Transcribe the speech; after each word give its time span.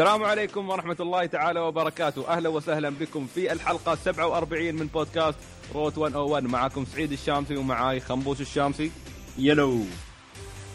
السلام 0.00 0.24
عليكم 0.24 0.68
ورحمة 0.70 0.96
الله 1.00 1.26
تعالى 1.26 1.60
وبركاته. 1.60 2.28
أهلا 2.28 2.48
وسهلا 2.48 2.90
بكم 2.90 3.26
في 3.34 3.52
الحلقة 3.52 3.94
47 3.94 4.74
من 4.74 4.86
بودكاست 4.86 5.38
روت 5.74 5.98
101 5.98 6.44
معكم 6.44 6.84
سعيد 6.84 7.12
الشامسي 7.12 7.56
ومعاي 7.56 8.00
خنبوش 8.00 8.40
الشامسي. 8.40 8.90
يلو. 9.38 9.84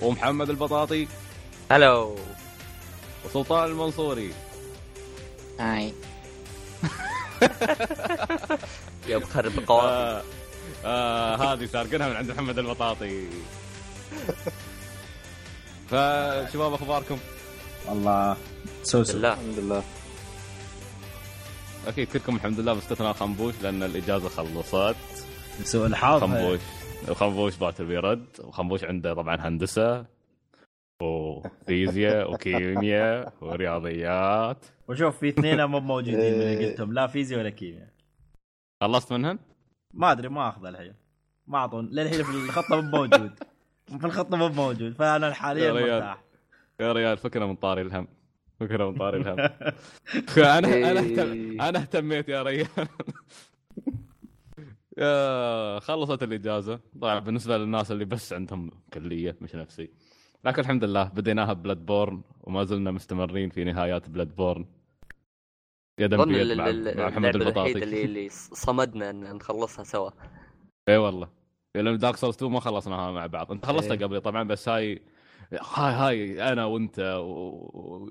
ومحمد 0.02 0.50
البطاطي. 0.50 1.08
هلو. 1.72 2.16
وسلطان 3.26 3.70
المنصوري. 3.70 4.32
هاي 5.60 5.94
يا 9.10 9.18
بخرب 9.18 9.52
قوافي 9.68 10.24
آه 10.86 11.36
آه 11.36 11.54
هذه 11.54 11.66
سارقينها 11.66 12.10
من 12.10 12.16
عند 12.16 12.32
محمد 12.32 12.60
البطاطي. 12.60 13.28
فشباب 15.90 16.74
أخباركم؟ 16.74 17.18
والله 17.88 18.38
سوسو 18.84 19.14
بالله 19.14 19.34
الحمد 19.34 19.60
لله. 19.60 19.84
أكيد 21.88 22.08
كلكم 22.08 22.36
الحمد 22.36 22.60
لله 22.60 22.74
باستثناء 22.74 23.14
خنبوش 23.14 23.62
لأن 23.62 23.84
الإجازة 23.84 24.30
خلصت. 24.30 24.96
سوء 25.64 25.86
الحظ. 25.88 26.22
خنبوش 26.22 26.60
وخنبوش 27.10 27.58
باكر 27.58 27.84
بيرد 27.84 28.26
وخنبوش 28.44 28.84
عنده 28.84 29.14
طبعا 29.14 29.36
هندسة 29.36 30.06
وفيزياء 31.02 32.30
وكيمياء 32.34 33.34
ورياضيات. 33.42 34.66
وشوف 34.88 35.20
في 35.20 35.30
اثنين 35.30 35.66
مو 35.66 35.80
موجودين 35.80 36.16
من 36.20 36.26
اللي 36.26 36.66
قلتهم 36.70 36.94
لا 36.94 37.08
فيزياء 37.08 37.40
ولا 37.40 37.50
كيمياء. 37.50 37.90
خلصت 38.84 39.14
منهن؟ 39.14 39.40
ما 39.94 40.12
أدري 40.12 40.30
ما 40.30 40.50
أخذ 40.50 40.66
الحين. 40.66 40.94
ما 41.48 41.58
أعطون 41.58 41.90
للحين 41.92 42.24
في 42.24 42.30
الخطه 42.32 42.82
مو 42.82 42.98
موجود. 42.98 43.32
في 44.00 44.06
الخطه 44.06 44.38
مو 44.38 44.50
موجود 44.50 44.94
فأنا 44.94 45.34
حاليا. 45.34 45.74
مرتاح. 45.74 46.24
يا 46.80 46.92
ريال 46.92 47.18
فكرة 47.18 47.46
من 47.46 47.56
طاري 47.56 47.82
الهم. 47.82 48.08
فكره 48.60 48.90
من 48.90 48.98
طاري 48.98 49.18
الهم 49.18 49.38
أنا 50.38 50.92
أنا 50.92 51.00
اهتم 51.00 51.32
إيه. 51.32 51.70
أنا 51.70 51.80
اهتميت 51.80 52.30
يا 52.30 52.44
ريال 52.44 52.68
يا 54.98 55.80
خلصت 55.80 56.24
الإجازة. 56.24 56.80
طبعا 57.02 57.20
بالنسبة 57.20 57.58
للناس 57.58 57.92
اللي 57.92 58.06
بس 58.06 58.34
عندهم 58.34 58.72
كلية 58.94 59.38
مش 59.42 59.56
نفسي. 59.56 59.90
لكن 60.44 60.62
الحمد 60.62 60.84
لله 60.84 61.04
بديناها 61.04 61.54
Bloodborne 61.54 62.22
وما 62.44 62.64
زلنا 62.64 62.92
مستمرين 62.92 63.50
في 63.50 63.64
نهايات 63.64 64.10
Bloodborne 64.10 64.66
يدا 66.00 66.24
بيد 66.26 66.58
مع, 66.58 66.72
مع 66.72 67.08
محمد 67.10 67.36
البطاطي. 67.36 67.84
اللي 67.84 68.06
اللي 68.06 68.30
صمدنا 68.30 69.10
إن 69.10 69.34
نخلصها 69.36 69.84
سوا. 69.84 70.10
اي 70.90 70.98
والله. 70.98 71.30
لأن 71.76 71.98
Dark 71.98 72.16
Souls 72.16 72.36
2 72.36 72.52
ما 72.52 72.60
خلصناها 72.60 73.12
مع 73.12 73.26
بعض. 73.28 73.52
أنت 73.52 73.66
خلصتها 73.66 73.94
إيه. 73.94 74.04
قبلي 74.04 74.20
طبعا 74.20 74.44
بس 74.44 74.70
هاي 74.70 75.02
هاي 75.54 75.94
هاي 75.94 76.52
أنا 76.54 76.66
وأنت 76.66 77.20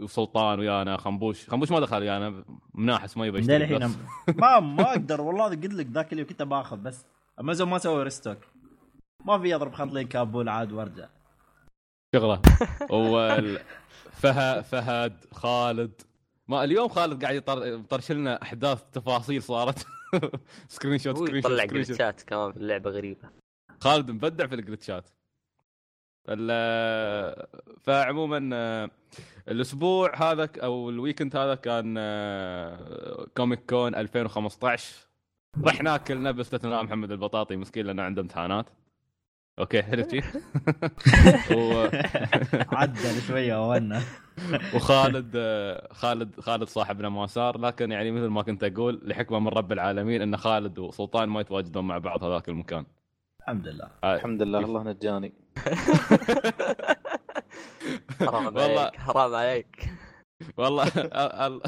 وسلطان 0.03 0.59
ويانا 0.59 0.97
خنبوش. 0.97 1.51
خنبوش 1.51 1.71
ما 1.71 1.81
دخل 1.81 1.97
ويانا 2.03 2.45
مناحس 2.75 3.17
ما 3.17 3.27
يبي 3.27 3.39
يشتري 3.39 3.59
للحين. 3.67 3.97
ما 4.37 4.61
ما 4.61 4.91
أقدر 4.93 5.21
والله 5.21 5.45
قلت 5.45 5.75
لك 5.75 5.87
ذاك 5.87 6.13
اللي 6.13 6.25
كنت 6.25 6.43
باخذ 6.43 6.77
بس 6.77 7.05
امازون 7.41 7.69
ما 7.69 7.79
سوى 7.79 8.03
restock 8.03 8.39
ما 9.25 9.39
في 9.39 9.55
اضرب 9.55 9.73
خط 9.75 9.93
لين 9.93 10.09
كابول 10.09 10.49
عاد 10.49 10.73
وأرجع. 10.73 11.09
شغلة. 12.15 12.41
وال- 12.91 13.61
فه 14.13 14.61
فهد 14.63 15.25
خالد. 15.33 16.03
ما 16.49 16.65
اليوم 16.65 16.89
خالد 16.89 17.23
قاعد 17.25 17.35
يطر- 17.37 17.67
يطرش 17.67 18.13
لنا 18.13 18.43
أحداث 18.43 18.83
تفاصيل 18.93 19.43
صارت. 19.43 19.87
screenshot 20.69 21.17
screenshot 21.19 21.51
يطلع 21.53 21.65
glitch 21.65 22.14
ات 22.14 22.23
كمان 22.23 22.53
في 22.53 22.57
اللعبة 22.59 22.91
غريبة. 22.91 23.29
خالد 23.81 24.11
مبدع 24.11 24.47
في 24.47 24.55
ال 24.55 24.61
glitch 24.61 24.98
ات 24.98 25.05
ال- 25.09 25.15
فعموما 27.83 28.51
آه، 28.53 28.91
الأسبوع 29.49 30.17
هذا 30.33 30.49
أو 30.63 30.91
ال 30.91 30.96
weekend 30.96 31.37
هذا 31.37 31.55
كان 31.55 31.95
آه، 31.99 33.27
Comic 33.37 33.61
Con 33.71 33.95
2015 33.95 34.95
رحنا 35.65 35.97
كلنا 35.97 36.31
باستثناء 36.31 36.83
محمد 36.83 37.11
البطاطي 37.13 37.57
مسكين 37.57 37.87
لأنه 37.87 38.03
عنده 38.03 38.23
امتحانات. 38.23 38.67
okay 39.59 39.83
حلو 39.83 40.09
شي؟ 40.11 40.19
و- 41.55 41.89
عدل 42.79 43.23
شوية 43.29 43.69
وأنا 43.69 44.03
وخالد 44.75 45.33
آه، 45.37 45.89
خالد 45.93 46.41
خالد 46.41 46.69
صاحبنا 46.69 47.09
ما 47.09 47.27
صار 47.27 47.59
لكن 47.59 47.93
يعني 47.93 48.11
مثل 48.11 48.27
ما 48.27 48.43
كنت 48.43 48.65
أقول 48.65 49.01
لحكمة 49.05 49.39
من 49.39 49.49
رب 49.49 49.73
العالمين 49.73 50.23
إن 50.23 50.37
خالد 50.37 50.79
وسلطان 50.79 51.29
ما 51.29 51.41
يتواجدون 51.41 51.85
مع 51.87 51.99
بعض 51.99 52.25
هذاك 52.25 52.49
المكان. 52.49 52.85
الحمد 53.49 53.69
لله. 53.69 53.91
الحمد 54.05 54.43
لله 54.43 54.59
الله 54.59 54.83
نجاني. 54.83 55.33
حرام 58.21 58.47
والله- 58.47 58.81
عليك 58.81 58.97
حرام 58.97 59.35
عليك. 59.35 59.89
والله 60.57 60.87
ال- 60.89 61.15
ال- 61.15 61.63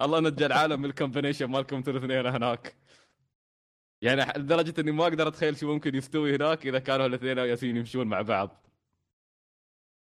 الله 0.00 0.20
نجى 0.20 0.46
العالم 0.46 0.80
من 0.80 0.84
ال 0.90 0.95
combination 0.95 1.46
مالكم 1.46 1.76
أنتوا 1.76 1.92
الاثنين 1.92 2.26
هناك. 2.26 2.76
يعني 4.02 4.38
لدرجة 4.38 4.80
إني 4.80 4.92
ما 4.92 5.02
أقدر 5.04 5.28
أتخيل 5.28 5.56
شو 5.56 5.72
ممكن 5.72 5.94
يستوي 5.94 6.36
هناك 6.36 6.66
إذا 6.66 6.78
كانوا 6.78 7.06
الاثنين 7.06 7.38
ياسين 7.38 7.76
يمشون 7.76 8.06
مع 8.06 8.22
بعض. 8.22 8.66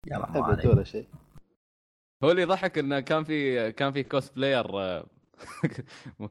يلا 0.06 0.38
ولا 0.66 0.84
شيء. 0.84 1.08
هو 2.24 2.30
اللي 2.30 2.44
ضحك 2.44 2.78
إنه 2.78 3.00
كان 3.00 3.24
في 3.24 3.72
كان 3.72 3.92
في 3.92 4.02
cosplayer 4.02 4.80
آه، 4.80 5.06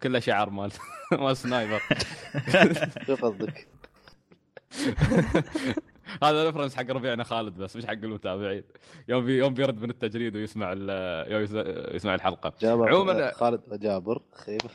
كله 0.04 0.20
شعر 0.20 0.50
مال 0.50 0.72
مال 1.12 1.38
sniper 1.38 1.82
شو 3.08 3.16
قصدك؟ 3.16 3.68
هذا 6.24 6.44
reference 6.46 6.76
حق 6.76 6.92
ربيعنا 6.92 7.24
خالد 7.24 7.58
بس 7.58 7.76
مش 7.76 7.86
حق 7.86 7.92
المتابعين. 7.92 8.64
يوم 9.08 9.26
بي 9.26 9.38
يوم 9.38 9.54
بيرد 9.54 9.82
من 9.82 9.90
التجريد 9.90 10.36
ويسمع 10.36 10.72
يوم 11.28 11.42
يسمع 11.96 12.16
الحلقة. 12.16 12.54
جابر 12.62 12.90
عموماً- 12.92 13.36
خالد 13.36 13.62
وجابر 13.72 14.22
خيب 14.46 14.62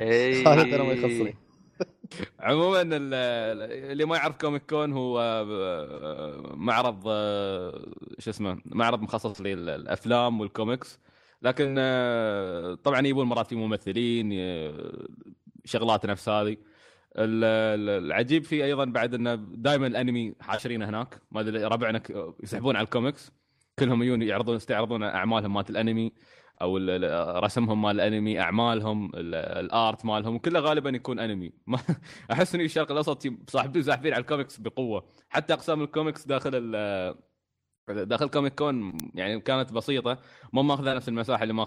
إيه. 0.00 0.44
خالد 0.44 0.74
أنا 0.74 0.82
ما 0.84 0.92
يخصني. 0.92 1.36
عموما 2.40 2.80
ال- 2.82 3.14
اللي 3.92 4.04
ما 4.04 4.16
يعرف 4.16 4.36
Comic 4.36 4.62
Con 4.70 4.92
هو 4.92 5.20
آه، 5.20 6.52
معرض 6.54 7.02
آه، 7.06 7.86
شو 8.18 8.30
اسمه 8.30 8.58
معرض 8.64 9.02
مخصص 9.02 9.40
للأفلام 9.40 10.40
والكوميكس. 10.40 10.98
لكن 11.42 11.74
آه، 11.78 12.74
طبعا 12.74 13.06
يبون 13.06 13.26
مرات 13.26 13.46
في 13.46 13.54
ممثلين 13.56 14.30
شغلات 15.64 16.06
نفس 16.06 16.28
هذه. 16.28 16.56
العجيب 17.16 18.44
فيه 18.44 18.64
أيضا 18.64 18.84
بعد 18.84 19.14
إنه 19.14 19.34
دائما 19.34 19.86
الأنمي 19.86 20.34
حاشرينه 20.40 20.88
هناك. 20.88 21.22
ما 21.30 21.40
أدري 21.40 21.64
ربعنا 21.64 22.02
يسحبون 22.42 22.76
على 22.76 22.84
الكوميكس. 22.84 23.32
كلهم 23.78 24.02
يجون 24.02 24.22
يعرضون 24.22 24.56
يستعرضون 24.56 25.02
أعمالهم 25.02 25.54
مالت 25.54 25.70
الأنمي 25.70 26.12
أو 26.62 26.76
رسمهم 27.38 27.82
مال 27.82 28.00
الأنمي 28.00 28.40
أعمالهم 28.40 29.10
ال- 29.14 29.34
ال 29.34 29.51
art 29.51 30.04
مالهم 30.04 30.38
كله 30.38 30.60
غالبا 30.60 30.90
يكون 30.90 31.18
أنمي. 31.18 31.52
أحس 32.32 32.54
ان 32.54 32.60
الشرق 32.60 32.90
الأوسط 32.90 33.22
صاحبين 33.50 33.82
زاحفين 33.82 34.12
على 34.12 34.20
الكوميكس 34.20 34.58
بقوة. 34.58 35.08
حتى 35.28 35.52
أقسام 35.54 35.82
الكوميكس 35.82 36.26
داخل 36.26 36.72
داخل 37.88 38.28
Comic 38.28 38.54
Con 38.54 38.92
يعني 39.14 39.40
كانت 39.40 39.72
بسيطة. 39.72 40.18
ما 40.52 40.62
ماخذه 40.62 40.94
نفس 40.94 41.08
المساحة 41.08 41.42
اللي 41.42 41.54
ما 41.54 41.62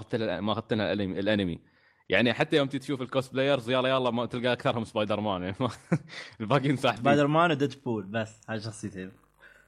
اخذت 0.51 0.73
لها 0.73 0.94
الأنمي. 0.94 1.75
يعني 2.10 2.34
حتى 2.34 2.56
يوم 2.56 2.68
تشوف 2.68 3.02
ال 3.02 3.34
cosplayers 3.34 3.69
يلا 3.70 3.90
يلا 3.90 4.12
ما 4.12 4.26
تلقى 4.26 4.54
أكثرهم 4.54 4.84
Spider 4.84 5.19
Man 5.19 5.44
يعني 5.44 5.56
الباقيين 6.42 6.75
ساحبين 6.75 7.02
Spider 7.01 7.27
Man 7.27 7.51
و 7.51 7.83
Deadpool 7.86 8.04
بس 8.04 8.42
هاي 8.50 8.60
شخصيتين 8.60 9.12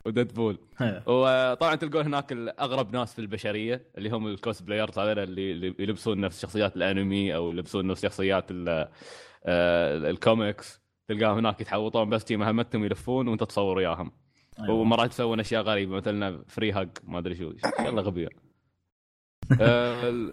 و 0.05 0.33
Deadpool 0.33 0.57
وطبعا 1.07 1.75
تلقون 1.75 2.05
هناك 2.05 2.31
الاغرب 2.31 2.93
ناس 2.93 3.13
في 3.13 3.19
البشرية 3.19 3.85
اللي 3.97 4.09
هم 4.09 4.27
ال 4.27 4.63
cosplayers 4.63 4.99
هذول 4.99 5.19
اللي 5.19 5.51
اللي 5.51 5.75
يلبسون 5.79 6.19
نفس 6.19 6.41
شخصيات 6.41 6.75
الأنمي 6.75 7.35
أو 7.35 7.51
يلبسون 7.51 7.87
نفس 7.87 8.01
شخصيات 8.01 8.45
آه، 8.51 8.89
الكوميكس. 10.09 10.81
تلقاهم 11.07 11.37
هناك 11.37 11.61
يتحوطون 11.61 12.09
بس 12.09 12.31
مهمتهم 12.31 12.85
يلفون 12.85 13.27
وأنت 13.27 13.43
تصور 13.43 13.77
وياهم. 13.77 14.11
أيوة. 14.59 14.71
ومرات 14.75 15.11
يسوون 15.11 15.39
أشياء 15.39 15.63
غريبة 15.63 15.95
مثلا 15.95 16.43
free 16.47 16.71
hug 16.71 16.89
ما 17.03 17.19
أدري 17.19 17.35
شو 17.35 17.53
يلا 17.79 18.01
غبية. 18.01 18.29
آه، 19.61 20.31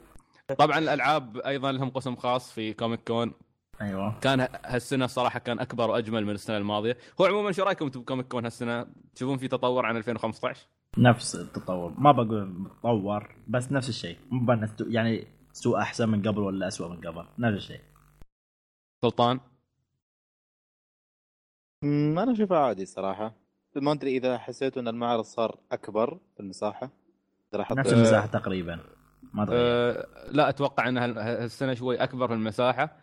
طبعا 0.49 0.79
الألعاب 0.79 1.37
أيضا 1.37 1.73
لهم 1.73 1.91
قسم 1.91 2.17
خاص 2.17 2.53
في 2.53 2.73
Comic 2.73 3.01
Con 3.09 3.33
أيوه. 3.81 4.21
كان 4.21 4.49
هالسنة 4.65 5.05
الصراحه 5.05 5.39
كان 5.39 5.59
أكبر 5.59 5.91
وأجمل 5.91 6.25
من 6.25 6.35
السنة 6.35 6.57
الماضية. 6.57 6.97
هو 7.21 7.25
عموما 7.25 7.53
شو 7.53 7.63
رأيكم 7.63 7.85
أنتم 7.85 8.01
بكوميك 8.01 8.29
كون 8.29 8.45
هالسنة؟ 8.45 8.87
تشوفون 9.15 9.39
في 9.39 9.49
تطور 9.49 9.87
عن 9.87 9.97
2015 9.97 10.67
نفس 10.99 11.35
التطور. 11.35 11.95
ما 11.99 12.13
بقول 12.13 12.47
متطور 12.47 13.37
بس 13.49 13.73
نفس 13.73 13.89
الشيء. 13.89 14.19
مو 14.31 14.67
يعني 14.81 15.27
سوء 15.53 15.79
أحسن 15.79 16.09
من 16.09 16.23
قبل 16.23 16.41
ولا 16.41 16.69
اسوء 16.69 16.89
من 16.89 17.01
قبل. 17.01 17.27
نفس 17.39 17.57
الشيء. 17.57 17.81
سلطان؟ 19.05 19.41
أنا 21.83 22.33
أشوفها 22.33 22.59
عادي 22.59 22.87
صراحة. 22.87 23.35
ما 23.77 23.93
أدري 23.93 24.17
إذا 24.17 24.39
حسيتوا 24.39 24.83
إن 24.83 24.89
المعرض 24.89 25.25
صار 25.25 25.59
أكبر 25.73 26.19
في 26.35 26.41
المساحة. 26.41 26.91
نفس 27.55 27.93
المساحة 27.93 28.27
تقريبا. 28.27 28.81
ما 29.33 29.45
تغير 29.45 29.59
أه 29.61 30.07
لا 30.31 30.49
أتوقع 30.49 30.89
إن 30.89 30.99
هال- 30.99 31.19
هالسنة 31.19 31.75
شوي 31.75 31.97
أكبر 31.97 32.29
في 32.29 32.35
المساحة. 32.35 32.97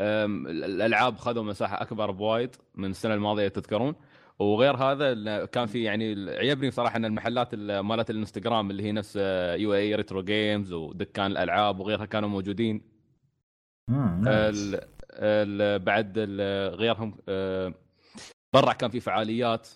الألعاب 0.00 1.16
خذوا 1.16 1.42
مساحة 1.42 1.82
أكبر 1.82 2.10
بوايد 2.10 2.56
من 2.74 2.90
السنة 2.90 3.14
الماضية 3.14 3.48
تذكرون. 3.48 3.94
وغير 4.38 4.76
هذا 4.76 5.44
كان 5.44 5.66
في 5.66 5.82
يعني 5.82 6.30
عجبني 6.30 6.70
صراحة 6.70 6.96
إن 6.96 7.04
المحلات 7.04 7.48
ال- 7.54 7.80
مالت 7.80 8.10
الإنستغرام 8.10 8.70
اللي 8.70 8.82
هي 8.82 8.92
نفس 8.92 9.16
UAE 9.56 9.74
Retro 9.74 10.22
Games 10.22 10.72
ودكان 10.72 11.30
الألعاب 11.30 11.80
وغيرها 11.80 12.04
كانوا 12.04 12.28
موجودين. 12.28 12.82
nice. 13.88 14.74
ال 14.74 14.80
ال 15.12 15.78
بعد 15.78 16.12
ال 16.16 16.74
غيرهم 16.74 17.16
آه، 17.28 17.74
برا 18.52 18.72
كان 18.72 18.90
في 18.90 19.00
فعاليات. 19.00 19.68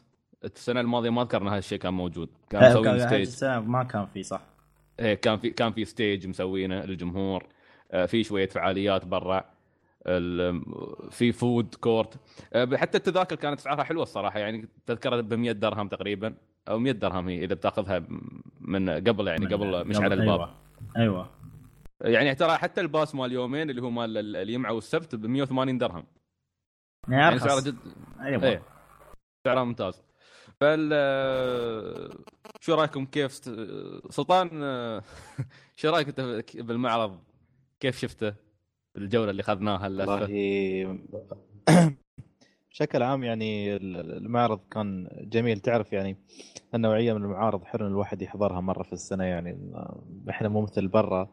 السنة 0.44 0.80
الماضية 0.80 1.10
ما 1.10 1.22
أذكر 1.22 1.42
إن 1.42 1.48
هذا 1.48 1.58
الشيء 1.58 1.78
كان 1.78 1.94
موجود. 1.94 2.28
كان 2.50 2.82
كان- 2.84 3.24
stage 3.24 3.48
ما 3.50 3.82
كان 3.84 4.06
في 4.06 4.22
صح. 4.22 4.40
كان 4.96 5.36
في 5.38 5.50
كان 5.50 5.72
في 5.72 5.84
stage 5.84 6.26
مسوينه 6.26 6.80
للجمهور. 6.84 7.46
آه، 7.92 8.06
في 8.06 8.24
شوية 8.24 8.48
فعاليات 8.48 9.04
برا. 9.04 9.44
في 11.10 11.32
food 11.32 11.74
court 11.74 12.18
آه، 12.52 12.76
حتى 12.76 12.98
التذاكر 12.98 13.36
كانت 13.36 13.60
أسعارها 13.60 13.84
حلوة 13.84 14.02
الصراحة. 14.02 14.38
يعني 14.38 14.68
تذكره 14.86 15.20
ب 15.20 15.34
100 15.34 15.52
درهم 15.52 15.88
تقريبا 15.88 16.34
أو 16.68 16.78
100 16.78 16.92
درهم 16.92 17.28
هي 17.28 17.44
إذا 17.44 17.54
بتاخذها 17.54 18.02
من 18.60 18.90
قبل 18.90 19.26
يعني 19.28 19.46
قبل 19.46 19.88
مش 19.88 19.96
على 19.96 20.14
الباب. 20.14 20.40
أيوه. 20.40 20.56
أيوه. 20.96 21.30
يعني 22.00 22.34
ترى 22.34 22.56
حتى 22.56 22.80
ال 22.80 22.87
pass 22.87 23.14
مال 23.14 23.32
يومين 23.32 23.70
اللي 23.70 23.82
هو 23.82 23.90
مال 23.90 24.18
ال- 24.18 24.36
الجمعه 24.36 24.72
والسبت 24.72 25.14
ب 25.14 25.26
180 25.26 25.78
درهم. 25.78 26.04
يعني 27.08 27.38
سعره 27.38 27.60
جد 27.60 27.76
أيوه. 28.20 28.62
سعرها 29.46 29.64
ممتاز. 29.64 30.02
فال 30.62 30.92
شو 32.60 32.74
رأيكم 32.74 33.06
كيف. 33.06 33.32
سلطان 34.10 34.48
شو 35.76 35.90
رأيك 35.90 36.08
انت 36.08 36.20
بالمعرض؟ 36.56 37.18
كيف 37.80 37.98
شفته؟ 37.98 38.34
الجوله 38.96 39.30
اللي 39.30 39.40
اخذناها 39.42 39.88
والله 39.88 40.26
بشكل 42.70 43.02
عام 43.02 43.24
يعني 43.24 43.76
المعرض 43.76 44.60
كان 44.70 45.08
جميل. 45.22 45.60
تعرف 45.60 45.92
يعني 45.92 46.16
النوعية 46.74 47.12
من 47.12 47.22
المعارض 47.24 47.64
حلو 47.64 47.86
الواحد 47.86 48.22
يحضرها 48.22 48.60
مرة 48.60 48.82
في 48.82 48.92
السنة. 48.92 49.24
يعني 49.24 49.72
إحنا 50.30 50.48
مو 50.48 50.60
مثل 50.62 50.88
برا 50.88 51.28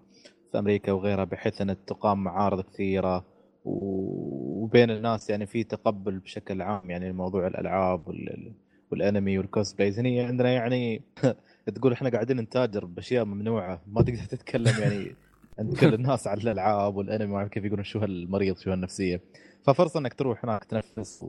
في 0.52 0.60
أمريكا 0.60 0.92
وغيرها 0.92 1.24
بحيث 1.24 1.62
إن 1.62 1.86
تقام 1.86 2.24
معارض 2.24 2.62
كثيرة 2.62 3.26
وبين 3.66 4.92
الناس 4.92 5.30
يعني 5.30 5.46
في 5.46 5.64
تقبل 5.64 6.20
بشكل 6.20 6.62
عام. 6.62 6.90
يعني 6.90 7.12
موضوع 7.12 7.48
الألعاب 7.48 8.08
وال- 8.08 8.54
والانمي 8.92 9.38
وال 9.38 9.50
cosplays 9.50 10.00
هنا 10.00 10.28
عندنا 10.28 10.50
يعني 10.50 11.02
تقول 11.76 11.94
إحنا 11.94 12.10
قاعدين 12.10 12.38
نتاجر 12.38 12.86
بأشياء 12.86 13.26
ممنوعة. 13.26 13.82
ما 13.88 14.02
تقدر 14.02 14.24
تتكلم 14.24 14.74
يعني 14.80 15.16
عند 15.60 15.76
كل 15.76 15.94
الناس 15.94 16.28
على 16.28 16.42
الألعاب 16.42 16.96
والانمي 16.96 17.34
ما 17.34 17.48
كيف 17.48 17.66
يقولون 17.66 17.84
شو 17.84 18.00
هالمريض 18.00 18.58
شو 18.58 18.72
هالنفسية. 18.72 19.22
ففرصة 19.64 20.00
إنك 20.00 20.14
تروح 20.14 20.46
هناك 20.46 20.64
تنفس 20.64 21.26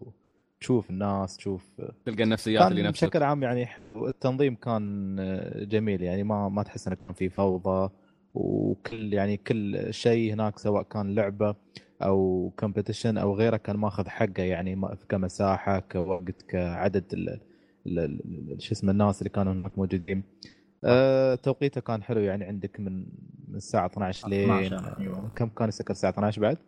وتشوف 0.59 0.91
الناس 0.91 1.37
تشوف 1.37 1.81
تلقى 2.05 2.23
النفسيات 2.23 2.71
اللي 2.71 2.83
نفسك 2.83 3.05
بشكل 3.05 3.23
عام 3.23 3.43
يعني 3.43 3.69
التنظيم 3.97 4.55
كان 4.55 5.17
جميل. 5.71 6.03
يعني 6.03 6.23
ما 6.23 6.49
ما 6.49 6.63
تحس 6.63 6.87
انه 6.87 6.97
كان 6.97 7.15
في 7.15 7.29
فوضى 7.29 7.91
وكل 8.35 9.15
يعني 9.15 9.37
كل 9.37 9.95
شيء 9.95 10.33
هناك 10.33 10.59
سواء 10.59 10.83
كان 10.83 11.15
لعبة 11.15 11.55
أو 12.03 12.53
كومبetition 12.61 13.19
أو 13.19 13.35
غيره 13.35 13.57
كان 13.57 13.77
ماخذ 13.77 14.09
حقه 14.09 14.43
يعني 14.43 14.81
كمساحة 15.09 15.79
كوقت 15.79 16.43
كعدد 16.43 17.41
شو 18.59 18.73
اسمه 18.73 18.91
الناس 18.93 19.19
اللي 19.19 19.31
كانوا 19.31 19.53
هناك 19.53 19.79
موجودين 19.79 20.23
أه 20.85 21.35
توقيته 21.35 21.81
كان 21.81 22.03
حلو 22.03 22.21
يعني 22.21 22.45
عندك 22.45 22.81
من 22.81 23.07
من 23.49 23.57
الساعة 23.57 23.87
12 23.87 24.29
لين 24.29 24.51
12 24.53 24.99
أيوة. 25.01 25.29
كم 25.37 25.49
كان 25.49 25.69
يسكر 25.69 25.91
الساعة 25.91 26.11
12 26.11 26.41
بعد؟ 26.43 26.59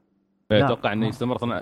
لا. 0.50 0.64
أتوقع 0.66 0.92
إنه 0.92 1.06
يستمر 1.08 1.38
ثنا... 1.38 1.60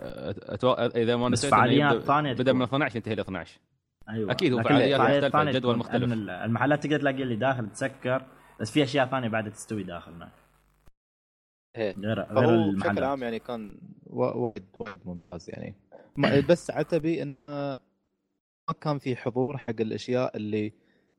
أتوقع... 0.54 0.86
إذا 0.86 1.16
ما 1.16 1.28
نسيت 1.28 1.50
فعاليات 1.50 1.98
ثانية 2.02 2.32
بدأ 2.32 2.44
تكون. 2.44 2.56
من 2.56 2.62
12 2.62 2.96
ينتهي 2.96 3.14
ل 3.14 3.20
12 3.20 3.60
أيوه 4.08 4.32
أكيد 4.32 4.52
هو 4.52 4.62
فعاليات 4.62 5.24
الثانية 5.24 5.52
جدول 5.52 5.76
مختلف. 5.78 6.12
المحلات 6.12 6.82
تقدر 6.82 6.98
تلاقي 7.00 7.22
اللي 7.22 7.36
داخل 7.36 7.70
تسكر 7.70 8.22
بس 8.60 8.70
في 8.70 8.82
أشياء 8.82 9.06
ثانية 9.06 9.28
بعد 9.28 9.50
تستوي 9.50 9.82
داخل 9.82 10.12
هناك 10.12 10.32
إيه. 11.76 11.94
غير 11.98 12.22
غير 12.22 12.70
بشكل 12.76 13.04
عام 13.04 13.22
يعني 13.22 13.38
كان 13.38 13.78
وا- 14.06 14.34
وايد 14.34 14.64
وايد 14.78 14.94
ممتاز 15.04 15.50
يعني 15.50 15.74
بس 16.48 16.70
عتبي 16.70 17.22
انه 17.22 17.34
ما 18.70 18.74
كان 18.80 18.98
في 18.98 19.16
حضور 19.16 19.58
حق 19.58 19.80
الأشياء 19.80 20.36
اللي 20.36 20.72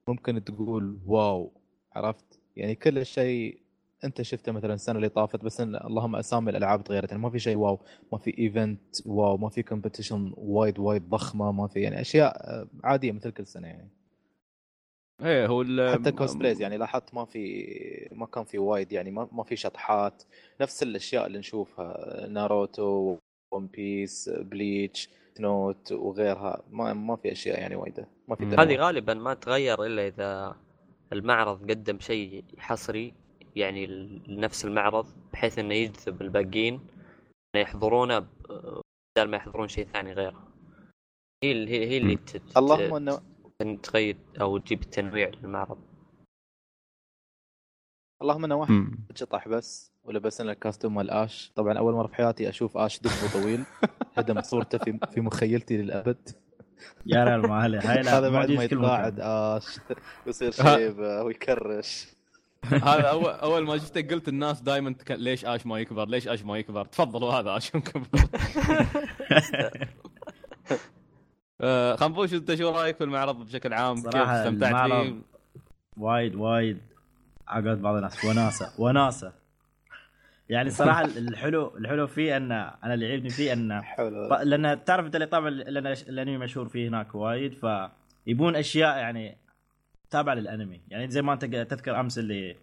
ممكن 0.07 0.43
تقول 0.43 0.99
wow 1.05 1.51
عرفت 1.95 2.39
يعني 2.55 2.75
كل 2.75 2.97
الشيء 2.97 3.61
أنت 4.03 4.21
شفته 4.21 4.51
مثلا 4.51 4.73
السنة 4.73 4.95
اللي 4.95 5.09
طافت 5.09 5.43
بس 5.43 5.61
إن 5.61 5.75
اللهم 5.75 6.15
أسامي 6.15 6.49
الألعاب 6.49 6.83
تغيرت 6.83 7.11
يعني 7.11 7.23
ما 7.23 7.29
في 7.29 7.39
شيء 7.39 7.57
wow 7.57 7.79
ما 8.11 8.17
في 8.17 8.39
event 8.39 9.07
wow 9.07 9.37
ما 9.37 9.49
في 9.49 9.63
competition 9.63 10.37
وايد 10.37 10.79
وايد 10.79 11.09
ضخمة 11.09 11.51
ما 11.51 11.67
في 11.67 11.81
يعني 11.81 12.01
أشياء 12.01 12.35
آه، 12.35 12.67
عادية 12.83 13.11
مثل 13.11 13.31
كل 13.31 13.47
سنة 13.47 13.67
يعني 13.67 13.89
إيه 15.21 15.47
هو. 15.47 15.65
حتى 15.93 16.11
cosplays 16.11 16.61
يعني 16.61 16.77
لاحظت 16.77 17.13
ما 17.13 17.25
في 17.25 18.09
ما 18.11 18.25
كان 18.25 18.43
في 18.43 18.57
وايد 18.57 18.91
يعني 18.91 19.11
ما, 19.11 19.29
ما 19.31 19.43
في 19.43 19.55
شطحات 19.55 20.23
نفس 20.61 20.83
الأشياء 20.83 21.27
اللي 21.27 21.39
نشوفها 21.39 22.27
Naruto 22.27 23.17
One 23.51 23.67
Piece 23.67 24.29
Bleach 24.29 25.09
Note 25.39 25.91
وغيرها. 25.91 26.63
ما 26.69 26.93
ما 26.93 27.15
في 27.15 27.31
أشياء 27.31 27.59
يعني 27.59 27.75
وايدة. 27.75 28.07
ما 28.27 28.35
في. 28.35 28.45
هذه 28.45 28.75
غالبا 28.75 29.13
ما 29.13 29.33
تغير 29.33 29.85
إلا 29.85 30.07
إذا 30.07 30.55
المعرض 31.13 31.71
قدم 31.71 31.99
شيء 31.99 32.43
حصري 32.57 33.13
يعني 33.55 33.85
لنفس 34.27 34.65
المعرض 34.65 35.05
بحيث 35.33 35.59
إنه 35.59 35.73
يجذب 35.73 36.21
الباقيين 36.21 36.73
إنه 37.55 37.63
يحضرونه 37.63 38.19
بدل 38.19 39.29
ما 39.29 39.37
يحضرون 39.37 39.67
شيء 39.67 39.85
ثاني 39.85 40.13
غيره. 40.13 40.47
هي 41.43 41.51
اللي 41.51 41.71
هي, 41.71 41.87
هي 41.87 41.97
اللي 41.97 42.19
اللهم 42.57 42.95
إنه 42.95 43.77
تغير 43.83 44.17
أو 44.41 44.57
تجيب 44.57 44.81
التنويع 44.81 45.29
للمعرض. 45.29 45.77
اللهم 48.21 48.45
إنه 48.45 48.55
واحد. 48.55 48.73
شطح 49.15 49.47
بس 49.47 49.91
ولبس 50.03 50.41
لنا 50.41 50.51
الكاستوم 50.51 50.95
مال 50.95 51.09
آش. 51.09 51.51
طبعا 51.55 51.77
أول 51.77 51.93
مرة 51.93 52.07
في 52.07 52.15
حياتي 52.15 52.49
أشوف 52.49 52.77
آش 52.77 52.99
دبه 52.99 53.33
طويل. 53.33 53.63
هدم 54.17 54.41
صورته 54.41 54.77
في 54.77 54.99
في 55.13 55.21
مخيلتي 55.21 55.77
للأبد. 55.77 56.29
يا 57.05 57.23
ريال 57.23 57.41
ما 57.41 57.65
هذا 57.65 57.91
هاي 57.91 58.01
لا 58.01 58.17
هذا 58.17 58.29
بعد 58.29 58.51
ما 58.51 58.63
يتقاعد. 58.63 59.19
اش 59.19 59.79
ويصير 60.25 60.51
شيبه 60.51 61.23
ويكرش 61.23 62.07
هذا 62.65 63.07
اول 63.09 63.31
أول 63.31 63.65
ما 63.65 63.77
شفته 63.77 64.01
قلت 64.01 64.27
الناس 64.27 64.61
دائما 64.61 64.93
تك... 64.93 65.11
ليش 65.11 65.45
آش 65.45 65.65
ما 65.65 65.79
يكبر؟ 65.79 66.07
ليش 66.07 66.27
آش 66.27 66.43
ما 66.43 66.57
يكبر؟ 66.57 66.85
تفضلوا 66.85 67.33
هذا 67.33 67.57
اش 67.57 67.75
مكبر 67.75 68.07
آه، 71.61 71.95
خنبوش 71.95 72.33
انت 72.33 72.55
شو 72.55 72.69
رأيك 72.69 72.97
في 72.97 73.03
المعرض 73.03 73.45
بشكل 73.45 73.73
عام؟ 73.73 73.95
كيف 73.95 74.15
استمتعت 74.15 74.91
فيه؟ 74.91 75.15
وايد 75.97 76.35
وايد 76.35 76.77
عقد 77.47 77.81
بعض 77.81 77.95
الناس. 77.95 78.25
وناسة. 78.25 78.73
وناسة. 78.77 79.33
يعني 80.51 80.69
صراحة 80.81 81.05
الحلو 81.05 81.77
الحلو 81.77 82.07
فيه 82.07 82.37
أن 82.37 82.51
أنا 82.51 82.93
اللي 82.93 83.09
يعجبني 83.09 83.29
فيه 83.29 83.53
انه 83.53 83.81
حلو. 83.81 84.35
لأن 84.43 84.83
تعرف 84.83 85.05
أنت 85.05 85.15
اللي 85.15 85.25
طبعا 85.25 85.49
لأن 85.49 85.87
الأنمي 85.87 86.37
مشهور 86.37 86.67
فيه 86.67 86.89
هناك 86.89 87.15
وايد 87.15 87.53
فيبون 87.53 88.55
أشياء 88.55 88.97
يعني 88.97 89.37
تابعة 90.09 90.33
للأنمي. 90.33 90.81
يعني 90.89 91.09
زي 91.11 91.21
ما 91.21 91.33
أنت 91.33 91.45
تذكر 91.45 91.99
أمس 91.99 92.19
اللي 92.19 92.55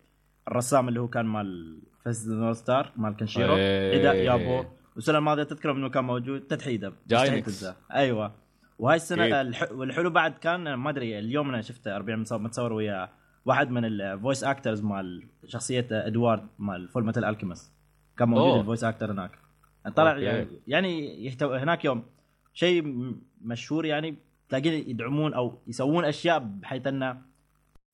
الرسام 0.49 0.89
اللي 0.89 1.01
هو 1.01 1.09
كان 1.09 1.27
مال 1.27 1.81
Fist 2.05 2.29
North 2.29 2.53
Star 2.53 2.93
مال 2.97 3.17
كنشيرو 3.17 3.57
إيه. 3.57 4.01
إذا 4.01 4.13
يابوه 4.13 4.79
والسنة 4.95 5.19
الماضية 5.19 5.43
تذكر 5.43 5.71
إنه 5.71 5.89
كان 5.89 6.05
موجود 6.05 6.41
تتحيده 6.41 6.93
Gainax. 7.07 7.67
أيوه. 7.95 8.35
وهاي 8.79 8.97
السنة. 8.97 9.41
الح... 9.41 9.73
والحلو 9.73 10.11
بعد 10.11 10.33
كان 10.33 10.75
ما 10.75 10.91
أدري 10.91 11.19
اليوم 11.19 11.49
أنا 11.49 11.63
شفته 11.63 11.97
40 11.97 12.19
متصور, 12.19 12.39
متصور 12.39 12.73
ويا 12.73 13.09
واحد 13.45 13.71
من 13.71 13.85
ال 13.85 13.95
voice 13.95 14.45
actors 14.45 14.83
مال 14.83 15.29
شخصية 15.47 15.87
إدوارد 15.91 16.49
مال 16.59 16.89
Fullmetal 16.89 17.25
Alchemist 17.25 17.78
كان 18.19 18.29
موجود 18.29 18.47
أوه. 18.47 18.61
ال 18.61 18.65
voice 18.65 18.85
actor 18.85 19.13
هناك 19.13 19.31
طلع 19.97 20.13
okay. 20.13 20.23
يعني, 20.23 20.47
يعني 20.67 21.25
يحتو... 21.27 21.55
هناك 21.55 21.85
يوم 21.85 22.03
شيء 22.53 23.13
مشهور 23.41 23.87
يعني 23.87 24.17
تلاقين 24.49 24.91
يدعمون 24.91 25.35
أو 25.35 25.59
يسوون 25.67 26.05
أشياء 26.05 26.39
بحيث 26.39 26.87
أنه 26.87 27.23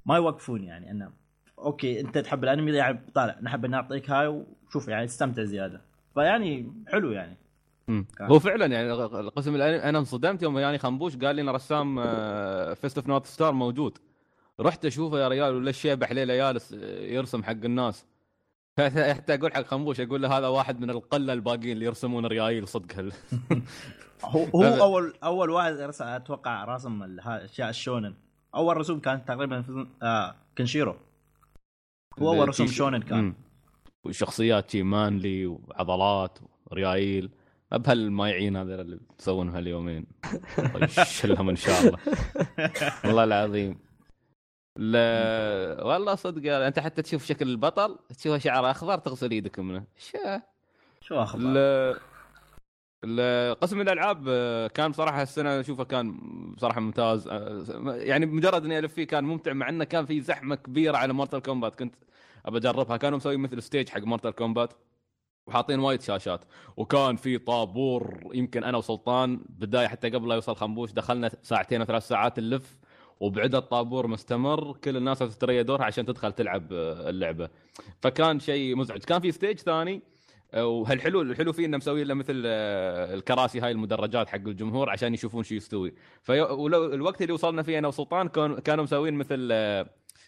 ما 0.07 0.16
يوقفون 0.16 0.64
يعني 0.64 0.90
أنه 0.90 1.11
okay 1.59 2.00
أنت 2.00 2.19
تحب 2.19 2.45
الأنمي 2.45 2.73
يعني 2.73 3.00
طالع 3.14 3.38
نحب 3.43 3.66
نعطيك 3.66 4.11
هاي 4.11 4.45
وشوف 4.69 4.88
يعني 4.88 5.07
تستمتع 5.07 5.43
زيادة 5.43 5.81
فيعني 6.14 6.73
حلو 6.88 7.12
يعني. 7.12 7.37
هو 8.21 8.38
فعلا 8.38 8.66
يعني 8.66 8.93
القسم 8.93 9.54
الأنمي 9.54 9.83
أنا 9.83 9.99
انصدمت 9.99 10.43
يوم 10.43 10.59
يعني 10.59 10.78
خنبوش 10.78 11.16
قال 11.16 11.37
لي 11.37 11.43
إن 11.43 11.49
رسام 11.49 12.02
Fist 12.75 12.99
of 12.99 13.09
North 13.09 13.26
Star 13.26 13.53
موجود 13.52 13.99
رحت 14.61 14.85
أشوفه 14.87 15.19
يا 15.19 15.28
ريال 15.28 15.54
ولا 15.54 15.71
الشيبح 15.71 16.12
ليله 16.12 16.37
جالس 16.37 16.73
يرسم 17.00 17.43
حق 17.43 17.50
الناس 17.50 18.07
حتى 18.78 19.35
أقول 19.35 19.52
حق 19.54 19.62
خنبوش 19.66 20.00
أقول 20.00 20.23
له 20.23 20.38
هذا 20.38 20.47
واحد 20.49 20.81
من 20.81 20.90
القلة 20.90 21.33
الباقيين 21.33 21.73
اللي 21.73 21.85
يرسمون 21.85 22.26
ريايل 22.26 22.69
صدق 22.69 22.99
هل 22.99 23.12
هو 24.25 24.45
هو 24.45 24.62
هذا- 24.62 24.81
اول 24.83 25.14
أول 25.25 25.50
واحد 25.50 25.73
رسم 25.73 26.04
أتوقع 26.04 26.64
راسم 26.64 27.02
ال- 27.02 27.21
ها- 27.21 27.45
أشياء 27.45 27.69
الشونن. 27.71 28.14
أول 28.54 28.76
رسوم 28.76 29.00
كانت 29.00 29.28
تقريبا 29.28 29.62
في 29.62 29.87
آه 30.02 30.35
كنشيرو 30.59 30.97
هو 32.19 32.33
أول 32.35 32.49
رسوم 32.49 32.66
شونن 32.66 33.02
كان. 33.02 33.35
وشخصيات 34.04 34.71
شي 34.71 34.83
مانلي 34.83 35.47
وعضلات 35.47 36.38
وريايل. 36.66 37.31
بهالمايعين 37.73 38.57
هذول 38.57 38.81
اللي 38.81 39.00
يسوون 39.21 39.49
هاليومين 39.49 40.07
الله 40.59 40.85
يشلهم 40.99 41.49
إن 41.49 41.57
شاء 41.57 41.81
الله. 41.81 41.99
والله 43.04 43.25
العظيم. 43.25 43.78
لا 44.76 45.85
والله 45.85 46.14
صدق 46.14 46.52
انت 46.52 46.78
حتى 46.78 47.02
تشوف 47.02 47.25
شكل 47.26 47.49
البطل 47.49 47.99
تشوفه 48.09 48.38
شعره 48.38 48.71
أخضر 48.71 48.99
تغسل 48.99 49.31
إيدك 49.31 49.59
منه. 49.59 49.85
شا 49.97 50.43
شو 51.00 51.23
أخبار 51.23 51.45
ال- 51.47 51.97
ال- 53.04 53.54
قسم 53.61 53.81
الألعاب 53.81 54.25
آه، 54.28 54.66
كان 54.66 54.90
بصراحة 54.90 55.23
السنة 55.23 55.61
أشوفه 55.61 55.85
كان 55.85 56.19
بصراحة 56.57 56.81
ممتاز. 56.81 57.28
آه، 57.28 57.64
يعني 57.97 58.26
مجرد 58.26 58.64
إني 58.64 58.78
ألف 58.78 58.95
فيه 58.95 59.04
كان 59.04 59.25
ممتع 59.25 59.52
مع 59.52 59.69
إنه 59.69 59.85
كان 59.85 60.07
في 60.07 60.21
زحمة 60.21 60.54
كبيرة 60.54 60.97
على 60.97 61.12
Mortal 61.12 61.43
Kombat 61.43 61.75
كنت 61.78 61.95
أبى 62.47 62.59
أجربها. 62.59 62.97
كانوا 62.97 63.19
مسويين 63.19 63.40
مثل 63.40 63.62
stage 63.62 63.88
حق 63.88 64.00
Mortal 64.00 64.31
Kombat 64.31 64.73
وحاطين 65.47 65.81
وايد 65.81 66.02
شاشات. 66.02 66.45
وكان 66.76 67.16
في 67.16 67.38
طابور 67.38 68.31
يمكن 68.35 68.64
أنا 68.64 68.78
وسلطان 68.78 69.40
بداية 69.49 69.87
حتى 69.87 70.11
قبل 70.11 70.28
لا 70.28 70.35
يوصل 70.35 70.57
خنبوش 70.57 70.93
دخلنا 70.93 71.31
ساعتين 71.43 71.81
أو 71.81 71.87
ثلاث 71.87 72.09
ساعات 72.09 72.40
نلف. 72.40 72.78
وبعد 73.25 73.54
الطابور 73.54 74.07
مستمر 74.07 74.76
كل 74.85 74.97
الناس 74.97 75.19
تتريا 75.19 75.62
دورها 75.62 75.85
عشان 75.85 76.07
تدخل 76.07 76.33
تلعب 76.33 76.73
آه، 76.73 77.11
اللعبة. 77.11 77.49
فكان 78.02 78.40
شيء 78.40 78.76
مزعج. 78.76 78.99
كان 78.99 79.21
في 79.21 79.33
stage 79.33 79.59
ثاني 79.59 80.02
آه، 80.54 80.66
وهالحلو 80.66 81.23
الحلو 81.23 81.52
فيه 81.52 81.66
إنه 81.66 81.76
مسوي 81.76 82.04
له 82.04 82.14
مثل 82.14 82.43
آه، 82.47 83.14
الكراسي 83.14 83.61
هاي 83.61 83.71
المدرجات 83.71 84.28
حق 84.28 84.35
الجمهور 84.35 84.90
عشان 84.90 85.14
يشوفون 85.14 85.43
شو 85.43 85.54
يستوي. 85.54 85.95
ولو 86.28 86.95
الوقت 86.95 87.23
اللي 87.23 87.33
وصلنا 87.33 87.62
فيه 87.62 87.78
أنا 87.78 87.88
وسلطان 87.88 88.28
كان 88.28 88.59
كانوا 88.59 88.85
مسوين 88.85 89.14
مثل 89.14 89.52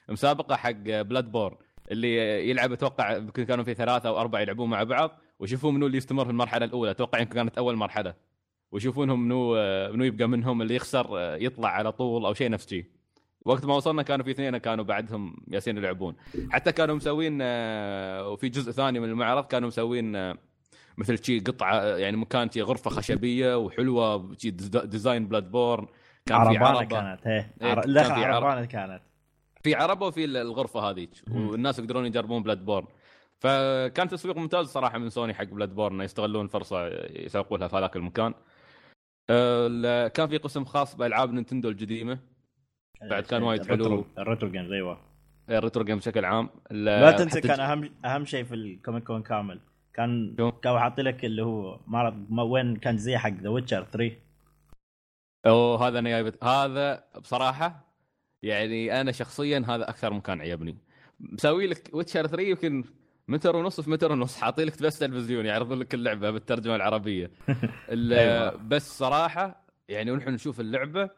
مسابقة 0.09 0.57
حق 0.57 0.71
Bloodborne 0.87 1.59
اللي 1.91 2.51
يلعب 2.51 2.73
أتوقع 2.73 3.19
كانوا 3.19 3.65
في 3.65 3.75
ثلاثة 3.75 4.09
أو 4.09 4.21
أربعة 4.21 4.41
يلعبون 4.41 4.71
مع 4.71 4.83
بعض 4.83 5.19
ويشوفون 5.39 5.75
منو 5.75 5.87
اللي 5.87 5.99
يستمر 5.99 6.25
في 6.25 6.31
المرحلة 6.31 6.65
الأولى. 6.65 6.91
أتوقع 6.91 7.19
يمكن 7.19 7.35
كانت 7.35 7.59
أول 7.59 7.77
مرحلة. 7.77 8.15
ويشوفونهم 8.73 9.25
منو 9.25 9.55
منو 9.93 10.05
يبقى 10.05 10.29
منهم 10.29 10.63
اللي 10.63 10.75
يخسر 10.75 11.07
يطلع 11.41 11.69
على 11.69 11.93
طول 11.93 12.27
أو 12.27 12.35
شيء 12.35 12.51
نفس 12.51 12.69
شيء. 12.69 12.85
وقت 13.45 13.65
ما 13.65 13.75
وصلنا 13.75 14.03
كانوا 14.03 14.25
في 14.25 14.31
اثنين 14.31 14.57
كانوا 14.57 14.85
بعدهم 14.85 15.37
ياسين 15.49 15.77
يلعبون. 15.77 16.17
حتى 16.51 16.73
كانوا 16.73 16.95
مسوين 16.95 17.39
آه، 17.43 18.29
وفي 18.29 18.49
جزء 18.49 18.73
ثاني 18.73 19.01
من 19.01 19.09
المعرض 19.09 19.45
كانوا 19.45 19.69
مسوين 19.69 20.17
آه، 20.17 20.37
مثل 20.99 21.25
شي 21.25 21.41
قطعة 21.41 21.83
يعني 21.97 22.17
مكان 22.17 22.51
شي 22.51 22.63
غرفة 22.63 22.91
خشبية 22.91 23.59
وحلوة 23.59 24.35
شي 24.39 24.51
des- 24.51 24.69
design 24.85 25.27
Bloodborne. 25.29 25.87
كان 26.27 26.39
في 26.45 26.49
عربانة 26.49 26.67
عربة. 26.79 26.85
كانت 26.85 27.27
إيه. 27.27 27.55
إيه، 27.63 27.69
عر... 27.71 27.81
كان 27.81 27.91
لا 27.91 28.03
في 28.03 28.13
عرب. 28.25 28.45
عربانة 28.45 28.65
كانت. 28.67 29.01
في 29.63 29.75
عربة 29.75 30.07
وفي 30.07 30.25
الغرفة 30.25 30.81
هذيك. 30.81 31.11
والناس 31.31 31.79
يقدرون 31.79 32.07
يجربون 32.07 32.43
Bloodborne. 32.43 32.87
فكان 33.39 34.09
تسويق 34.09 34.37
ممتاز 34.37 34.67
صراحة 34.67 34.99
من 34.99 35.11
سوني 35.11 35.35
حق 35.35 35.45
Bloodborne 35.45 36.01
يستغلون 36.01 36.45
الفرصه 36.45 36.87
يسوقوا 37.11 37.59
لها 37.59 37.69
في 37.69 37.77
هذاك 37.77 37.97
المكان. 37.97 38.27
ال- 38.27 38.35
كان 40.09 40.27
في 40.29 40.37
قسم 40.37 40.65
خاص 40.65 40.97
بألعاب 40.97 41.33
نينتندو 41.33 41.69
القديمة. 41.69 42.19
بعد 43.11 43.23
كان 43.23 43.43
وايد 43.43 43.67
حلو. 43.67 44.05
ال 44.19 44.22
retro- 44.22 44.45
games 44.45 44.73
أيوه. 44.73 45.01
ال 45.51 45.56
retro 45.56 45.85
game 45.85 45.97
بشكل 45.99 46.25
عام. 46.25 46.51
لا 46.71 47.11
تنسى 47.13 47.41
كان 47.41 47.61
اهم 47.61 47.91
أهم 48.05 48.25
شيء 48.25 48.45
في 48.45 48.55
ال 48.55 48.63
Comic 48.63 49.05
Con 49.05 49.23
كامل. 49.23 49.61
كان؟ 49.95 50.37
كانوا 50.63 50.79
حاطين 50.79 51.05
لك 51.05 51.25
اللي 51.25 51.43
هو 51.43 51.81
معرض 51.87 52.27
وين 52.39 52.77
كان 52.77 52.99
زي 52.99 53.17
حق 53.19 53.31
The 53.31 53.49
Witcher 53.49 53.85
3 53.85 54.17
أوه 55.47 55.89
هذا 55.89 55.99
أنا 55.99 56.11
جايب 56.11 56.45
هذا 56.45 57.05
بصراحة 57.21 57.95
يعني 58.43 59.01
أنا 59.01 59.13
شخصيا 59.13 59.65
هذا 59.69 59.89
أكثر 59.91 60.13
مكان 60.13 60.41
عجبني 60.41 60.77
مسوي 61.21 61.67
لك 61.67 61.91
ويتشر 61.93 62.27
3 62.27 62.43
يمكن 62.43 62.85
متر 63.29 63.57
ونص 63.57 63.81
في 63.81 63.91
متر 63.91 64.13
ونص 64.13 64.37
حاطين 64.37 64.67
لك 64.67 64.83
بس 64.83 64.99
تلفزيون 64.99 65.47
يعرضون 65.47 65.79
لك 65.79 65.95
اللعبة 65.95 66.31
بالترجمة 66.31 66.77
العربية. 66.77 67.31
ال- 67.89 68.13
أيوة. 68.13 68.57
بس 68.57 68.99
صراحة 68.99 69.67
يعني 69.89 70.11
ونحن 70.11 70.31
نشوف 70.31 70.61
اللعبة 70.61 71.11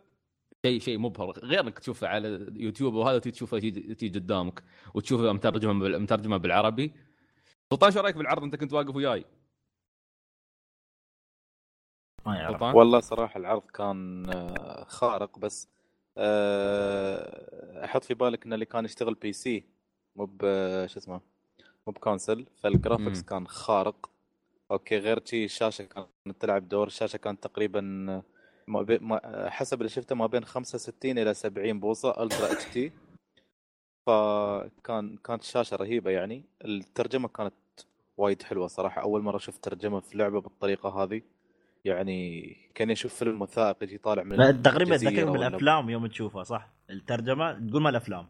شيء 0.67 0.81
شيء 0.81 0.99
مبهر. 0.99 1.31
غير 1.39 1.61
إنك 1.61 1.79
تشوفها 1.79 2.09
على 2.09 2.47
يوتيوب 2.57 2.95
وهذا 2.95 3.19
تيجي 3.19 3.35
تشوفها 3.37 3.59
تيجي 3.61 4.19
قدامك 4.19 4.63
وتشوفها 4.95 5.33
مترجمه 5.33 5.73
مترجمه 5.99 6.37
بالعربي. 6.37 6.93
سلطان 7.71 7.91
شو 7.91 8.01
رأيك 8.01 8.17
بالعرض؟ 8.17 8.43
أنت 8.43 8.57
كنت 8.57 8.73
واقف 8.73 8.97
وياي. 8.97 9.25
ما 12.27 12.37
يعرف. 12.37 12.63
والله 12.63 13.01
صراحة 13.01 13.41
العرض 13.41 13.63
كان 13.63 14.31
آه، 14.31 14.85
خارق 14.85 15.39
بس 15.39 15.69
آه، 16.17 17.85
أحط 17.85 18.05
في 18.05 18.15
بالك 18.15 18.47
إن 18.47 18.53
اللي 18.53 18.65
كان 18.65 18.85
يشتغل 18.85 19.15
بي 19.15 19.33
سي 19.33 19.65
مو 20.17 20.27
ب 20.27 20.41
شو 20.87 20.99
اسمه 20.99 21.21
بكونسل 21.91 22.47
فالجرافكس. 22.63 23.23
كان 23.23 23.47
خارق. 23.47 24.11
أوكي 24.71 24.99
غير 24.99 25.25
شيء 25.25 25.45
الشاشه 25.45 25.85
كانت 25.85 26.09
تلعب 26.41 26.69
دور 26.69 26.87
الشاشه 26.87 27.17
كانت 27.17 27.43
تقريبا 27.43 27.81
ما 28.67 28.83
بي... 28.83 28.99
ما... 28.99 29.51
حسب 29.51 29.79
اللي 29.81 29.89
شفته 29.89 30.15
ما 30.15 30.27
بين 30.27 30.45
65 30.45 31.19
إلى 31.19 31.35
70 31.35 31.81
بوصة 31.81 32.23
ألترا 32.23 32.53
إتش 32.53 32.65
تي. 32.65 32.93
فكان 34.07 35.17
كانت 35.25 35.43
الشاشه 35.43 35.77
رهيبة 35.77 36.11
يعني. 36.11 36.45
الترجمة 36.65 37.29
كانت 37.29 37.55
وايد 38.17 38.43
حلوة 38.43 38.67
صراحة. 38.67 39.03
أول 39.03 39.23
مرة 39.23 39.39
شفت 39.39 39.65
ترجمة 39.65 40.01
في 40.01 40.19
لعبة 40.19 40.41
بالطريقة 40.41 41.03
هذه. 41.03 41.23
يعني 41.85 42.55
كان 42.75 42.91
أشوف 42.91 43.15
فيلم 43.15 43.43
وثائقي 43.43 43.87
يجي 43.87 43.99
طالع 43.99 44.23
من 44.23 44.63
تقريبا 44.63 44.97
تذكرك 44.97 45.29
ولا- 45.29 45.49
بالأفلام 45.49 45.91
يوم 45.91 46.07
تشوفها 46.07 46.43
صح؟ 46.43 46.69
الترجمة 46.91 47.53
تقول 47.69 47.83
ما 47.83 47.91
الأفلام. 47.91 48.27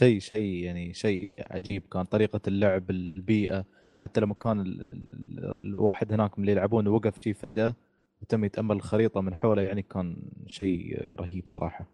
شيء 0.00 0.18
شيء 0.20 0.64
يعني 0.64 0.94
شيء 0.94 1.32
عجيب. 1.50 1.82
كان 1.92 2.04
طريقة 2.04 2.40
اللعب 2.48 2.90
البيئة 2.90 3.64
حتى 4.06 4.20
لما 4.20 4.34
كان 4.34 4.60
ال- 4.60 4.84
ال- 5.28 5.54
الواحد 5.64 6.12
هناك 6.12 6.38
من 6.38 6.42
اللي 6.44 6.52
يلعبون 6.52 6.88
وقف 6.88 7.22
شي 7.22 7.34
فجأة 7.34 7.74
وتم 8.22 8.44
يتأمل 8.44 8.76
الخريطة 8.76 9.20
من 9.20 9.34
حوله 9.34 9.62
يعني 9.62 9.82
كان 9.82 10.16
شيء 10.46 11.08
رهيب 11.20 11.44
صراحة. 11.60 11.86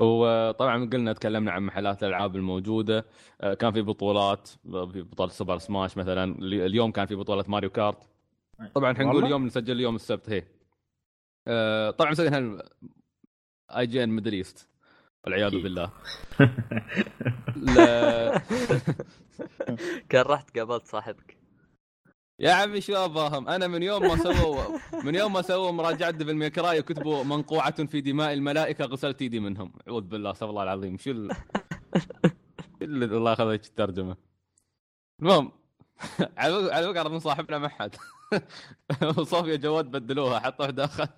وطبعا 0.00 0.84
قلنا 0.84 1.12
تكلمنا 1.12 1.52
عن 1.52 1.62
محلات 1.62 2.02
الألعاب 2.02 2.36
الموجودة. 2.36 3.06
آه، 3.40 3.54
كان 3.54 3.72
في 3.72 3.82
بطولات 3.82 4.48
في 4.48 5.02
بطولة 5.02 5.30
Super 5.30 5.58
Smash 5.58 5.96
مثلا. 5.96 6.24
اليوم 6.42 6.90
كان 6.92 7.06
في 7.06 7.14
بطولة 7.14 7.44
Mario 7.48 7.70
Kart. 7.70 8.08
طبعا 8.74 8.92
إحنا 8.92 9.04
نقول 9.04 9.14
والله؟ 9.14 9.26
اليوم 9.28 9.46
نسجل 9.46 9.72
اليوم 9.72 9.94
السبت 9.94 10.30
هي. 10.30 10.44
آه، 11.48 11.90
طبعا 11.90 12.10
مسوينها 12.10 12.62
IGN 13.70 14.08
Middle 14.08 14.32
East 14.32 14.68
والعياذ 15.26 15.46
أكيد. 15.46 15.62
بالله. 15.62 15.90
لا. 17.76 18.38
كان 20.10 20.22
رحت 20.22 20.58
قابلت 20.58 20.86
صاحبك. 20.86 21.36
يا 22.40 22.52
عمي 22.52 22.80
شو 22.80 22.94
أباهم؟ 23.04 23.48
أنا 23.48 23.66
من 23.66 23.82
يوم 23.82 24.02
ما 24.02 24.16
سووا 24.16 24.78
من 25.04 25.14
يوم 25.14 25.32
ما 25.32 25.42
سووا 25.42 25.70
مراجعة 25.70 26.10
ديفل 26.10 26.34
ميكراي 26.34 26.80
وكتبوا 26.80 27.24
منقوعة 27.24 27.84
في 27.86 28.00
دماء 28.00 28.32
الملائكة 28.32 28.84
غسلت 28.84 29.22
إيدي 29.22 29.40
منهم. 29.40 29.72
أعوذ 29.88 30.02
بالله 30.02 30.30
استغفر 30.30 30.50
الله 30.50 30.62
العظيم. 30.62 30.98
شو 30.98 31.10
ال... 31.10 31.36
شو 31.96 32.06
اللي 32.82 33.04
الله 33.04 33.30
ياخذ 33.30 33.46
هيك 33.46 33.64
الترجمة؟ 33.64 34.16
المهم 35.22 35.52
على 36.38 36.72
على 36.72 36.86
وقع 36.86 37.08
من 37.08 37.18
صاحبنا 37.18 37.58
ما 37.58 37.68
حد. 37.68 37.96
وصوفيا 39.18 39.56
جواد 39.56 39.84
بدلوها 39.90 40.40
حطوه 40.40 40.70
داخل. 40.70 41.08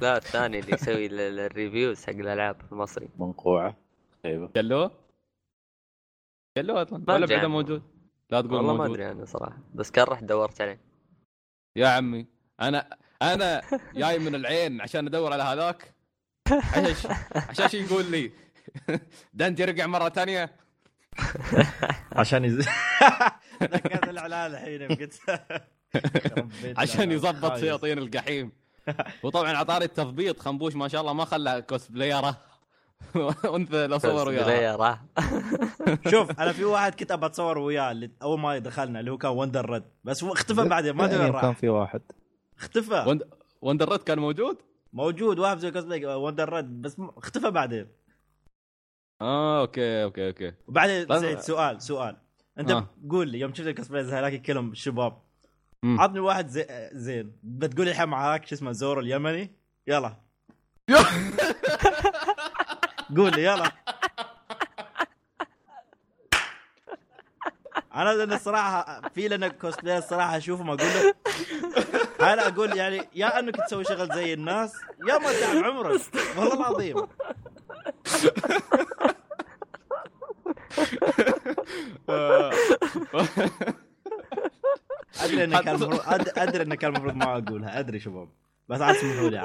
لا 0.00 0.16
الثاني 0.16 0.58
اللي 0.58 0.72
يسوي 0.72 1.06
ال- 1.06 1.20
ال- 1.20 1.38
الريفيوز 1.40 2.04
حق 2.04 2.10
الألعاب 2.12 2.56
المصري. 2.72 3.08
منقوعة 3.18 3.76
خيبة. 4.22 4.50
شلوه 4.54 4.90
شلوه 6.58 6.82
أصلا 6.82 7.04
ما 7.08 7.14
ولا 7.14 7.26
بعده. 7.26 7.48
موجود؟ 7.48 7.82
لا 8.30 8.40
تقول 8.40 8.54
والله 8.54 8.72
ما 8.72 8.78
موجود. 8.78 8.90
أدري 9.00 9.04
عنه 9.04 9.24
صراحة 9.24 9.58
بس 9.74 9.90
كان 9.90 10.04
رحت 10.04 10.24
دورت 10.24 10.60
عليه. 10.60 10.80
يا 11.76 11.88
عمي 11.88 12.26
أنا 12.60 12.96
أنا 13.22 13.62
جاي 13.94 14.18
من 14.18 14.34
العين 14.34 14.80
عشان 14.80 15.06
أدور 15.06 15.32
على 15.32 15.42
هذاك. 15.42 15.94
عشان 16.50 17.10
عشان 17.34 17.68
شو 17.68 17.76
يقول 17.76 18.10
لي؟ 18.10 18.32
دنجي 19.34 19.64
رجع 19.64 19.86
مرة 19.86 20.08
ثانية؟ 20.08 20.56
عشان 22.20 22.44
يز... 22.44 22.68
الاعلان 24.10 24.50
الحين 24.54 25.08
عشان. 26.76 27.12
يظبط. 27.12 27.56
شياطين 27.56 27.98
الجحيم. 27.98 28.52
وطبعا 29.24 29.52
عطاري 29.52 29.84
التثبيط 29.84 30.40
خنبوش 30.40 30.76
ما 30.76 30.88
شاء 30.88 31.00
الله 31.00 31.12
ما 31.12 31.24
خلى 31.24 31.62
كوست 31.68 31.92
بلايره 31.92 32.36
انثى 33.56 33.86
لو 33.86 33.98
صور 33.98 34.28
وياها 34.28 34.76
بلاير 34.76 34.98
شوف 36.10 36.40
أنا 36.40 36.52
في 36.52 36.64
واحد 36.64 36.94
كنت 36.94 37.10
أبى 37.10 37.26
أتصور 37.26 37.58
وياه 37.58 37.90
اللي 37.92 38.10
أول 38.22 38.40
ما 38.40 38.58
دخلنا 38.58 39.00
اللي 39.00 39.10
هو 39.10 39.18
كان 39.18 39.30
وندر 39.30 39.70
ريد 39.70 39.82
بس 40.04 40.24
هو 40.24 40.32
اختفى 40.32 40.68
بعدين 40.68 40.92
ما 40.92 41.04
أدري 41.04 41.18
يعني 41.18 41.40
كان 41.40 41.54
في 41.54 41.68
واحد 41.68 42.02
اختفى 42.58 43.04
وند... 43.08 43.22
وندر 43.62 43.88
ريد 43.88 44.02
كان 44.02 44.18
موجود؟ 44.18 44.56
موجود 44.92 45.38
واحد 45.38 45.58
زي 45.58 45.70
كوسبلاي 45.70 46.06
وندر 46.06 46.52
ريد 46.52 46.82
بس 46.82 46.96
اختفى 47.16 47.50
بعدين 47.50 47.86
آه 49.20 49.60
أوكي 49.60 50.02
أوكي 50.02 50.28
أوكي 50.28 50.52
وبعدين 50.68 51.06
طيب. 51.06 51.20
سعيد 51.20 51.38
سؤال 51.38 51.82
سؤال 51.82 52.16
أنت 52.58 52.70
آه. 52.70 52.86
قول 53.10 53.28
لي 53.28 53.40
يوم 53.40 53.54
شفت 53.54 53.66
الكوسبلاي 53.66 54.04
هذاك 54.04 54.42
كلهم 54.42 54.74
شباب. 54.74 55.25
عطني 55.84 56.20
واحد 56.20 56.48
زي 56.48 56.90
زين. 56.92 57.32
بتقول 57.42 57.88
الحين 57.88 58.08
معاك 58.08 58.46
شو 58.46 58.54
اسمه 58.54 58.72
زور 58.72 59.00
اليمني؟ 59.00 59.56
يلا. 59.86 60.16
قول 63.16 63.32
لي 63.32 63.44
يلا. 63.44 63.72
أنا 67.94 68.10
لأن 68.14 68.32
الصراحة 68.32 69.00
في 69.14 69.28
لنا 69.28 69.48
كوسبلاي 69.48 69.98
الصراحة 69.98 70.36
أشوفهم 70.36 70.70
أقول 70.70 70.86
له 70.88 71.14
أنا 72.32 72.48
أقول 72.48 72.76
يعني 72.76 73.08
يا 73.14 73.38
إنك 73.38 73.56
تسوي 73.56 73.84
شغل 73.84 74.14
زي 74.14 74.32
الناس 74.34 74.72
يا 75.08 75.18
ما 75.18 75.32
تعب 75.40 75.64
عمرك. 75.64 76.00
والله 76.36 76.54
العظيم. 76.54 77.06
أدري 85.20 85.44
انك 85.44 85.64
كان 85.64 85.74
المفروض 85.74 86.00
أدري 86.38 86.62
انك 86.62 86.78
كان 86.78 86.90
المفروض 86.90 87.14
ما 87.14 87.38
أقولها. 87.38 87.78
أدري 87.78 88.00
شباب 88.00 88.28
بس 88.68 88.80
عاد 88.80 88.94
اسمحوا 88.94 89.30
لي 89.30 89.38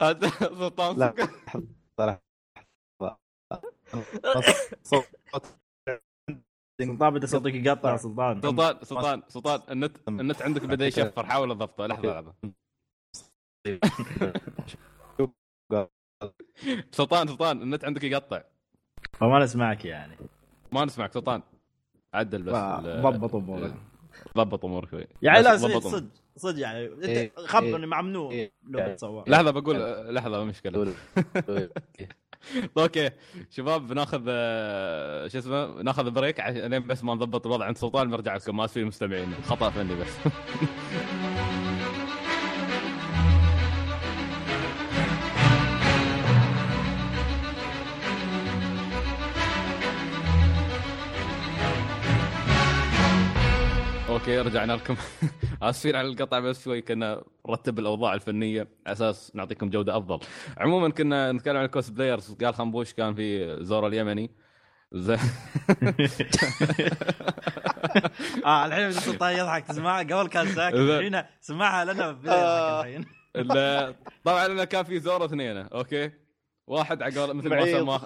عاد 0.00 0.24
لا. 0.96 2.18
سلطان 6.80 7.10
بدا 7.14 7.26
صوتك 7.26 7.54
يقطع 7.54 7.96
سلطان. 7.96 8.42
سلطان 8.42 8.78
سلطان 8.82 9.22
سلطان 9.28 9.60
النت 9.70 10.08
النت 10.08 10.42
عندك 10.42 10.62
بدا 10.62 10.86
يشفر. 10.86 11.26
حاول 11.26 11.58
ضبطه 11.58 11.86
لحظه 11.86 12.20
لحظه 12.20 12.34
سلطان 16.90 17.26
سلطان 17.26 17.62
النت 17.62 17.84
عندك 17.84 18.04
يقطع. 18.04 18.42
فما 19.12 19.38
نسمعك 19.38 19.84
يعني. 19.84 20.16
ما 20.72 20.84
نسمعك 20.84 21.12
سلطان. 21.12 21.42
عدل 22.14 22.42
بس 22.42 22.54
ضبط 23.02 23.34
أمورك. 23.34 23.74
ضبط 24.36 24.64
أمورك 24.64 24.90
شوي. 24.90 25.06
يعني 25.22 25.42
لا. 25.42 25.56
صدق 25.56 26.04
صدق 26.36 26.60
يعني. 26.60 26.86
أنت 26.86 27.04
إيه، 27.04 27.32
خبرني 27.36 27.76
إيه، 27.76 27.86
مع 27.86 28.02
ممنوع 28.02 28.30
إيه. 28.30 28.52
لو 28.68 28.80
بتصور 28.92 29.24
لحظة 29.30 29.50
بقول 29.50 29.76
لحظة 30.14 30.44
مشكلة. 30.44 30.72
دول- 30.72 30.92
okay. 32.78 33.10
شباب 33.50 33.86
بناخذ 33.86 34.22
آه، 34.28 35.28
شو 35.28 35.38
اسمه 35.38 35.82
ناخذ 35.82 36.10
break 36.10 36.40
عشان 36.40 36.70
لين 36.70 36.86
بس 36.86 37.04
ما 37.04 37.14
نضبط 37.14 37.46
الوضع 37.46 37.64
عند 37.64 37.76
سلطان 37.76 38.10
نرجع 38.10 38.36
لكم 38.36 38.56
ما 38.56 38.64
اسفين 38.64 38.82
المستمعين 38.82 39.34
خطأ 39.46 39.70
فني 39.70 39.94
بس. 39.94 40.08
okay 54.28 54.40
رجعنا 54.40 54.72
لكم. 54.72 54.96
آسفين 55.62 55.96
على 55.96 56.08
القطع 56.08 56.38
بس 56.38 56.64
شوي 56.64 56.82
كنا 56.82 57.22
نرتب 57.48 57.78
الأوضاع 57.78 58.14
الفنية 58.14 58.60
على 58.86 58.92
أساس 58.92 59.32
نعطيكم 59.34 59.70
جودة 59.70 59.96
أفضل. 59.96 60.20
عموما 60.58 60.88
كنا 60.90 61.32
نتكلم 61.32 61.56
عن 61.56 61.64
ال 61.64 61.92
cosplayers 61.92 62.34
قال 62.44 62.54
خنبوش 62.54 62.92
كان 62.92 63.14
في 63.14 63.56
زورو 63.64 63.86
اليمني. 63.86 64.30
زين 64.92 65.18
آه 68.44 68.66
الحين 68.66 68.92
سلطان 68.92 69.38
يضحك. 69.38 69.66
تسمعها 69.66 70.02
قبل 70.02 70.28
كان 70.28 70.46
ساكت 70.48 70.76
لا. 70.76 70.98
الحين 70.98 71.22
سمعها 71.40 71.84
لنا 71.84 72.10
الحين. 72.80 73.04
طبعا 74.24 74.46
أنا 74.46 74.64
كان 74.64 74.84
في 74.84 75.00
زورو 75.00 75.24
اثنين 75.24 75.56
okay؟ 75.56 76.10
واحد 76.66 77.02
على 77.02 77.20
قول- 77.20 77.36
مثل 77.36 77.48
ما. 77.48 77.66
سماه. 77.66 78.00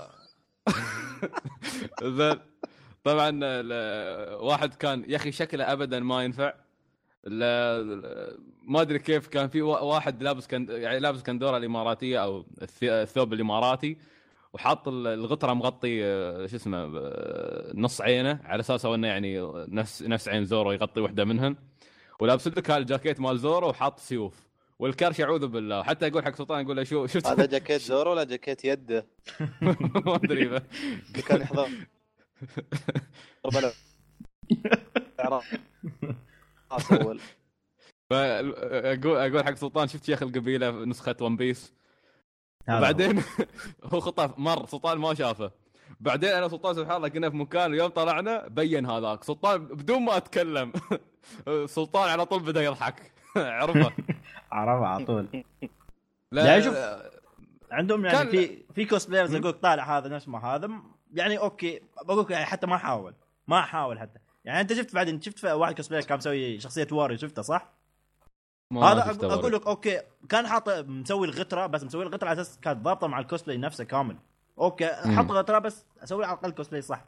زين 2.19 2.37
طبعا 3.05 3.31
ال- 3.43 4.35
واحد 4.35 4.75
كان 4.75 5.05
يا 5.09 5.17
أخي 5.17 5.33
شكله 5.33 5.73
ابدا 5.73 6.01
ما 6.01 6.25
ينفع. 6.25 6.53
ما 8.69 8.81
أدري 8.81 8.99
كيف 8.99 9.27
كان 9.29 9.49
في 9.49 9.63
وا- 9.63 9.81
واحد 9.81 10.23
لابس 10.23 10.47
كان 10.47 10.67
يعني 10.71 10.99
لابس 10.99 11.23
كندورة 11.23 11.57
الإماراتية 11.57 12.25
أو 12.25 12.43
الث- 12.43 12.83
الثوب 12.83 13.33
الإماراتي 13.33 13.97
وحاط 14.53 14.89
ال- 14.89 15.07
الغطرة 15.07 15.53
مغطي 15.53 16.05
آه، 16.05 16.47
شو 16.47 16.57
اسمه 16.57 16.79
آه، 16.99 17.73
نص 17.75 18.01
عينه 18.01 18.41
على 18.45 18.61
أساس 18.61 18.85
أنه 18.85 19.07
يعني 19.09 19.41
نفس 19.69 20.03
نفس 20.03 20.29
عين 20.29 20.45
زورو 20.45 20.73
يغطي 20.73 21.01
واحدة 21.01 21.25
منهن 21.25 21.57
ولابس 22.21 22.49
لك 22.49 22.71
هالجاكيت 22.71 23.21
مال 23.21 23.39
زورو 23.39 23.69
وحاط 23.69 23.99
سيوف. 23.99 24.35
والكرش 24.79 25.21
اعوذ 25.21 25.47
بالله. 25.47 25.83
حتى 25.83 26.07
يقول 26.07 26.25
حق 26.25 26.35
سلطان 26.37 26.65
يقول 26.65 26.77
له 26.77 26.85
شو 26.85 27.07
شفت 27.07 27.27
هذا 27.27 27.47
جاكيت 27.47 27.81
زورو 27.81 28.11
ولا 28.11 28.25
جاكيت 28.25 28.65
يده؟ 28.65 29.07
ما 30.07 30.15
أدري. 30.17 30.61
كان 31.29 31.41
يحضر. 31.41 31.69
خلاص 35.19 35.45
أول. 36.93 37.21
فاقول 38.11 39.17
أقول 39.17 39.45
حق 39.45 39.55
سلطان 39.55 39.89
شفت 39.89 40.05
شيخ 40.05 40.23
القبيلة 40.23 40.71
نسخة 40.71 41.17
ون 41.21 41.37
بيس 41.37 41.73
هذا 42.69 43.23
هو. 43.93 44.01
خطأ 44.01 44.35
مر. 44.39 44.67
سلطان 44.67 44.99
ما 44.99 45.15
شافه. 45.15 45.51
بعدين 46.01 46.29
أنا 46.31 46.47
وسلطان 46.47 46.75
سبحان 46.75 46.97
الله 46.97 47.09
كنا 47.09 47.31
في 47.31 47.37
مكان 47.37 47.71
ويوم 47.71 47.89
طلعنا 47.91 48.49
بين 48.49 48.87
هذاك. 48.87 49.25
سلطان 49.25 49.67
بدون 49.67 50.03
ما 50.03 50.17
أتكلم. 50.17 50.73
سلطان 51.77 52.09
على 52.09 52.27
طول 52.27 52.43
بدأ 52.43 52.63
يضحك. 52.63 53.13
عرفه؟ 53.37 53.93
عرفها 54.53 54.87
على 54.87 55.05
طول. 55.05 55.45
لا 56.33 56.47
يعني 56.47 56.63
شوف، 56.63 56.77
عندهم 57.71 58.05
يعني 58.05 58.31
في 58.31 58.65
في 58.75 58.85
cosplayers 58.85 59.35
يقول 59.35 59.53
طالع 59.53 59.99
هذا 59.99 60.09
نفس 60.09 60.29
ما 60.29 60.39
هذا. 60.39 60.71
يعني 61.13 61.39
okay 61.39 61.81
بقول 62.05 62.25
لك 62.25 62.31
يعني 62.31 62.45
حتى 62.45 62.67
ما 62.67 62.77
حاول 62.77 63.15
ما 63.49 63.63
حاول 63.63 63.99
حتى. 63.99 64.19
يعني 64.45 64.61
أنت 64.61 64.73
شفت 64.73 64.95
بعدين 64.95 65.21
شفت 65.21 65.45
واحد 65.45 65.75
cosplayer 65.75 66.05
كان 66.05 66.19
مسوي 66.19 66.61
شخصية 66.61 66.87
واريو 66.93 67.19
شفته 67.19 67.43
صح؟ 67.43 67.73
هذا 68.73 69.11
أقول. 69.23 69.53
لك 69.53 69.67
okay 69.67 70.01
كان 70.29 70.47
حاط 70.47 70.69
مسوي 70.69 71.27
الغتره 71.27 71.67
بس 71.67 71.85
مسوي 71.85 72.03
الغتره 72.03 72.29
على 72.29 72.41
أساس 72.41 72.59
كانت 72.61 72.85
ضابطه 72.85 73.07
مع 73.07 73.19
الكوسبلاي 73.19 73.57
نفسه 73.57 73.85
كامل. 73.85 74.17
okay. 74.59 74.89
حط 74.89 75.31
غتره 75.31 75.59
بس 75.59 75.85
أسوي 76.03 76.25
على 76.25 76.35
الأقل 76.35 76.51
كوسبلاي 76.51 76.83
صح. 76.83 77.05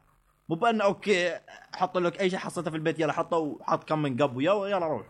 مو 0.49 0.55
بأن 0.55 0.81
okay 0.81 1.39
حط 1.73 1.97
لك 1.97 2.19
أي 2.19 2.29
شيء 2.29 2.39
حصلته 2.39 2.71
في 2.71 2.77
البيت 2.77 2.99
يلا 2.99 3.13
حطه 3.13 3.37
وحط 3.37 3.83
كم 3.83 4.01
من 4.01 4.21
قب 4.21 4.35
ويا 4.35 4.67
يلا 4.67 4.87
روح. 4.87 5.07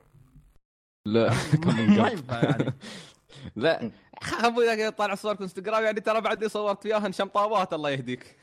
لا 1.06 1.34
ما 1.98 2.10
ينفع 2.10 2.44
يعني. 2.44 2.74
لا. 3.56 3.92
إذا 4.74 4.90
طالع 4.90 5.16
صور 5.16 5.36
في 5.36 5.44
انستغرام 5.44 5.84
يعني 5.84 6.00
ترى 6.00 6.22
بعدني 6.22 6.50
صورت 6.50 6.86
وياهن 6.86 7.12
شمطابات 7.12 7.74
الله 7.74 7.90
يهديك. 7.90 8.36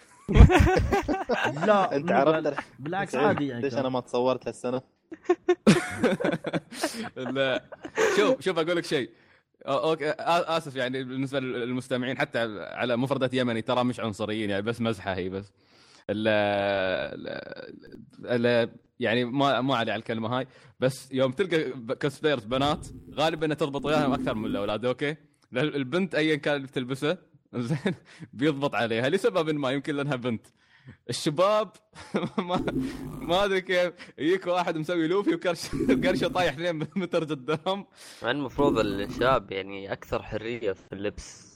لا 1.66 1.96
انت 1.96 2.12
عرفت 2.12 2.54
بالعكس 2.78 3.14
عادي 3.14 3.46
يعني 3.48 3.62
ليش. 3.62 3.74
أنا 3.74 3.88
ما 3.88 4.00
تصورت 4.00 4.48
هالسنة؟ 4.48 4.82
لا. 7.16 7.64
شوف 8.16 8.40
شوف 8.40 8.58
أقول 8.58 8.76
لك 8.76 8.85
شيء. 8.85 9.11
أوكي 9.66 10.11
آسف 10.18 10.76
يعني 10.76 11.04
بالنسبة 11.04 11.40
للمستمعين 11.40 12.18
حتى 12.18 12.38
على 12.61 12.96
مفردة 12.96 13.30
يمني 13.32 13.62
ترى 13.62 13.85
مش 13.85 14.00
عنصريين 14.00 14.50
يعني 14.50 14.62
بس 14.62 14.80
مزحة 14.80 15.14
هي 15.14 15.28
بس. 15.28 15.52
ال 16.11 16.28
ال 18.24 18.70
يعني 19.00 19.24
ما 19.24 19.61
ما 19.61 19.76
علي 19.76 19.92
على 19.92 20.00
الكلمة 20.00 20.38
هاي. 20.38 20.46
بس 20.80 21.12
يوم 21.12 21.32
تلقى 21.32 21.72
cosplayers 21.96 22.44
بنات 22.44 22.87
غالبا 23.14 23.54
تضبط 23.54 23.85
وياهم 23.85 24.12
أكثر 24.12 24.35
من 24.35 24.46
الأولاد 24.46 24.85
أوكي؟ 24.85 25.16
البنت 25.56 26.14
ايا 26.14 26.37
كان 26.37 26.56
اللي 26.56 26.66
بتلبسه 26.66 27.18
زين. 27.54 27.94
بيضبط 28.32 28.74
عليها 28.74 29.08
لسبب 29.08 29.50
ما 29.50 29.70
يمكن 29.70 29.96
لأنها 29.96 30.16
بنت. 30.16 30.46
الشباب 31.10 31.72
ما 32.38 32.64
ما 33.04 33.44
أدري 33.44 33.60
كيف. 33.60 33.92
يجيك 34.18 34.46
واحد 34.46 34.76
مسوي 34.76 35.08
لوفي 35.08 35.34
وكرش 35.34 35.68
كرشه 36.02 36.28
طايح 36.28 36.58
لين 36.58 36.78
متر 36.96 37.24
قدام. 37.24 37.86
مع 38.22 38.30
المفروض 38.30 38.78
الشاب 38.78 39.52
يعني 39.52 39.92
أكثر 39.92 40.22
حرية 40.22 40.72
في 40.72 40.92
اللبس. 40.92 41.52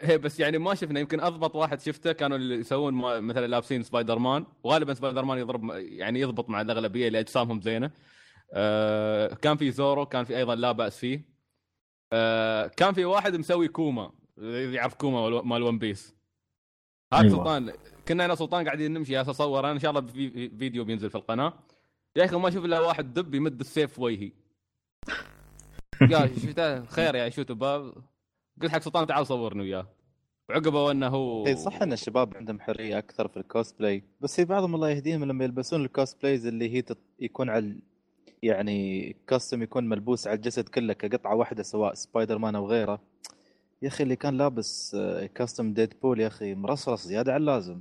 هي 0.00 0.18
بس 0.18 0.40
يعني 0.40 0.58
ما 0.58 0.74
شفنا 0.74 1.00
يمكن 1.00 1.20
أضبط 1.20 1.54
واحد 1.54 1.80
شفته 1.80 2.12
كانوا 2.12 2.36
اللي 2.36 2.54
يسوون 2.54 2.94
مثلا 3.20 3.46
لابسين 3.46 3.82
سبايدر 3.82 4.18
مان 4.18 4.46
وغالبا 4.64 4.94
سبايدر 4.94 5.24
مان 5.24 5.38
يضرب 5.38 5.70
يعني 5.74 6.20
يضبط 6.20 6.48
مع 6.50 6.60
الأغلبية 6.60 7.06
اللي 7.06 7.20
أجسامهم 7.20 7.60
زينة. 7.60 7.90
آه 8.52 9.34
كان 9.34 9.56
في 9.56 9.70
زورو 9.70 10.06
كان 10.06 10.24
في 10.24 10.36
أيضا 10.36 10.54
لا 10.54 10.72
بأس 10.72 10.98
فيه. 10.98 11.28
آه 12.12 12.66
كان 12.66 12.94
في 12.94 13.04
واحد 13.04 13.36
مسوي 13.36 13.68
كوما. 13.68 14.12
يعرف 14.38 14.94
كوما 14.94 15.42
مال- 15.42 15.62
One 15.62 15.78
Piece 15.78 16.16
هذا 17.12 17.22
أيوة. 17.22 17.36
سلطان. 17.36 17.72
كنا 18.08 18.24
أنا 18.24 18.32
وسلطان 18.32 18.64
قاعدين 18.64 18.92
نمشي 18.92 19.20
اصور 19.20 19.60
أنا 19.60 19.72
إن 19.72 19.78
شاء 19.78 19.90
الله 19.90 20.00
في 20.00 20.30
في 20.30 20.48
فيديو 20.58 20.84
بينزل 20.84 21.10
في 21.10 21.14
القناة. 21.14 21.52
يا 22.16 22.24
أخي 22.24 22.36
ما 22.36 22.48
أشوف 22.48 22.64
إلا 22.64 22.80
واحد 22.80 23.14
دب 23.14 23.34
يمد 23.34 23.60
السيف 23.60 23.92
في 23.92 24.00
وجهي. 24.02 24.32
يا 26.10 26.26
شفته؟ 26.26 26.84
خير 26.84 27.14
يا 27.14 27.28
شو 27.28 27.42
تبا 27.42 27.92
قلت 28.62 28.70
حق 28.72 28.78
سلطان 28.78 29.06
تعال 29.06 29.26
صورني 29.26 29.62
وياه. 29.62 29.86
وعقبه 30.48 30.90
إنه 30.90 31.06
هو 31.08 31.46
اي 31.46 31.56
صح 31.56 31.82
إن 31.82 31.92
الشباب 31.92 32.36
عندهم 32.36 32.60
حرية 32.60 32.98
أكثر 32.98 33.28
في 33.28 33.36
الكوسبلاي 33.36 34.02
بس 34.20 34.36
في 34.36 34.44
بعضهم 34.44 34.74
الله 34.74 34.90
يهديهم 34.90 35.24
لما 35.24 35.44
يلبسون 35.44 35.84
ال 35.84 35.91
cosplays 35.91 36.46
اللي 36.46 36.70
هي 36.74 36.82
تت... 36.82 36.98
يكون 37.20 37.50
على 37.50 37.76
يعني 38.42 39.12
costume 39.26 39.62
يكون 39.62 39.88
ملبوس 39.88 40.26
على 40.26 40.36
الجسد 40.36 40.68
كله 40.68 40.92
كقطعة 40.92 41.34
واحدة 41.34 41.62
سواء 41.62 41.94
سبايدر 41.94 42.38
مان 42.38 42.54
أو 42.54 42.66
غيره. 42.66 43.00
يا 43.82 43.88
أخي 43.88 44.04
اللي 44.04 44.16
كان 44.16 44.36
لابس 44.38 44.96
costume 45.34 45.72
Deadpool 45.72 46.20
يا 46.20 46.26
أخي 46.26 46.54
مرصرص 46.54 47.06
زيادة 47.06 47.34
عن 47.34 47.40
اللازم. 47.40 47.80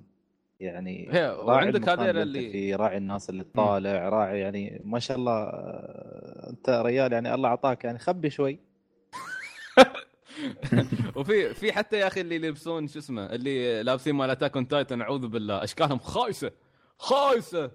يعني 0.59 1.09
وعندك 1.43 1.89
هذيل 1.89 2.17
اللي 2.17 2.51
فيه 2.51 2.75
راعي 2.75 2.97
الناس 2.97 3.29
اللي 3.29 3.43
تطالع 3.43 4.09
راعي 4.09 4.39
يعني 4.39 4.81
ما 4.85 4.99
شاء 4.99 5.17
الله 5.17 5.31
آه، 5.31 6.49
أنت 6.49 6.69
ريال 6.69 7.13
يعني 7.13 7.33
الله 7.33 7.49
أعطاك 7.49 7.83
يعني 7.83 7.99
خبي 7.99 8.29
شوي. 8.29 8.59
وفي 11.15 11.53
في 11.53 11.71
حتى 11.71 11.99
يا 11.99 12.07
أخي 12.07 12.21
اللي 12.21 12.35
يلبسون 12.35 12.87
شو 12.87 12.99
اسمه 12.99 13.25
اللي 13.25 13.83
لابسين 13.83 14.15
مال 14.15 14.29
اتاك 14.29 14.55
اون 14.55 14.67
تايتن 14.67 15.01
أعوذ 15.01 15.27
بالله 15.27 15.63
أشكالهم 15.63 15.99
خايسة 15.99 16.51
خايسة. 16.97 17.71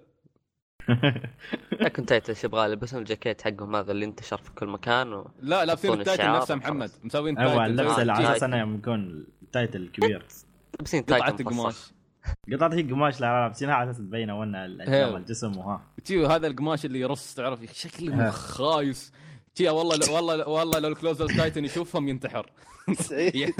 لكن 1.81 2.05
تايتل 2.05 2.29
إيش 2.29 2.43
يبغى 2.43 2.65
يلبسون 2.69 2.99
الجاكيت 2.99 3.41
حقهم 3.41 3.75
هذا 3.75 3.91
اللي 3.91 4.05
انتشر 4.05 4.37
في 4.37 4.51
كل 4.51 4.67
مكان 4.67 5.13
و... 5.13 5.31
لا 5.39 5.65
لابسين 5.65 5.93
التايتل 5.93 6.31
نفسه 6.33 6.55
محمد. 6.55 6.91
مسوين 7.03 7.37
أيوه 7.37 7.55
تايتل 7.55 7.71
اللبس 7.81 7.95
زي- 7.95 8.01
اللي 8.01 8.11
على 8.13 8.31
أساس. 8.31 8.43
انه 8.43 8.57
يوم 8.59 8.75
يكون 8.75 9.27
تايتل 9.51 9.89
كبير 9.93 10.25
لابسين 10.79 11.03
قطعه 11.03 11.19
تايتل 11.29 11.43
قماش 11.45 11.91
قطعه 12.53 12.73
هي 12.73 12.81
قماش 12.81 13.21
لا 13.21 13.41
لابسينها 13.41 13.73
على 13.75 13.89
أساس 13.91 14.01
تبين 14.01 14.29
هي. 14.29 15.17
الجسم 15.17 15.57
وها 15.57 15.81
تي 16.05 16.25
هذا 16.25 16.47
القماش 16.47 16.85
اللي 16.85 16.99
يرص 16.99 17.33
تعرف 17.35 17.59
شكله. 17.73 18.29
خايس 18.31 19.13
تي 19.55 19.69
والله 19.69 20.11
والله 20.13 20.47
والله 20.49 20.79
لو 20.79 20.89
ال 20.89 20.93
Colossal 20.93 21.27
Titan 21.27 21.65
يشوفهم 21.65 22.07
ينتحر 22.07 22.51
سعيد 22.93 23.53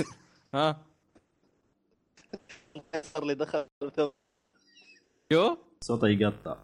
ها 0.55 0.77
صار 3.01 3.25
لي 3.25 3.33
دخل. 3.35 3.65
شو؟ 5.33 5.57
صوته 5.81 6.07
يقطع 6.07 6.55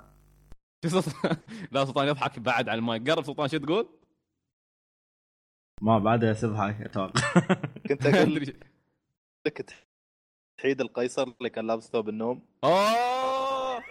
شو 0.86 0.90
صوت- 1.02 1.38
لا 1.72 1.86
سلطان 1.86 2.08
يضحك 2.08 2.40
بعد 2.40 2.70
على 2.70 2.80
المايك. 2.80 3.10
قرب 3.10 3.24
سلطان 3.24 3.48
شو 3.48 3.58
تقول؟ 3.58 3.88
ما 5.82 6.00
بعدها 6.00 6.34
تضحك 6.34 6.82
أتوقع. 6.82 7.22
كنت 7.90 8.06
أقول 8.16 8.36
لك 9.48 9.76
تحيد 10.58 10.82
القيصر 10.82 11.24
اللي 11.24 11.50
كان 11.50 11.68
لابس 11.68 11.90
ثوب 11.90 12.10
النوم. 12.10 12.42
أوه! 12.63 13.84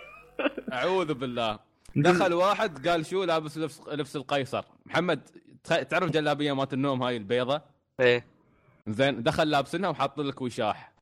أعوذ 0.72 1.14
بالله. 1.14 1.58
دخل 1.96 2.32
واحد 2.32 2.88
قال 2.88 3.06
شو 3.06 3.24
لابس 3.24 3.58
لبس 3.58 3.80
لبس 3.88 4.16
القيصر. 4.16 4.64
محمد 4.86 5.28
تعرف 5.64 6.10
جلابية 6.10 6.52
مالت 6.52 6.72
النوم 6.72 7.02
هاي 7.02 7.16
البيضة؟ 7.16 7.62
إيه. 8.00 8.26
زين 8.88 9.22
دخل 9.22 9.50
لابسنها 9.50 9.90
وحاط 9.90 10.20
لك 10.20 10.42
وشاح. 10.42 10.92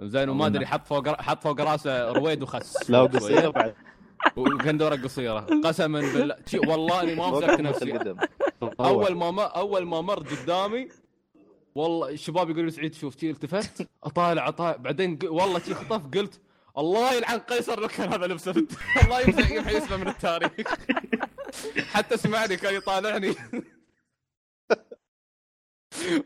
زين 0.00 0.28
وما 0.28 0.46
أدري 0.46 0.66
حط 0.66 0.86
فوق 0.86 1.20
حط 1.20 1.42
فوق 1.42 1.60
راسه 1.60 2.12
رويد 2.12 2.42
وخس. 2.42 2.90
لا 2.90 3.04
بعد. 3.50 3.74
وكندوره 4.36 4.96
قصيرة. 4.96 5.40
قسما 5.40 6.00
بالله. 6.00 6.36
والله 6.54 7.02
أني 7.02 7.14
ما 7.14 7.30
مسكت 7.30 7.60
نفسي. 7.60 8.16
أول 8.80 9.14
ما 9.14 9.30
ما 9.30 9.42
أول 9.42 9.86
ما 9.86 10.00
مر 10.00 10.18
قدامي 10.18 10.88
والله 11.74 12.08
الشباب 12.08 12.50
يقولوا 12.50 12.64
لي 12.64 12.70
سعيد 12.70 12.94
شوف 12.94 13.20
شي 13.20 13.30
التفت 13.30 13.88
أطالع 14.04 14.48
أطالع. 14.48 14.76
بعدين 14.76 15.18
والله 15.24 15.58
شي 15.58 15.74
خطف 15.74 16.06
قلت 16.14 16.40
الله 16.78 17.14
يلعن 17.14 17.38
قيصر 17.38 17.80
لو 17.80 17.88
كان 17.88 18.12
هذا 18.12 18.26
لبسه 18.26 18.66
الله 19.04 19.20
يمسح 19.20 19.68
اسمه 19.68 19.96
من 19.96 20.08
التاريخ. 20.08 20.74
حتى 21.78 22.16
سمعني 22.16 22.56
كان 22.56 22.74
يطالعني. 22.74 23.34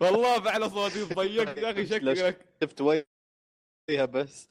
والله 0.01 0.41
فعلا 0.41 0.69
صوتي 0.69 1.03
ضيق 1.03 1.59
يا 1.59 1.71
أخي 1.71 1.87
شكلك. 1.87 2.47
شفت 2.63 2.81
وجهها 2.81 4.05
بس. 4.05 4.49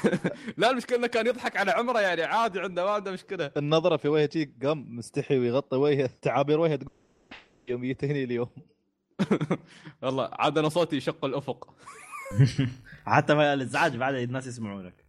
لا 0.58 0.70
المشكلة 0.70 0.98
إنه 0.98 1.06
كان 1.06 1.26
يضحك 1.26 1.56
على 1.56 1.70
عمره 1.70 2.00
يعني 2.00 2.22
عادي 2.22 2.60
عنده 2.60 2.84
ما 2.84 2.90
عنده 2.90 3.12
مشكلة. 3.12 3.50
النظرة 3.56 3.96
في 3.96 4.08
وجهه 4.08 4.48
قام 4.62 4.96
مستحي 4.96 5.38
ويغطي 5.38 5.76
وجهه 5.76 6.10
تعابير 6.22 6.60
وجهه 6.60 6.76
تقول 6.76 6.90
يوم 7.68 7.84
يتهني 7.84 8.24
اليوم. 8.24 8.50
والله 10.02 10.30
عاد 10.32 10.58
أنا 10.58 10.68
صوتي 10.68 10.96
يشق 10.96 11.24
الأفق. 11.24 11.74
حتى 13.06 13.34
ما 13.34 13.54
الإزعاج 13.54 13.96
بعد 13.96 14.14
الناس 14.14 14.46
يسمعونك. 14.46 15.04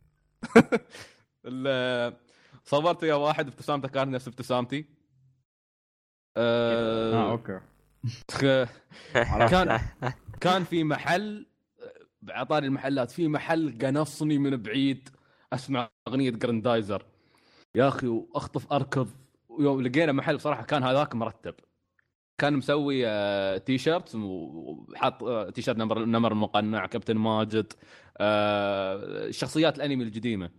صورت 2.66 3.04
ويا 3.04 3.14
واحد 3.14 3.48
ابتسامته 3.48 3.88
كانت 3.88 4.10
نفس 4.10 4.28
ابتسامتي. 4.28 4.86
آه 6.38 7.14
أه 7.14 7.32
أوكي. 7.32 7.60
كان 9.50 9.80
كان 10.42 10.64
في 10.64 10.84
محل 10.84 11.53
عطاني 12.30 12.68
المحلات 12.68 13.12
في 13.12 13.28
محل 13.28 13.78
قنصني 13.82 14.38
من 14.38 14.58
بعيد 14.58 15.10
اسمع 15.54 15.90
أغنية 16.08 16.30
جراندايزر 16.30 17.06
يا 17.76 17.88
أخي 17.88 18.08
وأخطف 18.08 18.74
أركض. 18.74 19.10
ويوم 19.50 19.82
لقينا 19.82 20.12
محل 20.12 20.36
بصراحة 20.38 20.64
كان 20.64 20.84
هذاك 20.84 21.16
مرتب. 21.16 21.56
كان 22.38 22.54
مسوي 22.54 23.06
تي 23.60 23.78
شيرت 23.78 24.16
وحاط 24.16 25.24
تي 25.54 25.62
شيرت 25.62 25.78
نمر 25.78 26.06
نمر 26.06 26.32
المقنع 26.32 26.86
كابتن 26.86 27.18
ماجد 27.18 27.74
آه، 28.18 29.32
شخصيات 29.32 29.78
الأنمي 29.78 30.04
القديمة. 30.04 30.50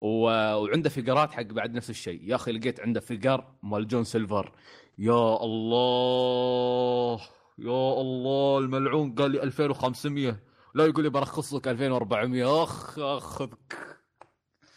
وعنده 0.00 0.90
فيجرات 0.90 1.32
حق 1.32 1.42
بعد 1.42 1.74
نفس 1.74 1.90
الشيء. 1.90 2.20
يا 2.24 2.34
أخي 2.34 2.52
لقيت 2.52 2.80
عنده 2.80 3.00
figure 3.00 3.44
مال 3.62 3.88
John 3.88 4.04
Silver. 4.04 4.52
يا 4.98 5.44
الله 5.44 7.20
يا 7.58 8.00
الله 8.00 8.58
الملعون 8.58 9.14
قال 9.14 9.30
لي 9.30 9.42
2500 9.42 10.53
لا 10.74 10.86
يقول 10.86 11.04
لي 11.04 11.10
برخص 11.10 11.54
لك 11.54 11.68
2400 11.68 12.62
أخ 12.62 12.98
أخذك. 12.98 13.98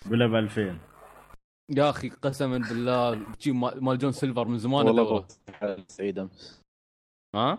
بلا 0.06 0.28
ب 0.28 0.36
2000 0.36 0.80
يا 1.70 1.90
أخي 1.90 2.10
قسما 2.10 2.58
بالله 2.58 3.26
مال 3.82 3.98
John 3.98 4.12
Silver 4.12 4.48
من 4.48 4.58
زمان 4.58 4.86
والله 4.88 5.28
سعيد 5.88 6.20
أمس. 6.20 6.62
ها؟ 7.36 7.56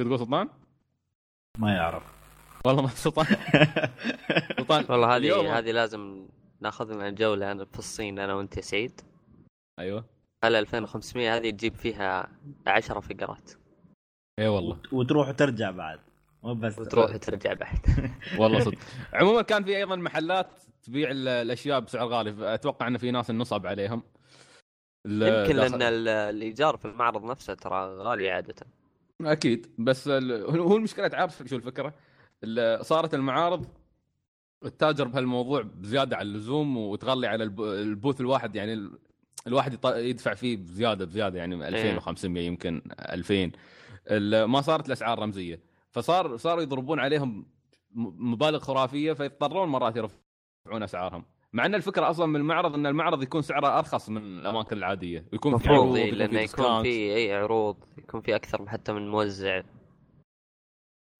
شو 0.00 0.06
تقول 0.06 0.18
سلطان؟ 0.18 0.48
ما 1.58 1.74
يعرف. 1.74 2.02
والله 2.66 2.82
ما 2.82 2.88
سلطان. 2.88 3.26
سلطان. 4.58 4.84
والله 4.88 5.16
هذه 5.16 5.58
هذه 5.58 5.70
لازم 5.72 6.28
ناخذ 6.60 6.92
لنا 6.92 7.10
جوله 7.10 7.52
أنا 7.52 7.64
في 7.64 7.78
الصين 7.78 8.18
أنا 8.18 8.34
وأنت 8.34 8.56
يا 8.56 8.62
سعيد. 8.62 9.00
أيوه. 9.78 10.04
هل 10.44 10.54
2500 10.56 11.36
هذه 11.36 11.50
تجيب 11.50 11.74
فيها 11.74 12.28
10 12.66 13.00
فيجرات؟ 13.00 13.59
اي 14.40 14.48
والله. 14.48 14.76
وتروح 14.92 15.28
وترجع 15.28 15.70
بعد. 15.70 15.98
مو 16.42 16.54
بس 16.54 16.78
وتروح 16.78 17.14
وترجع 17.14 17.52
بعد. 17.52 17.78
والله 18.40 18.60
صدق. 18.60 18.78
عموما 19.14 19.42
كان 19.42 19.64
في 19.64 19.76
أيضا 19.76 19.96
محلات 19.96 20.46
تبيع 20.82 21.10
ال- 21.10 21.28
الأشياء 21.28 21.80
بسعر 21.80 22.06
غالي. 22.08 22.54
أتوقع 22.54 22.86
إن 22.88 22.98
في 22.98 23.10
ناس 23.10 23.30
النصب 23.30 23.66
عليهم. 23.66 24.02
يمكن 25.06 25.56
لأن 25.56 25.82
ال- 25.82 26.08
الايجار 26.08 26.76
في 26.76 26.84
المعرض 26.84 27.24
نفسه 27.24 27.54
ترى 27.54 27.96
غالي 27.96 28.30
عادة. 28.30 28.54
أكيد. 29.20 29.66
بس 29.78 30.08
ال- 30.08 30.58
هو 30.60 30.76
المشكلة 30.76 31.08
تعرف 31.08 31.42
شو 31.46 31.56
الفكرة؟ 31.56 31.94
ال- 32.44 32.86
صارت 32.86 33.14
المعارض 33.14 33.66
التاجر 34.64 35.08
بهالموضوع 35.08 35.62
بزيادة 35.62 36.16
على 36.16 36.28
اللزوم 36.28 36.76
وتغلي 36.76 37.26
على 37.26 37.44
الب- 37.44 37.60
البوث 37.60 38.20
الواحد. 38.20 38.56
يعني 38.56 38.72
ال- 38.72 38.98
الواحد 39.46 39.74
يط- 39.74 39.86
يدفع 39.96 40.34
فيه 40.34 40.56
بزياده 40.56 41.04
بزيادة. 41.04 41.38
يعني 41.38 41.68
2500 41.68 42.46
يمكن 42.46 42.82
2000 43.00 43.34
ال- 43.44 43.52
ما 44.46 44.60
صارت 44.60 44.86
الأسعار 44.86 45.18
رمزية. 45.18 45.60
فصار 45.90 46.36
صاروا 46.36 46.62
يضربون 46.62 47.00
عليهم 47.00 47.46
مبالغ 47.94 48.58
خرافية 48.58 49.12
فيضطرون 49.12 49.68
مرات 49.68 49.96
يرفعون 49.96 50.82
أسعارهم. 50.82 51.24
مع 51.52 51.66
أن 51.66 51.74
الفكرة 51.74 52.10
أصلا 52.10 52.26
من 52.26 52.36
المعرض 52.36 52.74
إن 52.74 52.86
المعرض 52.86 53.22
يكون 53.22 53.42
سعره 53.42 53.78
أرخص 53.78 54.08
من 54.08 54.22
الأماكن 54.22 54.76
العادية. 54.76 55.24
ويكون 55.32 55.58
في 55.58 55.68
عروض 55.68 55.96
إيه، 55.96 56.04
يكون 56.06 56.18
لأنه 56.18 56.38
في 56.38 56.44
يكون. 56.44 56.82
في 56.82 57.16
أي 57.16 57.34
عروض 57.34 57.76
يكون 57.98 58.20
في 58.20 58.36
أكثر 58.36 58.68
حتى 58.68 58.92
من 58.92 59.08
موزع. 59.08 59.62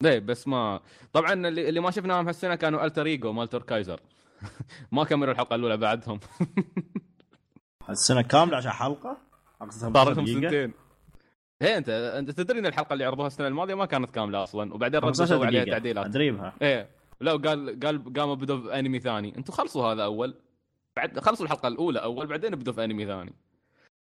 ليه 0.02 0.18
بس 0.18 0.48
ما 0.48 0.80
طبعا 1.12 1.32
اللي, 1.32 1.68
اللي 1.68 1.80
ما 1.80 1.90
شفناهم 1.90 2.26
هالسنة 2.26 2.54
كانوا 2.54 2.84
ألتر 2.84 3.06
إيجو 3.06 3.32
مال 3.32 3.48
توركايزر 3.48 4.00
ما 4.92 5.04
كملوا 5.04 5.32
الحلقة 5.32 5.54
الأولى 5.54 5.76
بعدهم. 5.76 6.20
السنة 7.90 8.22
كاملة 8.22 8.56
عشان 8.56 8.70
حلقة؟ 8.70 9.16
أقصد 9.60 9.80
صار 9.80 9.90
15 9.90 10.12
لهم 10.14 10.24
دقيقة. 10.24 10.40
سنتين. 10.40 10.72
هي 11.62 11.76
انت 11.78 11.88
أنت 11.88 12.30
تدري 12.30 12.58
إن 12.58 12.66
الحلقة 12.66 12.92
اللي 12.92 13.04
عرضوها 13.04 13.26
السنة 13.26 13.46
الماضية 13.46 13.74
ما 13.74 13.84
كانت 13.86 14.10
كاملة 14.10 14.42
أصلا 14.42 14.74
وبعدين 14.74 14.98
ردوا 15.00 15.08
15 15.10 15.34
سووا 15.34 15.46
عليها 15.46 15.64
تعديلات. 15.64 16.06
أدريبها. 16.06 16.52
إيه. 16.62 16.88
لا 17.20 17.32
قال 17.32 17.80
قال 17.80 18.12
قاموا 18.12 18.34
بدوا 18.34 18.56
بأنمي 18.56 19.00
ثاني. 19.00 19.36
أنتم 19.36 19.52
خلصوا 19.52 19.92
هذا 19.92 20.04
أول. 20.04 20.34
بعد 20.96 21.18
خلصوا 21.18 21.46
الحلقة 21.46 21.68
الأولى 21.68 21.98
أول 21.98 22.26
بعدين 22.26 22.50
بدوا 22.50 22.72
في 22.72 22.84
أنمي 22.84 23.06
ثاني. 23.06 23.32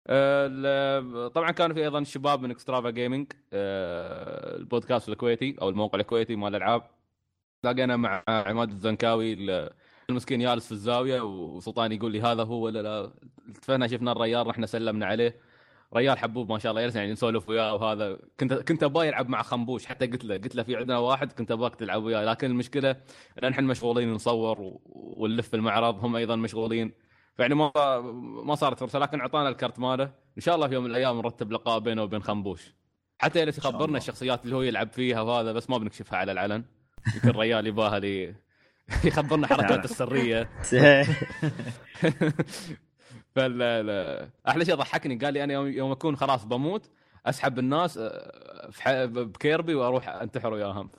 آه، 0.07 1.27
طبعا 1.27 1.51
كانوا 1.51 1.75
في 1.75 1.83
أيضا 1.83 2.03
شباب 2.03 2.41
من 2.41 2.51
اكسترافا 2.51 2.89
جيمنج 2.89 3.27
البودكاست 3.53 5.09
الكويتي 5.09 5.55
أو 5.61 5.69
الموقع 5.69 5.99
الكويتي 5.99 6.35
مال 6.35 6.55
الالعاب 6.55 6.83
لقينا 7.63 7.95
مع 7.95 8.23
عماد 8.27 8.69
الزنكاوي 8.71 9.33
ال- 9.33 9.69
المسكين 10.09 10.39
جالس 10.39 10.65
في 10.65 10.71
الزاوية 10.71 11.21
وسلطان 11.21 11.91
يقول 11.91 12.11
لي 12.11 12.21
هذا 12.21 12.43
هو 12.43 12.65
ولا 12.65 12.81
لا. 12.81 13.11
التفنا 13.49 13.87
شفنا 13.87 14.11
الريال 14.11 14.47
رحنا 14.47 14.65
سلمنا 14.65 15.05
عليه. 15.05 15.35
ريال 15.95 16.17
حبوب 16.17 16.51
ما 16.51 16.59
شاء 16.59 16.71
الله 16.71 16.83
جلسنا 16.83 17.01
يعني 17.01 17.13
نسولف 17.13 17.49
وياه 17.49 17.73
وهذا. 17.75 18.17
كنت 18.39 18.53
كنت 18.53 18.83
أبغى 18.83 19.07
يلعب 19.07 19.29
مع 19.29 19.41
خنبوش. 19.41 19.85
حتى 19.85 20.07
قلت 20.07 20.25
له 20.25 20.35
قلت 20.35 20.55
له 20.55 20.63
في 20.63 20.75
عندنا 20.75 20.97
واحد 20.97 21.31
كنت 21.31 21.51
أبغاك 21.51 21.75
تلعب 21.75 22.03
وياه. 22.03 22.25
لكن 22.25 22.51
المشكلة 22.51 22.95
إن 23.43 23.51
إحنا 23.51 23.67
مشغولين 23.67 24.13
نصور 24.13 24.57
ونلف 24.85 25.55
المعرض. 25.55 26.05
هم 26.05 26.15
أيضا 26.15 26.35
مشغولين. 26.35 26.91
فيعني 27.37 27.55
ما 27.55 27.71
ما 28.43 28.55
صارت 28.55 28.79
فرصة. 28.79 28.99
لكن 28.99 29.19
أعطانا 29.19 29.49
الكرت 29.49 29.79
ماله. 29.79 30.03
إن 30.37 30.41
شاء 30.41 30.55
الله 30.55 30.67
في 30.67 30.73
يوم 30.73 30.83
من 30.83 30.89
الأيام 30.89 31.17
نرتب 31.17 31.51
لقاء 31.51 31.79
بينه 31.79 32.03
وبين 32.03 32.23
خنبوش. 32.23 32.73
حتى 33.19 33.39
يا 33.39 33.51
الله. 33.65 33.97
الشخصيات 33.97 34.45
اللي 34.45 34.55
هو 34.55 34.61
يلعب 34.61 34.91
فيها 34.91 35.21
وهذا 35.21 35.51
بس 35.51 35.69
ما 35.69 35.77
بنكشفها 35.77 36.19
على 36.19 36.31
العلن. 36.31 36.63
يمكن 37.15 37.29
الريال 37.29 37.67
يباها 37.67 37.99
لي 37.99 38.35
يخبرنا 39.05 39.47
حركاته 39.47 39.85
السرية. 39.91 40.49
فال 43.35 43.61
أحلى 44.47 44.65
شيء 44.65 44.75
ضحكني 44.75 45.15
قال 45.15 45.33
لي 45.33 45.43
أنا 45.43 45.53
يوم, 45.53 45.67
يوم 45.67 45.91
أكون 45.91 46.15
خلاص 46.15 46.45
بموت 46.45 46.89
أسحب 47.25 47.59
الناس 47.59 47.97
آه، 47.97 49.05
ب 49.05 49.17
Kirby 49.17 49.75
وأروح 49.75 50.09
أنتحر 50.09 50.53
وياهم 50.53 50.89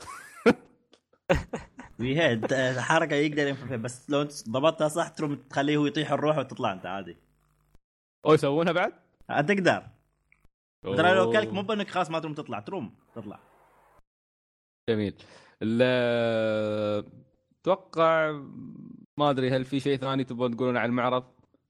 آه، 2.53 2.81
حركة 2.81 3.17
يقدر 3.17 3.47
ينفع 3.47 3.67
فيها 3.67 3.77
بس 3.77 4.11
لو 4.11 4.29
ضبطتها 4.49 4.89
صح 4.89 5.09
تروم 5.09 5.35
تخليه 5.35 5.77
هو 5.77 5.87
يطيح 5.87 6.13
الروح 6.13 6.39
وتطلع 6.39 6.73
أنت 6.73 6.87
عادي 6.87 7.17
أو 8.27 8.35
يسوونها 8.35 8.73
بعد؟ 8.73 8.93
آه، 9.31 9.41
تقدر 9.41 9.83
ترى 10.83 11.15
لو. 11.15 11.31
كلك 11.31 11.53
مو 11.53 11.63
بأنك 11.63 11.89
خلاص 11.91 12.11
ما 12.11 12.19
تروم 12.19 12.35
تطلع 12.35 12.61
تروم 12.61 12.95
تطلع 13.15 13.41
جميل 14.91 15.15
ال- 15.63 17.07
أتوقع 17.61 18.31
ما 19.19 19.31
أدري 19.31 19.51
هل 19.51 19.65
في 19.65 19.81
شيء 19.81 19.97
ثاني 19.97 20.25
تبغون 20.25 20.57
تقولون 20.57 20.77
عن 20.77 20.89
المعرض؟ 20.89 21.25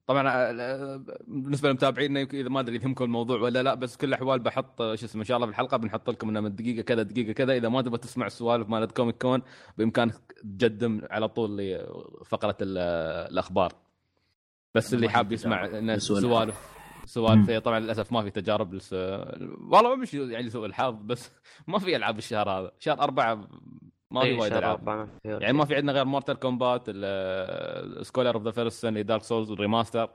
طبعا 0.07 0.29
آه، 0.29 1.03
بالنسبة 1.27 1.69
للمتابعين 1.69 2.17
يمكن 2.17 2.37
إذا 2.39 2.49
ما 2.49 2.59
أدري 2.59 2.75
يهمكم 2.75 3.03
الموضوع 3.03 3.39
ولا 3.41 3.63
لا 3.63 3.73
بس 3.75 3.97
كل 3.97 4.07
الأحوال 4.07 4.39
بحط 4.39 4.81
آه، 4.81 4.95
شو 4.95 5.05
اسمه 5.05 5.21
إن 5.21 5.25
شاء 5.25 5.37
الله 5.37 5.47
في 5.47 5.51
الحلقة 5.51 5.77
بنحط 5.77 6.09
لكم 6.09 6.29
إنه 6.29 6.39
من 6.41 6.55
دقيقة 6.55 6.81
كذا 6.81 7.03
دقيقة 7.03 7.31
كذا. 7.31 7.53
إذا 7.53 7.69
ما 7.69 7.81
تبغى 7.81 7.97
تسمع 7.97 8.25
السوالف 8.25 8.69
مالت 8.69 8.91
Comic 8.97 9.21
Con 9.21 9.41
بإمكانك 9.77 10.13
تقدم 10.59 11.01
على 11.09 11.27
طول 11.27 11.57
لفقره 11.57 12.57
ال- 12.61 12.77
الأخبار. 13.31 13.73
بس 14.75 14.93
اللي 14.93 15.09
حاب 15.09 15.31
يسمع 15.31 15.97
سوالف 15.97 16.73
سوالف 17.05 17.49
هي 17.49 17.59
طبعا 17.59 17.79
للأسف 17.79 18.11
ما 18.11 18.23
في 18.23 18.29
تجارب 18.29 18.73
لس... 18.73 18.93
والله 18.93 19.89
ما 19.89 19.95
مش 19.95 20.13
يعني 20.13 20.49
سوء 20.49 20.65
الحظ 20.65 20.95
بس 21.03 21.31
ما 21.67 21.79
في 21.79 21.95
ألعاب 21.95 22.17
الشهر 22.17 22.49
هذا. 22.49 22.71
شهر 22.79 22.99
أربعة 23.01 23.47
ما 24.13 24.21
في 24.21 24.27
إيه، 24.27 24.39
وايد 24.39 24.53
ألعاب. 24.53 25.09
يعني 25.25 25.53
ما 25.53 25.65
في 25.65 25.75
عندنا 25.75 25.91
غير 25.91 26.05
Mortal 26.05 26.35
Kombat 26.39 26.85
Scholar 28.01 28.35
of 28.35 28.43
the 28.43 28.51
First 28.51 28.81
Sin 28.81 29.05
Dark 29.05 29.23
Souls 29.23 29.51
ال 29.51 29.57
remaster 29.57 30.09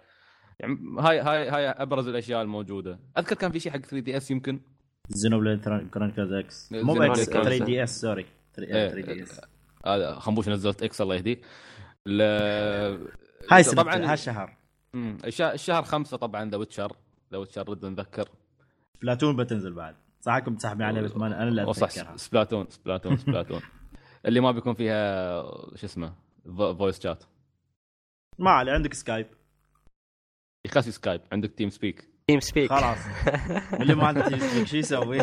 يعني 0.60 0.76
هاي 0.98 1.20
هاي 1.20 1.48
هاي 1.48 1.66
أبرز 1.68 2.08
الأشياء 2.08 2.42
الموجودة. 2.42 2.98
أذكر 3.18 3.36
كان 3.36 3.50
في 3.52 3.60
شيء 3.60 3.72
حق 3.72 3.78
3DS 3.78 4.30
يمكن؟ 4.30 4.60
Xenoblade 5.08 5.60
Chronicles 5.90 6.32
X 6.32 6.72
مو 6.72 6.94
Chronicles. 6.94 7.14
3DS 7.24 8.00
sorry 8.00 8.26
إيه. 8.58 8.88
3DS 8.88 9.40
هذا 9.86 10.14
خنبوش 10.14 10.48
نزلت 10.48 10.82
X 10.82 11.00
الله 11.00 11.14
يهديه 11.14 11.40
ال- 12.06 13.08
هاي 13.50 13.62
سنة 13.62 13.82
طبعا 13.82 14.12
هالشهر 14.12 14.56
الشهر. 15.34 15.82
خمسة 15.82 16.16
طبعا 16.16 16.50
The 16.50 16.56
Witcher 16.56 16.92
The 17.32 17.38
Witcher 17.38 17.68
رد 17.68 17.84
نذكر. 17.84 18.28
Splatoon 19.02 19.36
بتنزل 19.36 19.72
بعد. 19.72 19.96
صحكم 20.20 20.54
تسحبين 20.54 20.82
عليه 20.86 21.00
بس 21.00 21.16
ما 21.16 21.26
أنا 21.26 21.48
اللي 21.48 21.70
أتذكرها. 21.70 22.16
Splatoon 22.16 22.66
Splatoon 22.68 23.16
Splatoon 23.16 23.60
اللي 24.26 24.40
ما 24.40 24.52
بيكون 24.52 24.74
فيها 24.74 25.42
شو 25.76 25.86
اسمه 25.86 26.14
voice 26.56 27.02
chat 27.02 27.24
ما 28.38 28.50
علي 28.50 28.70
عندك 28.70 28.94
Skype 28.94 29.26
يخسي 30.66 30.90
Skype 30.90 31.20
عندك 31.32 31.50
TeamSpeak 31.52 32.08
TeamSpeak 32.28 32.70
خلاص. 32.70 32.98
اللي 33.80 33.94
ما 33.94 34.06
عنده 34.06 34.28
Team 34.28 34.66
شو 34.66 34.76
يسوي؟ 34.76 35.20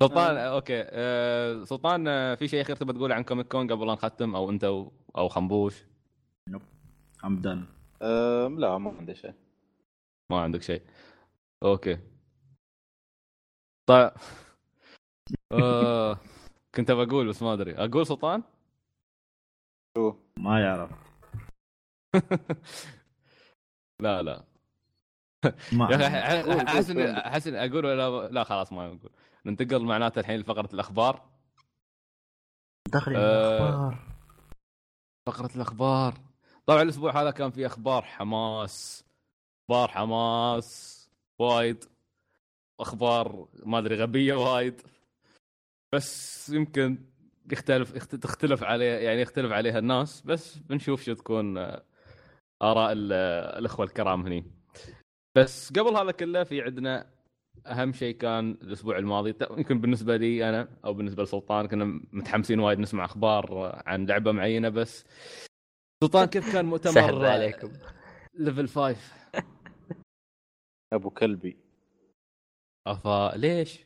سلطان 0.00 0.36
okay. 0.36 0.84
آه، 0.86 1.64
سلطان 1.64 2.08
آه، 2.08 2.34
في 2.34 2.48
شيء 2.48 2.60
أخير 2.60 2.76
تبى 2.76 2.92
تقوله 2.92 3.14
عن 3.14 3.24
Comic 3.24 3.48
Con 3.48 3.72
قبل 3.72 3.86
لا 3.86 3.92
نختم؟ 3.92 4.36
أو 4.36 4.50
أنت 4.50 4.64
أو, 4.64 4.92
أو 5.16 5.28
خنبوش؟ 5.28 5.84
أم 7.24 7.40
دن 7.40 7.64
لا 8.58 8.78
ما 8.78 8.90
عندي 8.98 9.14
شيء. 9.14 9.34
ما 10.30 10.40
عندك 10.40 10.62
شيء. 10.62 10.82
أوكي. 11.62 11.98
طيب. 13.86 14.10
آه. 15.52 16.18
كنت 16.74 16.90
بقول 16.90 17.28
بس 17.28 17.42
ما 17.42 17.52
أدري. 17.52 17.74
أقول 17.74 18.06
سلطان؟ 18.06 18.42
شو؟ 19.96 20.14
ما 20.36 20.60
يعرف. 20.60 20.90
لا 24.02 24.22
لا. 24.22 24.44
ما 25.72 25.88
يا. 25.90 25.96
أخي 25.96 26.62
احس 26.62 26.90
اني 26.90 27.10
أحس 27.26 27.46
إني 27.46 27.64
أقول 27.64 27.86
ولا 27.86 28.28
لا 28.28 28.44
خلاص 28.44 28.72
ما 28.72 28.86
أقول. 28.86 29.10
ننتقل 29.46 29.84
معناته 29.84 30.18
الحين 30.18 30.40
لفقرة 30.40 30.68
الأخبار. 30.74 31.28
دخل 32.88 33.12
آه، 33.16 33.18
الأخبار. 33.58 33.98
فقرة 35.26 35.56
الأخبار. 35.56 36.14
طبعا 36.66 36.82
الأسبوع 36.82 37.22
هذا 37.22 37.30
كان 37.30 37.50
في 37.50 37.66
أخبار 37.66 38.02
حماس. 38.02 39.04
أخبار 39.70 39.88
حماس. 39.88 40.98
وايد. 41.38 41.84
أخبار 42.80 43.48
ما 43.66 43.78
أدري 43.78 43.96
غبية 43.96 44.34
وايد. 44.34 44.82
بس 45.94 46.48
يمكن 46.48 46.98
يختلف 47.52 47.94
يخت- 47.96 48.14
تختلف 48.14 48.62
عليه 48.62 48.86
يعني 48.92 49.20
يختلف 49.20 49.52
عليها 49.52 49.78
الناس 49.78 50.20
بس 50.22 50.56
بنشوف 50.58 51.02
شو 51.02 51.12
تكون 51.12 51.58
آه، 51.58 51.84
آراء 52.62 52.92
ال- 52.92 53.12
الأخوة 53.58 53.86
الكرام 53.86 54.26
هني. 54.26 54.44
بس 55.36 55.72
قبل 55.72 55.96
هذا 55.96 56.10
كله 56.12 56.44
في 56.44 56.62
عندنا 56.62 57.10
أهم 57.66 57.92
شيء 57.92 58.16
كان 58.16 58.50
الأسبوع 58.50 58.98
الماضي. 58.98 59.34
يمكن 59.50 59.80
بالنسبة 59.80 60.16
لي 60.16 60.48
أنا 60.48 60.68
أو 60.84 60.94
بالنسبة 60.94 61.22
لسلطان 61.22 61.66
كنا 61.68 61.84
متحمسين 62.12 62.60
وايد 62.60 62.78
نسمع 62.78 63.04
أخبار 63.04 63.72
عن 63.86 64.06
لعبة 64.06 64.32
معينة 64.32 64.68
بس 64.68 65.04
سلطان 66.04 66.24
كيف 66.26 66.52
كان 66.52 66.64
مؤتمر 66.64 67.26
عليكم. 67.26 67.72
ليفل 68.34 68.68
5 68.68 68.96
أبو 70.92 71.10
كلبي. 71.10 71.56
أفا 72.86 73.36
ليش؟ 73.36 73.84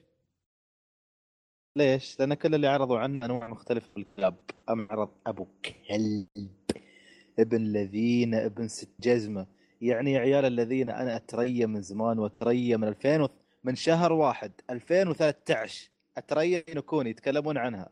ليش؟ 1.77 2.21
لأن 2.21 2.35
كل 2.35 2.55
اللي 2.55 2.67
عرضوا 2.67 2.99
عنه 2.99 3.25
انواع 3.25 3.49
مختلفه 3.49 3.89
من 3.97 4.03
الكلاب. 4.03 4.37
أم 4.71 4.89
عرض 4.91 5.09
أبو 5.27 5.47
كلب 5.89 6.49
ابن 7.39 7.57
الذين 7.57 8.35
ابن 8.35 8.69
ست 8.69 8.91
جزمة. 9.01 9.47
يعني 9.81 10.13
يا 10.13 10.21
عيال 10.21 10.45
الذين 10.45 10.91
أنا 10.91 11.17
اتريى 11.17 11.67
من 11.67 11.83
زمان 11.83 12.19
واتريى 12.19 12.77
من 12.77 12.89
2000 12.89 13.23
و... 13.23 13.29
من 13.65 13.75
شهر 13.75 14.13
واحد 14.13 14.53
2013 14.71 15.91
اتريى 16.17 16.65
يكون 16.69 17.07
يتكلمون 17.07 17.59
عنها. 17.59 17.89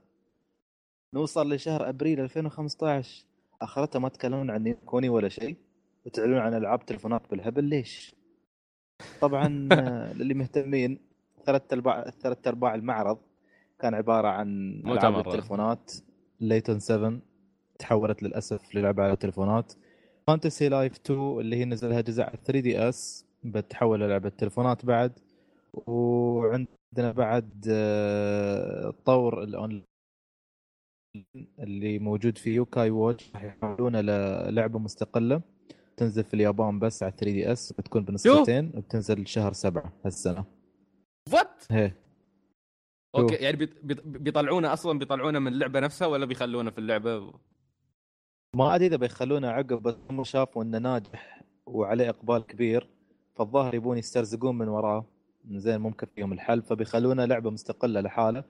نوصل 1.14 1.52
لشهر 1.52 1.88
أبريل 1.88 2.20
2015 2.20 3.24
آخرتها 3.62 3.98
ما 3.98 4.08
تكلمون 4.08 4.50
عن 4.50 4.72
كوني 4.72 5.08
ولا 5.08 5.28
شيء. 5.28 5.56
وتعلنون 6.06 6.38
عن 6.38 6.54
ألعاب 6.54 6.86
تلفونات 6.86 7.30
بالهبل 7.30 7.64
ليش؟ 7.64 8.14
طبعا 9.20 9.48
للي 10.18 10.34
مهتمين 10.34 10.98
ثلاث 11.46 11.72
ارباع 11.72 12.10
ثلاث 12.10 12.46
أرباع 12.46 12.74
المعرض 12.74 13.18
كان 13.80 13.94
عبارة 13.94 14.28
عن 14.28 14.80
ألعاب 14.86 15.12
مؤتمر. 15.12 15.34
التلفونات 15.34 15.92
Layton 16.40 16.78
7 16.80 17.18
تحولت 17.78 18.22
للأسف 18.22 18.74
للعبة 18.74 19.02
على 19.02 19.12
التلفونات 19.12 19.72
Fantasy 20.26 20.68
Life 20.68 20.92
2 20.92 21.40
اللي 21.40 21.56
هي 21.56 21.64
نزلها 21.64 22.00
جزء 22.00 22.22
على 22.22 22.38
3 22.44 22.60
DS 22.60 23.26
بتحول 23.44 24.00
للعبة 24.00 24.28
تلفونات 24.28 24.84
بعد. 24.86 25.12
وعندنا 25.72 27.12
بعد 27.16 27.66
آه، 27.70 28.94
طور 29.04 29.42
الأونلاين 29.42 29.84
اللي 31.58 31.98
موجود 31.98 32.38
في 32.38 32.50
Yo-kai 32.54 32.90
Watch 32.90 33.30
راح 33.34 33.44
يحولونه 33.44 34.00
للعبة 34.00 34.78
مستقلة. 34.78 35.42
تنزل 35.96 36.24
في 36.24 36.34
اليابان 36.34 36.78
بس 36.78 37.02
على 37.02 37.12
3 37.12 37.32
DS 37.32 37.72
بتكون 37.72 38.04
بنسختين 38.04 38.72
وبتنزل 38.74 39.26
شهر 39.26 39.52
سبعة 39.52 39.92
هالسنة. 40.04 40.44
What؟ 41.32 41.64
هي 41.70 41.92
okay 43.16 43.34
يعني 43.34 43.56
بيط- 43.56 43.76
بيط- 43.82 44.02
بيطلعونه 44.06 44.72
أصلا 44.72 44.98
بيطلعونه 44.98 45.38
من 45.38 45.52
اللعبة 45.52 45.80
نفسها 45.80 46.06
ولا 46.08 46.26
بيخلونه 46.26 46.70
في 46.70 46.78
اللعبة؟ 46.78 47.32
ما 48.56 48.74
أدري 48.74 48.86
إذا 48.86 48.96
بيخلونه 48.96 49.48
عقب 49.48 49.82
بس 49.82 49.94
هم 50.10 50.24
شافوا 50.24 50.62
إنه 50.62 50.78
ناجح 50.78 51.42
وعليه 51.66 52.08
إقبال 52.08 52.46
كبير 52.46 52.88
فالظاهر 53.36 53.74
يبون 53.74 53.98
يسترزقون 53.98 54.58
من 54.58 54.68
وراه. 54.68 55.04
زين 55.50 55.80
ممكن 55.80 56.06
فيهم 56.14 56.32
الحل 56.32 56.62
فبيخلونه 56.62 57.24
لعبة 57.24 57.50
مستقلة 57.50 58.00
لحاله. 58.00 58.44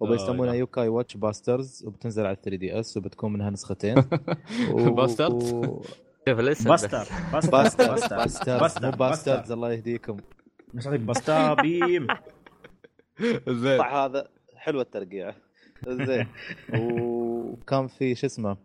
وبيسمونها 0.00 0.54
Yo-kai 0.54 0.88
Watch 0.88 1.16
Busters 1.16 1.84
وبتنزل 1.86 2.26
على 2.26 2.36
3 2.42 2.56
DS 2.56 2.96
وبتكون 2.96 3.32
منها 3.32 3.50
نسختين. 3.50 3.98
و- 4.72 4.90
Busters؟ 4.90 5.52
و- 5.52 5.82
شوف 6.28 6.40
الاسم 6.40 6.70
Buster. 6.70 6.88
Buster 7.32 7.50
Buster 7.52 7.86
Busters 7.88 8.60
Buster 8.60 8.84
مو 8.90 8.96
Busters 8.96 9.52
الله 9.52 9.72
يهديكم. 9.72 10.16
مش 10.74 10.86
عندك 10.86 11.00
Buster 11.00 11.54
Beam. 11.54 12.06
زين. 13.48 13.80
هذا 13.80 14.28
حلوة 14.56 14.82
الترقيع 14.82 15.34
زين. 15.88 16.26
وكان 16.80 17.86
في 17.86 18.14
شو 18.14 18.26
اسمه 18.26 18.56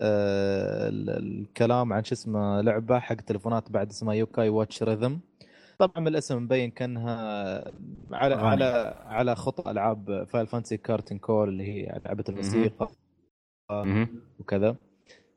آه 0.00 0.88
ال- 0.88 1.10
الكلام 1.10 1.92
عن 1.92 2.04
شو 2.04 2.14
اسمه 2.14 2.60
لعبة 2.60 2.98
حق 2.98 3.14
تليفونات 3.14 3.70
بعد 3.70 3.88
اسمها 3.90 4.14
Yo-kai 4.14 4.48
Watch 4.48 4.82
Rhythm 4.82 5.20
طبعا 5.78 6.00
من 6.00 6.08
الاسم 6.08 6.42
مبين 6.42 6.70
كأنها 6.70 7.64
على. 8.12 8.34
على 8.34 8.64
على 9.06 9.34
خطى 9.36 9.70
ألعاب 9.70 10.24
Final 10.28 10.46
Fantasy 10.46 10.76
Curtain 10.76 11.18
Call 11.18 11.48
اللي 11.48 11.64
هي 11.64 12.00
لعبة 12.04 12.24
الموسيقى. 12.28 12.88
وكذا. 14.40 14.76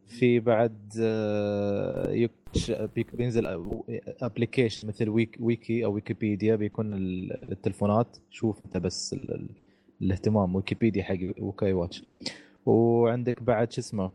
في 0.09 0.39
بعد 0.39 0.91
آه، 1.01 2.29
بينزل 3.13 3.45
application 4.21 4.87
مثل 4.87 5.09
ويك 5.09 5.37
ويكي 5.39 5.85
أو 5.85 5.93
ويكيبيديا 5.93 6.55
بيكون 6.55 6.93
ال- 6.93 7.51
التلفونات. 7.51 8.17
شوف 8.29 8.65
أنت 8.65 8.77
بس 8.77 9.13
ال- 9.13 9.31
ال- 9.35 9.49
الاهتمام. 10.01 10.55
ويكيبيديا 10.55 11.03
حق 11.03 11.17
Yo-kai 11.39 11.73
Watch. 11.73 12.03
وعندك 12.65 13.43
بعد 13.43 13.71
شو 13.71 13.81
اسمه 13.81 14.11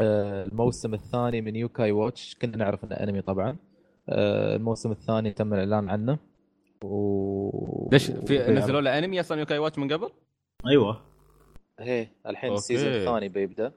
آه، 0.00 0.44
الموسم 0.46 0.94
الثاني 0.94 1.40
من 1.40 1.56
Yo-kai 1.56 1.92
Watch. 1.92 2.36
كنا 2.42 2.56
نعرف 2.56 2.84
إنه 2.84 2.94
أنمي 2.94 3.20
طبعا. 3.22 3.56
آه، 4.08 4.56
الموسم 4.56 4.90
الثاني 4.90 5.32
تم 5.32 5.54
الإعلان 5.54 5.88
عنه. 5.90 6.18
و 6.84 7.88
ليش 7.92 8.10
في 8.10 8.38
نزلوا 8.38 8.80
له 8.80 8.98
أنمي 8.98 9.20
أصلا 9.20 9.40
Yo-kai 9.40 9.58
Watch 9.58 9.78
من 9.78 9.92
قبل؟ 9.92 10.10
أيوه. 10.66 11.00
هي 11.80 12.08
الحين 12.26 12.50
okay. 12.50 12.58
ال 12.60 12.64
season 12.64 12.88
الثاني 12.92 13.28
بيبدأ. 13.28 13.72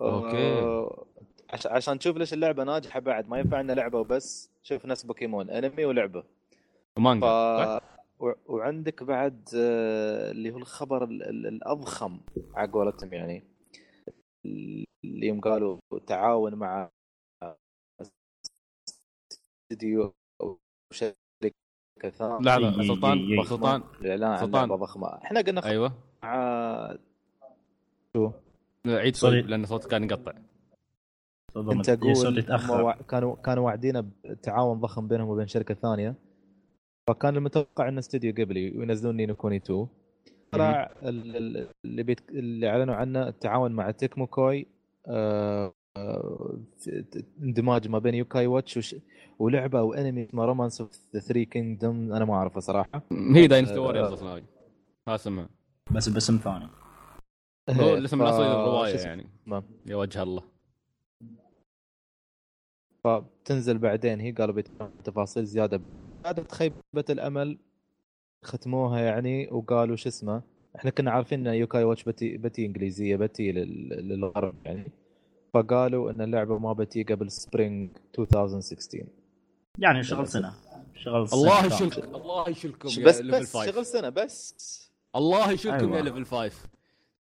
okay. 0.00 0.60
آه، 0.60 1.06
عش... 1.50 1.66
عشان 1.66 1.98
تشوف 1.98 2.16
ليش 2.16 2.32
اللعبة 2.32 2.64
ناجحة 2.64 3.00
بعد 3.00 3.28
ما 3.28 3.38
ينفع 3.38 3.58
عندنا 3.58 3.80
لعبة 3.80 3.98
وبس 4.00 4.50
شوف 4.62 4.86
نفس 4.86 5.02
بوكيمون 5.02 5.50
أنمي 5.50 5.84
ولعبة. 5.84 6.22
ف... 6.96 6.98
مانجا 6.98 7.26
صح؟ 7.26 7.96
و... 8.20 8.32
وعندك 8.46 9.02
بعد 9.02 9.48
آه، 9.56 10.30
اللي 10.30 10.50
هو 10.50 10.56
الخبر 10.56 11.04
ال... 11.04 11.22
ال... 11.22 11.46
الأضخم 11.46 12.20
على 12.54 12.72
قولتهم 12.72 13.12
يعني. 13.12 13.44
اللي 15.04 15.26
يوم 15.26 15.40
قالوا 15.40 15.78
تعاون 16.06 16.54
مع 16.54 16.90
استديو 19.72 20.14
أو 20.40 20.58
شركة 20.92 21.16
ثانية. 22.10 22.38
لا 22.40 22.58
لا 22.58 22.82
سلطان 22.82 23.44
سلطان. 23.44 23.82
الإعلان 24.00 24.36
سلطان. 24.36 24.68
لعبة 24.68 24.76
ضخمة. 24.76 25.08
إحنا 25.08 25.40
قلنا 25.40 25.60
خ... 25.60 25.66
أيوه. 25.66 25.92
مع 26.22 26.96
شو؟ 28.16 28.30
عيد. 28.88 29.16
سؤال 29.16 29.50
لأن 29.50 29.66
صوتك 29.66 29.90
كان 29.90 30.04
يقطع 30.04 30.32
أنت 31.56 31.90
صوت 31.90 32.38
أقول 32.50 32.92
كانوا 33.08 33.36
كانوا 33.36 33.66
واعدين 33.66 34.10
بتعاون 34.24 34.80
ضخم 34.80 35.08
بينهم 35.08 35.28
وبين 35.28 35.46
شركة 35.46 35.74
ثانية. 35.74 36.14
فكان 37.08 37.36
المتوقع 37.36 37.88
إن 37.88 37.98
استوديو 37.98 38.32
قبلي 38.38 38.78
وينزلون 38.78 39.16
نينو 39.16 39.34
كوني 39.34 39.56
2 39.56 39.86
طلع 40.52 40.90
ال- 41.02 41.36
ال- 41.36 41.68
اللي 41.84 42.02
بيت... 42.02 42.20
اللي 42.30 42.68
أعلنوا 42.68 42.94
عنه 42.94 43.28
التعاون 43.28 43.72
مع 43.72 43.90
Tecmo 43.90 44.26
Koei 44.26 44.66
آه، 45.06 45.72
آه، 45.96 46.58
اندماج 47.42 47.88
ما 47.88 47.98
بين 47.98 48.14
Yo-kai 48.14 48.46
Watch 48.46 48.76
وش... 48.76 48.96
ولعبة 49.38 49.78
أو 49.78 49.94
انمي 49.94 50.24
اسمه 50.24 50.44
Romance 50.44 50.80
of 50.80 50.90
the 51.14 51.20
Three 51.20 51.44
Kingdom 51.44 52.12
أنا 52.12 52.24
ما 52.24 52.34
أعرفه 52.34 52.60
صراحة. 52.60 53.02
هي 53.34 53.46
Dynasty 53.46 53.76
آه، 53.76 53.80
Warriors 53.80 54.12
أصلا 54.12 54.34
هاي. 54.34 54.44
هذا 55.08 55.14
أسمها. 55.14 55.48
بس 55.90 56.08
باسم 56.08 56.36
ثاني. 56.36 56.68
هو 57.70 57.94
الاسم 57.96 58.22
الأصلي 58.22 58.46
للرواية؟ 58.48 58.96
يعني. 58.98 59.26
ما- 59.46 59.62
يا 59.86 59.96
وجه 59.96 60.22
الله. 60.22 60.42
فبتنزل 63.04 63.78
بعدين 63.78 64.20
هي 64.20 64.32
قالوا 64.32 64.62
عن 64.80 64.90
تفاصيل 65.04 65.44
زيادة. 65.44 65.80
بعد 66.24 66.52
خيبة 66.52 67.04
الأمل 67.10 67.58
ختموها 68.44 69.00
يعني 69.00 69.48
وقالوا 69.52 69.96
شو 69.96 70.08
اسمه 70.08 70.42
إحنا 70.76 70.90
كنا 70.90 71.10
عارفين 71.10 71.46
إن 71.46 71.54
Yo-kai 71.54 71.84
Watch 71.84 72.04
بتي 72.04 72.36
بتي 72.36 72.66
إنجليزية 72.66 73.16
بتي 73.16 73.52
لل- 73.52 73.88
للغرب 74.08 74.54
يعني. 74.66 74.92
فقالوا 75.54 76.10
إن 76.10 76.20
اللعبة 76.20 76.58
ما 76.58 76.72
بتي 76.72 77.02
قبل 77.02 77.30
spring 77.30 77.90
2016 78.18 79.06
يعني 79.78 80.02
شغل 80.02 80.28
سنة. 80.28 80.54
شغل 80.94 81.28
سنة. 81.28 81.40
الله. 81.40 81.66
يشلك 81.66 82.04
الله 82.04 82.48
يشلكم 82.48 82.88
يا 82.88 83.04
بس 83.06 83.20
بس 83.20 83.56
5 83.56 83.70
شغل 83.72 83.86
سنة 83.86 84.08
بس. 84.08 84.54
الله 85.16 85.50
يشلكم 85.52 85.76
أيوة. 85.84 85.96
يا 85.96 86.02
Level 86.02 86.24
5 86.26 86.68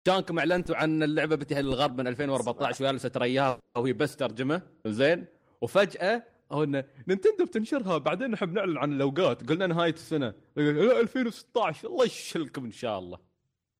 كانكم 0.06 0.40
اعلنتوا 0.40 0.76
عن 0.76 1.04
اللعبة 1.04 1.36
بتنتهي 1.36 1.62
للغرب 1.62 1.98
من 1.98 2.08
2014 2.08 2.84
وجالسه 2.84 3.10
ترياها 3.10 3.60
وهي 3.78 3.94
بس 3.94 4.16
ترجمة. 4.16 4.62
زين. 4.86 5.26
وفجأة 5.62 6.24
هو 6.52 6.64
إن 6.64 6.84
نينتندو 7.08 7.46
بتنشرها. 7.46 7.98
بعدين 7.98 8.32
نحب 8.32 8.54
نعلن 8.54 8.78
عن 8.78 8.94
الأوقات. 8.94 9.50
قلنا 9.50 9.68
نهايه 9.68 9.94
السنة. 9.94 10.34
لا 10.56 11.00
2016 11.00 11.88
الله 11.88 12.06
يشلكم 12.06 12.66
إن 12.66 12.72
شاء 12.72 13.00
الله. 13.00 13.18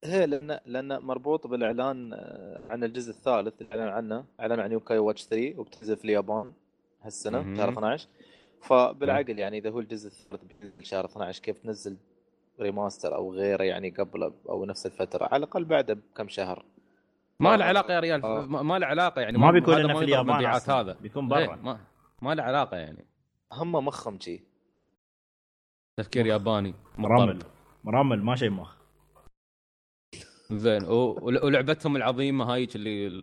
هي 0.04 0.26
لأن 0.26 0.58
لأن 0.66 0.98
مربوط 0.98 1.46
بالإعلان 1.46 2.12
آه، 2.12 2.60
عن 2.70 2.84
الجزء 2.84 3.10
الثالث. 3.10 3.62
اللي 3.62 3.82
اعلن 3.82 3.92
عنه. 3.92 4.24
اعلن 4.40 4.60
عن 4.60 4.72
Yo-kai 4.72 4.98
Watch 4.98 5.24
3 5.24 5.58
وبتنزل 5.58 5.96
في 5.96 6.04
اليابان 6.04 6.52
هالسنه. 7.02 7.56
شهر 7.56 7.68
12 7.68 8.08
فبالعقل 8.60 9.38
يعني 9.38 9.58
إذا 9.58 9.70
هو 9.70 9.80
الجزء 9.80 10.08
الثالث 10.08 10.42
بينزل 10.60 10.84
شهر 10.84 11.04
12 11.04 11.42
كيف 11.42 11.58
تنزل 11.58 11.96
remaster 12.60 13.14
أو 13.14 13.34
غيره 13.34 13.62
يعني 13.64 13.90
قبل 13.90 14.32
أو 14.48 14.64
نفس 14.64 14.86
الفترة 14.86 15.24
على 15.24 15.36
الأقل 15.36 15.64
بعده 15.64 15.94
بكم 15.94 16.28
شهر. 16.28 16.64
ما 17.40 17.56
له 17.56 17.64
علاقة 17.64 17.94
يا 17.94 18.00
ريال 18.00 18.24
آه. 18.24 18.46
ما 18.46 18.78
له 18.78 18.86
علاقة 18.86 19.20
يعني 19.20 19.38
ما 19.38 19.50
بيكون 19.50 19.74
هذا 19.74 19.82
لنا 19.82 19.94
في 19.98 20.04
اليابان. 20.04 20.44
هذا. 20.46 20.96
بيكون 21.00 21.32
إيه، 21.32 21.46
برا. 21.46 21.56
ما 21.56 21.80
ما 22.22 22.34
له 22.34 22.42
علاقة 22.42 22.76
يعني. 22.76 23.04
هم 23.52 23.72
مخهم 23.72 24.20
شي. 24.20 24.40
تفكير 25.96 26.26
ياباني 26.26 26.74
مرمل 26.98 27.34
مضطرب. 27.34 27.50
مرمل 27.84 28.22
ما 28.22 28.36
شيء 28.36 28.50
مخ. 28.50 28.74
زين 30.52 30.84
و- 30.84 31.18
ولعبتهم 31.22 31.96
العظيمة 31.96 32.44
هايك 32.54 32.76
اللي 32.76 33.22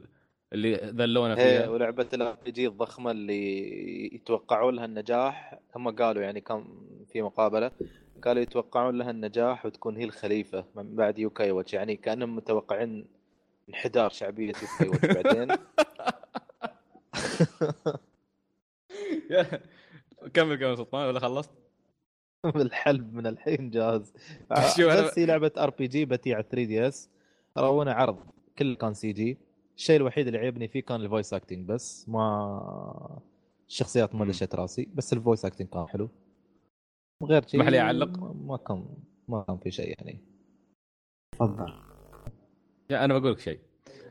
اللي 0.54 0.76
ذلونا 0.76 1.34
هي 1.34 1.36
فيها. 1.60 1.69
ولعبة 1.69 2.08
ال 2.13 2.38
RPG 2.45 2.67
الضخمة 2.67 3.12
اللي 3.12 4.15
يتوقعون 4.15 4.76
لها 4.76 4.86
النجاح. 4.86 5.60
هم 5.76 5.89
قالوا 5.95 6.23
يعني 6.23 6.41
كان 6.41 6.65
في 7.12 7.21
مقابلة 7.21 7.71
قالوا 8.21 8.41
يتوقعون 8.41 8.97
لها 8.97 9.12
النجاح 9.12 9.65
وتكون 9.65 9.97
هي 9.97 10.03
الخليفة 10.03 10.65
من 10.75 10.95
بعد 10.95 11.19
Yo-kai 11.19 11.51
Watch 11.51 11.73
يعني 11.73 11.95
كأنهم 11.95 12.36
متوقعين 12.36 13.08
انحدار 13.69 14.10
شعبية 14.10 14.53
Yo-kai 14.81 14.89
Watch 14.89 15.05
بعدين. 15.06 15.58
كمل 20.34 20.56
كمل 20.56 20.77
سلطان 20.77 21.08
ولا 21.08 21.19
خلصت؟ 21.19 21.51
الحلب 22.56 23.13
من 23.13 23.27
الحين 23.27 23.69
جاهز. 23.69 24.13
بس 24.51 25.19
هي 25.19 25.25
لعبة 25.25 25.51
RPG 25.57 26.05
بتي 26.06 26.34
على 26.34 26.43
3 26.43 26.63
DS 26.63 27.10
رونا 27.58 27.93
عرض 27.93 28.19
كل 28.58 28.75
كان 28.75 28.93
CG 28.93 29.38
الشيء 29.77 29.95
الوحيد 29.95 30.27
اللي 30.27 30.39
عيبني 30.39 30.67
فيه 30.67 30.80
كان 30.80 31.01
ال 31.01 31.07
voice 31.07 31.33
acting 31.33 31.67
بس 31.67 32.10
ما 32.10 33.19
الشخصيات 33.67 34.15
ما. 34.15 34.25
دشت 34.25 34.56
راسي 34.56 34.89
بس 34.95 35.13
ال 35.13 35.19
voice 35.19 35.45
acting 35.45 35.67
كان 35.67 35.88
حلو. 35.88 36.10
غير 37.23 37.47
شيء 37.47 37.60
اسمح 37.62 37.69
لي 37.71 37.80
أعلق؟ 37.80 38.19
ما- 38.19 38.58
كان 38.58 38.86
ما 39.27 39.43
كان 39.47 39.58
في 39.58 39.71
شيء 39.71 39.95
يعني. 39.99 40.19
تفضل. 41.32 41.73
يا 42.89 43.06
أنا 43.06 43.17
بقول 43.17 43.32
لك 43.32 43.39
شيء. 43.39 43.60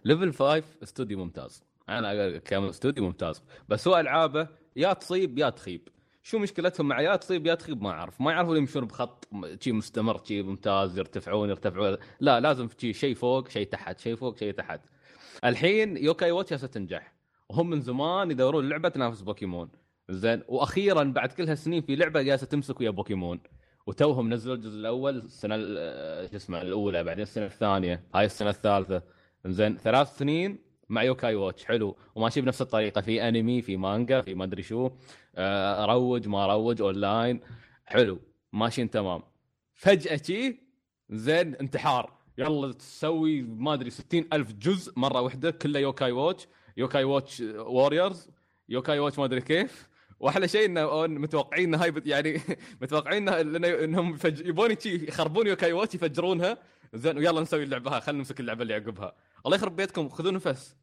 Level 0.04 0.32
5 0.34 0.64
استوديو 0.82 1.18
ممتاز. 1.18 1.64
أنا 1.88 2.08
أقول 2.20 2.34
لك 2.34 2.42
كامل 2.42 2.68
استوديو 2.68 3.04
ممتاز. 3.04 3.42
بس 3.68 3.88
هو 3.88 3.96
ألعابه 4.00 4.48
يا 4.76 4.92
تصيب 4.92 5.38
يا 5.38 5.50
تخيب. 5.50 5.88
شو 6.22 6.38
مشكلتهم 6.38 6.88
مع 6.88 7.00
يا 7.00 7.16
تصيب 7.16 7.46
يا 7.46 7.54
تخيب 7.54 7.82
ما 7.82 7.90
أعرف. 7.90 8.20
ما 8.20 8.32
يعرفون 8.32 8.56
يمشون 8.56 8.84
بخط 8.84 9.28
م- 9.32 9.56
شي 9.60 9.72
مستمر 9.72 10.24
شي 10.24 10.42
ممتاز 10.42 10.98
يرتفعون 10.98 11.48
يرتفعون. 11.48 11.96
لا 12.20 12.40
لازم 12.40 12.68
شي 12.78 12.92
شيء 12.92 13.14
فوق 13.14 13.48
شيء 13.48 13.66
تحت 13.66 13.98
شيء 14.00 14.16
فوق 14.16 14.36
شيء 14.36 14.52
تحت. 14.52 14.80
الحين 15.44 15.96
Yo-kai 15.96 16.30
Watch 16.30 16.60
تنجح 16.60 17.14
وهم 17.48 17.70
من 17.70 17.80
زمان 17.80 18.30
يدورون 18.30 18.68
لعبة 18.68 18.88
تنافس 18.88 19.20
بوكيمون. 19.22 19.68
زين. 20.10 20.42
وأخيرا 20.48 21.02
بعد 21.04 21.32
كل 21.32 21.48
هالسنين 21.48 21.82
في 21.82 21.96
لعبة 21.96 22.22
جالسة 22.22 22.46
تمسك 22.46 22.80
ويا 22.80 22.90
بوكيمون. 22.90 23.40
وتوهم 23.86 24.32
نزلوا 24.34 24.54
الجزء 24.54 24.78
الأول 24.78 25.16
السنة 25.16 25.54
ال- 25.54 25.76
آه، 25.78 26.26
شو 26.26 26.36
اسمه 26.36 26.62
الأولى 26.62 27.04
بعدين 27.04 27.22
السنة 27.22 27.46
الثانية. 27.46 28.02
هاي 28.14 28.24
السنة 28.26 28.50
الثالثة. 28.50 29.02
زين 29.46 29.76
ثلاث 29.76 30.16
سنين 30.18 30.58
مع 30.88 31.02
Yo-kai 31.02 31.34
Watch. 31.34 31.64
حلو. 31.64 31.96
وماشي 32.14 32.40
بنفس 32.40 32.62
الطريقة. 32.62 33.00
في 33.00 33.28
أنمي 33.28 33.62
في 33.62 33.76
مانجا 33.76 34.20
في 34.20 34.34
ما 34.34 34.44
أدري 34.44 34.62
شو. 34.62 34.90
آه، 35.36 35.84
روج 35.84 36.28
ما 36.28 36.46
روج 36.46 36.82
أونلاين. 36.82 37.40
حلو. 37.84 38.18
ماشيين 38.52 38.90
تمام. 38.90 39.22
فجأة 39.74 40.16
شي 40.16 40.58
زين 41.10 41.54
انتحار. 41.54 42.12
يلا 42.38 42.72
تسوي 42.72 43.42
ما 43.42 43.74
أدري 43.74 43.90
60 43.90 44.28
ألف 44.32 44.52
جزء 44.52 44.92
مرة 44.96 45.20
واحدة 45.20 45.50
كله 45.50 45.80
Yo-kai 45.80 46.12
Watch. 46.12 46.48
Yo-kai 46.76 47.04
Watch 47.04 47.40
Warriors 47.56 48.30
Yo-kai 48.68 48.98
Watch 48.98 49.18
ما 49.18 49.24
أدري 49.24 49.40
كيف. 49.40 49.88
واحلى 50.20 50.48
شيء 50.48 50.64
إنه 50.64 51.06
متوقعين 51.06 51.64
انه 51.74 51.84
هاي 51.84 51.94
يعني 52.06 52.40
متوقعين 52.82 53.28
إنهم 53.28 54.14
يفج... 54.14 54.46
يبون 54.46 54.76
يخربون 54.86 55.46
Yo-kai 55.46 55.72
Watch 55.72 55.94
يفجرونها. 55.94 56.58
زين 56.94 57.18
ويلا 57.18 57.40
نسوي 57.40 57.62
اللعبة 57.62 57.94
هاي 57.94 58.00
خلينا 58.00 58.18
نمسك 58.18 58.40
اللعبة 58.40 58.62
اللي 58.62 58.74
عقبها. 58.74 59.12
الله 59.46 59.56
يخرب 59.56 59.76
بيتكم 59.76 60.08
خذوا 60.08 60.32
نفس. 60.32 60.76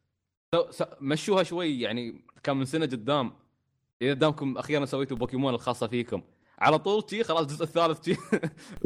مشوها 1.00 1.42
شوي 1.42 1.80
يعني 1.80 2.24
كان 2.42 2.56
من 2.56 2.64
سنة 2.64 2.86
قدام. 2.86 3.32
إذا 4.02 4.12
دامكم 4.12 4.58
أخيرا 4.58 4.84
سويتوا 4.84 5.16
بوكيمون 5.16 5.54
الخاصة 5.54 5.86
فيكم. 5.86 6.22
على 6.58 6.78
طول 6.78 7.04
شي 7.10 7.24
خلاص 7.24 7.40
الجزء 7.40 7.62
الثالث 7.64 8.08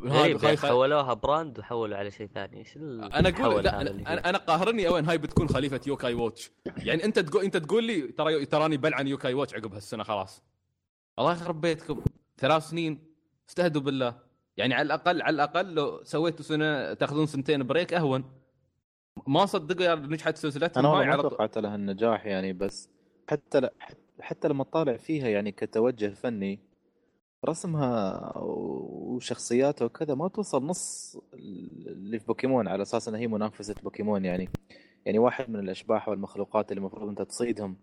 هاي- 0.04 0.38
يعني 0.42 0.56
حولوها 0.56 1.14
brand 1.14 1.58
وحولوا 1.58 1.96
على 1.96 2.10
شيء 2.10 2.26
ثاني. 2.34 2.56
إيش 2.58 2.76
أنا 2.76 3.28
أقول 3.28 3.64
لا 3.64 3.80
هذا 3.80 3.90
أنا 3.90 4.28
أنا 4.28 4.38
قاهرني 4.38 4.88
وين 4.88 5.04
هاي 5.04 5.18
بتكون 5.18 5.48
خليفة 5.48 5.80
Yo-kai 5.86 6.14
Watch 6.14 6.50
يعني 6.76 7.04
أنت 7.04 7.18
تقول 7.18 7.44
أنت 7.44 7.56
تقول 7.56 7.84
لي 7.84 8.00
ترى 8.02 8.46
تراني 8.46 8.76
بلعن 8.76 9.08
Yo-kai 9.08 9.34
Watch 9.34 9.54
عقب 9.54 9.74
هالسنة 9.74 10.02
خلاص. 10.02 10.42
الله 11.18 11.32
يخرب 11.32 11.60
بيتكم. 11.60 12.02
ثلاث 12.38 12.62
سنين. 12.68 13.04
استهدوا 13.48 13.82
بالله. 13.82 14.14
يعني 14.56 14.74
على 14.74 14.86
الأقل 14.86 15.22
على 15.22 15.34
الأقل 15.34 15.74
لو 15.74 16.00
سويتوا 16.04 16.44
سنة 16.44 16.94
تأخذون 16.94 17.26
سنتين 17.26 17.66
break 17.66 17.94
أهون. 17.94 18.24
ما 19.26 19.46
صدقوا 19.46 19.82
يا 19.84 19.94
نجحت 19.94 20.36
سلسلتهم. 20.36 20.86
أنا 20.86 21.16
ما 21.16 21.22
توقعت 21.22 21.58
لها 21.58 21.74
النجاح 21.74 22.26
يعني 22.26 22.52
بس 22.52 22.88
حتى 23.30 23.60
ل... 23.60 23.68
حتى 24.20 24.48
لما 24.48 24.64
تطالع 24.64 24.96
فيها 24.96 25.28
يعني 25.28 25.52
كتوجه 25.52 26.08
فني 26.08 26.60
رسمها 27.46 28.32
وشخصياتها 28.38 29.84
وكذا 29.84 30.14
ما 30.14 30.28
توصل 30.28 30.66
نص 30.66 31.16
اللي 31.34 32.18
في 32.18 32.26
بوكيمون 32.26 32.68
على 32.68 32.82
أساس 32.82 33.08
انها 33.08 33.20
هي 33.20 33.26
منافسة 33.26 33.74
بوكيمون 33.82 34.24
يعني. 34.24 34.48
يعني 35.06 35.18
واحد 35.18 35.50
من 35.50 35.60
الأشباح 35.60 36.08
والمخلوقات 36.08 36.70
اللي 36.72 36.78
المفروض 36.78 37.08
أنت 37.08 37.22
تصيدهم. 37.22 37.76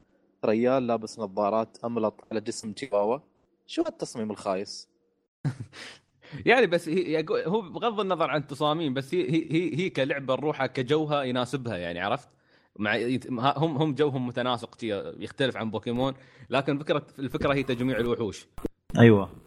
ريال 0.46 0.88
لابس 0.88 1.20
نظارات 1.20 1.78
أملط 1.86 2.24
على 2.32 2.42
جسم 2.42 2.72
تشيواوا 2.74 3.20
شو 3.68 3.82
هالتصميم 3.82 4.32
الخايس؟ 4.32 4.90
يعني 6.46 6.68
بس 6.68 6.90
هي 6.90 7.12
يقول- 7.14 7.40
هو 7.42 7.62
بغض 7.62 8.00
النظر 8.00 8.30
عن 8.30 8.42
التصاميم 8.42 8.94
بس 8.94 9.14
هي 9.14 9.32
هي 9.32 9.80
هي, 9.80 9.90
كلعبة 9.90 10.36
روحها 10.36 10.68
كجوها 10.68 11.24
يناسبها 11.24 11.78
يعني 11.78 12.00
عرفت؟ 12.00 12.30
مع 12.80 12.96
هم 13.58 13.78
هم 13.78 13.96
جوهم 13.96 14.28
متناسق 14.28 14.78
يختلف 15.20 15.58
عن 15.58 15.72
بوكيمون. 15.72 16.14
لكن 16.50 16.80
فكرة 16.80 17.08
الفكرة 17.20 17.54
هي 17.54 17.64
تجميع 17.64 17.98
الوحوش. 17.98 18.48
أيوه. 18.98 19.45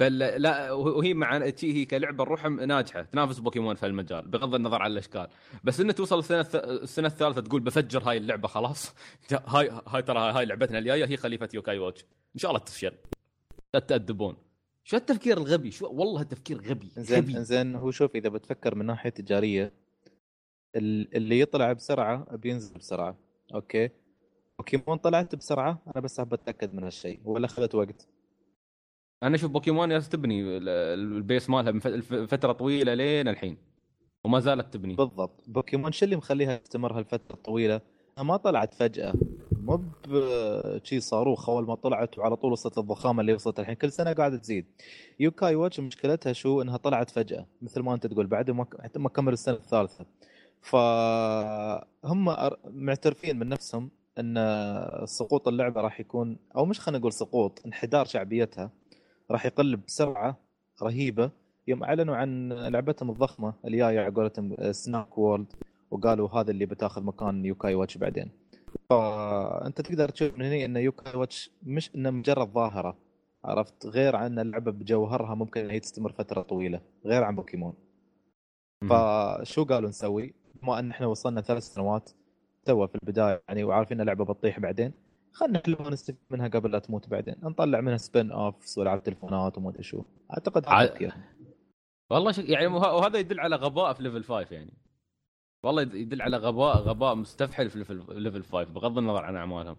بل 0.00 0.18
لا 0.18 0.72
وهي 0.72 1.14
مع 1.14 1.36
هي 1.62 1.84
كلعبة 1.84 2.24
روحها 2.24 2.48
ناجحة 2.48 3.02
تنافس 3.02 3.38
بوكيمون 3.38 3.74
في 3.74 3.86
المجال 3.86 4.28
بغض 4.28 4.54
النظر 4.54 4.82
عن 4.82 4.90
الأشكال. 4.90 5.28
بس 5.64 5.80
إنه 5.80 5.92
توصل 5.92 6.18
السنة 6.18 6.46
السنة 6.54 7.06
الثالثة 7.08 7.40
تقول 7.40 7.60
بفجر 7.60 8.02
هاي 8.10 8.16
اللعبة 8.16 8.48
خلاص. 8.48 8.94
هاي 9.46 9.70
هاي 9.86 10.02
ترى 10.02 10.18
هاي 10.18 10.44
لعبتنا 10.46 10.78
الجاية 10.78 11.04
هي 11.04 11.16
خليفة 11.16 11.48
Yo-kai 11.54 11.78
Watch. 11.78 12.04
إن 12.34 12.40
شاء 12.40 12.50
الله 12.50 12.64
تفشل. 12.64 12.92
لا 13.74 13.80
تأدبون. 13.80 14.36
شو 14.84 14.96
التفكير 14.96 15.38
الغبي؟ 15.38 15.70
شو 15.70 15.86
والله 15.92 16.22
التفكير 16.22 16.60
غبي 16.60 16.88
زين 16.96 17.18
غبي. 17.22 17.44
زين 17.44 17.74
هو 17.74 17.90
شوف 17.90 18.16
إذا 18.16 18.28
بتفكر 18.28 18.74
من 18.74 18.86
ناحية 18.86 19.10
تجارية 19.10 19.72
ال- 20.76 21.16
اللي 21.16 21.40
يطلع 21.40 21.72
بسرعة 21.72 22.36
بينزل 22.36 22.74
بسرعة 22.78 23.16
أوكي؟ 23.54 23.90
بوكيمون 24.58 24.98
طلعت 24.98 25.34
بسرعة 25.34 25.82
أنا 25.86 26.00
بس 26.04 26.18
حاب 26.18 26.32
أتأكد 26.34 26.74
من 26.74 26.84
هالشيء 26.84 27.20
ولا 27.24 27.46
اخذت 27.46 27.74
وقت. 27.74 28.08
أنا 29.26 29.34
أشوف 29.34 29.50
بوكيمون 29.50 29.88
جالس 29.88 30.08
تبني 30.08 30.40
ال- 30.40 30.68
ال- 30.68 31.16
ال 31.16 31.23
base 31.23 31.50
مالها 31.50 31.72
من 31.72 32.26
فترة 32.26 32.52
طويلة 32.52 32.94
لين 32.94 33.28
الحين 33.28 33.56
وما 34.24 34.40
زالت 34.40 34.74
تبني. 34.74 34.94
بالضبط. 34.94 35.44
بوكيمون 35.46 35.92
شو 35.92 36.04
اللي 36.04 36.16
مخليها 36.16 36.56
تستمر 36.56 36.98
هالفترة 36.98 37.34
الطويلة؟ 37.34 37.80
ما 38.18 38.36
طلعت 38.36 38.74
فجأة. 38.74 39.14
مو 39.52 39.82
بشي 40.08 41.00
صاروخ 41.00 41.50
أول 41.50 41.66
ما 41.66 41.74
طلعت 41.74 42.18
وعلى 42.18 42.36
طول 42.36 42.52
وصلت 42.52 42.78
للضخامة 42.78 43.20
اللي 43.20 43.34
وصلت 43.34 43.60
الحين. 43.60 43.74
كل 43.74 43.92
سنة 43.92 44.12
قاعدة 44.12 44.36
تزيد. 44.36 44.66
Yo-kai 45.20 45.54
Watch 45.54 45.80
مشكلتها 45.80 46.32
شو؟ 46.32 46.62
إنها 46.62 46.76
طلعت 46.76 47.10
فجأة 47.10 47.46
مثل 47.62 47.80
ما 47.80 47.94
أنت 47.94 48.06
تقول 48.06 48.26
بعد 48.26 48.50
ما 48.50 48.66
حتى 48.80 48.98
ما 48.98 49.08
كمل 49.08 49.32
السنة 49.32 49.54
الثالثة. 49.54 50.06
فهم 50.60 52.24
معترفين 52.64 53.38
من 53.38 53.48
نفسهم 53.48 53.90
إن 54.18 54.36
سقوط 55.04 55.48
اللعبة 55.48 55.80
راح 55.80 56.00
يكون 56.00 56.38
أو 56.56 56.64
مش 56.64 56.80
خلينا 56.80 56.98
نقول 56.98 57.12
سقوط 57.12 57.62
انحدار 57.66 58.04
شعبيتها. 58.06 58.70
راح 59.30 59.46
يقل 59.46 59.76
بسرعة 59.76 60.36
رهيبة. 60.82 61.30
يوم 61.68 61.84
أعلنوا 61.84 62.16
عن 62.16 62.52
لعبتهم 62.52 63.10
الضخمة 63.10 63.54
اللي 63.64 63.76
جاية 63.76 64.00
على 64.00 64.14
قولتهم 64.14 64.72
Snack 64.72 65.18
World 65.18 65.52
وقالوا 65.90 66.28
هذا 66.28 66.50
اللي 66.50 66.66
بتاخذ 66.66 67.02
مكان 67.02 67.44
Yo-kai 67.44 67.74
Watch 67.74 67.98
بعدين. 67.98 68.30
فأنت 68.90 69.80
تقدر 69.80 70.08
تشوف 70.08 70.38
من 70.38 70.44
هنا 70.44 70.64
إن 70.64 70.76
Yo-kai 70.76 71.16
Watch 71.16 71.50
مش 71.62 71.94
إنه 71.94 72.10
مجرد 72.10 72.48
ظاهرة 72.48 72.96
عرفت؟ 73.44 73.86
غير 73.86 74.16
عن 74.16 74.38
اللعبة 74.38 74.70
بجوهرها 74.70 75.34
ممكن 75.34 75.60
ان 75.60 75.70
هي 75.70 75.80
تستمر 75.80 76.12
فترة 76.12 76.42
طويلة 76.42 76.80
غير 77.04 77.24
عن 77.24 77.36
بوكيمون. 77.36 77.74
فشو 78.90 79.64
قالوا 79.64 79.88
نسوي؟ 79.88 80.34
بما 80.62 80.78
إن 80.78 80.90
إحنا 80.90 81.06
وصلنا 81.06 81.40
ثلاث 81.40 81.62
سنوات 81.62 82.10
تو 82.64 82.86
في 82.86 82.94
البداية 82.94 83.42
يعني 83.48 83.64
وعارفين 83.64 84.00
اللعبة 84.00 84.24
بتطيح 84.24 84.60
بعدين. 84.60 84.92
خلينا 85.36 85.58
نحلبها 85.58 85.86
ونستفيد 85.86 86.16
منها 86.30 86.48
قبل 86.48 86.70
لا 86.70 86.78
تموت 86.78 87.08
بعدين. 87.08 87.34
نطلع 87.42 87.80
منها 87.80 87.96
spin-offs 87.96 88.78
والعاب 88.78 89.02
تلفونات 89.02 89.58
وما 89.58 89.70
أدري 89.70 89.82
شو. 89.82 90.02
أعتقد 90.32 90.66
ع- 90.66 90.78
هذا 90.80 90.84
التفكير 90.84 91.12
والله 92.10 92.32
شك... 92.32 92.48
يعني 92.48 92.66
وه- 92.66 92.94
وهذا 92.94 93.18
يدل 93.18 93.40
على 93.40 93.56
غباء 93.56 93.92
في 93.94 94.02
Level 94.02 94.24
5 94.24 94.54
يعني. 94.56 94.74
والله 95.64 95.82
يد- 95.82 95.94
يدل 95.94 96.22
على 96.22 96.36
غباء 96.36 96.76
غباء 96.76 97.14
مستفحل 97.14 97.70
في 97.70 97.78
Level 97.78 98.22
Level 98.22 98.42
5 98.44 98.64
بغض 98.64 98.98
النظر 98.98 99.24
عن 99.24 99.36
أعمالهم. 99.36 99.76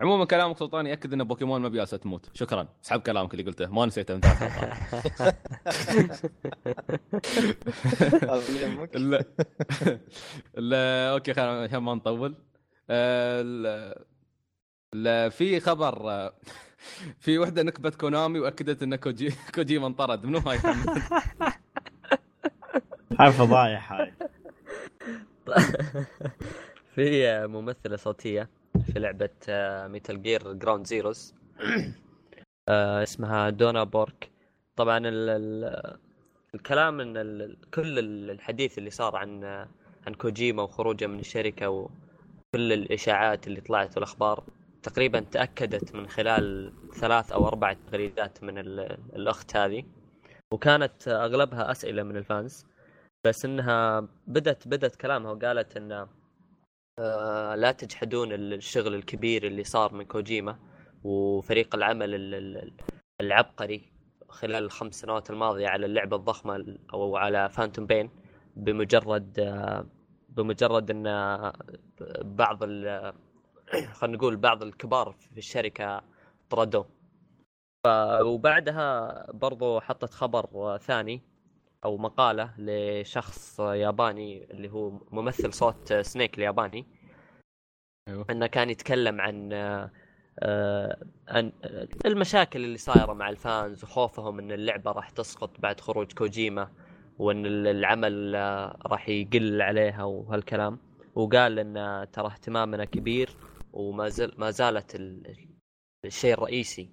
عموما 0.00 0.24
كلامك 0.24 0.56
سلطان 0.58 0.86
يأكد 0.86 1.12
إن 1.12 1.24
بوكيمون 1.24 1.60
ما 1.60 1.68
بياسه 1.68 1.96
تموت. 1.96 2.30
شكرا. 2.34 2.68
أسحب 2.84 3.00
كلامك 3.00 3.32
اللي 3.34 3.44
قلته. 3.44 3.66
ما 3.66 3.86
نسيته 3.86 4.20
لا. 8.94 9.24
لا 10.54 11.10
أوكي 11.12 11.34
خلينا 11.34 11.62
عشان 11.62 11.78
ما 11.78 11.94
نطول. 11.94 12.34
آه، 12.90 13.40
ال- 13.40 13.94
ال- 14.94 15.30
في 15.30 15.60
خبر 15.60 16.10
آه، 16.10 16.32
في 17.20 17.38
وحدة 17.38 17.62
نكبت 17.62 17.94
كونامي 17.94 18.38
وأكدت 18.40 18.82
إن 18.82 18.96
كوجي 18.96 19.30
كوجيما 19.54 19.86
انطرد. 19.86 20.24
منو 20.26 20.38
هاي 20.38 20.58
هاي 23.20 23.32
فضايح 23.32 23.92
هاي. 23.92 24.12
في 26.94 27.46
ممثلة 27.46 27.96
صوتية 27.96 28.48
في 28.92 28.98
لعبة 28.98 29.30
Metal 29.88 30.22
Gear 30.22 30.52
Ground 30.52 30.86
Zeroes 30.86 31.34
اسمها 32.68 33.50
دونا 33.50 33.84
بورك. 33.84 34.30
طبعا 34.76 34.98
ال 34.98 35.28
ال 35.28 35.96
الكلام 36.54 37.00
إن 37.00 37.16
ال 37.16 37.56
كل 37.74 37.98
الحديث 38.30 38.78
اللي 38.78 38.90
صار 38.90 39.16
عن 39.16 39.44
عن 40.06 40.14
كوجيما 40.18 40.62
وخروجه 40.62 41.06
من 41.06 41.18
الشركة 41.18 41.88
وكل 42.54 42.72
الإشاعات 42.72 43.46
اللي 43.46 43.60
طلعت 43.60 43.94
والأخبار 43.96 44.44
تقريبا 44.82 45.20
تأكدت 45.20 45.94
من 45.94 46.08
خلال 46.08 46.72
ثلاث 46.94 47.32
أو 47.32 47.46
أربع 47.48 47.72
تغريدات 47.72 48.42
من 48.44 48.58
ال- 48.58 48.98
الأخت 49.16 49.56
هذه. 49.56 49.84
وكانت 50.52 51.08
أغلبها 51.08 51.70
أسئلة 51.70 52.02
من 52.02 52.16
الفانز 52.16 52.66
بس 53.26 53.44
إنها 53.44 54.00
بدت 54.26 54.68
بدت 54.68 54.96
كلامها 54.96 55.30
وقالت 55.32 55.76
إن 55.76 56.06
آه، 56.98 57.54
لا 57.54 57.72
تجحدون 57.72 58.32
الشغل 58.32 58.94
الكبير 58.94 59.46
اللي 59.46 59.64
صار 59.64 59.94
من 59.94 60.04
كوجيما 60.04 60.58
وفريق 61.04 61.74
العمل 61.74 62.14
ال- 62.14 62.34
ال- 62.34 62.72
العبقري 63.20 63.92
خلال 64.28 64.64
الخمس 64.64 64.94
سنوات 65.00 65.30
الماضية 65.30 65.68
على 65.68 65.86
اللعبة 65.86 66.16
الضخمة 66.16 66.56
ال- 66.56 66.78
أو 66.94 67.16
على 67.16 67.48
فانتوم 67.48 67.86
بين 67.86 68.10
بمجرد 68.56 69.38
آه، 69.40 69.86
بمجرد 70.36 70.90
إن 70.90 71.04
بعض 72.20 72.62
ال- 72.62 73.14
خلينا 73.92 74.16
نقول 74.16 74.36
بعض 74.36 74.62
الكبار 74.62 75.12
في 75.12 75.38
الشركة 75.38 76.02
طردوه. 76.50 76.88
وبعدها 78.20 79.12
برضو 79.32 79.80
حطت 79.80 80.10
خبر 80.14 80.78
ثاني 80.78 81.22
أو 81.84 81.96
مقالة 81.96 82.54
لشخص 82.58 83.60
ياباني 83.60 84.44
اللي 84.50 84.70
هو 84.70 84.90
ممثل 85.10 85.52
صوت 85.52 85.92
سنيك 85.92 86.38
الياباني. 86.38 86.86
أيوه. 88.08 88.26
إنه 88.30 88.46
كان 88.46 88.70
يتكلم 88.70 89.20
عن 89.20 89.50
آه، 90.42 90.98
عن 91.28 91.52
المشاكل 92.06 92.64
اللي 92.64 92.78
صايرة 92.78 93.12
مع 93.12 93.28
الفانز 93.28 93.84
وخوفهم 93.84 94.38
إن 94.38 94.52
اللعبة 94.52 94.92
راح 94.92 95.10
تسقط 95.10 95.60
بعد 95.60 95.80
خروج 95.80 96.12
كوجيما. 96.12 96.68
وإن 97.18 97.46
العمل 97.46 98.36
آه، 98.36 98.78
راح 98.86 99.08
يقل 99.08 99.62
عليها 99.62 100.04
وهالكلام. 100.04 100.78
وقال 101.14 101.58
إن 101.58 102.06
ترى 102.12 102.26
اهتمامنا 102.26 102.84
كبير 102.84 103.30
وما 103.72 104.08
زال 104.08 104.32
ما 104.40 104.50
زالت 104.50 104.94
ال- 104.94 105.48
الشيء 106.04 106.34
الرئيسي 106.34 106.90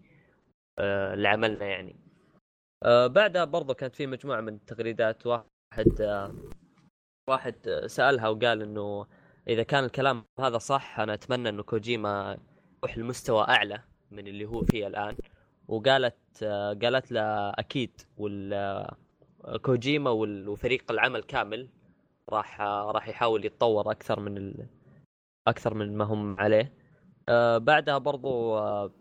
آه، 0.80 1.16
لعملنا 1.16 1.66
يعني. 1.66 1.96
آه، 2.84 3.08
بعدها 3.08 3.46
برضو 3.46 3.74
كانت 3.74 3.96
في 3.96 4.08
مجموعة 4.08 4.42
من 4.42 4.54
التغريدات. 4.54 5.28
واحد 5.28 6.02
واحد 7.30 7.56
سألها 7.86 8.28
وقال 8.30 8.62
إنه 8.62 9.08
إذا 9.48 9.64
كان 9.64 9.84
الكلام 9.84 10.26
هذا 10.40 10.58
صح 10.58 11.00
أنا 11.00 11.14
أتمنى 11.14 11.50
إنه 11.50 11.64
كوجيما 11.64 12.38
يروح 12.84 12.98
لمستوى 12.98 13.44
أعلى 13.44 13.84
من 14.12 14.28
اللي 14.28 14.46
هو 14.46 14.64
فيه 14.64 14.88
الآن. 14.88 15.16
وقالت 15.68 16.44
قالت 16.84 17.12
له 17.12 17.50
أكيد 17.50 18.02
وال 18.18 18.54
كوجيما 19.62 20.10
وفريق 20.48 20.92
العمل 20.92 21.24
كامل 21.24 21.70
راح 22.30 22.62
راح 22.62 23.08
يحاول 23.08 23.46
يتطور 23.46 23.92
أكثر 23.92 24.20
من 24.20 24.38
ال... 24.38 24.68
أكثر 25.48 25.74
من 25.74 25.98
ما 25.98 26.06
هم 26.06 26.40
عليه. 26.40 26.74
آه، 27.30 27.58
بعدها 27.58 27.98
برضو 27.98 28.58
آه، 28.58 28.92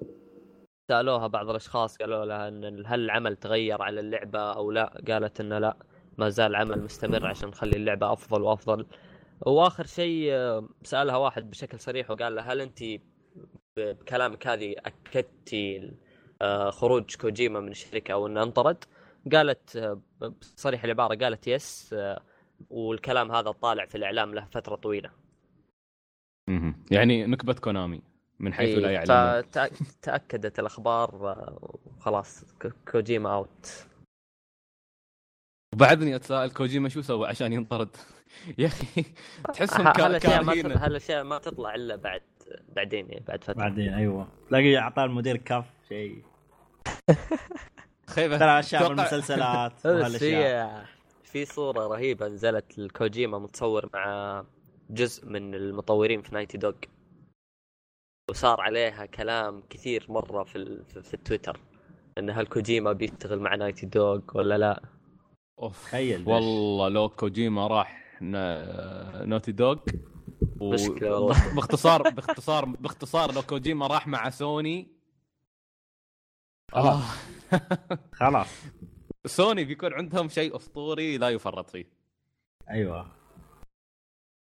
سألوها 0.90 1.26
بعض 1.26 1.50
الأشخاص 1.50 1.96
قالوا 1.96 2.24
لها 2.24 2.48
إن 2.48 2.86
هل 2.86 3.00
العمل 3.00 3.36
تغير 3.36 3.82
على 3.82 4.00
اللعبة 4.00 4.52
أو 4.52 4.70
لا؟ 4.70 5.02
قالت 5.08 5.40
إنه 5.40 5.58
لا 5.58 5.76
ما 6.18 6.28
زال 6.28 6.50
العمل 6.50 6.82
مستمر 6.82 7.26
عشان 7.26 7.48
نخلي 7.48 7.76
اللعبة 7.76 8.12
أفضل 8.12 8.42
وأفضل. 8.42 8.86
وآخر 9.46 9.86
شيء 9.86 10.32
آه، 10.32 10.68
سألها 10.82 11.16
واحد 11.16 11.50
بشكل 11.50 11.80
صريح 11.80 12.10
وقال 12.10 12.34
لها 12.34 12.52
هل 12.52 12.60
أنت 12.60 12.84
بكلامك 13.76 14.46
هذه 14.46 14.74
أكدتي 14.78 15.92
آه، 16.42 16.70
خروج 16.70 17.16
كوجيما 17.16 17.60
من 17.60 17.68
الشركة 17.68 18.12
أو 18.12 18.26
إنه 18.26 18.42
انطرد؟ 18.42 18.84
قالت 19.32 19.76
آه، 19.76 20.00
بصريح 20.20 20.84
العبارة 20.84 21.14
قالت 21.14 21.46
يس 21.46 21.90
آه، 21.92 22.22
والكلام 22.70 23.32
هذا 23.32 23.50
طالع 23.50 23.86
في 23.86 23.94
الإعلام 23.94 24.34
له 24.34 24.44
فترة 24.44 24.76
طويلة. 24.76 25.10
يعني 26.90 27.26
نكبة 27.26 27.52
كونامي 27.54 28.02
من 28.38 28.54
حيث 28.54 28.78
لا 28.78 28.88
إيه، 28.88 28.94
يعلمون. 28.94 29.42
فتاكدت 29.42 30.58
الأخبار 30.58 31.30
آه، 31.30 31.78
وخلاص 31.84 32.44
كوجيما 32.88 33.34
out 33.34 33.86
وبعدني 35.74 36.16
أتساءل 36.16 36.50
كوجيما 36.50 36.88
شو 36.88 37.00
سوى 37.00 37.28
عشان 37.28 37.52
ينطرد؟ 37.52 37.96
يا 38.58 38.66
أخي 38.66 39.04
تحسهم 39.54 39.92
كارهين 39.92 40.72
هالأشياء 40.72 41.24
ما 41.24 41.38
تطلع 41.38 41.74
إلا 41.74 41.96
بعد 41.96 42.22
بعدين 42.76 43.10
يعني 43.10 43.24
بعد 43.28 43.44
فترة. 43.44 43.54
بعدين 43.54 43.94
أيوه. 43.94 44.28
تلاقي 44.48 44.78
اعطاه 44.78 45.04
المدير 45.04 45.36
كف 45.36 45.64
شيء. 45.88 46.22
خيبه 48.12 48.38
ترى 48.38 48.58
أشياء 48.60 48.88
بالمسلسلات 48.88 49.72
في 50.18 50.78
في 51.24 51.44
صورة 51.44 51.86
رهيبة 51.86 52.28
نزلت 52.28 52.78
الكوجيما 52.78 53.38
متصور 53.38 53.88
مع 53.94 54.44
جزء 54.90 55.26
من 55.26 55.54
المطورين 55.54 56.22
في 56.22 56.34
Naughty 56.34 56.58
Dog 56.58 56.72
وصار 58.30 58.60
عليها 58.60 59.06
كلام 59.06 59.62
كثير 59.70 60.06
مرة 60.08 60.44
في 60.44 60.56
ال... 60.56 60.84
في, 61.02 61.14
التويتر. 61.14 61.60
إن 62.18 62.30
هل 62.30 62.46
كوجيما 62.46 62.92
بيشتغل 62.92 63.38
مع 63.40 63.54
Naughty 63.54 63.86
Dog 63.86 64.20
ولا 64.34 64.58
لا؟ 64.58 64.82
أوف 65.58 65.84
تخيل. 65.84 66.28
والله 66.28 66.88
لو 66.88 67.08
كوجيما 67.08 67.66
راح 67.66 68.18
نا- 68.22 69.24
Naughty 69.24 69.52
Dog 69.52 69.76
و- 70.60 70.72
مشكلة 70.72 71.10
والله. 71.14 71.28
باخ- 71.28 71.54
باختصار 71.56 72.02
باختصار 72.10 72.64
باختصار 72.64 73.34
لو 73.34 73.42
كوجيما 73.42 73.86
راح 73.86 74.06
مع 74.06 74.30
سوني. 74.30 74.88
آه. 76.74 77.00
خلاص 78.20 78.48
سوني 79.26 79.64
بيكون 79.64 79.92
عندهم 79.92 80.28
شيء 80.28 80.56
أسطوري 80.56 81.18
لا 81.18 81.28
يفرط 81.28 81.70
فيه 81.70 81.84
أيوه 82.70 83.06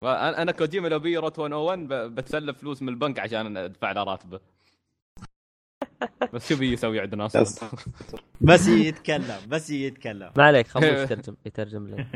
أنا 0.02 0.42
أنا 0.42 0.52
كوجيما 0.52 0.88
لو 0.88 0.98
بي 0.98 1.16
روت 1.16 1.40
101 1.40 1.78
ب- 1.78 1.92
بتسلف 2.14 2.58
فلوس 2.58 2.82
من 2.82 2.88
البنك 2.88 3.18
عشان 3.18 3.56
أدفع 3.56 3.92
له 3.92 4.02
راتبه 4.02 4.40
بس 6.32 6.48
شو 6.48 6.56
بي 6.58 6.72
يسوي 6.72 7.00
عندنا 7.00 7.24
بس. 7.26 7.36
أصلا 7.36 7.70
بس 8.40 8.68
يتكلم 8.68 9.38
بس 9.48 9.70
يتكلم 9.70 10.30
ما 10.36 10.44
عليك 10.44 10.66
خلص 10.68 10.84
يترجم 11.10 11.36
يترجم 11.46 11.86
لي 11.86 12.06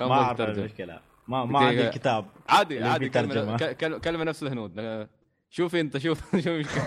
ما 0.00 0.12
أعرف. 0.14 0.40
المشكلة 0.40 1.00
ما 1.28 1.44
ما. 1.44 1.58
عندي 1.58 1.86
الكتاب 1.88 2.26
عادي 2.48 2.82
عادي. 2.84 3.08
كلمه 3.08 3.56
كلمه 3.72 3.98
كلمة 3.98 4.24
نفس 4.24 4.42
الهنود 4.42 4.78
آه، 4.78 5.08
شوفي 5.50 5.80
أنت 5.80 5.98
شوف 5.98 6.36
شوف. 6.44 6.78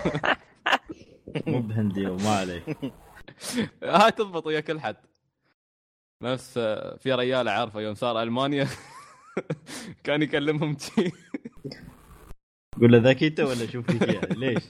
مو 1.46 1.60
بهندي 1.60 2.06
وما 2.06 2.30
عليك 2.30 2.76
هاي 3.82 4.10
تضبط 4.10 4.46
ويا 4.46 4.60
كل 4.60 4.80
حد. 4.80 4.96
نفس 6.22 6.54
آه، 6.58 6.96
في 6.96 7.14
ريال 7.14 7.48
عارفه 7.48 7.80
يوم 7.80 7.94
صار 7.94 8.22
ألمانيا. 8.22 8.68
كان 10.04 10.22
يكلمهم 10.22 10.76
شي. 10.78 11.10
قول 12.80 12.92
له 12.92 12.98
ذكيته 12.98 13.46
ولا 13.46 13.66
شوف 13.66 13.88
يعني 13.88 14.34
ليش؟ 14.34 14.62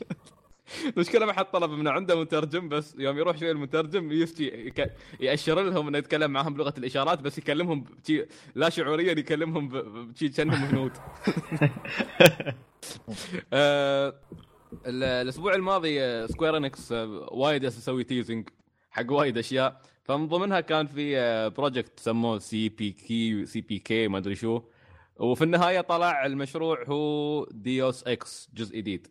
المشكلة 0.96 1.26
ما 1.26 1.32
حد 1.32 1.44
طلب 1.44 1.70
من 1.70 1.88
عنده 1.88 2.20
مترجم 2.20 2.68
بس 2.68 2.94
يوم 2.98 3.18
يروح 3.18 3.36
شوي 3.36 3.50
المترجم 3.50 4.12
يفتي 4.12 4.72
يأشر 5.20 5.62
لهم 5.62 5.88
إنه 5.88 5.98
يتكلم 5.98 6.30
معهم 6.30 6.54
بلغة 6.54 6.74
الإشارات 6.78 7.18
بس 7.18 7.38
يكلمهم 7.38 7.84
بشي 8.04 8.26
لا 8.54 8.68
شعوريا 8.68 9.12
يكلمهم 9.12 9.68
بشي 10.08 10.28
كأنهم 10.28 10.54
هنود. 10.64 10.92
آه، 13.52 14.14
الأسبوع 14.86 15.54
الماضي 15.54 16.02
آه، 16.02 16.26
Square 16.26 16.56
Enix 16.56 16.92
آه، 16.92 17.28
وايد 17.32 17.62
تسوي 17.70 18.04
teasing 18.04 18.48
حق 18.90 19.12
وايد 19.12 19.38
أشياء. 19.38 19.80
فمن 20.04 20.28
ضمنها 20.28 20.60
كان 20.60 20.86
في 20.86 21.18
آه، 21.18 21.48
project 21.48 22.00
سموه 22.00 22.38
سي 22.38 22.68
بي 22.68 22.90
كي 22.90 23.46
سي 23.46 23.60
بي 23.60 23.78
كي 23.78 24.08
ما 24.08 24.18
أدري 24.18 24.34
شو. 24.34 24.62
وفي 25.16 25.44
النهاية 25.44 25.80
طلع 25.80 26.26
المشروع 26.26 26.84
هو 26.88 27.44
Deus 27.50 28.04
Ex 28.06 28.50
جزء 28.54 28.76
جديد. 28.76 29.06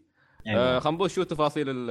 آه 0.47 0.49
أيوة. 0.49 0.79
خنبوش 0.79 1.13
شو 1.13 1.23
تفاصيل 1.23 1.69
ال- 1.69 1.89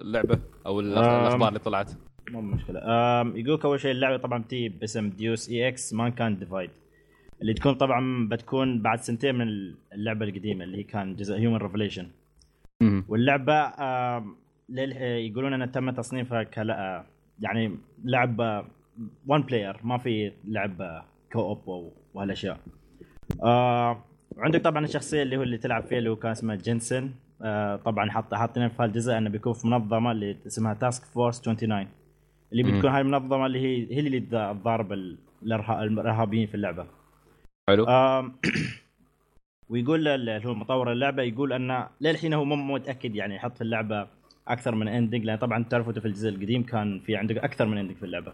اللعبة 0.00 0.38
أو. 0.66 0.80
الأخبار 0.80 1.48
اللي 1.48 1.58
طلعت. 1.58 1.90
مو 2.30 2.40
مشكلة. 2.40 2.80
أم 3.20 3.36
يقولك 3.36 3.64
أول 3.64 3.80
شيء 3.80 3.90
اللعبة 3.90 4.16
طبعا 4.16 4.42
بتي 4.42 4.68
باسم 4.68 5.10
Deus 5.10 5.48
Ex 5.48 5.92
Mankind 5.92 6.38
Divided 6.38 6.70
اللي 7.42 7.54
تكون 7.54 7.74
طبعا 7.74 8.28
بتكون 8.28 8.82
بعد 8.82 9.00
سنتين 9.00 9.34
من 9.34 9.46
اللعبة 9.92 10.24
القديمة 10.26 10.64
اللي 10.64 10.78
هي 10.78 10.82
كان 10.82 11.16
جزء 11.16 11.34
Human 11.36 11.56
Revolution. 11.56 12.10
واللعبة 13.08 13.72
يقولون 15.18 15.52
انها 15.52 15.66
تم 15.66 15.90
تصنيفها 15.90 16.42
كلا 16.42 17.04
يعني 17.40 17.76
لعبه 18.04 18.64
one 19.26 19.42
player 19.42 19.76
ما 19.84 19.98
في 19.98 20.32
لعب 20.44 21.04
co-op 21.32 21.92
وهالأشياء. 22.14 22.58
وعندك 24.36 24.60
طبعا 24.64 24.84
الشخصيه 24.84 25.22
اللي 25.22 25.36
هو 25.36 25.42
اللي 25.42 25.58
تلعب 25.58 25.82
فيها 25.82 25.98
اللي 25.98 26.10
هو 26.10 26.16
كان 26.16 26.30
اسمه 26.30 26.54
جنسن 26.54 27.10
آه 27.42 27.76
طبعا 27.76 28.10
حاط 28.10 28.34
حاطين 28.34 28.68
في 28.68 28.82
هالجزء 28.82 29.18
إنه 29.18 29.30
بيكون 29.30 29.52
في 29.52 29.66
منظمة 29.66 30.12
اللي 30.12 30.36
اسمها 30.46 30.74
Task 30.74 31.04
Force 31.04 31.40
29 31.40 31.88
اللي. 32.52 32.62
بتكون 32.62 32.90
هاي 32.90 33.00
المنظمة 33.00 33.46
اللي 33.46 33.58
هي 33.60 33.94
هي 33.96 34.00
اللي 34.00 34.20
تض- 34.20 34.60
تضارب 34.60 34.92
الإرهابيين 35.42 36.46
في 36.46 36.54
اللعبة. 36.54 36.86
حلو. 37.68 37.86
ويقول 39.72 40.08
اللي 40.08 40.42
هو 40.46 40.54
مطور 40.54 40.92
اللعبة 40.92 41.22
يقول 41.22 41.52
انه 41.52 41.88
للحين 42.00 42.32
هو 42.34 42.44
مو 42.44 42.56
متأكد 42.56 43.14
يعني 43.16 43.34
يحط 43.36 43.56
في 43.56 43.62
اللعبة 43.62 44.06
أكثر 44.48 44.74
من 44.74 44.88
ending 44.88 45.24
لأن 45.24 45.38
طبعا 45.38 45.64
تعرفوا 45.64 45.92
في 45.92 46.06
الجزء 46.08 46.28
القديم 46.28 46.62
كان 46.62 47.00
في 47.00 47.16
عندك 47.16 47.36
أكثر 47.38 47.66
من 47.66 47.78
ending 47.78 47.96
في 47.96 48.02
اللعبة 48.02 48.32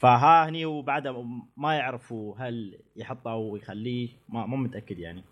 فها 0.00 0.48
هني 0.48 0.66
وبعدها 0.66 1.24
ما 1.56 1.74
يعرفوا 1.74 2.34
هل 2.38 2.78
يحطه 2.96 3.32
أو 3.32 3.56
يخليه 3.56 4.08
ما 4.28 4.46
مو 4.46 4.56
متأكد 4.56 4.98
يعني. 4.98 5.24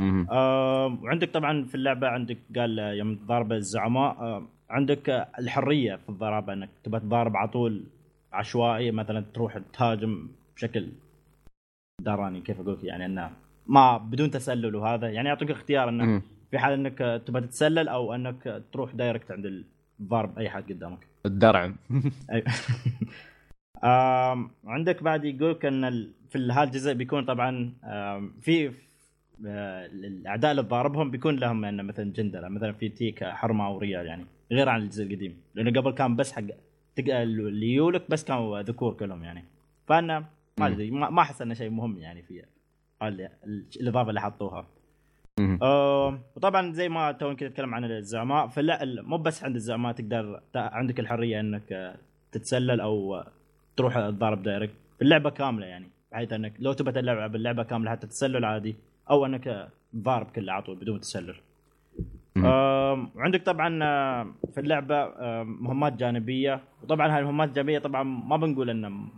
آم، 0.00 1.04
وعندك 1.04 1.30
طبعا 1.30 1.64
في 1.64 1.74
اللعبة 1.74 2.08
عندك 2.08 2.38
قال 2.56 2.78
يوم 2.78 3.14
تضارب 3.16 3.52
الزعماء 3.52 4.36
آم، 4.36 4.48
عندك 4.70 5.28
الحرية 5.38 5.96
في 5.96 6.08
الضرابه 6.08 6.52
أنك 6.52 6.68
تبى 6.84 6.98
تضارب 7.00 7.36
على 7.36 7.48
طول 7.48 7.84
عشوائي 8.32 8.90
مثلا 8.90 9.24
تروح 9.34 9.58
تهاجم 9.58 10.28
بشكل 10.56 10.88
داراني 12.00 12.40
كيف 12.40 12.60
أقول 12.60 12.78
يعني 12.82 13.06
أنه 13.06 13.30
ما 13.66 13.96
بدون 13.98 14.30
تسلل 14.30 14.74
وهذا. 14.76 15.08
يعني 15.08 15.28
يعطيك 15.28 15.50
اختيار 15.50 15.88
إنه. 15.88 16.22
في 16.50 16.58
حال 16.58 16.72
إنك 16.72 17.22
تبى 17.26 17.40
تتسلل 17.40 17.88
أو 17.88 18.14
إنك 18.14 18.62
تروح 18.72 18.94
direct 18.94 19.30
عند 19.30 19.64
الضارب 20.00 20.38
أي 20.38 20.50
حد 20.50 20.72
قدامك. 20.72 21.06
الدرع. 21.26 21.72
عندك 24.66 25.02
بعد 25.02 25.24
يقولك 25.24 25.64
إن 25.64 26.10
في 26.30 26.38
هذا 26.52 26.62
الجزء 26.62 26.92
بيكون 26.94 27.24
طبعا 27.24 27.72
في 28.40 28.72
آه، 29.46 29.86
الأعداء 29.86 30.50
اللي 30.50 30.62
تضاربهم 30.62 31.10
بيكون 31.10 31.36
لهم 31.36 31.64
يعني 31.64 31.82
مثلا 31.82 32.12
جندر 32.12 32.48
مثلا 32.48 32.72
في 32.72 32.88
تيك 32.88 33.24
حرمة 33.24 33.66
أو 33.66 33.78
ريال 33.78 34.06
يعني 34.06 34.24
غير 34.52 34.68
عن 34.68 34.82
الجزء 34.82 35.04
القديم. 35.04 35.36
لأنه 35.54 35.80
قبل 35.80 35.90
كان 35.90 36.16
بس 36.16 36.32
حق 36.32 36.42
اللي 36.98 37.74
يولك 37.74 38.10
بس 38.10 38.24
كانوا 38.24 38.62
ذكور 38.62 38.92
كلهم 38.94 39.22
يعني. 39.24 39.44
فانا 39.86 40.24
ما 40.58 40.66
أدري 40.66 40.90
ما 40.90 41.20
أحس 41.22 41.42
إنه 41.42 41.54
شيء 41.54 41.70
مهم 41.70 41.98
يعني 41.98 42.22
في 42.22 42.40
هال- 42.40 42.46
الإضافة 43.02 44.08
اللي 44.08 44.20
حطوها. 44.20 44.66
آه، 45.62 46.18
وطبعا 46.36 46.72
زي 46.72 46.88
ما 46.88 47.12
تو 47.12 47.30
كنت 47.30 47.42
اتكلم 47.42 47.74
عن 47.74 47.84
الزعماء 47.84 48.46
فلا 48.46 49.02
مو 49.02 49.16
بس 49.18 49.44
عند 49.44 49.54
الزعماء 49.54 49.92
تقدر 49.92 50.40
عندك 50.56 51.00
الحرية 51.00 51.40
إنك 51.40 51.72
آه، 51.72 51.96
تتسلل 52.32 52.80
أو 52.80 53.14
آه، 53.14 53.26
تروح 53.76 53.94
تضارب 53.98 54.42
direct 54.42 54.74
في 54.98 55.02
اللعبه 55.02 55.30
كاملة 55.30 55.66
يعني 55.66 55.88
بحيث 56.12 56.32
إنك 56.32 56.52
لو 56.58 56.72
تبى 56.72 56.92
تلعب 56.92 57.34
اللعبه 57.36 57.62
كاملة 57.62 57.90
حتى 57.90 58.06
تسلل 58.06 58.44
عادي 58.44 58.76
أو 59.10 59.26
إنك 59.26 59.48
آه، 59.48 59.68
تضارب 59.92 60.26
كله 60.26 60.52
على 60.52 60.62
طول 60.62 60.76
بدون 60.76 61.00
تسلل. 61.00 61.36
وعندك 63.16 63.42
طبعا 63.42 63.78
آه، 63.84 64.26
في 64.54 64.60
اللعبة 64.60 65.12
مهمات 65.44 65.92
جانبية. 65.92 66.60
وطبعا 66.82 67.14
هاي 67.14 67.20
المهمات 67.20 67.48
الجانبية 67.48 67.78
طبعا 67.78 68.02
ما 68.02 68.36
بنقول 68.36 68.70
ان 68.70 69.08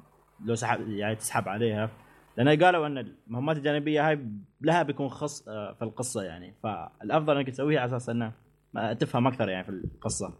لو 0.44 0.54
سحب 0.54 0.88
يعني 0.88 1.14
تسحب 1.16 1.48
عليها. 1.48 1.90
لأن 2.36 2.62
قالوا 2.62 2.86
أن 2.86 2.98
المهمات 2.98 3.56
الجانبية 3.56 4.08
هاي 4.08 4.18
لها 4.60 4.82
بيكون 4.82 5.08
خص 5.08 5.48
آه، 5.48 5.72
في 5.72 5.82
القصة 5.82 6.22
يعني. 6.22 6.54
فالأفضل 6.62 7.36
إنك 7.36 7.50
تسويها 7.50 7.80
على 7.80 7.88
أساس 7.96 8.08
إنه 8.08 8.32
ما 8.72 8.92
تفهم 8.92 9.26
أكثر 9.26 9.48
يعني 9.48 9.64
في 9.64 9.70
القصة. 9.70 10.38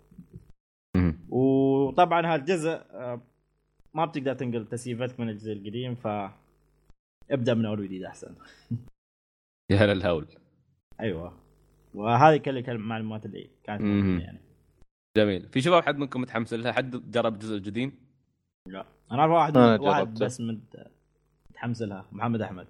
وطبعا 1.29 2.35
هالجزء 2.35 2.71
آه، 2.71 3.21
ما 3.95 4.05
بتقدر 4.05 4.35
تنقل 4.35 4.67
تسييفاتك 4.67 5.21
من 5.21 5.29
الجزء 5.29 5.53
القديم 5.53 5.95
ف 5.95 6.07
ابدأ 7.31 7.55
من 7.55 7.67
أول 7.67 7.81
وجديد 7.81 8.03
أحسن. 8.03 8.35
يا 9.71 9.77
هلا 9.77 9.93
الهول. 9.93 10.27
أيوه. 11.01 11.33
وهذه 11.95 12.37
كل 12.37 12.59
المعلومات 12.59 13.27
اللي 13.27 13.51
كانت 13.65 13.81
يعني. 14.23 14.39
جميل. 15.17 15.49
في 15.49 15.61
شباب 15.61 15.83
حد 15.83 15.99
منكم 15.99 16.21
متحمس 16.21 16.53
لها؟ 16.55 16.73
حد 16.73 17.11
جرب 17.11 17.35
الجزء 17.35 17.57
الجديد 17.57 17.93
لا. 18.69 18.87
أنا 19.13 19.21
أعرف 19.21 19.33
واحد 19.33 19.57
واحد. 19.57 20.23
بس 20.25 20.41
مت- 20.41 20.91
متحمس 21.57 21.83
لها. 21.83 22.07
محمد 22.13 22.41
أحمد. 22.41 22.67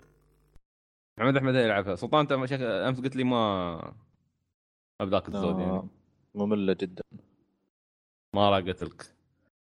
محمد 1.18 1.36
أحمد 1.36 1.54
يلعبها. 1.54 1.94
سلطان 1.94 2.20
أنت 2.20 2.50
شك- 2.50 2.60
أمس 2.60 3.00
قلت 3.00 3.16
لي 3.16 3.24
ما 3.24 3.74
ما 5.00 5.06
بذاك 5.06 5.28
الزود 5.28 5.58
يعني. 5.58 5.72
آه، 5.72 5.88
مملة 6.34 6.72
جدا. 6.80 7.02
ما 8.34 8.50
راقت 8.50 8.84
لك. 8.84 9.12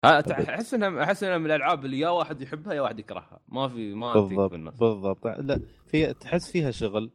أحس 0.05 0.73
انها 0.73 1.03
أحس 1.03 1.23
إنها 1.23 1.37
من 1.37 1.45
الألعاب 1.45 1.85
اللي 1.85 1.99
يا 1.99 2.09
واحد 2.09 2.41
يحبها 2.41 2.73
يا 2.73 2.81
واحد 2.81 2.99
يكرهها. 2.99 3.39
ما 3.47 3.67
في 3.67 3.93
ما 3.93 4.13
بالضبط 4.13 4.51
بالضبط. 4.79 5.27
لا 5.27 5.61
في 5.85 6.13
تحس 6.13 6.51
فيها 6.51 6.71
شغل 6.71 7.11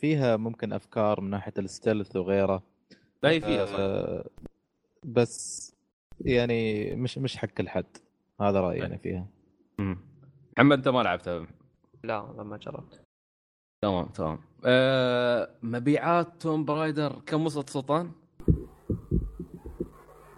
فيها 0.00 0.36
ممكن 0.36 0.72
أفكار 0.72 1.20
من 1.20 1.30
ناحية 1.30 1.52
ال 1.58 1.65
stealth 1.65 2.16
وغيره. 2.16 2.62
لا 3.22 3.30
هي 3.30 3.40
فيها 3.40 3.66
صح. 3.66 3.76
آه، 3.78 4.24
بس 5.04 5.70
يعني 6.20 6.90
مش 6.94 7.18
مش 7.18 7.36
حق 7.36 7.48
كل 7.48 7.68
حد 7.68 7.96
هذا 8.40 8.60
رأيي 8.60 8.78
يعني 8.78 8.98
فيها. 8.98 9.26
مم. 9.78 9.98
محمد 10.56 10.76
انت 10.76 10.88
ما 10.88 11.02
لعبتها؟ 11.02 11.46
لا 12.04 12.18
والله 12.18 12.42
ما 12.44 12.56
جربت. 12.56 13.02
تمام 13.82 14.06
تمام. 14.06 14.38
أه 14.64 15.50
مبيعات 15.62 16.26
Tomb 16.40 16.64
Raider 16.64 17.12
كم 17.26 17.46
وصلت 17.46 17.70
سلطان؟ 17.70 18.10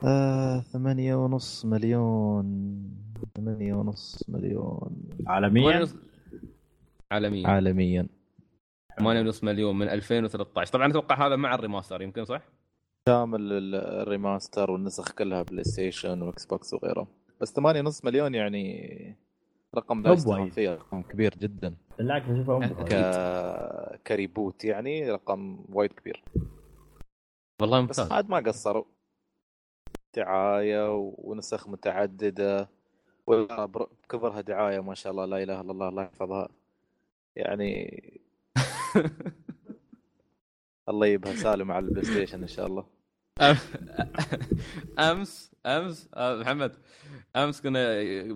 آه 0.05 0.61
ثمانية 0.61 1.15
ونص 1.15 1.65
مليون. 1.65 2.45
ثمانية 3.37 3.75
ونص 3.75 4.25
مليون. 4.29 5.03
عالميا؟ 5.27 5.89
عالميا. 7.13 7.49
عالميا. 7.49 8.07
8.5 9.01 9.45
مليون 9.45 9.79
من 9.79 9.89
2013 9.89 10.73
طبعا 10.73 10.91
أتوقع 10.91 11.27
هذا 11.27 11.37
مع 11.37 11.55
ال 11.55 11.60
remaster 11.60 12.03
يمكن 12.03 12.25
صح؟ 12.25 12.43
شامل 13.09 13.53
ال- 13.53 13.75
ال 13.75 13.86
remaster 13.86 14.71
والنسخ 14.71 15.13
كلها 15.13 15.43
بلاي 15.43 15.65
ستيشن 15.65 16.23
وإكس 16.23 16.47
بوكس 16.47 16.75
وغيره 16.75 17.07
بس 17.41 17.53
ثمانية 17.53 17.81
ونص 17.81 18.05
مليون 18.05 18.35
يعني 18.35 19.17
رقم 19.77 20.03
لا. 20.03 20.51
فيه 20.51 20.75
رقم 20.75 21.03
كبير 21.03 21.35
جدا. 21.39 21.75
بالعكس 21.99 22.29
أشوفه 22.29 22.69
ك... 22.69 22.93
ك 24.07 24.15
reboot 24.15 24.65
يعني 24.65 25.11
رقم 25.11 25.65
وايد 25.69 25.93
كبير. 25.93 26.25
والله 27.61 27.81
بس 27.81 28.01
ممتاز. 28.01 28.13
عاد 28.13 28.31
ما 28.31 28.39
قصروا. 28.39 28.85
دعاية 30.17 30.95
ونسخ 30.99 31.69
متعددة. 31.69 32.69
وكبرها 33.27 34.41
دعاية 34.41 34.81
ما 34.81 34.95
شاء 34.95 35.13
الله 35.13 35.25
لا 35.25 35.43
إله 35.43 35.61
إلا 35.61 35.73
الله 35.73 35.89
الله 35.89 36.03
يحفظها. 36.03 36.49
يعني 37.37 38.03
الله 40.89 41.07
يجيبها 41.07 41.35
سالم 41.35 41.73
على 41.73 41.85
البلاي 41.85 42.05
ستيشن 42.05 42.41
إن 42.43 42.49
شاء 42.49 42.67
الله. 42.67 42.85
أمس 44.99 45.51
أمس 45.67 46.09
آه، 46.15 46.37
محمد. 46.41 46.77
أمس 47.37 47.61
كنا 47.61 47.83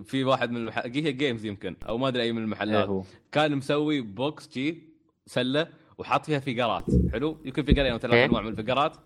في 0.03 0.23
واحد 0.23 0.51
من 0.51 0.57
المح... 0.57 0.77
هي 0.79 1.11
Games 1.11 1.45
يمكن 1.45 1.75
أو 1.89 1.97
ما 1.97 2.07
أدري 2.07 2.23
أي 2.23 2.31
من 2.31 2.37
إيه 2.37 2.43
المحلات 2.45 2.87
هو. 2.87 3.03
كان 3.31 3.55
مسوي 3.55 4.01
box 4.01 4.49
جي 4.49 4.83
سلة 5.25 5.67
وحاط 5.97 6.25
فيها 6.25 6.39
فيجرات 6.39 6.83
حلو؟ 7.11 7.37
يمكن 7.45 7.63
فيجرين 7.63 7.91
أو 7.91 7.97
ثلاث 7.97 8.13
إيه. 8.13 8.25
أنواع 8.25 8.41
من 8.41 8.47
الفيجرات 8.47 8.97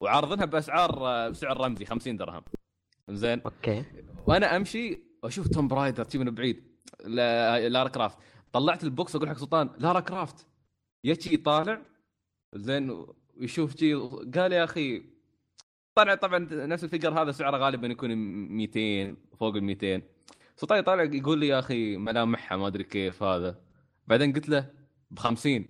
وعارضينها 0.00 0.44
بأسعار 0.44 1.06
آه، 1.06 1.28
بسعر 1.28 1.60
رمزي 1.60 1.84
50 1.84 2.16
درهم. 2.16 2.42
زين. 3.10 3.40
okay. 3.40 3.84
وأنا 4.26 4.56
أمشي 4.56 4.98
وأشوف 5.22 5.48
Tomb 5.48 5.68
Raider 5.68 6.04
تجي 6.04 6.18
من 6.18 6.30
بعيد. 6.34 6.64
لا- 7.04 7.68
لارا 7.68 7.88
كروفت 7.88 8.18
طلعت 8.52 8.84
ال 8.84 8.92
box 8.92 9.16
أقول 9.16 9.28
حق 9.28 9.36
سلطان 9.36 9.70
لارا 9.78 10.00
كروفت 10.00 10.46
يجي 11.04 11.36
طالع 11.36 11.82
زين 12.54 13.04
ويشوف 13.36 13.76
جي 13.76 13.94
قال 14.34 14.52
يا 14.52 14.64
أخي 14.64 15.02
طلع 15.98 16.14
طبعا 16.14 16.48
نفس 16.50 16.84
ال 16.84 16.89
figure 16.89 17.22
هذا 17.22 17.32
سعره 17.32 17.56
غالبا 17.56 17.86
يكون 17.86 18.14
200 18.14 19.16
فوق 19.40 19.54
ال 19.54 19.64
200 19.64 20.02
سلطان 20.56 20.80
طالع 20.82 21.02
يقول 21.02 21.38
لي 21.38 21.48
يا 21.48 21.58
أخي 21.58 21.96
ملامحها 21.96 22.56
ما 22.56 22.66
أدري 22.66 22.84
كيف 22.84 23.22
هذا. 23.22 23.58
بعدين 24.06 24.32
قلت 24.32 24.48
له 24.48 24.66
ب 25.10 25.18
50 25.18 25.66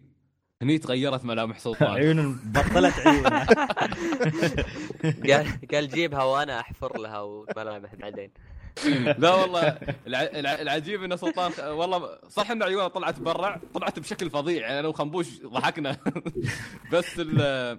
هني 0.62 0.78
تغيرت 0.78 1.24
ملامح 1.24 1.58
سلطان 1.58 1.88
عيون 1.88 2.40
بطلت 2.44 2.94
عيونها 3.06 3.46
قال 5.28 5.46
قال 5.72 5.88
جيبها 5.88 6.22
وأنا 6.22 6.60
أحفر 6.60 6.98
لها 6.98 7.20
وملامح 7.20 7.94
بعدين. 7.94 8.30
لا 9.18 9.34
والله 9.34 9.78
الع... 10.06 10.22
الع... 10.22 10.54
العجيب 10.54 11.02
إن 11.02 11.16
سلطان 11.16 11.70
والله 11.70 12.18
صح 12.28 12.50
إن 12.50 12.62
عيونه 12.62 12.88
طلعت 12.88 13.20
برع 13.20 13.60
طلعت 13.74 13.98
بشكل 13.98 14.30
فظيع. 14.30 14.60
يعني 14.60 14.80
أنا 14.80 14.88
وخنبوش 14.88 15.40
ضحكنا. 15.46 15.96
بس 16.92 17.18
ال... 17.18 17.78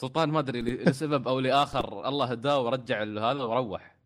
سلطان 0.00 0.28
ما 0.28 0.38
أدري 0.38 0.60
لسبب 0.62 1.28
أو 1.28 1.40
لآخر 1.40 2.08
الله 2.08 2.26
هداه 2.26 2.60
ورجع 2.62 3.02
هذا 3.02 3.42
وروح. 3.42 3.96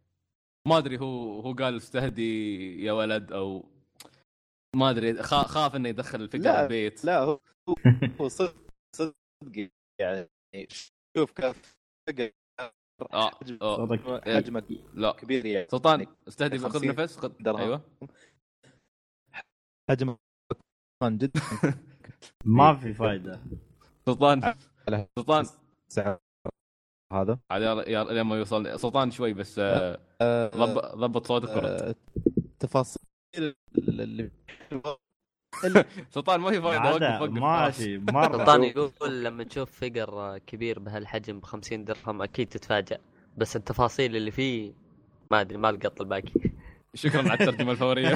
ما 0.68 0.78
أدري 0.78 0.98
هو 1.00 1.40
هو 1.40 1.52
قال 1.52 1.76
استهدي 1.76 2.84
يا 2.84 2.92
ولد 2.92 3.32
أو 3.32 3.64
ما 4.76 4.90
أدري 4.90 5.22
خا... 5.22 5.42
خاف 5.42 5.76
إنه 5.76 5.88
يدخل 5.88 6.20
الفكرة 6.20 6.40
لا، 6.42 6.62
البيت. 6.62 7.04
لا 7.04 7.18
هو 7.18 7.40
هو 8.20 8.28
صدق 8.28 8.54
صدق 8.96 9.70
يعني 10.00 10.28
شوف 11.16 11.32
كيف 11.32 11.62
آه 13.12 13.30
حجم 13.30 13.58
آه. 13.62 14.20
حجمه 14.36 14.82
لا. 14.94 15.12
كبير 15.12 15.46
يعني 15.46 15.66
سلطان 15.70 16.06
استهدي 16.28 16.58
خذ 16.58 16.68
50 16.70 16.88
نفس 16.88 17.16
خذ. 17.16 17.32
أيوه. 17.46 17.82
حجمه 19.90 20.18
كان 21.02 21.18
جدا. 21.18 21.40
ما 22.44 22.74
في 22.74 22.94
فايدة. 22.94 23.40
سلطان 24.06 24.54
سلطان 25.18 25.44
سعر 25.92 26.18
هذا؟ 27.12 27.38
عاد 27.50 27.62
لما 28.10 28.36
يوصل. 28.36 28.80
سلطان 28.80 29.10
شوي 29.10 29.32
بس 29.32 29.58
آه، 29.58 30.00
آه، 30.20 30.48
ضبط 30.94 31.26
صوتك 31.26 31.48
ورد 31.48 31.64
آه، 31.64 31.94
تفاصيل 32.60 33.02
اللي 33.78 34.30
سلطان 36.14 36.40
ما 36.40 36.50
في 36.50 36.58
وقف 36.58 37.30
ماشي 37.30 37.98
مرة. 37.98 38.38
سلطان 38.38 38.64
يقول 38.64 39.24
لما 39.24 39.44
تشوف 39.44 39.70
فيجر 39.70 40.38
كبير 40.38 40.78
بهالحجم 40.78 41.40
ب 41.40 41.44
50 41.44 41.84
درهم 41.84 42.22
أكيد 42.22 42.48
تتفاجأ 42.48 42.98
بس 43.36 43.56
التفاصيل 43.56 44.16
اللي 44.16 44.30
فيه 44.30 44.72
ما 45.30 45.40
أدري 45.40 45.58
ما 45.58 45.72
لقط 45.72 46.00
الباقي. 46.00 46.32
شكرا 46.94 47.30
على 47.30 47.32
الترجمة 47.32 47.72
الفورية. 47.72 48.14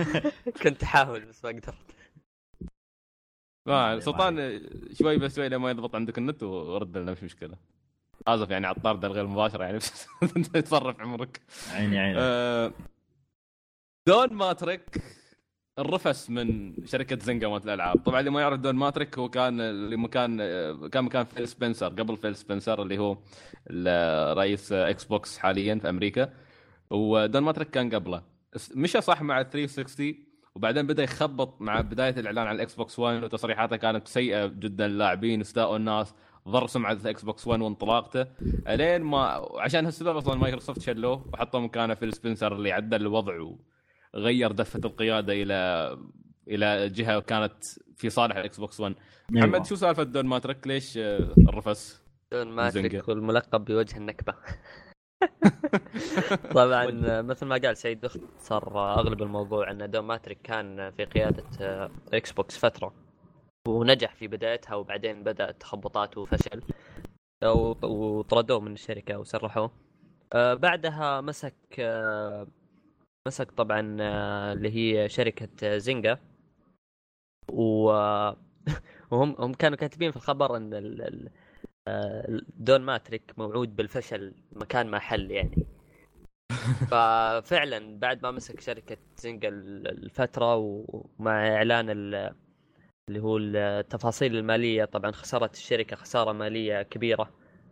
كنت 0.62 0.82
أحاول 0.82 1.24
بس 1.24 1.44
ما 1.44 1.50
قدرت. 1.50 1.97
ما 3.68 4.00
سلطان 4.00 4.60
شوي 4.92 5.16
بس 5.16 5.36
شوي 5.36 5.48
لما 5.48 5.70
يضبط 5.70 5.94
عندك 5.94 6.18
النت 6.18 6.42
ورد 6.42 6.98
لنا 6.98 7.12
مش 7.12 7.22
مشكلة. 7.22 7.54
آسف 8.26 8.50
يعني 8.50 8.66
على 8.66 8.76
الطارده 8.76 9.08
الغير 9.08 9.26
مباشره 9.26 9.64
يعني 9.64 9.78
تصرف 10.64 11.00
عمرك. 11.00 11.40
عيني 11.72 11.98
عيني. 11.98 12.18
آه، 12.20 12.72
دون 14.08 14.32
ماتريك 14.32 15.02
الرفس 15.78 16.30
من 16.30 16.74
شركة 16.86 17.18
زنجا 17.18 17.48
مالت 17.48 17.64
الألعاب. 17.64 17.96
طبعا 18.04 18.20
اللي 18.20 18.30
ما 18.30 18.40
يعرف 18.40 18.60
دون 18.60 18.74
ماتريك 18.74 19.18
هو 19.18 19.28
كان 19.28 19.60
اللي 19.60 19.96
مكان 19.96 20.36
كان 20.88 21.04
مكان 21.04 21.24
فيل 21.24 21.48
سبنسر 21.48 21.88
قبل 21.88 22.16
فيل 22.16 22.36
سبنسر 22.36 22.82
اللي 22.82 22.98
هو 22.98 23.18
رئيس 24.34 24.72
إكس 24.72 25.04
بوكس 25.04 25.38
حاليا 25.38 25.74
في 25.74 25.88
أمريكا. 25.88 26.32
ودون 26.90 27.42
ماتريك 27.42 27.70
كان 27.70 27.94
قبله. 27.94 28.22
مشى 28.74 29.00
صح 29.00 29.22
مع 29.22 29.42
360 29.42 30.27
وبعدين 30.58 30.86
بدأ 30.86 31.02
يخبط 31.02 31.60
مع 31.60 31.80
بداية 31.80 32.10
الإعلان 32.10 32.46
عن 32.46 32.54
الإكس 32.54 32.74
بوكس 32.74 32.98
1 32.98 33.24
وتصريحاته 33.24 33.76
كانت 33.76 34.08
سيئة 34.08 34.46
جدا 34.46 34.86
اللاعبين 34.86 35.40
استاءوا 35.40 35.76
الناس 35.76 36.14
ضر 36.48 36.66
سمعة 36.66 36.92
ال 36.92 37.24
Xbox 37.24 37.46
1 37.46 37.60
وانطلاقته 37.60 38.26
الين 38.68 39.02
ما 39.02 39.48
عشان 39.56 39.84
هالسبب 39.84 40.16
أصلا 40.16 40.34
مايكروسوفت 40.34 40.80
شلوه 40.80 41.26
وحطوا 41.32 41.60
مكانه 41.60 41.94
فيل 41.94 42.12
سبنسر 42.12 42.52
اللي 42.56 42.72
عدل 42.72 43.00
الوضع 43.00 43.48
وغير 44.14 44.52
دفة 44.52 44.80
القيادة 44.84 45.32
إلى 45.32 45.98
إلى 46.48 46.88
جهة 46.88 47.20
كانت 47.20 47.64
في 47.96 48.10
صالح 48.10 48.36
ال 48.36 48.60
Xbox 48.60 48.80
1 48.80 48.94
أيوة. 48.94 49.46
محمد 49.46 49.66
شو 49.66 49.74
سالفة 49.74 50.02
دون 50.02 50.26
ماتريك 50.26 50.66
ليش 50.66 50.98
آه، 50.98 51.34
الرفس؟ 51.48 52.02
دون 52.32 52.48
ماتريك. 52.48 53.08
والملقب 53.08 53.64
بوجه 53.64 53.96
النكبة 53.96 54.34
طبعا 56.54 56.86
مثل 57.22 57.46
ما 57.46 57.56
قال 57.56 57.76
سعيد 57.76 58.00
باختصار 58.00 58.94
أغلب 58.94 59.22
الموضوع 59.22 59.70
إن 59.70 59.90
دون 59.90 60.04
ماتريك 60.04 60.38
كان 60.42 60.90
في 60.90 61.04
قيادة 61.04 61.44
آه، 61.60 61.90
Xbox 62.12 62.58
فترة. 62.58 62.94
ونجح 63.68 64.14
في 64.14 64.28
بدايتها 64.28 64.74
وبعدين 64.74 65.22
بدات 65.22 65.60
تخبطات 65.60 66.18
وفشل. 66.18 66.62
وطردوه 67.82 68.60
من 68.60 68.72
الشركة 68.72 69.18
وسرحوه 69.18 69.70
آه، 70.32 70.54
بعدها 70.54 71.20
مسك 71.20 71.54
آه، 71.78 72.46
مسك 73.28 73.50
طبعا 73.50 73.96
آه، 74.00 74.52
اللي 74.52 74.70
هي 74.70 75.08
شركة 75.08 75.48
آه، 75.62 76.18
و 77.52 77.88
وهم 79.10 79.36
هم 79.38 79.54
كانوا 79.54 79.76
كاتبين 79.76 80.10
في 80.10 80.16
الخبر 80.16 80.56
إن 80.56 80.74
آه، 80.74 81.30
دون 82.58 82.80
ماتريك 82.80 83.22
موعود 83.38 83.76
بالفشل 83.76 84.34
مكان 84.52 84.86
ما 84.86 84.98
حل 84.98 85.30
يعني. 85.30 85.66
ففعلا 86.90 87.98
بعد 87.98 88.22
ما 88.22 88.30
مسك 88.30 88.60
شركة 88.60 88.96
زنجا 89.16 89.48
ال- 89.48 89.88
الفترة 90.04 90.56
ومع 90.56 91.48
إعلان 91.56 91.90
ال- 91.90 92.34
اللي 93.08 93.20
هو 93.20 93.36
التفاصيل 93.38 94.36
المالية 94.36 94.84
طبعا 94.84 95.10
خسرت 95.10 95.54
الشركة 95.54 95.96
خسارة 95.96 96.32
مالية 96.32 96.82
كبيرة 96.82 97.30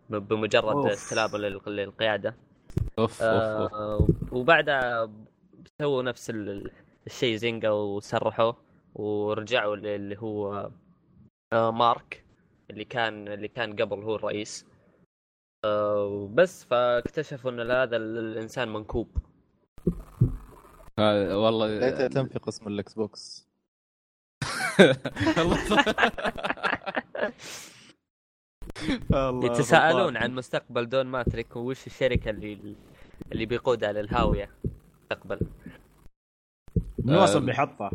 بمجرد 0.09 0.75
أوف. 0.75 1.13
لل- 1.35 1.61
للقيادة. 1.67 2.35
أوف 2.99 3.21
أوف 3.21 3.43
أوف. 3.43 3.73
آه 3.73 4.07
وبعدها 4.31 5.11
سووا 5.81 6.03
نفس 6.03 6.29
ال- 6.29 6.71
الشيء 7.07 7.35
زنجا 7.35 7.69
وسرحوه 7.69 8.57
ورجعوا 8.95 9.75
اللي 9.75 10.17
هو 10.17 10.69
آه 11.53 11.71
مارك. 11.71 12.23
اللي 12.69 12.85
كان 12.85 13.27
اللي 13.27 13.47
كان 13.47 13.75
قبل 13.75 14.03
هو 14.03 14.15
الرئيس. 14.15 14.65
آه 15.65 16.29
بس 16.33 16.63
فاكتشفوا 16.63 17.51
إن 17.51 17.59
هذا 17.71 17.97
ال- 17.97 18.17
الإنسان 18.17 18.73
منكوب. 18.73 19.17
آه، 20.99 21.37
والله 21.37 21.67
لا 21.67 22.07
تم 22.07 22.27
في 22.27 22.39
قسم 22.39 22.67
ال 22.67 22.80
X 22.80 22.93
box. 22.93 23.47
والله. 25.37 25.83
الله 29.13 29.45
يتساءلون. 29.45 30.17
عن 30.17 30.35
مستقبل 30.35 30.89
دون 30.89 31.05
ماتريك 31.05 31.55
وش 31.55 31.87
الشركة 31.87 32.29
اللي 32.29 32.75
اللي 33.31 33.45
بيقودها 33.45 33.91
للهاوية 33.91 34.51
مستقبل؟ 35.01 35.39
من 36.99 37.15
وصل 37.15 37.45
بيحطها. 37.45 37.91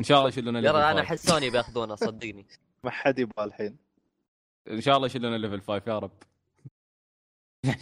إن 0.00 0.04
شاء 0.04 0.18
الله 0.18 0.28
يشيلون 0.28 0.56
يرى 0.56 0.68
أنا 0.70 0.90
5 0.92 1.00
أحس 1.00 1.26
سوني 1.26 1.50
بياخذونه 1.50 1.94
صدقني. 1.94 2.46
ما 2.84 2.90
حد 2.90 3.18
يبغى 3.18 3.44
الحين. 3.44 3.76
إن 4.70 4.80
شاء 4.80 4.96
الله 4.96 5.06
يشيلون 5.06 5.34
Level 5.36 5.60
5 5.60 5.82
يا 5.86 5.98
رب. 5.98 6.10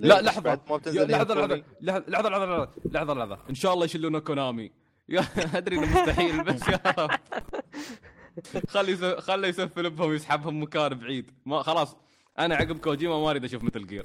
لا؟ 0.00 0.20
لحظة. 0.20 0.54
لحظة 0.86 1.34
لحظة؟ 1.34 1.62
لحظة 1.80 2.28
لحظة 2.28 2.68
لحظة 2.84 3.14
لحظة. 3.14 3.38
إن 3.50 3.54
شاء 3.54 3.74
الله 3.74 3.84
يشيلونه 3.84 4.18
كونامي 4.18 4.72
يا 5.08 5.24
أدري 5.54 5.76
إنه 5.76 6.00
مستحيل 6.00 6.44
بس 6.44 6.68
يا 6.68 6.80
رب. 6.98 7.10
خلي 8.74 9.20
خلي 9.20 9.48
يسفل 9.48 9.90
بهم 9.90 10.12
يسحبهم 10.12 10.62
مكان 10.62 10.94
بعيد. 10.94 11.30
ما 11.46 11.62
خلاص. 11.62 11.96
أنا 12.38 12.54
عقب 12.56 12.78
كوجيما 12.78 13.20
ما 13.20 13.30
أريد 13.30 13.44
أشوف 13.44 13.62
مثل 13.62 13.86
جير 13.86 14.04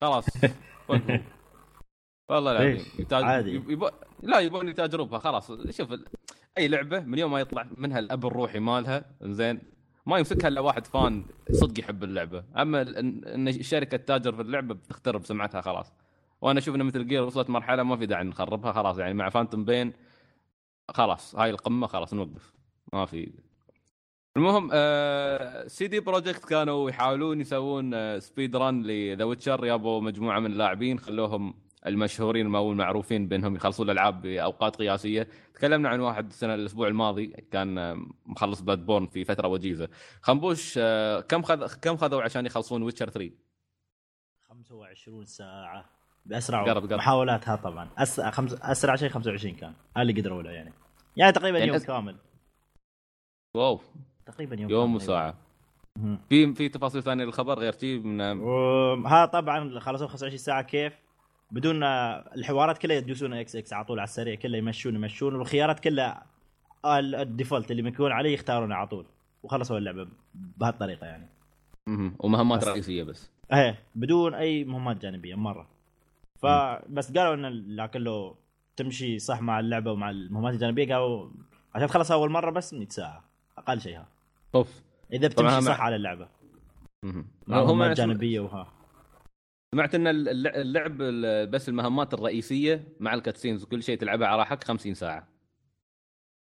خلاص. 0.00 0.24
والله 2.30 2.52
العظيم؟ 2.52 2.84
يتاج... 2.98 3.24
عادي. 3.24 3.54
يب... 3.54 3.90
لا 4.22 4.38
يبون 4.38 4.74
تجربها 4.74 5.18
خلاص 5.18 5.52
شوف 5.70 5.94
أي 6.58 6.68
لعبة 6.68 7.00
من 7.00 7.18
يوم 7.18 7.30
ما 7.30 7.40
يطلع 7.40 7.66
منها 7.76 7.98
الأب 7.98 8.26
الروحي 8.26 8.58
مالها 8.58 9.04
زين 9.22 9.60
ما 10.06 10.18
يمسكها 10.18 10.48
إلا 10.48 10.60
واحد 10.60 10.86
fan 10.86 11.24
صدق 11.52 11.80
يحب 11.80 12.04
اللعبة. 12.04 12.44
أما 12.56 12.82
ان 12.82 13.48
الشركة 13.48 13.96
تاجر 13.96 14.32
في 14.32 14.42
اللعبة 14.42 14.74
بتخترب 14.74 15.24
سمعتها 15.24 15.60
خلاص. 15.60 15.92
وأنا 16.40 16.58
أشوف 16.58 16.74
إن 16.74 16.82
Metal 16.82 17.06
Gear 17.06 17.22
وصلت 17.22 17.50
مرحلة 17.50 17.82
ما 17.82 17.96
في 17.96 18.06
داعي 18.06 18.24
نخربها 18.24 18.72
خلاص. 18.72 18.98
يعني 18.98 19.14
مع 19.14 19.28
Phantom 19.28 19.64
Pain 19.64 19.92
خلاص. 20.88 21.36
هاي 21.36 21.50
القمة 21.50 21.86
خلاص 21.86 22.14
نوقف. 22.14 22.52
ما 22.92 23.06
في. 23.06 23.32
المهم 24.36 24.70
آه 24.72 25.66
CD 25.66 26.00
Projekt 26.00 26.44
كانوا 26.44 26.90
يحاولون 26.90 27.40
يسوون 27.40 27.94
آه 27.94 28.18
speed 28.18 28.56
run 28.56 28.82
ل 28.82 28.92
The 28.92 29.24
Witcher 29.24 29.66
يابوا 29.66 30.00
مجموعة 30.00 30.38
من 30.38 30.52
اللاعبين 30.52 30.98
خلوهم 30.98 31.54
المشهورين 31.86 32.54
أو 32.54 32.72
المعروفين 32.72 33.28
بأنهم 33.28 33.56
يخلصون 33.56 33.86
الألعاب 33.86 34.22
بأوقات 34.22 34.76
قياسية. 34.76 35.28
تكلمنا 35.54 35.88
عن 35.88 36.00
واحد 36.00 36.26
السنة 36.26 36.54
الأسبوع 36.54 36.88
الماضي 36.88 37.26
كان 37.26 38.04
مخلص 38.26 38.60
Bloodborne 38.60 39.06
في 39.06 39.24
فترة 39.24 39.48
وجيزة. 39.48 39.88
خنبوش 40.22 40.74
آه 40.78 41.20
كم 41.20 41.42
خذ 41.42 41.74
كم 41.82 41.96
خذوا 41.96 42.22
عشان 42.22 42.46
يخلصون 42.46 42.82
Witcher 42.82 43.10
3 43.10 43.30
25 44.48 45.24
ساعة. 45.24 45.84
بأسرع 46.26 46.64
قرب- 46.64 46.82
قرب. 46.82 46.92
محاولاتها 46.92 47.56
طبعا. 47.56 47.88
أس... 47.98 48.20
خمس... 48.20 48.52
أسرع 48.62 48.96
شيء 48.96 49.08
25 49.08 49.54
كان. 49.54 49.72
اللي 49.96 50.12
قدروا 50.20 50.42
له 50.42 50.50
يعني. 50.50 50.72
يعني 51.16 51.32
تقريبا 51.32 51.58
يعني 51.58 51.70
يوم 51.72 51.80
أس- 51.80 51.86
كامل. 51.86 52.16
wow. 53.54 53.80
تقريبا 54.26 54.56
يوم 54.60 54.70
يوم 54.70 54.84
كامل. 54.86 54.96
وساعة. 54.96 55.34
في 56.28 56.54
في 56.54 56.68
تفاصيل 56.68 57.02
ثانية 57.02 57.24
للخبر 57.24 57.58
غير 57.58 57.72
شيء 57.78 58.00
من 58.00 58.20
ها 59.06 59.26
طبعا 59.26 59.78
خلصوا 59.80 60.06
25 60.06 60.38
ساعة 60.38 60.62
كيف؟ 60.62 60.92
بدون 61.50 61.82
الحوارات 61.84 62.78
كلها 62.78 62.96
يدوسون 62.96 63.32
X 63.32 63.56
X 63.56 63.72
على 63.72 63.84
طول 63.84 63.98
على 63.98 64.04
السريع 64.06 64.34
كلها 64.34 64.58
يمشون 64.58 64.94
يمشون 64.94 65.34
والخيارات 65.34 65.80
كلها 65.80 66.26
ال- 66.86 67.14
ال 67.14 67.21
default 67.21 67.70
اللي 67.70 67.82
مكون 67.82 68.12
عليه 68.12 68.34
يختارونه 68.34 68.74
على 68.74 68.86
طول. 68.86 69.06
وخلصوا 69.42 69.78
اللعبة 69.78 70.08
بهالطريقة 70.34 71.06
يعني. 71.06 71.26
مهم. 71.88 72.16
ومهمات. 72.18 72.64
رئيسية 72.64 73.02
بس. 73.02 73.30
إيه 73.52 73.78
بدون 73.94 74.34
أي 74.34 74.64
مهمات 74.64 75.02
جانبية 75.02 75.34
مرة. 75.34 75.68
فبس 76.38 77.12
قالوا 77.12 77.34
إن 77.34 77.76
لكن 77.76 78.00
لو 78.00 78.36
تمشي 78.76 79.18
صح 79.18 79.40
مع 79.42 79.60
اللعبة 79.60 79.92
ومع 79.92 80.10
المهمات 80.10 80.54
الجانبية 80.54 80.94
قالوا 80.94 81.30
عشان 81.74 81.88
تخلصها 81.88 82.14
أول 82.14 82.30
مرة 82.30 82.50
بس 82.50 82.74
100 82.74 82.88
ساعة 82.88 83.24
أقل 83.58 83.80
شيء 83.80 83.96
ها. 83.96 84.06
أوف. 84.54 84.82
إذا 85.12 85.28
بتمشي 85.28 85.54
مع- 85.54 85.60
صح 85.60 85.80
على 85.80 85.96
اللعبة. 85.96 86.28
مهم. 87.04 87.26
مع 87.46 87.60
هم 87.62 87.66
مهمات 87.66 87.96
جانبية 87.96 88.40
وها. 88.40 88.72
سمعت 89.74 89.94
إن 89.94 90.06
الل- 90.06 90.46
اللعب 90.48 91.02
ال- 91.02 91.46
بس 91.46 91.68
المهمات 91.68 92.14
الرئيسية 92.14 92.84
مع 93.00 93.14
ال 93.14 93.19
cutscenes 93.19 93.62
وكل 93.62 93.82
شيء 93.82 93.98
تلعبها 93.98 94.26
على 94.28 94.38
راحتك 94.38 94.64
50 94.64 94.94
ساعة. 94.94 95.28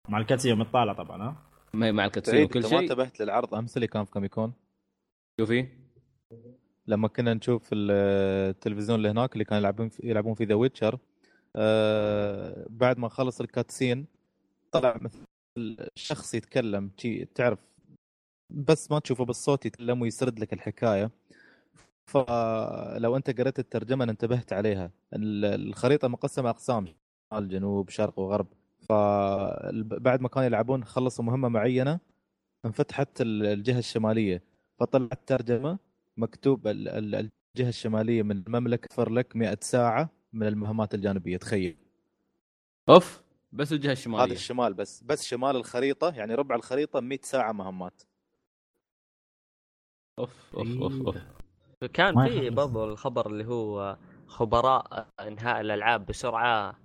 مع 0.10 0.18
ال 0.18 0.21
cutscene 0.21 0.50
يوم 0.50 0.64
تطالع 0.64 0.94
طبعا 0.94 1.24
ها؟ 1.24 1.44
ما 1.74 1.92
مع 1.92 2.06
ال 2.06 2.10
cutscene 2.10 2.44
وكل 2.44 2.60
انت 2.60 2.66
ما 2.66 2.70
شيء. 2.80 2.80
انتبهت 2.80 3.20
للعرض 3.22 3.56
أمس 3.56 3.78
اللي 3.78 3.88
كان 3.88 4.06
في 4.06 4.12
Comic 4.12 4.38
Con 4.38 4.54
شوفي 5.42 5.68
لما 6.88 7.08
كنا 7.08 7.34
نشوف 7.34 7.70
ال- 7.74 7.92
التلفزيون 8.50 8.98
اللي 8.98 9.10
هناك 9.10 9.34
اللي 9.34 9.44
كانوا 9.46 9.60
يلعبون 9.60 9.90
في 9.90 10.08
يلعبون 10.10 10.34
في 10.34 10.44
The 10.46 10.56
Witcher 10.56 11.00
آه 11.56 12.66
بعد 12.70 12.98
ما 13.00 13.10
خلص 13.10 13.42
ال 13.42 13.49
cutscene 13.49 14.06
طلع 14.72 14.98
مثل 15.02 15.20
شخص 15.96 16.34
يتكلم 16.34 16.92
تعرف 17.36 17.60
بس 18.50 18.92
ما 18.92 19.00
تشوفه 19.00 19.26
بالصوت 19.26 19.66
يتكلم 19.66 20.02
ويسرد 20.02 20.40
لك 20.40 20.54
الحكاية. 20.54 21.12
فلو 22.08 23.16
أنت 23.16 23.40
قريت 23.40 23.60
الترجمة 23.60 24.04
أنا 24.04 24.12
انتبهت 24.12 24.54
عليها. 24.54 24.92
ال- 25.14 25.46
الخريطة 25.68 26.08
مقسمة 26.08 26.50
أقسام 26.50 26.88
شمال 27.32 27.50
جنوب 27.50 27.90
شرق 27.90 28.20
وغرب. 28.20 28.48
فبعد 28.90 30.22
ما 30.22 30.28
كانوا 30.28 30.46
يلعبون 30.46 30.84
خلصوا 30.84 31.26
مهمة 31.26 31.48
معينة 31.50 32.00
انفتحت 32.66 33.22
ال- 33.22 33.46
الجهة 33.46 33.80
الشمالية. 33.80 34.44
فطلعت 34.80 35.20
ترجمة 35.28 35.80
مكتوب 36.18 36.68
ال- 36.68 36.88
ال- 36.90 37.30
الجهة 37.56 37.70
الشمالية 37.70 38.24
من 38.24 38.44
المملكة 38.48 38.88
توفر 38.88 39.10
لك 39.10 39.36
100 39.36 39.58
ساعة 39.62 40.10
من 40.34 40.48
المهمات 40.48 40.94
الجانبية. 40.94 41.38
تخيل. 41.38 41.78
أوف 42.90 43.22
بس 43.52 43.72
الجهة 43.74 43.88
هذا 43.90 43.94
الشماليه 43.94 44.34
الشمال 44.34 44.74
بس. 44.74 45.04
بس 45.04 45.26
شمال 45.26 45.56
الخريطة 45.56 46.10
يعني 46.16 46.36
ربع 46.36 46.56
الخريطة 46.56 47.00
100 47.00 47.20
ساعة 47.24 47.52
مهمات. 47.52 48.02
أوف 50.20 50.56
أوف 50.56 50.68
أوف 50.82 51.02
أوف. 51.08 51.37
كان 51.86 52.28
في. 52.28 52.50
برضو 52.50 52.84
الخبر 52.84 53.28
اللي 53.28 53.46
هو 53.46 53.98
خبراء 54.28 55.10
إنهاء 55.20 55.62
الألعاب 55.62 56.06
بسرعة 56.06 56.76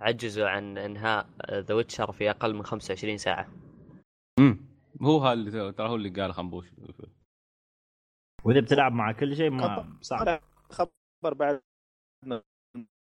عجزوا 0.00 0.48
عن 0.48 0.78
إنهاء 0.78 1.28
ذا 1.52 1.74
ويتشر 1.74 2.12
في 2.12 2.30
أقل 2.30 2.54
من 2.54 2.62
25 2.62 3.18
ساعة. 3.18 3.48
امم 4.38 4.68
هو 5.02 5.18
هذا 5.18 5.32
اللي 5.32 5.72
ترى 5.72 5.88
هو 5.88 5.94
اللي 5.94 6.08
قال 6.08 6.34
خنبوش 6.34 6.66
وإذا 8.44 8.60
بتلعب 8.60 8.92
مع 8.92 9.12
كل 9.12 9.36
شيء 9.36 9.50
ما 9.50 9.98
صعب. 10.00 10.40
خبر 10.70 11.34
بعد 11.34 11.62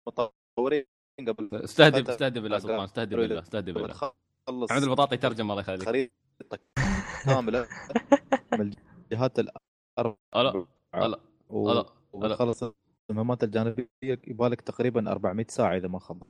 المطورين 0.06 0.84
قبل 1.28 1.50
استهدف 1.52 2.10
استهدف 2.10 2.42
بالله 2.42 2.58
سلطان 2.58 2.80
استهدف 2.80 3.16
بالله 3.16 3.38
استهدف 3.38 3.74
بالله. 3.74 3.88
تخلص 3.88 4.72
حمد 4.72 4.82
البطاطي 4.82 5.16
ترجم 5.16 5.50
الله 5.50 5.60
يخليك. 5.60 5.82
خريطة 5.82 6.58
كاملة 7.24 7.66
من 8.58 8.72
الجهات 9.12 9.38
الاربع 9.38 10.64
ألا 10.94 11.20
ألا 11.50 11.86
وخلص 12.12 12.64
المهمات 13.10 13.44
الجانبية 13.44 13.86
يبالك 14.02 14.60
تقريبا 14.60 15.10
400 15.12 15.46
ساعة 15.48 15.76
إذا 15.76 15.88
ما 15.88 15.98
خاب 15.98 16.22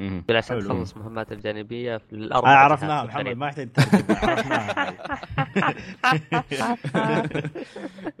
مهم. 0.00 0.24
عشان. 0.30 0.58
تخلص 0.58 0.96
مهمات 0.96 1.32
الجانبية 1.32 1.96
في 1.96 2.12
آه 2.12 2.16
الاربع 2.16 2.48
عرفناها 2.50 3.04
محمد. 3.04 3.28
ما 3.28 3.46
يحتاج 3.48 3.68
عرفناها. 4.22 4.96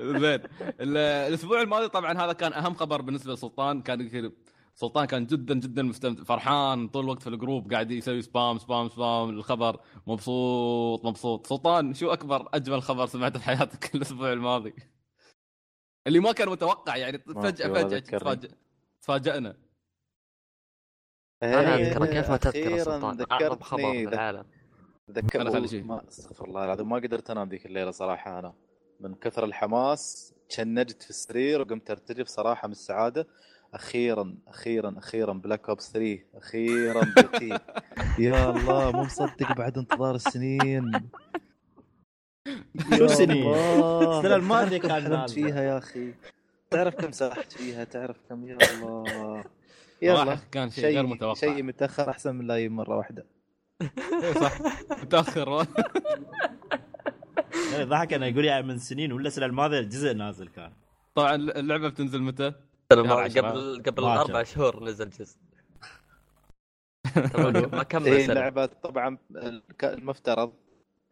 زين. 0.00 0.40
ال- 0.80 0.96
الأسبوع 1.28 1.62
الماضي 1.62 1.88
طبعا 1.88 2.12
هذا 2.24 2.32
كان 2.32 2.52
أهم 2.52 2.74
خبر 2.74 3.02
بالنسبة 3.02 3.32
لسلطان. 3.32 3.82
كان 3.82 4.32
سلطان 4.74 5.04
كان 5.04 5.26
جدا 5.26 5.54
جدا 5.54 5.82
مستمتع. 5.82 6.24
فرحان 6.24 6.88
طول 6.88 7.04
الوقت 7.04 7.22
في 7.22 7.28
ال 7.28 7.35
group 7.35 7.72
قاعد 7.72 7.90
يسوي 7.90 8.22
spam 8.22 8.58
spam 8.58 8.88
spam 8.88 9.30
الخبر 9.30 9.80
مبسوط 10.06 11.04
مبسوط. 11.06 11.46
سلطان 11.46 11.94
شو 11.94 12.12
أكبر 12.12 12.48
أجمل 12.54 12.82
خبر 12.82 13.06
سمعته 13.06 13.38
في 13.38 13.44
حياتك 13.44 13.94
الأسبوع 13.94 14.32
الماضي؟ 14.32 14.74
اللي 16.06 16.20
ما 16.20 16.32
كان 16.32 16.48
متوقع 16.48 16.96
يعني 16.96 17.18
فجأة 17.18 17.68
فجأة 17.68 17.82
ذكرني. 17.82 18.20
تفاجئ 18.20 18.50
تفاجئنا. 19.02 19.56
أنا 21.42 21.76
إيه، 21.76 21.92
اذكر 21.92 22.06
كيف 22.06 22.30
ما 22.30 22.36
تذكر 22.36 22.78
سلطان. 22.78 23.26
أعظم 23.32 23.60
خبر 23.60 23.92
في 23.92 24.08
العالم. 24.08 24.44
ذكر 25.10 25.42
أنا 25.42 25.50
خلي 25.50 25.68
شيء. 25.68 25.84
ما 25.84 26.08
استغفر 26.08 26.44
الله 26.44 26.64
العظيم 26.64 26.88
ما 26.88 26.96
قدرت 26.96 27.30
أنام 27.30 27.48
ذيك 27.48 27.66
الليلة 27.66 27.90
صراحة 27.90 28.38
أنا. 28.38 28.54
من 29.00 29.14
كثر 29.14 29.44
الحماس 29.44 30.34
تشنجت 30.48 31.02
في 31.02 31.10
السرير 31.10 31.60
وقمت 31.60 31.90
ارتجف 31.90 32.26
صراحة 32.26 32.68
من 32.68 32.72
السعادة. 32.72 33.26
أخيرا 33.74 34.36
أخيرا 34.48 34.94
أخيرا 34.98 35.32
Black 35.32 35.68
Ops 35.68 35.92
3 35.92 36.24
أخيرا 36.34 37.04
بيتي 37.16 37.58
يا 38.26 38.50
الله 38.50 38.92
مو 38.92 39.02
مصدق 39.02 39.52
بعد 39.52 39.78
انتظار 39.78 40.14
السنين. 40.14 41.10
شو؟ 42.46 43.04
الله. 43.04 44.18
السنة 44.18 44.36
الماضية 44.36 44.78
كان 44.78 44.90
حلمت. 44.92 45.30
فيها 45.30 45.62
يا 45.62 45.78
أخي؟ 45.78 46.14
تعرف 46.70 46.94
كم 46.94 47.12
سرحت 47.12 47.52
فيها؟ 47.52 47.84
تعرف 47.84 48.16
كم؟ 48.28 48.46
يا 48.48 48.56
الله. 48.74 49.44
يلا. 50.02 50.38
كان 50.52 50.70
شيء 50.70 50.84
غير 50.84 50.92
شيء 50.94 51.02
متوقع. 51.14 51.34
شيء 51.34 51.62
متأخر 51.62 52.10
أحسن 52.10 52.34
من 52.34 52.46
لا 52.46 52.68
مرة 52.68 52.96
واحدة. 52.96 53.26
إيه 53.82 54.32
صح. 54.42 54.58
متأخر. 55.02 55.48
يعني 57.72 57.84
ضحك 57.84 58.12
أنا 58.12 58.26
يقول 58.26 58.44
يعني 58.44 58.66
من 58.66 58.78
سنين 58.78 59.12
ولا 59.12 59.26
السنة 59.28 59.46
الماضية 59.46 59.78
الجزء 59.78 60.12
نازل 60.14 60.48
كان. 60.48 60.72
طبعا 61.14 61.34
اللعبة 61.34 61.88
بتنزل 61.88 62.22
متى؟ 62.22 62.52
قبل 62.90 63.82
قبل 63.86 64.04
أربع. 64.04 64.42
شهور 64.42 64.84
نزل 64.84 65.10
جزء. 65.10 65.36
ما- 67.72 67.82
كمل 67.82 68.04
سنه 68.22 68.32
اللعبة 68.32 68.66
طبعا 68.66 69.18
الك- 69.36 69.84
المفترض. 69.84 70.52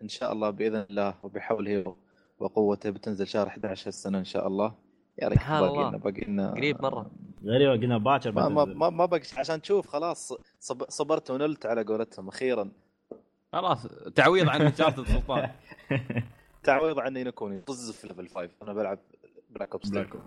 إن 0.03 0.09
شاء 0.09 0.33
الله 0.33 0.51
بإذن 0.51 0.87
الله 0.91 1.15
وبحوله 1.23 1.97
وقوته 2.39 2.91
بتنزل 2.91 3.27
شهر 3.27 3.47
11 3.47 3.89
السنة 3.89 4.19
إن 4.19 4.25
شاء 4.25 4.47
الله. 4.47 4.75
يا 5.23 5.29
ريت 5.29 5.39
باقي. 5.39 5.89
لنا 5.89 5.97
باقي 5.99 6.21
لنا 6.21 6.51
قريب 6.51 6.83
مرة. 6.83 7.11
غريبه 7.45 7.73
قلنا 7.73 7.99
باكر 7.99 8.33
ما 8.33 8.49
ما. 8.49 8.65
ما, 8.65 8.91
ما 8.91 9.05
باقي 9.07 9.25
عشان 9.37 9.63
تشوف 9.63 9.87
خلاص 9.87 10.33
صب 10.61 10.91
صبرت 10.91 11.31
ونلت 11.31 11.67
على 11.67 11.83
قولتهم 11.85 12.29
أخيرا. 12.29 12.71
خلاص 13.53 13.87
تعويض 14.15 14.49
عن 14.49 14.63
Uncharted 14.63 15.05
سلطان 15.07 15.51
تعويض 16.65 16.99
عن 16.99 17.25
Ni 17.25 17.34
no 17.34 17.43
Kuni 17.43 17.61
طز 17.61 17.91
في 17.91 18.07
Level 18.09 18.29
5 18.29 18.49
أنا 18.63 18.73
بلعب 18.73 18.99
Black 19.51 19.73
Ops 19.73 19.89
Black 19.89 20.07
2 20.09 20.23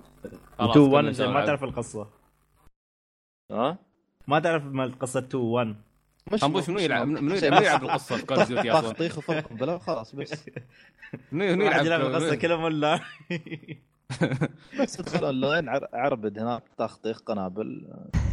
خلاص، 0.59 0.69
2 0.71 0.85
كلنا 0.91 0.95
1 0.95 1.11
زين 1.11 1.29
ما. 1.29 1.45
تعرف 1.45 1.63
القصة. 1.63 2.07
ها؟ 3.51 3.77
ما 4.27 4.39
تعرف 4.39 4.63
مال 4.65 4.99
قصه 4.99 5.19
2 5.19 5.43
1 5.43 5.75
مش 6.31 6.41
خنبوش 6.41 6.69
منو 6.69 6.79
يلعب؟ 6.79 7.07
منو 7.07 7.35
يلعب 7.35 7.83
القصة 7.83 8.17
في 8.17 8.25
Call 8.25 8.37
of 8.39 8.47
Duty 8.47 8.71
أصلا؟ 8.71 8.89
تخطيخ 8.91 9.17
وفرق 9.17 9.53
بلا 9.53 9.77
خلاص 9.77 10.15
بس. 10.15 10.33
منو 11.31 11.53
منو 11.55 11.65
يلعب 11.65 11.85
يلعب 11.85 12.01
القصة 12.01 12.35
كلهم 12.35 12.63
ولا؟ 12.63 12.99
بس 14.79 14.97
تدخل 14.97 15.25
أونلاين 15.25 15.69
عر- 15.69 15.87
عربد 15.93 16.39
هناك 16.39 16.63
تخطيخ 16.77 17.19
قنابل 17.21 17.87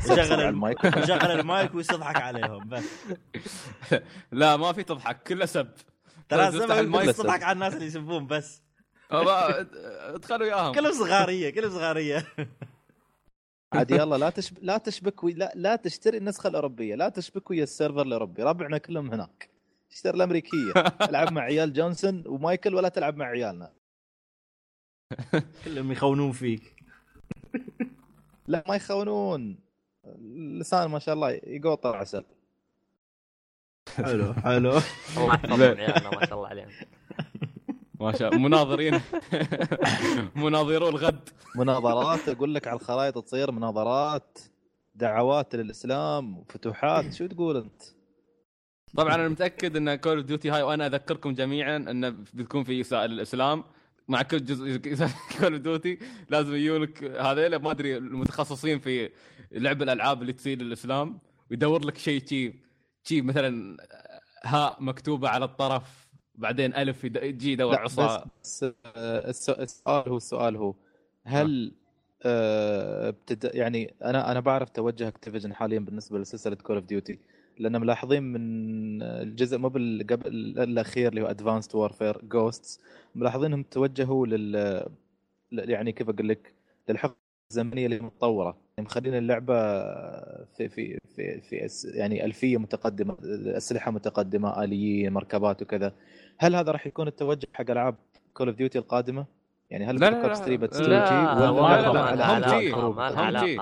وشغل 0.04 0.20
على 0.20 0.34
الم- 0.34 0.48
المايك. 0.48 0.84
وشغل 0.98 1.30
المايك 1.40 1.74
ويضحك 1.74 2.16
عليهم 2.16 2.68
بس. 2.68 2.84
لا 4.32 4.56
ما 4.56 4.72
في 4.72 4.82
تضحك 4.82 5.22
كله 5.22 5.46
سب. 5.46 5.68
ترى 6.28 6.48
المايك. 6.80 7.16
تضحك 7.16 7.42
على 7.42 7.52
الناس 7.52 7.74
اللي 7.74 7.86
يسبون 7.86 8.26
بس. 8.26 8.62
أدخلوا 9.10 10.46
وياهم. 10.46 10.74
كلهم 10.74 10.92
صغارية 10.92 11.50
كلهم 11.50 11.70
صغارية. 11.70 12.26
عاد 13.72 13.90
يلا 13.90 14.16
لا 14.16 14.30
تشب... 14.30 14.56
لا 14.62 14.78
تشبك 14.78 15.24
وي... 15.24 15.32
لا 15.32 15.52
لا 15.54 15.76
تشتري 15.76 16.18
النسخة 16.18 16.48
الأوروبية 16.48 16.94
لا 16.94 17.08
تشبك 17.08 17.50
ويا 17.50 17.62
ال 17.62 17.68
server 17.68 18.02
الأوروبي 18.02 18.42
ربعنا 18.42 18.78
كلهم 18.78 19.12
هناك. 19.12 19.50
اشتري 19.90 20.16
الأمريكية 20.16 20.72
العب 21.10 21.32
مع 21.32 21.42
عيال 21.42 21.72
جونسون 21.72 22.22
ومايكل 22.26 22.74
ولا 22.74 22.88
تلعب 22.88 23.16
مع 23.16 23.26
عيالنا. 23.26 23.72
كلهم 25.64 25.92
يخونون 25.92 26.32
فيك. 26.32 26.84
لا 28.48 28.64
ما 28.68 28.76
يخونون. 28.76 29.58
اللسان 30.04 30.90
ما 30.90 30.98
شاء 30.98 31.14
الله 31.14 31.30
يقوطر 31.30 31.96
عسل 31.96 32.24
حلو 33.96 34.34
حلو. 34.34 34.70
الله 35.16 35.34
يحفظهم 35.34 35.62
عيالنا 35.62 36.10
ما 36.10 36.26
شاء 36.26 36.34
الله 36.34 36.48
عليهم. 36.48 36.70
ما 38.00 38.12
شاء 38.12 38.28
الله. 38.28 38.42
مناظرين. 38.48 39.00
مناظرو 40.44 40.88
الغد. 40.88 41.28
مناظرات 41.56 42.28
أقول 42.28 42.54
لك 42.54 42.68
على 42.68 42.76
الخرائط 42.80 43.18
تصير 43.18 43.50
مناظرات 43.50 44.38
دعوات 44.94 45.54
للإسلام 45.54 46.38
وفتوحات 46.38 47.14
شو 47.14 47.26
تقول 47.26 47.56
أنت؟ 47.56 47.82
طبعا 48.96 49.14
أنا 49.14 49.28
متأكد 49.28 49.76
إن 49.76 49.94
Call 49.94 50.16
of 50.16 50.26
Duty 50.26 50.50
هاي 50.50 50.62
وأنا 50.62 50.86
أذكركم 50.86 51.34
جميعا 51.34 51.76
انه 51.76 52.08
بتكون 52.34 52.64
في 52.64 52.82
إساءة 52.82 53.12
للإسلام. 53.12 53.64
مع 54.08 54.22
كل 54.22 54.44
جزء 54.44 54.76
Call 55.38 55.52
of 55.52 55.62
Duty 55.62 55.98
لازم 56.30 56.54
يجونك 56.54 57.04
هذيلا 57.04 57.58
ما 57.58 57.70
أدري 57.70 57.96
المتخصصين 57.96 58.78
في 58.78 59.10
لعب 59.52 59.82
الألعاب 59.82 60.22
اللي 60.22 60.32
تسيء 60.32 60.62
للإسلام. 60.62 61.18
ويدور 61.50 61.84
لك 61.84 61.98
شيء 61.98 62.26
شي 62.26 62.54
شي 63.04 63.22
مثلا 63.22 63.76
هاء 64.44 64.76
مكتوبة 64.80 65.28
على 65.28 65.44
الطرف. 65.44 66.09
بعدين 66.34 66.74
ألف 66.74 67.04
يجي 67.04 67.52
يدور 67.52 67.72
لا 67.72 67.78
عصا. 67.80 68.24
بس 68.42 68.64
الس- 68.96 69.50
السؤال 69.50 70.08
هو 70.08 70.16
السؤال 70.16 70.56
هو 70.56 70.74
هل 71.24 71.72
ابتدى 72.24 73.48
يعني 73.48 73.94
أنا 74.04 74.30
أنا 74.32 74.40
بعرف 74.40 74.70
توجه 74.70 75.08
Activision 75.08 75.54
حاليا 75.54 75.78
بالنسبة 75.78 76.18
لسلسلة 76.18 76.54
Call 76.56 76.76
of 76.76 76.84
Duty 76.84 77.18
لأن 77.58 77.80
ملاحظين 77.80 78.22
من 78.22 79.02
الجزء 79.02 79.58
مو 79.58 79.68
بال- 79.68 80.06
قبل 80.10 80.28
الأخير 80.58 81.08
اللي 81.08 81.22
هو 81.22 81.26
Advanced 81.26 81.76
Warfare 81.76 82.24
Ghosts 82.24 82.80
ملاحظين 83.14 83.44
انهم 83.46 83.62
توجهوا 83.62 84.26
لل 84.26 84.86
يعني 85.52 85.92
كيف 85.92 86.08
أقول 86.08 86.28
لك 86.28 86.54
للحقبه 86.88 87.14
الزمنيه 87.50 87.86
اللي 87.86 87.98
متطورة 87.98 88.56
يعني 88.76 88.88
مخلين 88.88 89.14
اللعبة 89.14 89.54
في 90.44 90.68
في 90.68 90.98
في, 91.16 91.40
في 91.40 91.68
أس- 91.68 91.96
يعني 91.96 92.24
ألفية 92.24 92.56
متقدمة 92.56 93.16
أسلحة 93.56 93.90
متقدمة 93.90 94.64
آليين 94.64 95.12
مركبات 95.12 95.62
وكذا 95.62 95.92
هل 96.38 96.54
هذا 96.56 96.72
راح 96.72 96.86
يكون 96.86 97.08
التوجه 97.08 97.46
حق 97.54 97.70
ألعاب 97.70 97.94
Call 98.34 98.48
of 98.48 98.56
Duty 98.56 98.78
القادمة؟ 98.78 99.26
يعني 99.70 99.84
هل 99.86 99.94
لا، 99.94 100.00
لا، 100.00 100.10
Black 100.10 100.24
Ops 100.24 100.38
لا. 100.38 100.44
3 100.44 100.56
بتسوي 100.56 100.86
لا، 100.86 101.06
شيء 101.06 101.40
لا 101.40 101.50
ولا 101.50 101.82
لا، 101.82 101.92
لا، 101.92 102.16
لا، 102.16 102.56
هم 102.56 102.60
جي. 102.60 102.70
لها 102.70 103.40
هم 103.42 103.44
جي. 103.44 103.60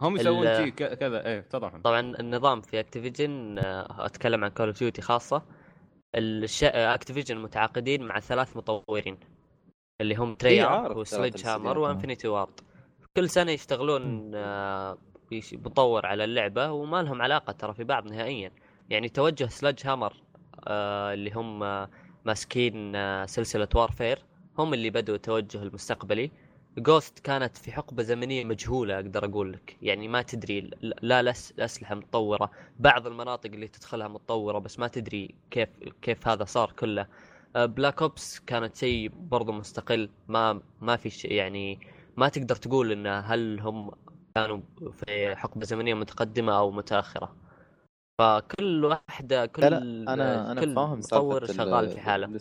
هم 0.00 0.16
يسوون 0.16 0.68
ك- 0.68 0.94
كذا 0.98 1.26
إيه 1.26 1.40
تفضل 1.40 1.82
طبعا 1.82 2.00
النظام 2.20 2.60
في 2.60 2.80
Activision 2.80 3.58
أتكلم 3.98 4.44
عن 4.44 4.50
Call 4.50 4.66
of 4.66 4.78
Duty 4.78 5.02
خاصة 5.02 5.42
الش... 6.14 6.64
Activision 6.64 7.38
متعاقدين 7.38 8.02
مع 8.02 8.20
ثلاث 8.20 8.56
مطورين 8.56 9.18
اللي 10.00 10.14
هم 10.14 10.34
Treyarch 10.34 10.68
عارف 10.68 10.96
و 10.96 11.00
Sledgehammer. 11.00 11.46
و 11.46 11.78
Infinity 11.78 12.28
Ward 12.28 12.60
كل 13.18 13.30
سنة 13.30 13.52
يشتغلون 13.52 14.30
آه، 14.34 14.98
مطور 15.52 16.06
على 16.06 16.24
اللعبة 16.24 16.72
وما 16.72 17.02
لهم 17.02 17.22
علاقة 17.22 17.52
ترى 17.52 17.74
في 17.74 17.84
بعض 17.84 18.06
نهائيا. 18.06 18.50
يعني 18.90 19.08
توجه 19.08 19.46
Sledgehammer 19.46 20.12
آه، 20.68 21.14
اللي 21.14 21.30
هم 21.30 21.62
آه، 21.62 21.90
ماسكين 22.24 22.92
سلسلة 23.26 23.68
Warfare 23.74 24.18
هم 24.58 24.74
اللي 24.74 24.90
بدوا 24.90 25.14
التوجه 25.14 25.62
المستقبلي. 25.62 26.30
Ghosts 26.78 27.18
كانت 27.18 27.56
في 27.56 27.72
حقبة 27.72 28.02
زمنية 28.02 28.44
مجهولة 28.44 28.94
أقدر 28.94 29.24
أقول 29.24 29.52
لك. 29.52 29.76
يعني 29.82 30.08
ما 30.08 30.22
تدري 30.22 30.70
لا 31.02 31.22
لس 31.22 31.54
اسلحه 31.58 31.94
متطورة. 31.94 32.50
بعض 32.78 33.06
المناطق 33.06 33.50
اللي 33.50 33.68
تدخلها 33.68 34.08
متطورة 34.08 34.58
بس 34.58 34.78
ما 34.78 34.88
تدري 34.88 35.34
كيف 35.50 35.68
كيف 36.02 36.28
هذا 36.28 36.44
صار 36.44 36.72
كله. 36.72 37.06
Black 37.56 38.02
Ops 38.02 38.38
كانت 38.38 38.76
شيء 38.76 39.10
برضو 39.14 39.52
مستقل 39.52 40.10
ما 40.28 40.60
ما 40.80 40.96
في 40.96 41.10
شيء 41.10 41.32
يعني 41.32 41.78
ما 42.18 42.28
تقدر 42.28 42.56
تقول 42.56 42.92
إن 42.92 43.06
هل 43.06 43.60
هم 43.60 43.90
كانوا 44.34 44.60
في 44.92 45.36
حقبة 45.36 45.64
زمنية 45.64 45.94
متقدمة 45.94 46.58
أو 46.58 46.70
متأخرة. 46.70 47.36
فكل 48.20 48.84
واحدة 48.84 49.46
كل 49.46 49.62
لا 49.62 49.68
لا 49.68 50.12
أنا 50.14 50.52
أنا 50.52 50.60
كل 50.60 50.74
فاهم 50.74 50.98
مطور 50.98 51.46
شغال 51.46 51.84
ال- 51.84 51.88
في 51.88 52.00
حاله. 52.00 52.38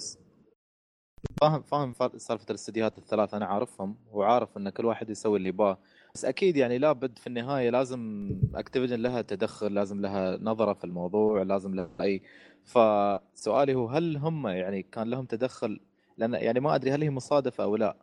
فاهم 1.41 1.61
فاهم 1.61 1.93
فا- 1.93 2.17
سالفة 2.17 2.45
الاستديوهات 2.49 2.97
الثلاث 2.97 3.34
أنا 3.34 3.45
عارفهم 3.45 3.95
وعارف 4.11 4.57
إن 4.57 4.69
كل 4.69 4.86
واحد 4.86 5.09
يسوي 5.09 5.38
اللي 5.38 5.49
يباه. 5.49 5.78
بس 6.15 6.25
أكيد 6.25 6.57
يعني 6.57 6.78
لابد 6.78 7.17
في 7.17 7.28
النهاية 7.28 7.69
لازم 7.69 8.32
أكتيفيجن 8.55 8.99
لها 9.01 9.21
تدخل 9.21 9.73
لازم 9.73 10.01
لها 10.01 10.38
نظرة 10.41 10.73
في 10.73 10.84
الموضوع 10.84 11.41
لازم 11.41 11.75
لها 11.75 11.89
أي. 12.01 12.21
فسؤالي 12.65 13.75
هو 13.75 13.88
هل 13.88 14.17
هم 14.17 14.47
يعني 14.47 14.82
كان 14.84 15.09
لهم 15.09 15.25
تدخل؟ 15.25 15.80
لأن 16.17 16.34
يعني 16.34 16.59
ما 16.59 16.75
أدري 16.75 16.91
هل 16.91 17.01
هي 17.03 17.09
مصادفة 17.09 17.63
أو 17.63 17.75
لا. 17.75 17.95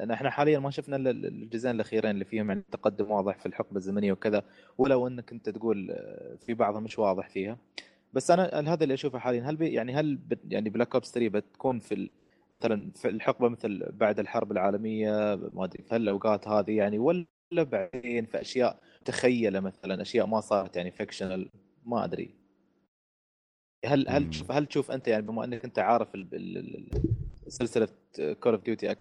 لأن 0.00 0.10
إحنا 0.10 0.30
حاليا 0.30 0.58
ما 0.58 0.70
شفنا 0.70 0.96
الجزئين 1.10 1.74
الأخيرين 1.74 2.10
اللي 2.10 2.24
فيهم 2.24 2.48
يعني 2.48 2.64
تقدم 2.72 3.10
واضح 3.10 3.38
في 3.38 3.46
الحقبة 3.46 3.76
الزمنية 3.76 4.12
وكذا 4.12 4.44
ولو 4.78 5.06
إنك 5.06 5.32
أنت 5.32 5.48
تقول 5.48 5.90
آه، 5.90 6.36
في 6.36 6.54
بعضها 6.54 6.80
مش 6.80 6.98
واضح 6.98 7.28
فيها. 7.28 7.58
بس 8.12 8.30
أنا 8.30 8.72
هذا 8.72 8.82
اللي 8.82 8.94
أشوفه 8.94 9.18
حاليا. 9.18 9.42
هل 9.42 9.56
بي 9.56 9.68
يعني 9.72 9.94
هل 9.94 10.16
بت 10.16 10.38
يعني 10.50 10.70
Black 10.70 10.94
Ops 10.94 11.12
3 11.12 11.28
بتكون 11.28 11.78
في 11.78 12.10
مثلا 12.60 12.90
في 12.94 13.08
الحقبة 13.08 13.48
مثل 13.48 13.92
بعد 13.92 14.18
الحرب 14.18 14.52
العالمية 14.52 15.34
ما 15.52 15.64
أدري 15.64 15.82
في 15.82 15.94
هالأوقات 15.94 16.48
هذه 16.48 16.76
يعني 16.76 16.98
ولا 16.98 17.26
بعدين 17.52 18.24
في 18.26 18.40
أشياء 18.40 18.80
تخيله 19.04 19.60
مثلا 19.60 20.02
أشياء 20.02 20.26
ما 20.26 20.40
صارت 20.40 20.76
يعني 20.76 20.90
fictional 20.90 21.50
ما 21.86 22.04
أدري. 22.04 22.34
هل 23.84 24.08
هل. 24.08 24.30
تشوف 24.30 24.52
هل 24.52 24.66
تشوف 24.66 24.90
أنت 24.90 25.08
يعني 25.08 25.22
بما 25.22 25.44
إنك 25.44 25.64
أنت 25.64 25.78
عارف 25.78 26.08
سلسلة 27.48 27.88
Call 28.40 28.52
of 28.52 28.62
Duty 28.64 28.96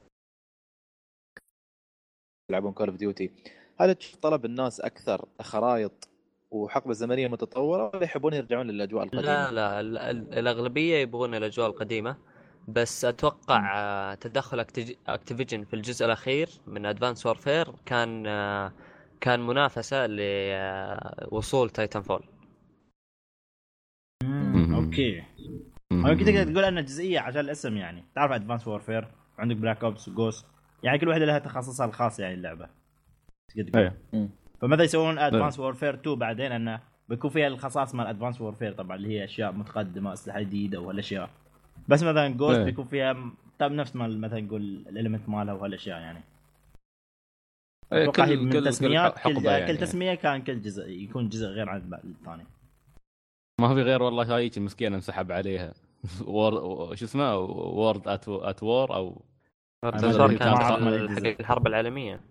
يلعبون 2.49 2.71
Call 2.71 2.87
of 2.89 2.97
Duty 2.97 3.31
هل 3.79 3.95
تشوف 3.95 4.15
طلب 4.15 4.45
الناس 4.45 4.81
أكثر 4.81 5.25
خرائط 5.41 6.09
وحقبة 6.51 6.93
زمنية 6.93 7.27
متطورة 7.27 7.91
ولا 7.93 8.03
يحبون 8.03 8.33
يرجعون 8.33 8.67
للأجواء 8.67 9.03
القديمة؟ 9.03 9.23
لا 9.23 9.51
لا 9.51 9.79
ال- 9.79 9.97
ال- 9.97 10.33
الأغلبية 10.39 10.97
يبغون 10.97 11.35
الأجواء 11.35 11.67
القديمة. 11.69 12.17
بس 12.67 13.05
أتوقع 13.05 14.13
تدخل 14.13 14.65
Activision 15.07 15.63
في 15.63 15.73
الجزء 15.75 16.05
الأخير 16.05 16.49
من 16.67 16.85
Advanced 16.85 17.25
Warfare 17.25 17.67
كان 17.85 18.23
كان 19.21 19.39
منافسة 19.47 20.07
لوصول 20.07 21.69
Titanfall 21.69 22.23
okay. 24.73 25.19
أو 25.91 26.07
يمكن 26.07 26.25
تقدر 26.25 26.43
تقول 26.43 26.63
أنها 26.63 26.81
جزئية 26.81 27.19
عشان 27.19 27.39
الاسم 27.39 27.77
يعني. 27.77 28.05
تعرف 28.15 28.31
Advanced 28.31 28.67
Warfare 28.67 29.07
وعندك 29.37 29.55
Black 29.55 29.83
Ops 29.83 30.07
و 30.09 30.14
Ghosts 30.14 30.45
يعني 30.83 30.97
كل 30.99 31.07
واحدة 31.07 31.25
لها 31.25 31.39
تخصصها 31.39 31.85
الخاص 31.85 32.19
يعني 32.19 32.33
اللعبة. 32.33 32.69
تقدر 33.55 33.69
تقول. 33.69 33.91
مم. 34.13 34.29
فماذا 34.61 34.83
يسوون؟ 34.83 35.19
ادفانس 35.19 35.59
وورفير 35.59 35.93
2 35.93 36.15
بعدين 36.15 36.51
انه 36.51 36.79
بيكون 37.09 37.29
فيها 37.29 37.47
الخصائص 37.47 37.95
مال 37.95 38.07
ادفانس 38.07 38.41
وورفير 38.41 38.73
طبعا 38.73 38.95
اللي 38.97 39.07
هي 39.09 39.23
أشياء 39.23 39.51
متقدمة 39.51 40.13
أسلحة 40.13 40.41
جديدة 40.41 40.79
وهالأشياء. 40.79 41.29
بس 41.87 42.03
مثلا 42.03 42.27
جوست 42.27 42.57
إيه. 42.57 42.65
بيكون 42.65 42.85
فيها 42.85 43.31
طب 43.59 43.71
نفس 43.71 43.95
ما 43.95 44.07
مثلا 44.07 44.41
نقول 44.41 44.61
الاليمنت 44.61 45.29
مالها 45.29 45.53
وهالأشياء 45.53 45.99
يعني. 45.99 46.23
إيه، 47.93 48.03
أتوقع 48.03 48.25
هي 48.25 48.35
كل 48.35 48.43
من 48.43 48.51
كل 48.51 48.65
تسميات 48.65 49.13
كل 49.13 49.17
كل, 49.17 49.19
حقبة 49.19 49.41
كل 49.41 49.45
يعني. 49.47 49.77
تسمية 49.77 50.13
كان 50.13 50.41
كل 50.41 50.61
جزء 50.61 50.89
يكون 50.89 51.29
جزء 51.29 51.47
غير 51.47 51.69
عن 51.69 51.93
الثاني. 52.03 52.45
ما 53.61 53.75
في 53.75 53.81
غير 53.81 54.03
والله 54.03 54.35
هايك 54.35 54.57
مسكينه 54.57 54.95
انسحب 54.95 55.31
عليها. 55.31 55.73
وور 56.27 56.95
شو 56.95 57.05
اسمه؟ 57.05 57.37
وورد 57.37 58.07
ات 58.07 58.29
ات 58.29 58.63
وور 58.63 58.95
أو 58.95 59.21
الانتصار 59.85 60.25
أدري، 60.25 60.37
كان 60.37 60.53
كان 60.53 60.63
حق 60.63 60.79
حق 60.79 61.39
الحرب 61.39 61.67
العالمية. 61.67 62.21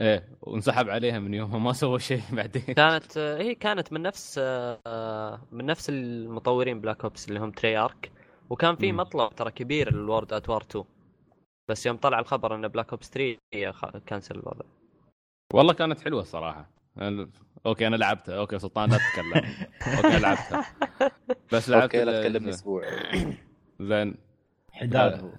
إيه 0.00 0.28
وانسحب 0.42 0.88
عليها 0.88 1.18
من 1.18 1.34
يومها 1.34 1.58
ما 1.58 1.72
سوى 1.82 1.98
شيء 1.98 2.20
بعدين. 2.32 2.62
كانت 2.62 3.16
آه، 3.16 3.38
هي 3.38 3.54
كانت 3.54 3.92
من 3.92 4.02
نفس 4.02 4.40
آه، 4.42 5.40
من 5.52 5.66
نفس 5.66 5.90
المطورين 5.90 6.80
بلاك 6.80 7.04
اوبس 7.04 7.28
اللي 7.28 7.40
هم 7.40 7.50
Treyarch 7.50 8.12
وكان 8.50 8.76
في. 8.76 8.92
مطلب 8.92 9.34
ترى 9.34 9.50
كبير 9.50 9.94
لل 9.94 10.05
World 10.05 10.32
at 10.32 10.44
War 10.44 10.62
2 10.62 10.84
بس 11.70 11.86
يوم 11.86 11.96
طلع 11.96 12.18
الخبر 12.18 12.54
إن 12.54 12.68
Black 12.68 12.90
Ops 12.90 13.10
3 13.10 13.70
خ- 13.72 13.96
cancel 14.08 14.34
الوضع. 14.34 14.64
والله 15.54 15.72
كانت 15.72 16.00
حلوة 16.00 16.20
الصراحة. 16.20 16.70
أنا- 16.98 17.26
okay 17.66 17.86
أنا 17.86 17.96
لعبتها. 17.96 18.38
okay 18.38 18.58
سلطان 18.58 18.90
لا 18.90 18.96
تتكلم. 18.98 19.54
okay 19.96 20.18
لعبتها. 20.18 20.64
بس 21.52 21.68
لعبت 21.68 21.82
okay 21.82 22.04
لا 22.04 22.22
تكلمني 22.22 22.50
أسبوع. 22.50 22.84
زين. 23.80 24.14
حداد 24.72 25.20
هو. 25.24 25.30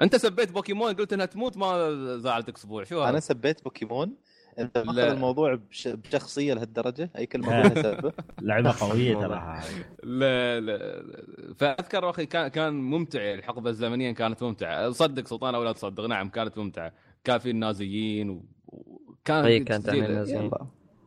انت 0.00 0.16
سبيت 0.16 0.52
بوكيمون 0.52 0.92
قلت 0.94 1.12
إنها 1.12 1.26
تموت 1.26 1.56
ما 1.56 2.16
زعلتك 2.18 2.56
أسبوع. 2.56 2.84
شو 2.84 3.00
أنا 3.02 3.10
هذا؟ 3.10 3.18
سبيت 3.20 3.64
بوكيمون. 3.64 4.16
إنت 4.58 4.78
ماخذ. 4.78 4.98
الموضوع 4.98 5.54
بش... 5.54 5.88
بشخصية 5.88 6.54
لهالدرجة؟ 6.54 7.10
أي 7.18 7.26
كلمة 7.26 7.60
اقولها 7.60 7.82
سبه 7.82 8.12
لعبة 8.42 8.74
قوية 8.80 9.14
ترى. 9.14 9.60
لا 10.02 10.60
لا 10.60 10.76
لا. 11.00 11.54
فأذكر 11.54 12.10
أخي 12.10 12.26
كان 12.26 12.48
كان 12.48 12.72
ممتع. 12.74 13.20
يعني 13.22 13.38
الحقبة 13.38 13.70
الزمنية 13.70 14.12
كانت 14.12 14.42
ممتعة. 14.42 14.90
صدق 14.90 15.26
سلطان 15.26 15.54
أو 15.54 15.64
لا 15.64 15.72
تصدق. 15.72 16.04
نعم 16.04 16.28
كانت 16.28 16.58
ممتعة. 16.58 16.92
كان 17.24 17.38
في 17.38 17.50
النازيين 17.50 18.42
وكان 18.66 19.44
اي 19.44 19.58
في 19.58 19.64
كانت 19.64 19.88
النازيين. 19.88 20.50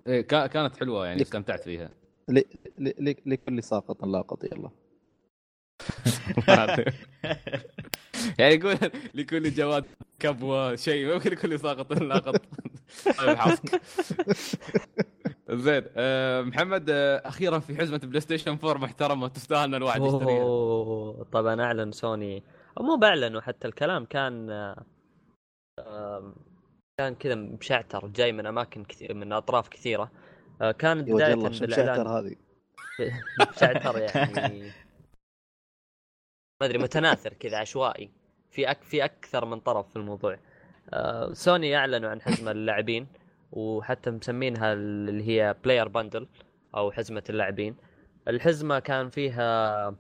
إيه، 0.07 0.21
كا- 0.21 0.47
كانت 0.47 0.77
حلوة 0.79 1.05
يعني 1.05 1.19
لك- 1.19 1.25
استمتعت 1.25 1.63
فيها. 1.63 1.89
لكل 3.25 3.63
ساقط 3.63 4.05
لاقط 4.05 4.43
يلا. 4.43 4.69
يعني 8.39 8.53
يقول 8.53 8.77
لكل 9.13 9.51
جواد 9.51 9.85
كبوة 10.19 10.75
شيء 10.75 11.07
ما 11.07 11.13
يمكن 11.13 11.31
لكل 11.31 11.59
ساقط 11.59 11.93
لاقط 12.01 12.41
حظك 13.17 13.81
زين 15.49 15.83
آه، 15.95 16.41
محمد 16.41 16.89
آه، 16.89 17.21
أخيرا 17.25 17.59
في 17.59 17.75
حزمة 17.75 17.97
PlayStation 17.97 18.57
4 18.63 18.81
محترمة 18.81 19.27
تستاهل 19.27 19.63
إن 19.63 19.75
الواحد 19.75 20.01
يشتريها. 20.01 21.23
طبعا 21.23 21.61
أعلن 21.61 21.91
سوني. 21.91 22.43
أو 22.77 22.83
مو 22.83 22.95
باعلنوا 22.95 23.41
حتى 23.41 23.67
الكلام 23.67 24.05
كان 24.05 24.47
كان 26.99 27.15
كذا 27.15 27.35
مشعتر 27.35 28.07
جاي 28.07 28.31
من 28.31 28.45
أماكن 28.45 28.83
كثير 28.83 29.13
من 29.13 29.33
أطراف 29.33 29.69
كثيرة. 29.69 30.11
آه، 30.61 30.71
كانت 30.71 31.09
وجه 31.09 31.35
بداية 31.35 31.59
بالإعلان. 31.59 32.07
هذه؟ 32.07 32.35
مشعتر 33.55 33.97
يعني. 33.97 34.71
ما 36.61 36.67
أدري 36.67 36.77
متناثر 36.77 37.33
كذا 37.33 37.57
عشوائي. 37.57 38.11
في 38.51 38.71
أك 38.71 38.83
في 38.83 39.05
أكثر 39.05 39.45
من 39.45 39.59
طرف 39.59 39.89
في 39.89 39.95
الموضوع. 39.95 40.39
آه، 40.93 41.33
سوني 41.33 41.75
أعلنوا 41.77 42.09
عن 42.09 42.21
حزمة 42.21 42.53
للاعبين 42.53 43.07
وحتى 43.51 44.11
مسمينها 44.11 44.73
اللي 44.73 45.27
هي 45.27 45.55
Player 45.63 45.87
Bundle 45.87 46.27
أو 46.75 46.91
حزمة 46.91 47.23
اللاعبين. 47.29 47.75
الحزمة 48.27 48.79
كان 48.79 49.09
فيها 49.09 49.95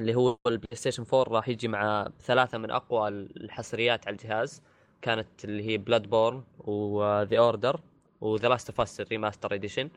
اللي 0.00 0.14
هو 0.14 0.38
ال 0.46 0.76
PlayStation 0.76 1.04
4 1.14 1.34
راح 1.34 1.48
يجي 1.48 1.68
مع 1.68 2.08
ثلاثة 2.20 2.58
من 2.58 2.70
أقوى 2.70 3.08
الحصريات 3.08 4.06
على 4.06 4.14
الجهاز. 4.14 4.62
كانت 5.02 5.44
اللي 5.44 5.62
هي 5.68 5.78
Bloodborne 5.78 6.44
و 6.58 6.78
The 6.78 7.38
Order 7.38 7.80
و 8.20 8.27
The 8.27 8.48
Last 8.48 8.70
of 8.70 8.80
Us 8.80 9.00
ال 9.00 9.06
remaster 9.06 9.54
edition 9.54 9.90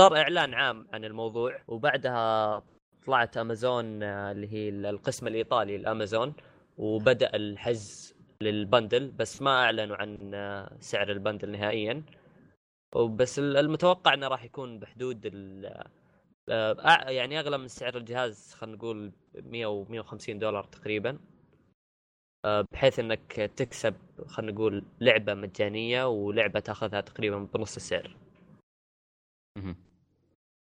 صار 0.00 0.16
اعلان 0.16 0.54
عام 0.54 0.86
عن 0.92 1.04
الموضوع 1.04 1.58
وبعدها 1.68 2.62
طلعت 3.06 3.36
امازون 3.36 4.02
آه، 4.02 4.32
اللي 4.32 4.52
هي 4.52 4.68
القسم 4.68 5.26
الايطالي 5.26 5.76
الامازون 5.76 6.32
وبدأ 6.78 7.36
الحجز 7.36 8.14
لل 8.42 8.59
bundle 8.59 9.10
بس 9.10 9.42
ما 9.42 9.50
اعلنوا 9.64 9.96
عن 9.96 10.34
آه، 10.34 10.76
سعر 10.80 11.10
ال 11.10 11.16
bundle 11.16 11.50
نهائيا. 11.50 12.02
وبس 12.94 13.38
ال- 13.38 13.56
المتوقع 13.56 14.14
إنه 14.14 14.28
راح 14.28 14.44
يكون 14.44 14.78
بحدود 14.78 15.26
ال 15.26 15.66
آه، 16.50 17.10
يعني 17.10 17.40
أغلى 17.40 17.58
من 17.58 17.68
سعر 17.68 17.96
الجهاز 17.96 18.54
خلينا 18.54 18.76
نقول 18.76 19.12
100 19.34 19.66
و 19.66 19.84
150 19.84 20.38
دولار 20.38 20.64
تقريبا. 20.64 21.18
بحيث 22.72 22.98
إنك 22.98 23.32
تكسب 23.56 23.94
خلينا 24.26 24.52
نقول 24.52 24.84
لعبة 25.00 25.34
مجانية 25.34 26.08
ولعبة 26.08 26.60
تأخذها 26.60 27.00
تقريبا 27.00 27.38
بنص 27.54 27.76
السعر. 27.76 28.16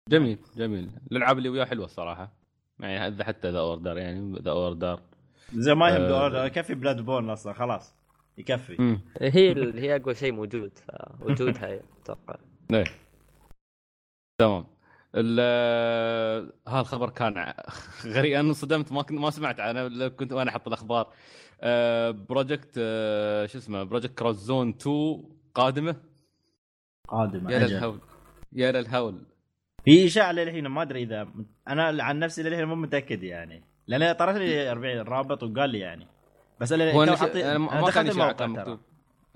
جميل 0.07 0.37
جميل. 0.57 0.89
الألعاب 1.11 1.37
اللي 1.37 1.49
وياه 1.49 1.65
حلوة 1.65 1.85
الصراحة. 1.85 2.31
يعني 2.79 3.07
اذا 3.07 3.23
حتى 3.23 3.49
The 3.51 3.59
Order 3.59 3.97
يعني 3.97 4.39
The 4.39 4.51
Order 4.51 4.99
زي 5.53 5.75
ما 5.75 5.89
يهم 5.89 6.01
آه. 6.01 6.07
دور 6.29 6.45
يكفي 6.45 6.75
Bloodborne 6.75 7.29
أصلا 7.29 7.53
خلاص. 7.53 7.93
يكفي. 8.37 8.97
هي 9.21 9.73
هي 9.81 9.95
أقوى 9.95 10.15
شيء 10.15 10.31
موجود 10.31 10.71
فوجودها 11.19 11.79
أتوقع. 12.03 12.35
إيه. 12.73 12.83
تمام. 14.39 14.65
ال- 15.15 16.51
ها 16.67 16.79
الخبر 16.81 17.09
كان 17.09 17.53
غريب. 18.15 18.33
أنا 18.33 18.49
انصدمت 18.49 18.91
ما 18.91 19.01
كنت 19.01 19.19
ما 19.19 19.29
سمعت 19.29 19.59
عنه. 19.59 19.87
لو 19.87 20.09
كنت 20.09 20.33
وأنا 20.33 20.49
أحط 20.49 20.67
الأخبار. 20.67 21.13
آه، 21.61 22.11
project 22.11 22.75
آه، 22.77 23.45
شو 23.45 23.57
اسمه؟ 23.57 23.83
Project 23.83 24.17
Cross 24.19 24.35
Zone 24.35 24.69
2 24.69 25.23
قادمة؟ 25.55 25.95
قادم 27.07 27.49
يا. 27.49 27.59
للهول. 27.59 27.99
يا 28.53 28.71
للهول. 28.71 29.21
في 29.91 30.05
إشاعة 30.05 30.31
للحين 30.31 30.67
ما 30.67 30.81
أدري 30.81 31.03
إذا 31.03 31.27
أنا 31.67 32.03
عن 32.03 32.19
نفسي 32.19 32.43
للحين 32.43 32.65
مو 32.65 32.75
متأكد 32.75 33.23
يعني. 33.23 33.63
لأن 33.87 34.15
طرش 34.15 34.35
لي 34.35 34.71
40 34.71 35.01
رابط 35.01 35.43
وقال 35.43 35.69
لي 35.69 35.79
يعني. 35.79 36.07
بس 36.59 36.71
أنا 36.73 36.91
هو. 36.91 37.05
حاطين- 37.15 37.45
أنا 37.45 37.57
ما 37.57 37.71
أنا 37.71 37.81
ما 37.81 37.87
دخلت 37.87 38.09
الموقع 38.11 38.31
كان 38.31 38.53
ترى. 38.53 38.61
مكتوب. 38.61 38.79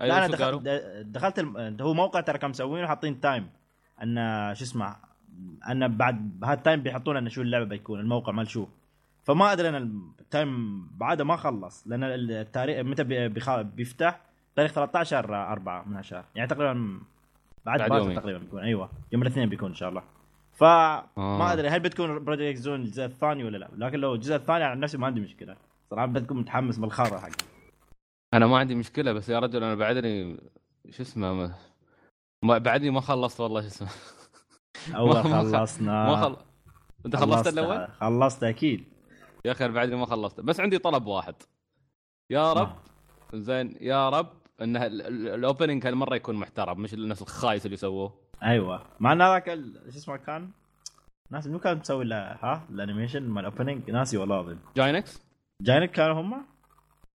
لا 0.00 0.04
أيوه 0.06 0.18
أنا 0.18 0.26
دخلت 0.26 0.68
دخلت 1.06 1.38
الم... 1.38 1.76
هو 1.80 1.94
موقع 1.94 2.20
ترى 2.20 2.38
كم 2.38 2.50
مسوينه 2.50 2.86
حاطين 2.86 3.20
time 3.20 3.48
أن 4.02 4.14
شو 4.54 4.64
اسمه 4.64 4.96
أن 5.70 5.96
بعد 5.96 6.40
بهذا 6.40 6.54
ال 6.54 6.60
time 6.60 6.82
بيحطون 6.82 7.16
لنا 7.16 7.28
شو 7.30 7.42
اللعبة 7.42 7.64
بيكون 7.64 8.00
الموقع 8.00 8.32
مال 8.32 8.48
شو. 8.50 8.66
فما 9.24 9.52
أدري 9.52 9.68
أنا 9.68 9.78
ال 10.20 10.32
time 10.32 10.82
بعده 10.96 11.24
ما 11.24 11.36
خلص 11.36 11.86
لأن 11.86 12.04
التاريخ 12.04 12.78
متى 12.86 13.04
بي- 13.04 13.28
بيخ... 13.28 13.60
بيفتح؟ 13.60 14.20
تاريخ 14.56 14.72
13 14.72 15.34
4 15.52 15.88
من 15.88 15.98
الشهر 15.98 16.24
يعني 16.34 16.48
تقريبا 16.48 17.00
بعد 17.66 17.78
بعد. 17.88 18.14
تقريبا 18.14 18.38
بيكون. 18.38 18.60
أيوه 18.60 18.90
يوم 19.12 19.22
الاثنين 19.22 19.48
بيكون 19.48 19.68
إن 19.68 19.74
شاء 19.74 19.88
الله. 19.88 20.02
فما 20.52 21.08
آه. 21.18 21.52
أدري 21.52 21.68
هل 21.68 21.80
بتكون 21.80 22.24
Project 22.24 22.58
Zone 22.58 22.80
الجزء 22.80 23.04
الثاني 23.04 23.44
ولا 23.44 23.56
لا؟ 23.58 23.68
لكن 23.76 23.98
لو 23.98 24.14
الجزء 24.14 24.34
الثاني 24.34 24.64
عن 24.64 24.80
نفسي 24.80 24.98
ما 24.98 25.06
عندي 25.06 25.20
مشكلة. 25.20 25.56
صراحة 25.90 26.06
بتكون 26.06 26.36
متحمس 26.36 26.78
بالخارة 26.78 27.18
حقه 27.18 27.32
أنا 28.34 28.46
ما 28.46 28.58
عندي 28.58 28.74
مشكلة 28.74 29.12
بس 29.12 29.28
يا 29.28 29.38
رجل 29.38 29.64
أنا 29.64 29.74
بعدني 29.74 30.36
شو 30.90 31.02
اسمه 31.02 31.32
ما... 31.32 31.54
ما 32.42 32.58
بعدني 32.58 32.90
ما 32.90 33.00
خلصت 33.00 33.40
والله 33.40 33.60
شو 33.60 33.66
اسمه. 33.66 33.88
اول 34.96 35.22
خلصنا. 35.52 36.06
ما 36.06 36.16
خل... 36.22 36.36
أنت 37.06 37.16
خلصت 37.16 37.46
الأول؟ 37.46 37.88
خلصت 38.00 38.44
أكيد. 38.44 38.84
يا 39.44 39.52
أخي 39.52 39.68
بعدني 39.68 39.96
ما 39.96 40.06
خلصت 40.06 40.40
بس 40.40 40.60
عندي 40.60 40.78
طلب 40.78 41.06
واحد. 41.06 41.34
يا 42.30 42.52
رب 42.52 42.72
زين 43.34 43.76
يا 43.80 44.08
رب 44.08 44.28
ان 44.60 44.76
ال- 44.76 45.02
ال- 45.02 45.28
الأوبننج 45.28 45.86
هالمرة 45.86 46.14
يكون 46.16 46.34
محترم 46.34 46.80
مش 46.80 46.94
الناس 46.94 47.22
الخايس 47.22 47.66
اللي 47.66 47.76
سووه 47.76 48.14
أيوه. 48.42 48.82
مع 49.00 49.12
إن 49.12 49.22
هذاك 49.22 49.54
شو 49.90 49.98
اسمه 49.98 50.16
كان 50.16 50.50
ناس 51.30 51.46
منو 51.46 51.58
كان 51.58 51.78
مسوي 51.78 52.04
له 52.04 52.16
ها؟ 52.16 52.66
ال 52.70 52.75
animation 52.75 53.22
مال 53.22 53.46
ال 53.46 53.51
opening 53.51 53.90
ناسي 53.90 54.16
والله 54.18 54.40
العظيم. 54.40 54.58
Gainax 54.76 55.22
جاينت 55.62 55.90
كانوا 55.90 56.20
هم؟ 56.20 56.44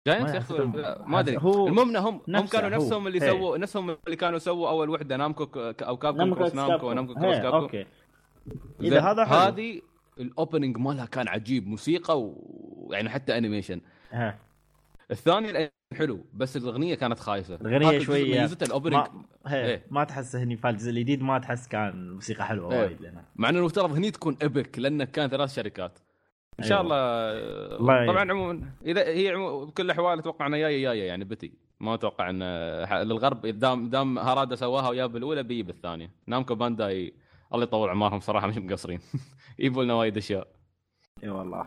Gainax 0.07 0.31
ما 0.31 0.35
يا 0.37 0.39
أخي 0.41 0.55
أعتقد- 0.59 1.01
ما 1.09 1.21
أدري. 1.21 1.37
المهم 1.37 1.97
هم 1.97 2.21
هم 2.29 2.47
كانوا. 2.47 2.69
نفسهم 2.71 3.07
اللي. 3.07 3.21
سووا 3.21 3.59
نفسهم 3.59 3.91
اللي 4.07 4.17
كانوا 4.17 4.39
سووا 4.39 4.69
أول 4.69 4.91
وحدة 4.91 5.17
Namco 5.17 5.45
أو 5.83 5.97
Capcom 5.97 6.35
Cross 6.35 6.55
Namco 6.55 6.91
و 6.91 6.95
Namco 6.95 7.15
Cross 7.15 7.25
هي، 7.25 7.41
Capcom 7.43 7.61
okay. 7.61 7.87
إذا 8.81 9.01
هذا. 9.01 9.25
هذه 9.25 9.81
ال 10.21 10.28
opening 10.28 10.79
مالها 10.79 11.07
كان 11.07 11.29
عجيب 11.29 11.67
موسيقى 11.67 12.21
ويعني 12.23 13.09
حتى 13.11 13.39
animation 13.39 13.81
الثاني 15.11 15.71
حلو 15.95 16.25
بس 16.35 16.57
الأغنية 16.57 16.95
كانت 16.95 17.19
خايسه 17.19 17.55
الأغنية 17.55 17.89
هاك 17.89 17.95
الجزء 17.95 18.07
شوية 18.07 18.41
ميزته 18.41 18.65
ال 18.65 18.68
opening 18.68 18.95
ما. 18.95 19.55
إيه. 19.55 19.87
ما 19.91 20.05
تحس 20.05 20.37
هني 20.37 20.57
فالجزء 20.57 20.91
الجديد 20.91 21.23
ما 21.23 21.39
تحس 21.39 21.69
كان 21.69 22.11
موسيقى 22.11 22.47
حلوة 22.47 22.73
إيه. 22.73 22.81
وايد 22.81 23.03
لنا 23.03 23.25
مع 23.37 23.49
إنه 23.49 23.59
المفترض 23.59 23.93
هني 23.93 24.11
تكون 24.11 24.37
epic 24.43 24.79
لأنه 24.79 25.05
كان 25.05 25.29
ثلاث 25.29 25.55
شركات 25.55 25.99
إن 26.61 26.65
شاء 26.65 26.81
أيوة. 26.81 26.83
الله 26.83 27.77
الله 27.77 27.95
يعين. 27.95 28.11
طبعا 28.11 28.31
عموما 28.31 28.63
إذا 28.85 29.07
هي 29.07 29.35
بكل 29.37 29.85
الأحوال 29.85 30.19
أتوقع 30.19 30.47
إنها 30.47 30.59
جاية 30.59 30.83
جاية 30.83 31.05
يعني 31.05 31.25
بتي 31.25 31.53
ما 31.81 31.95
أتوقع 31.95 32.31
إن 32.31 32.43
للغرب 33.03 33.47
دام 33.47 33.89
دام 33.91 34.19
هارادا 34.19 34.57
سواها 34.57 34.89
وياب 34.89 35.17
الاولى 35.17 35.43
بيجي 35.43 35.63
بالثانية 35.63 36.11
Namco 36.27 36.55
Bandai 36.55 37.15
الله 37.55 37.65
يطول 37.65 37.89
عمرهم 37.89 38.21
صراحة 38.21 38.47
مش 38.47 38.57
مقصرين 38.59 39.01
يجيبوا 39.59 39.85
لنا 39.85 39.95
وايد 39.95 40.17
أشياء 40.17 40.49
إي 41.25 41.29
والله 41.29 41.67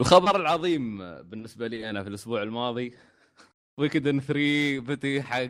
الخبر 0.00 0.36
العظيم 0.36 0.98
بالنسبة 1.22 1.66
لي 1.66 1.90
أنا 1.90 2.02
في 2.02 2.08
الأسبوع 2.08 2.42
الماضي 2.42 2.94
Suikoden 3.78 4.20
3 4.20 4.80
بتي 4.80 5.22
حق 5.22 5.48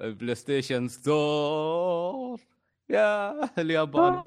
PlayStation 0.00 0.88
Store 0.88 2.40
يا 2.90 3.34
اليابان. 3.60 4.22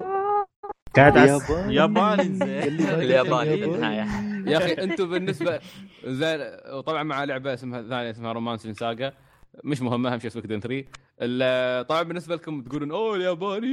كانت 0.94 1.16
ياباني. 1.16 1.74
ياباني 1.74 2.22
زين 2.24 2.88
الياباني. 2.88 3.56
بالنهايه 3.56 4.06
يا. 4.52 4.58
أخي 4.58 4.72
أنتم 4.72 5.10
بالنسبة 5.10 5.60
زي 6.04 6.58
وطبعا 6.72 7.02
مع 7.02 7.24
لعبة 7.24 7.54
اسمها 7.54 7.82
ثانية 7.82 8.10
اسمها 8.10 8.32
Romance 8.32 8.66
SaGa 8.66 9.12
مش 9.64 9.82
مهمه 9.82 10.12
أهم 10.12 10.18
شيء 10.18 10.30
Suikoden 10.30 10.60
3 10.60 10.84
ال- 11.22 11.86
طبعا 11.86 12.02
بالنسبة 12.02 12.34
لكم 12.34 12.62
تقولون 12.62 12.90
أوه 12.90 13.16
الياباني. 13.16 13.66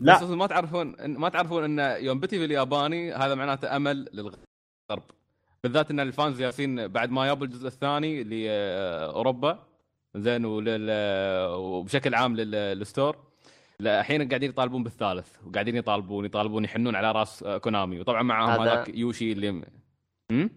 لا. 0.00 0.16
بس 0.16 0.22
ما 0.22 0.46
تعرفون 0.46 0.94
ما 1.06 1.28
تعرفون 1.28 1.80
إن 1.80 2.04
يوم 2.04 2.20
بتي 2.20 2.38
بالياباني 2.38 3.12
هذا 3.14 3.34
معناته 3.34 3.76
أمل 3.76 4.08
للغرب 4.92 5.10
بالذات 5.64 5.90
إن 5.90 6.00
ال 6.00 6.08
fans 6.08 6.40
يايسين 6.40 6.88
بعد 6.88 7.10
ما 7.10 7.26
جابوا 7.26 7.46
الجزء 7.46 7.66
الثاني 7.66 8.24
لأوروبا 8.24 9.66
زين 10.16 10.44
ولل... 10.44 10.90
وبشكل 11.54 12.14
عام 12.14 12.36
لل... 12.36 12.50
لل 12.50 12.69
store 12.69 13.16
لا 13.80 14.00
الحين 14.00 14.28
قاعدين 14.28 14.50
يطالبون 14.50 14.82
بالثالث 14.82 15.36
وقاعدين 15.46 15.76
يطالبون 15.76 16.24
يطالبون 16.24 16.64
يحنون 16.64 16.96
على 16.96 17.12
راس 17.12 17.44
Konami 17.44 18.00
وطبعا 18.00 18.22
معهم 18.22 18.50
هذا- 18.50 18.72
هذاك 18.72 18.88
يوشي 18.88 19.32
اللي 19.32 19.64
م? 20.30 20.48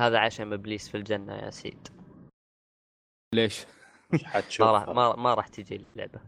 هذا 0.00 0.18
عشم 0.18 0.52
إبليس 0.52 0.88
في 0.88 0.96
الجنة 0.96 1.34
يا 1.34 1.50
سيد. 1.50 1.88
ليش؟ 3.34 3.66
ما 4.60 4.70
راح 4.72 4.88
ما, 4.88 5.16
ما 5.16 5.34
راح 5.34 5.48
تجي 5.48 5.76
اللعبة. 5.76 6.20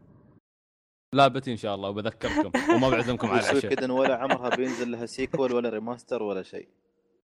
لا 1.12 1.28
بتي 1.28 1.52
إن 1.52 1.56
شاء 1.56 1.74
الله 1.74 1.88
وبذكركم 1.88 2.74
وما 2.74 2.88
بعزمكم 2.90 3.28
على 3.28 3.40
العشاء. 3.40 3.60
Suikoden 3.60 3.90
ولا 3.90 4.16
عمرها 4.16 4.56
بينزل 4.56 4.90
لها 4.90 5.06
sequel 5.06 5.52
ولا 5.52 5.68
remaster 5.68 6.22
ولا 6.22 6.42
شيء. 6.42 6.68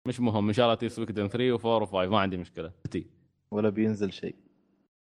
مش 0.07 0.19
مهم 0.19 0.47
إن 0.47 0.53
شاء 0.53 0.65
الله 0.65 0.75
تيجي 0.75 0.93
Suikoden 0.93 1.27
3 1.27 1.57
و4 1.57 1.87
و5 1.87 1.93
ما 1.93 2.19
عندي 2.19 2.37
مشكلة. 2.37 2.71
بتي 2.85 3.07
ولا 3.51 3.69
بينزل 3.69 4.11
شيء. 4.13 4.35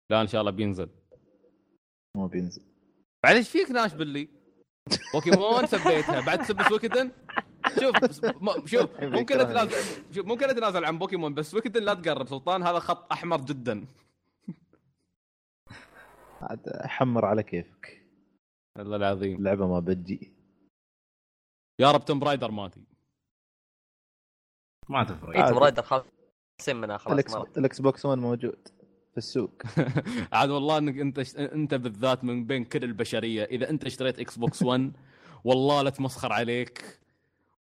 لا 0.10 0.22
إن 0.22 0.28
شاء 0.28 0.42
الله 0.42 0.52
بينزل. 0.52 0.90
ما 2.18 2.28
بينزل. 2.28 2.62
بعد 3.24 3.36
إيش 3.36 3.50
فيك 3.50 3.72
ناش 3.72 3.94
باللي؟ 3.94 4.28
بوكيمون 5.14 5.66
سبيتها 5.66 6.22
بعد 6.26 6.40
تسب 6.40 6.62
Suikoden 6.62 7.12
شوف 7.80 7.96
شوف 8.72 8.90
ممكن 9.04 9.40
اتنازل 9.40 9.78
شوف 10.16 10.26
ممكن 10.26 10.50
اتنازل 10.50 10.86
عن 10.86 10.98
بوكيمون 10.98 11.34
بس 11.34 11.52
Suikoden 11.52 11.84
لا 11.84 11.94
تقرب. 11.94 12.28
سلطان 12.28 12.64
هذا 12.64 12.80
خط 12.80 13.12
أحمر 13.12 13.42
جدا. 13.42 13.86
عاد 16.42 16.70
حمر 16.86 17.26
على 17.26 17.44
كيفك. 17.44 18.04
الله 18.80 18.96
العظيم. 18.96 19.38
اللعبة 19.38 19.68
ما 19.68 19.80
بتجي 19.80 20.34
يا 21.80 21.92
رب 21.92 22.06
Tomb 22.06 22.20
Raider 22.20 22.52
ماتي 22.52 22.82
ما 24.90 25.04
تفرق. 25.04 25.30
اي 25.30 25.42
عادي. 25.42 25.54
Tomb 25.54 25.64
Raider 25.64 25.82
خالصين 25.82 26.76
منها 26.82 26.98
خلاص 26.98 27.36
ال 27.58 27.82
Xbox 27.82 28.06
1 28.06 28.18
موجود 28.18 28.68
في 29.12 29.18
السوق. 29.18 29.52
عاد 30.34 30.50
والله 30.50 30.78
إنك 30.78 31.00
أنت 31.00 31.36
أنت 31.38 31.74
بالذات 31.74 32.24
من 32.24 32.46
بين 32.46 32.64
كل 32.64 32.84
البشرية. 32.84 33.44
إذا 33.44 33.70
أنت 33.70 33.86
اشتريت 33.86 34.20
Xbox 34.20 34.64
1 34.64 34.92
والله 35.44 35.82
لا 35.82 35.90
تمسخر 35.90 36.34
عليك. 36.34 37.00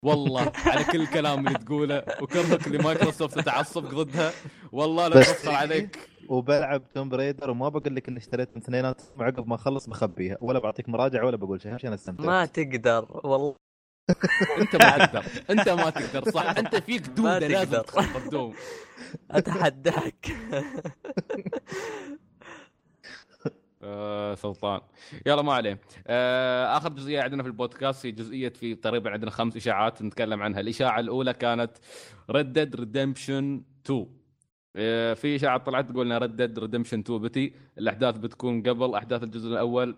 والله 0.03 0.53
على 0.67 0.85
كل 0.85 1.01
الكلام 1.01 1.47
اللي 1.47 1.59
تقوله 1.59 2.03
وكرهك 2.23 2.69
لمايكروسوفت 2.69 3.39
تتعصب 3.39 3.85
ضدها 3.85 4.33
والله 4.73 5.09
لا 5.09 5.15
تمسخر 5.15 5.51
عليك. 5.51 6.09
وبلعب 6.29 6.83
توم 6.95 7.09
بريدر 7.09 7.51
وما 7.51 7.69
بقول 7.69 7.97
لك 7.97 8.09
إني 8.09 8.19
اشتريت 8.19 8.57
من 8.57 8.63
اثنينات 8.63 9.03
وعقب 9.17 9.49
ما 9.49 9.55
أخلص 9.55 9.87
بخبيها. 9.89 10.37
ولا 10.41 10.59
بعطيك 10.59 10.89
مراجعة 10.89 11.27
ولا 11.27 11.37
بقول 11.37 11.63
شيء. 11.63 11.73
اهم 11.73 11.79
شيء 11.79 11.89
أنا 11.89 11.95
استمتعت 11.95 12.27
ما 12.27 12.47
تقدر. 12.47 13.21
والله 13.25 13.55
انت 14.61 14.77
ما 14.77 15.07
تقدر. 15.07 15.25
انت 15.51 15.69
ما 15.69 15.91
تقدر 15.91 16.31
صح؟ 16.31 16.55
انت 16.59 16.77
فيك 16.77 17.07
دوده 17.07 17.39
لازم. 17.49 17.83
تخبط 17.83 18.31
دوم 18.33 18.55
أتحداك. 19.31 20.27
آه 23.83 24.35
سلطان. 24.35 24.81
يلا 25.27 25.43
ما 25.43 25.53
عليه. 25.53 25.81
آه 26.07 26.77
آخر 26.77 26.89
جزئية 26.89 27.21
عندنا 27.23 27.43
في 27.43 27.49
البودكاست 27.49 28.07
هي 28.07 28.13
جزئية 28.13 28.49
في 28.49 28.75
تقريبا 28.75 29.11
عندنا 29.11 29.31
خمس 29.31 29.57
إشاعات 29.57 30.03
نتكلم 30.03 30.43
عنها. 30.43 30.61
الإشاعة 30.61 31.01
الأولى 31.01 31.33
كانت 31.35 31.71
Red 32.31 32.53
Dead 32.53 32.77
Redemption 32.77 33.63
2 33.87 34.07
آه 34.77 35.15
في 35.15 35.37
إشاعة 35.37 35.59
طلعت 35.59 35.91
تقول 35.91 36.23
Red 36.23 36.37
Dead 36.37 36.59
Redemption 36.59 36.99
2 37.01 37.19
بتي. 37.19 37.53
الأحداث 37.79 38.19
بتكون 38.19 38.63
قبل 38.63 38.95
أحداث 38.95 39.23
الجزء 39.23 39.49
الأول. 39.49 39.97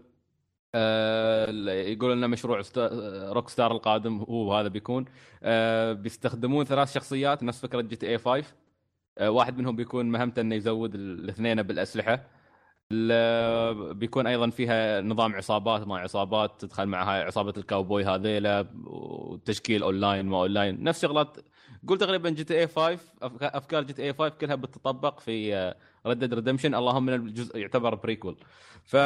آه 0.75 1.51
يقول 1.71 2.12
لنا 2.12 2.27
مشروع 2.27 2.62
Rockstar 3.33 3.73
القادم 3.73 4.19
هو 4.19 4.55
هذا 4.55 4.69
بيكون. 4.69 5.05
آه 5.43 5.93
بيستخدمون 5.93 6.64
ثلاث 6.64 6.95
شخصيات 6.95 7.43
نفس 7.43 7.61
فكرة 7.61 7.81
GTA 7.81 8.19
5 8.19 8.45
آه 9.19 9.31
واحد 9.31 9.59
منهم 9.59 9.77
بيكون 9.77 10.07
مهمته 10.11 10.41
إنه 10.41 10.55
يزود 10.55 10.95
الاثنين 10.95 11.62
بالأسلحة. 11.62 12.25
ال- 12.93 13.95
بيكون 13.95 14.27
أيضا 14.27 14.51
فيها 14.51 15.01
نظام 15.01 15.35
عصابات 15.35 15.87
ما 15.87 15.99
عصابات 15.99 16.61
تدخل 16.61 16.87
معها 16.87 17.25
عصابة 17.25 17.53
الكاوبوي 17.57 18.05
هذيلا 18.05 18.66
وتشكيل 18.85 19.83
أونلاين 19.83 20.27
ما 20.27 20.37
أونلاين. 20.41 20.83
نفس 20.83 21.03
شغلات 21.03 21.37
قول 21.89 21.99
تقريبا 21.99 22.31
GTA 22.31 22.66
5 22.66 22.97
أفك- 22.97 23.29
أفكار 23.43 23.83
GTA 23.83 24.12
5 24.12 24.29
كلها 24.29 24.55
بتطبق 24.55 25.21
في 25.21 25.75
Red 26.07 26.19
Dead 26.19 26.35
Redemption 26.35 26.75
اللهم 26.75 27.07
من 27.07 27.14
الجزء 27.14 27.59
يعتبر 27.59 27.95
prequel 27.95 28.37
ف 28.85 28.97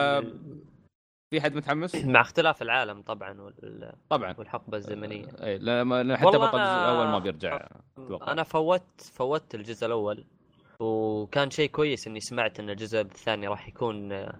في 1.33 1.41
حد 1.41 1.55
متحمس؟ 1.55 1.95
مع 2.05 2.21
اختلاف 2.21 2.63
العالم 2.63 3.03
طبعا 3.03 3.41
وال- 3.41 3.93
طبعا 4.09 4.35
والحقبة 4.39 4.77
الزمنية 4.77 5.27
اي 5.43 5.59
لا 5.59 5.85
ما- 5.85 6.17
حتى 6.17 6.27
بطل 6.27 6.37
الجزء 6.37 6.53
أنا- 6.53 6.59
الأول 6.59 7.07
ما 7.07 7.19
بيرجع 7.19 7.69
أتوقع. 7.99 8.33
أنا 8.33 8.43
فوت 8.43 9.01
فوت 9.01 9.55
الجزء 9.55 9.87
الأول 9.87 10.25
وكان 10.81 11.51
شيء 11.51 11.71
كويس 11.71 12.07
إني 12.07 12.21
سمعت 12.21 12.61
إن 12.61 12.71
الجزء 12.71 13.01
الثاني 13.01 13.49
راح 13.49 13.69
يكون 13.69 14.13
آه، 14.13 14.35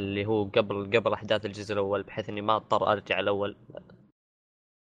اللي 0.00 0.26
هو 0.26 0.44
قبل 0.44 0.90
قبل 0.98 1.12
أحداث 1.12 1.46
الجزء 1.46 1.72
الأول 1.72 2.02
بحيث 2.02 2.28
إني 2.28 2.40
ما 2.40 2.56
أضطر 2.56 2.92
أرجع 2.92 3.20
الأول 3.20 3.56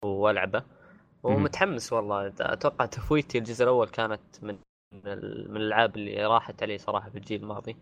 وألعبه 0.04 0.62
ومتحمس 1.22 1.92
والله 1.92 2.32
أتوقع 2.40 2.86
تفويتي 2.86 3.38
الجزء 3.38 3.62
الأول 3.64 3.88
كانت 3.88 4.20
من 4.42 4.58
من 4.94 5.00
ال- 5.12 5.50
من 5.50 5.56
الألعاب 5.56 5.96
اللي 5.96 6.26
راحت 6.26 6.62
علي 6.62 6.78
صراحة 6.78 7.10
في 7.10 7.18
الجيل 7.18 7.42
الماضي 7.42 7.76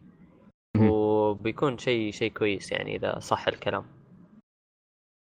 مهم. 0.76 0.88
وبيكون 1.32 1.78
شيء 1.78 2.12
شيء 2.12 2.32
كويس 2.32 2.72
يعني 2.72 2.96
إذا 2.96 3.18
صح 3.18 3.48
الكلام. 3.48 3.84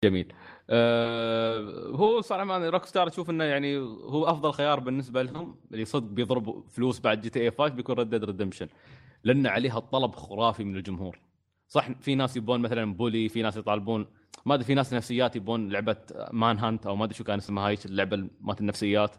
جميل. 0.03 0.33
آه 0.69 1.87
هو 1.87 2.21
صراحة 2.21 2.43
ما 2.43 2.69
Rockstar 2.69 3.09
تشوف 3.09 3.29
إنه 3.29 3.43
يعني 3.43 3.77
هو 3.77 4.25
أفضل 4.25 4.51
خيار 4.51 4.79
بالنسبة 4.79 5.21
لهم. 5.23 5.55
اللي 5.71 5.85
صدق 5.85 6.07
بيضربوا 6.07 6.61
فلوس 6.69 6.99
بعد 6.99 7.21
GTA 7.21 7.51
5 7.51 7.73
بيكون 7.73 7.95
Red 7.95 8.09
Dead 8.09 8.23
Redemption 8.23 8.67
لأن 9.23 9.47
عليها 9.47 9.79
طلب 9.79 10.15
خرافي 10.15 10.63
من 10.63 10.75
الجمهور. 10.75 11.19
صح 11.67 11.91
في 11.91 12.15
ناس 12.15 12.37
يبون 12.37 12.61
مثلا 12.61 12.93
Bully 12.93 13.30
في 13.29 13.41
ناس 13.41 13.57
يطالبون. 13.57 14.07
ما 14.45 14.53
أدري 14.53 14.65
في 14.65 14.73
ناس 14.73 14.93
نفسيات 14.93 15.35
يبون 15.35 15.69
لعبة 15.69 15.97
Manhunt 16.32 16.88
أو 16.87 16.95
ما 16.95 17.03
أدري 17.05 17.15
شو 17.15 17.23
كان 17.23 17.37
اسمها 17.37 17.67
هاي 17.67 17.77
اللعبة 17.85 18.27
مالت 18.41 18.61
النفسيات. 18.61 19.15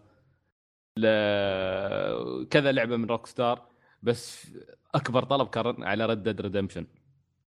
كذا 2.50 2.72
لعبة 2.72 2.96
من 2.96 3.04
Rockstar 3.04 3.66
بس 4.02 4.52
أكبر 4.94 5.24
طلب 5.24 5.48
كان 5.48 5.82
على 5.82 6.06
Red 6.06 6.22
Dead 6.22 6.40
Redemption 6.40 6.86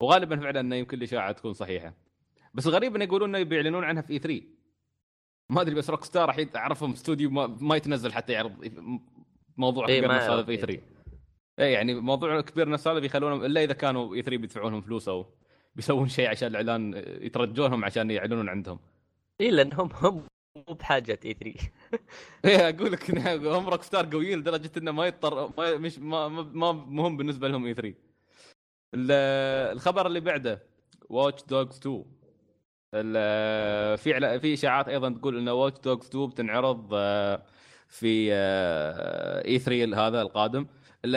وغالبا 0.00 0.36
فعلا 0.36 0.60
إنه 0.60 0.76
يمكن 0.76 0.98
الإشاعة 0.98 1.32
تكون 1.32 1.52
صحيحة. 1.52 1.94
بس 2.54 2.66
الغريب 2.66 2.94
إنه 2.96 3.04
يقولون 3.04 3.34
إنه 3.34 3.44
بيعلنون 3.44 3.84
عنها 3.84 4.02
في 4.02 4.12
E3 4.12 4.42
ما 5.50 5.60
أدري 5.60 5.74
بس 5.74 5.90
Rockstar 5.90 6.30
الحين 6.30 6.48
اعرفهم 6.56 6.92
استوديو 6.92 7.30
ما, 7.30 7.46
ما 7.46 7.76
يتنزل 7.76 8.12
حتى 8.12 8.32
يعرض 8.32 8.52
موضوع 9.56 9.88
إيه، 9.88 9.98
كبير 9.98 10.14
نفس 10.14 10.26
هذا 10.26 10.42
في 10.42 10.50
E3 10.50 10.80
اي 11.58 11.72
يعني 11.72 11.94
موضوع 11.94 12.40
كبير 12.40 12.68
نفس 12.68 12.88
هذا 12.88 12.98
بيخلونهم 12.98 13.44
إلا 13.44 13.64
إذا 13.64 13.72
كانوا 13.72 14.14
E3 14.14 14.36
بيدفعون 14.36 14.72
لهم 14.72 14.80
فلوس 14.80 15.08
أو 15.08 15.26
بيسوون 15.76 16.08
شيء 16.08 16.28
عشان 16.28 16.48
الإعلان 16.48 17.04
يترجونهم 17.20 17.84
عشان 17.84 18.10
يعلنون 18.10 18.48
عندهم. 18.48 18.78
اي 19.40 19.50
لأنهم 19.50 19.90
هم 19.92 20.26
مو 20.56 20.74
بحاجة 20.74 21.18
E3 21.24 21.60
إيه 22.44 22.68
أقول 22.68 22.92
لك 22.92 23.10
هم 23.46 23.68
روك 23.68 23.82
ستار 23.82 24.06
قويين 24.12 24.38
لدرجة 24.38 24.70
إنه 24.76 24.90
ما 24.92 25.06
يضطر 25.06 25.52
ما 25.58 25.76
مش 25.76 25.98
ما 25.98 26.28
ما 26.28 26.72
مهم 26.72 27.16
بالنسبة 27.16 27.48
لهم 27.48 27.66
E3 27.66 27.94
ال- 28.94 29.10
الخبر 29.76 30.06
اللي 30.06 30.20
بعده 30.20 30.62
واتش 31.10 31.42
دوجز 31.44 31.76
2 31.78 32.04
ال- 32.94 33.98
في 33.98 34.40
في 34.40 34.54
إشاعات 34.54 34.88
أيضا 34.88 35.10
تقول 35.10 35.38
إن 35.38 35.48
واتش 35.48 35.80
دوجز 35.80 36.06
2 36.06 36.26
بتنعرض 36.26 36.88
آه، 36.94 37.42
في 37.88 38.32
E3 39.44 40.06
هذا 40.06 40.22
القادم. 40.22 40.66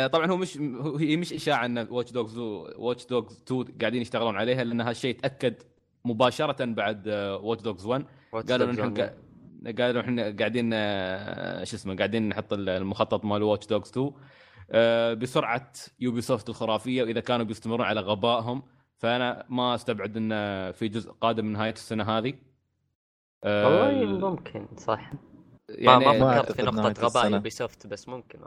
طبعا 0.07 0.27
هو 0.27 0.37
مش 0.37 0.57
هي 0.99 1.17
مش 1.17 1.33
إشاعة 1.33 1.65
إن 1.65 1.87
واتش 1.89 2.11
دوجز 2.11 2.37
واتش 2.37 3.05
دوجز 3.05 3.41
2 3.47 3.63
قاعدين 3.81 4.01
يشتغلون 4.01 4.35
عليها 4.37 4.63
لأن 4.63 4.81
هالشيء 4.81 5.15
تأكد 5.19 5.55
مباشرة 6.05 6.65
بعد 6.65 7.07
واتش 7.41 7.61
دوجز 7.63 7.85
1 7.85 8.05
قالوا 8.51 8.67
قا- 9.09 9.22
قالوا 9.71 10.01
إحنا 10.01 10.35
قاعدين 10.39 10.69
آه، 10.73 11.63
شو 11.63 11.75
اسمه 11.75 11.95
قاعدين 11.95 12.29
نحط 12.29 12.53
المخطط 12.53 13.25
مال 13.25 13.43
واتش 13.43 13.67
دوجز 13.67 13.89
2 13.89 14.11
آه، 14.71 15.13
بسرعة 15.13 15.71
يوبي 15.99 16.21
سوفت 16.21 16.49
الخرافية 16.49 17.03
وإذا 17.03 17.19
كانوا 17.19 17.45
بيستمرون 17.45 17.81
على 17.85 17.99
غبائهم 18.01 18.63
فأنا 18.97 19.45
ما 19.49 19.75
أستبعد 19.75 20.17
إن 20.17 20.31
في 20.71 20.87
جزء 20.87 21.11
قادم 21.11 21.45
من 21.45 21.51
نهاية 21.51 21.73
السنة 21.73 22.03
هذه. 22.17 22.33
آه، 23.43 23.81
والله 23.81 24.29
ممكن 24.29 24.67
صح. 24.77 25.11
ما 25.13 25.17
يعني 25.69 26.19
ما 26.19 26.41
فكرت 26.41 26.51
في 26.51 26.61
نقطة 26.61 27.07
غباء. 27.07 27.31
يوبي 27.31 27.49
سوفت 27.49 27.87
بس 27.87 28.07
ممكن. 28.09 28.39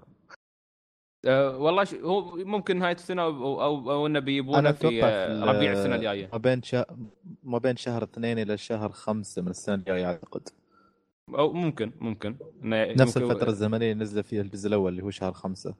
آه، 1.24 1.58
والله 1.58 1.84
ش... 1.84 1.94
هو 1.94 2.36
ممكن 2.36 2.78
نهاية 2.78 2.94
السنة 2.94 3.22
أو 3.22 3.62
أو, 3.62 3.90
أو 3.92 4.06
إنه 4.06 4.18
أتوقع 4.18 4.72
في 4.72 5.00
في 5.00 5.04
آه، 5.04 5.32
ال- 5.32 5.48
ربيع 5.48 5.72
السنة 5.72 5.94
الجاية. 5.94 6.28
ما 6.32 6.38
بين 6.38 6.62
شهر 6.62 6.86
ما 7.42 7.58
بين 7.58 7.76
شهر 7.76 8.02
اثنين 8.02 8.38
إلى 8.38 8.56
شهر 8.58 8.92
خمسة 8.92 9.42
من 9.42 9.48
السنة 9.48 9.74
الجاية 9.74 10.06
أعتقد. 10.06 10.48
أو 11.34 11.52
ممكن 11.52 11.92
ممكن. 12.00 12.36
نفس 12.62 13.16
يمكن- 13.16 13.30
الفترة 13.30 13.48
الزمنية 13.50 13.92
اللي 13.92 14.04
نزل 14.04 14.22
فيها 14.24 14.42
الجزء 14.42 14.68
الأول 14.68 14.92
اللي 14.92 15.02
هو 15.02 15.10
شهر 15.10 15.32
خمسة. 15.32 15.74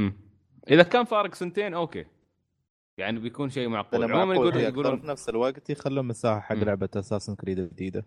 مم. 0.00 0.12
إذا 0.70 0.82
كان 0.82 1.04
فارق 1.04 1.34
سنتين 1.34 1.74
أوكي. 1.74 2.04
يعني 2.98 3.18
بيكون 3.18 3.50
شيء 3.50 3.68
معقول. 3.68 4.04
عموما 4.04 4.24
معقول. 4.24 4.46
يقولون 4.46 4.62
يقولون 4.72 5.00
في 5.00 5.06
نفس 5.06 5.28
الوقت 5.28 5.70
يخلون 5.70 6.04
مساحة 6.06 6.40
حق. 6.40 6.54
لعبة 6.64 6.88
أساسنز 6.96 7.34
كريد 7.34 7.58
الجديده 7.58 8.04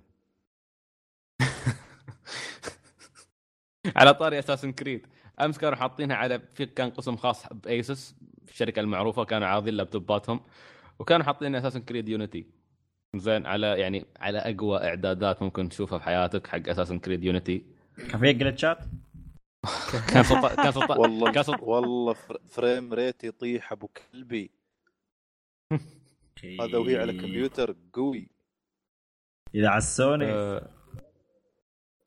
على 3.96 4.14
طاري 4.14 4.40
اساسن 4.40 4.72
كريد 4.72 5.08
أمس 5.42 5.58
كانوا 5.58 5.78
حاطينها 5.78 6.16
على 6.16 6.40
في 6.40 6.66
كان 6.66 6.90
قسم 6.90 7.16
خاص 7.16 7.54
بأيسس 7.54 8.16
الشركة 8.50 8.80
المعروفة 8.80 9.24
كانوا 9.26 9.48
عارضين 9.48 9.74
لابتوباتهم. 9.74 10.40
وكانوا 11.00 11.26
حاطين 11.26 11.56
اساسن 11.56 11.82
كريد 11.82 12.10
يونيتي 12.10 12.46
زين 13.16 13.46
على 13.46 13.68
يعني 13.80 14.06
على 14.20 14.38
أقوى 14.38 14.78
إعدادات 14.78 15.42
ممكن 15.42 15.70
تشوفها 15.70 15.98
في 16.00 16.04
حياتك 16.06 16.48
حق 16.48 16.70
اساسن 16.70 17.00
كريد 17.00 17.24
يونيتي 17.24 17.66
كان 17.98 18.20
في 18.20 18.34
glitchات 18.34 18.78
كان 20.14 20.24
سلطان 20.24 20.56
كان 20.56 20.72
سلطان 20.72 20.98
والله 20.98 21.32
كان 21.32 21.44
سلطان 21.44 21.64
والله 21.70 22.14
فر- 22.14 22.42
frame 22.50 22.94
rate 22.94 23.24
يطيح 23.24 23.72
أبو 23.72 23.88
كلبي. 23.88 24.52
هذا 26.62 26.78
وهي 26.78 26.98
على 26.98 27.14
كمبيوتر 27.14 27.76
قوي. 27.94 28.28
إذا 29.56 29.68
على 29.68 29.78
السوني. 29.78 30.26
آه، 30.26 30.70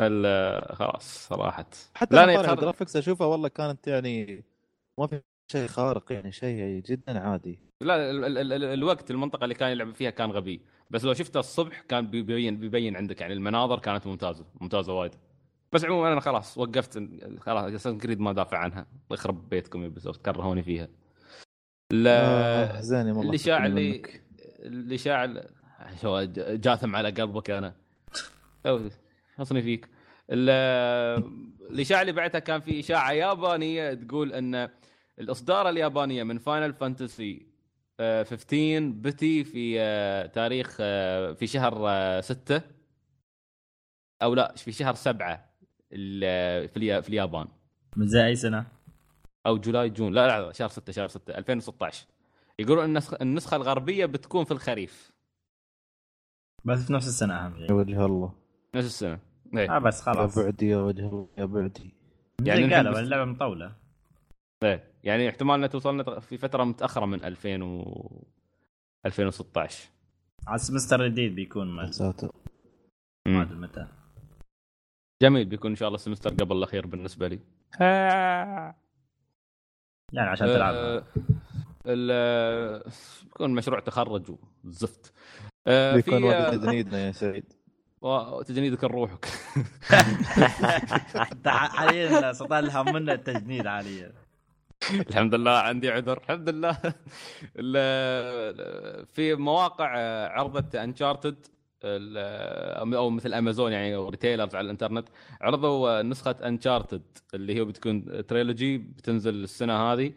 ال- 0.00 0.76
خلاص 0.76 1.32
راحت. 1.32 1.74
حتى 1.94 2.16
لا،. 2.16 2.52
ال 2.52 2.57
graphics 2.57 2.96
أشوفها 2.96 3.26
والله 3.26 3.48
كانت 3.48 3.86
يعني 3.86 4.44
ما 4.98 5.06
في 5.06 5.22
شيء 5.52 5.66
خارق 5.66 6.12
يعني 6.12 6.32
شيء 6.32 6.82
جدا 6.86 7.18
عادي. 7.20 7.58
لا 7.80 8.10
ال 8.10 8.24
ال 8.24 8.38
ال 8.38 8.52
ال 8.52 8.64
الوقت 8.64 9.10
المنطقة 9.10 9.44
اللي 9.44 9.54
كان 9.54 9.70
يلعب 9.70 9.94
فيها 9.94 10.10
كان 10.10 10.30
غبي. 10.30 10.60
بس 10.94 11.04
لو 11.04 11.14
شفته 11.14 11.40
الصبح 11.40 11.80
كان 11.80 12.06
بيبين 12.06 12.56
بيبين 12.60 12.96
عندك 12.96 13.20
يعني 13.20 13.32
المناظر 13.34 13.78
كانت 13.78 14.06
ممتازة 14.06 14.44
ممتازة 14.60 14.92
وايد. 14.92 15.12
بس 15.72 15.84
عموما 15.84 16.12
أنا 16.12 16.20
خلاص 16.20 16.58
وقفت 16.58 17.02
خلاص 17.40 17.64
اساسن 17.64 17.98
كريد 17.98 18.20
ما 18.20 18.32
دافع 18.32 18.58
عنها. 18.58 18.78
الله 18.80 19.14
يخرب 19.20 19.48
بيتكم 19.48 19.82
يا 19.82 19.88
يوبي 19.88 20.06
سوفت 20.06 20.24
كرهوني 20.24 20.62
فيها. 20.62 20.88
لا 21.92 22.20
آه 22.76 22.80
زين 22.80 23.06
والله 23.06 23.20
اللي. 23.56 24.02
الاشاعه 24.62 25.24
اللي- 25.24 25.48
شو 26.02 26.20
ج- 26.22 26.60
جاثم 26.60 26.96
على 26.96 27.10
قلبك 27.10 27.50
أنا. 27.50 27.74
حصني 29.38 29.62
فيك. 29.62 29.88
ال- 30.30 30.50
الاشاعه 31.70 32.00
اللي 32.00 32.12
بعدها 32.12 32.38
كان 32.40 32.60
في 32.60 32.80
إشاعة 32.80 33.12
يابانية 33.12 33.94
تقول 33.94 34.32
إن 34.32 34.68
الإصدار 35.18 35.68
اليابانية 35.68 36.22
من 36.22 36.38
فاينل 36.38 36.74
فانتسي 36.74 37.46
15 37.98 38.88
بتي 38.90 39.44
في 39.44 39.76
آه، 39.80 40.26
تاريخ 40.26 40.76
آه، 40.80 41.32
في 41.32 41.46
شهر 41.46 42.20
6 42.20 42.62
أو 44.22 44.34
لا 44.34 44.54
في 44.56 44.72
شهر 44.72 44.94
7 44.94 45.36
في 45.90 46.76
اليا- 46.76 47.00
في 47.00 47.08
اليابان. 47.08 47.48
من 47.96 48.06
زي 48.06 48.26
أي 48.26 48.36
سنة؟ 48.36 48.66
أو 49.46 49.58
July 49.58 49.90
June. 49.90 50.12
لا 50.12 50.26
لا, 50.46 50.52
شهر 50.52 50.68
6 50.68 50.92
شهر 50.92 51.08
6 51.08 51.38
2016 51.38 52.06
يقولون 52.58 52.84
النسخ 52.84 53.14
النسخة 53.22 53.56
الغربية 53.56 54.06
بتكون 54.06 54.44
في 54.44 54.50
الخريف. 54.50 55.12
بس 56.64 56.78
في 56.86 56.92
نفس 56.92 57.08
السنة 57.08 57.34
أهم 57.46 57.56
يا 57.56 57.66
شيء 57.66 57.72
وجه 57.76 58.06
الله. 58.06 58.32
نفس 58.74 58.86
السنة. 58.86 59.18
إيه. 59.56 59.76
آه 59.76 59.78
بس 59.78 59.98
يا 59.98 60.04
خلاص. 60.04 60.38
بعدي 60.38 60.68
يا 60.68 60.76
وجه 60.76 61.06
الله 61.08 61.28
يا 61.38 61.44
بعدي. 61.44 61.94
يعني 62.44 62.60
يعني 62.60 62.74
قالوا 62.74 63.00
اللعبة 63.00 63.24
مطولة. 63.24 63.72
إيه. 64.64 64.84
يعني 65.04 65.28
احتمال 65.28 65.54
انها 65.54 65.68
توصلنا 65.68 66.20
في 66.20 66.38
فترة 66.38 66.64
متأخرة 66.64 67.06
من 67.06 67.24
2000 67.24 67.62
و 67.62 68.22
2016 69.06 69.88
على 70.46 70.54
ال 70.56 70.61
semester 70.61 71.04
الجديد 71.04 71.34
بيكون 71.34 71.66
ما 71.66 71.82
يا 71.82 71.90
ساتر 71.90 72.32
ما 73.28 73.42
ادري 73.42 73.56
متى؟ 73.58 73.86
جميل 75.22 75.44
بيكون 75.44 75.70
إن 75.70 75.76
شاء 75.76 75.88
الله 75.88 75.96
السمستر 75.96 76.30
قبل 76.30 76.56
الأخير 76.56 76.86
بالنسبة 76.86 77.28
لي. 77.28 77.38
يعني 80.12 80.30
عشان 80.30 80.48
آه، 80.48 81.04
ال- 81.86 82.82
بيكون 83.24 83.50
مشروع 83.54 83.80
تخرج 83.80 84.36
وزفت. 84.64 85.12
آه، 85.66 85.94
بيكون 85.94 86.18
في 86.18 86.24
وقت 86.24 86.34
آه، 86.36 86.50
تجنيدنا 86.50 87.06
يا 87.06 87.12
سعيد. 87.12 87.52
و- 88.02 88.42
تجنيدك 88.42 88.84
روحك 88.84 89.24
حتى 91.24 91.50
حاليا 91.50 92.32
سلطان 92.32 92.64
الهم 92.64 92.94
منه 92.94 93.12
التجنيد 93.12 93.68
حاليا. 93.68 94.12
الحمد 95.10 95.34
لله 95.34 95.50
عندي 95.50 95.90
عذر. 95.90 96.18
الحمد 96.18 96.48
لله. 96.48 96.78
في 99.14 99.34
مواقع 99.34 99.86
عرضت 100.28 100.74
انشارتد 100.74 103.10
مثل 103.10 103.34
امازون 103.34 103.72
يعني 103.72 103.94
أو 103.94 104.08
retailers 104.08 104.54
على 104.54 104.64
الإنترنت 104.64 105.08
عرضوا 105.40 106.02
نسخة 106.02 106.36
انشارتد 106.44 107.02
اللي 107.34 107.54
هي 107.54 107.64
بتكون 107.64 108.26
trilogy 108.26 108.78
بتنزل 108.78 109.34
السنة 109.44 109.92
هذه. 109.92 110.12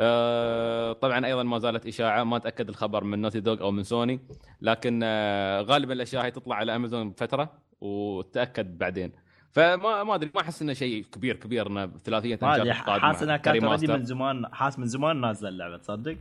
آه، 0.00 0.92
طبعا 0.92 1.26
أيضا 1.26 1.42
ما 1.42 1.58
زالت 1.58 1.86
إشاعة 1.86 2.24
ما 2.24 2.38
تأكد 2.38 2.68
الخبر 2.68 3.04
من 3.04 3.20
نوتي 3.22 3.40
دوغ 3.40 3.60
أو 3.60 3.70
من 3.70 3.82
سوني 3.82 4.20
لكن 4.60 5.00
آه، 5.04 5.60
غالبا 5.62 5.92
الأشياء 5.92 6.24
هي 6.24 6.30
تطلع 6.30 6.56
على 6.56 6.76
امازون 6.76 7.10
بفتره 7.10 7.58
وتأكد 7.80 8.78
بعدين. 8.78 9.12
فما 9.52 10.02
ما 10.04 10.14
أدري 10.14 10.30
ما 10.34 10.40
أحس 10.40 10.62
إنه 10.62 10.72
شيء 10.72 11.04
كبير 11.12 11.36
كبير 11.36 11.66
إنه 11.66 11.86
ثلاثية 12.04 12.38
ما 12.42 12.56
أدري 12.56 12.72
Uncharted 12.74 12.76
قادمة 12.86 12.98
حاسس 13.08 13.22
إنها 13.22 13.36
كانت 13.36 13.64
already 13.64 13.90
من 13.90 14.04
زمان 14.04 14.46
حاسس 14.54 14.78
من 14.78 14.86
زمان 14.86 15.20
نازلة 15.20 15.48
اللعبة 15.48 15.76
تصدق؟ 15.76 16.16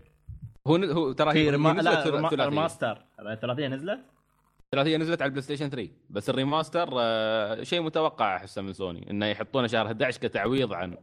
هو 0.68 0.78
ن- 0.78 0.92
هو 0.92 1.12
ترى 1.12 1.32
في 1.32 1.40
هي 1.40 1.50
rema... 1.50 1.74
نزلت 1.74 2.08
لا 2.08 2.16
rema... 2.18 2.30
remaster 2.30 3.06
الثلاثيه 3.30 3.68
نزلت؟ 3.68 4.00
الثلاثيه 4.66 4.98
نزلت 4.98 5.22
على 5.22 5.28
البلاي 5.30 5.42
ستيشن 5.42 5.70
3 5.70 5.90
بس 6.10 6.30
ال 6.30 6.36
remaster 6.36 6.90
آه، 7.00 7.64
شيء 7.64 7.82
متوقع 7.82 8.36
أحسه 8.36 8.62
من 8.62 8.74
سوني. 8.74 9.10
إنه 9.12 9.26
يحطونه 9.26 9.68
شهر 9.68 9.86
11 9.86 10.20
كتعويض 10.22 10.74
عن 10.74 10.98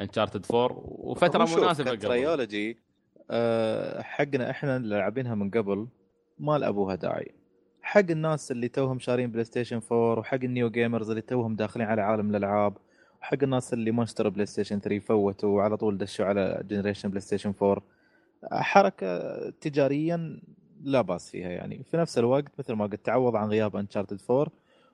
انشارتد 0.00 0.46
4 0.54 0.68
وفترة 0.84 1.44
شوف، 1.44 1.58
مناسبة 1.58 1.90
قبل. 1.90 1.98
ك 1.98 2.08
trilogy 2.08 2.78
آه، 3.30 4.02
حقنا 4.02 4.50
إحنا 4.50 4.76
اللي 4.76 4.96
لاعبينها 4.96 5.34
من 5.34 5.50
قبل 5.50 5.86
ما 6.38 6.58
لابوها 6.58 6.94
داعي. 6.94 7.34
حق 7.94 8.10
الناس 8.10 8.50
اللي 8.50 8.68
توهم 8.68 8.98
شارين 8.98 9.30
بلاي 9.30 9.44
ستيشن 9.44 9.80
4 9.92 10.18
وحق 10.18 10.38
ال 10.44 10.50
new 10.50 10.70
gamers 10.70 11.10
اللي 11.10 11.22
توهم 11.22 11.56
داخلين 11.56 11.86
على 11.86 12.02
عالم 12.02 12.30
الألعاب 12.30 12.76
وحق 13.20 13.42
الناس 13.42 13.72
اللي 13.72 13.90
ما 13.90 14.02
اشتروا 14.02 14.30
بلاي 14.30 14.46
ستيشن 14.46 14.80
3 14.80 14.98
فوتوا 14.98 15.56
وعلى 15.56 15.76
طول 15.76 15.98
دشوا 15.98 16.26
على 16.26 16.62
generation 16.68 17.08
بلاي 17.08 17.20
ستيشن 17.20 17.54
4 17.62 17.82
حركة 18.52 19.50
تجاريا 19.50 20.40
لا 20.84 21.00
بأس 21.00 21.30
فيها 21.30 21.48
يعني 21.48 21.82
في 21.90 21.96
نفس 21.96 22.18
الوقت 22.18 22.52
مثل 22.58 22.72
ما 22.72 22.86
قلت 22.86 23.06
تعوض 23.06 23.36
عن 23.36 23.48
غياب 23.48 23.76
انشارتد 23.76 24.20
4 24.30 24.46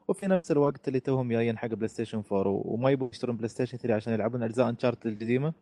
وفي 0.08 0.26
نفس 0.26 0.50
الوقت 0.50 0.88
اللي 0.88 1.00
توهم 1.00 1.28
جايين 1.28 1.58
حق 1.58 1.68
بلاي 1.68 1.88
ستيشن 1.88 2.22
4 2.32 2.62
وما 2.64 2.90
يبغوا 2.90 3.10
يشترون 3.12 3.36
بلاي 3.36 3.48
ستيشن 3.48 3.78
3 3.78 3.94
عشان 3.94 4.12
يلعبون 4.12 4.42
أجزاء 4.42 4.68
انشارتد 4.68 5.06
القديمة 5.06 5.52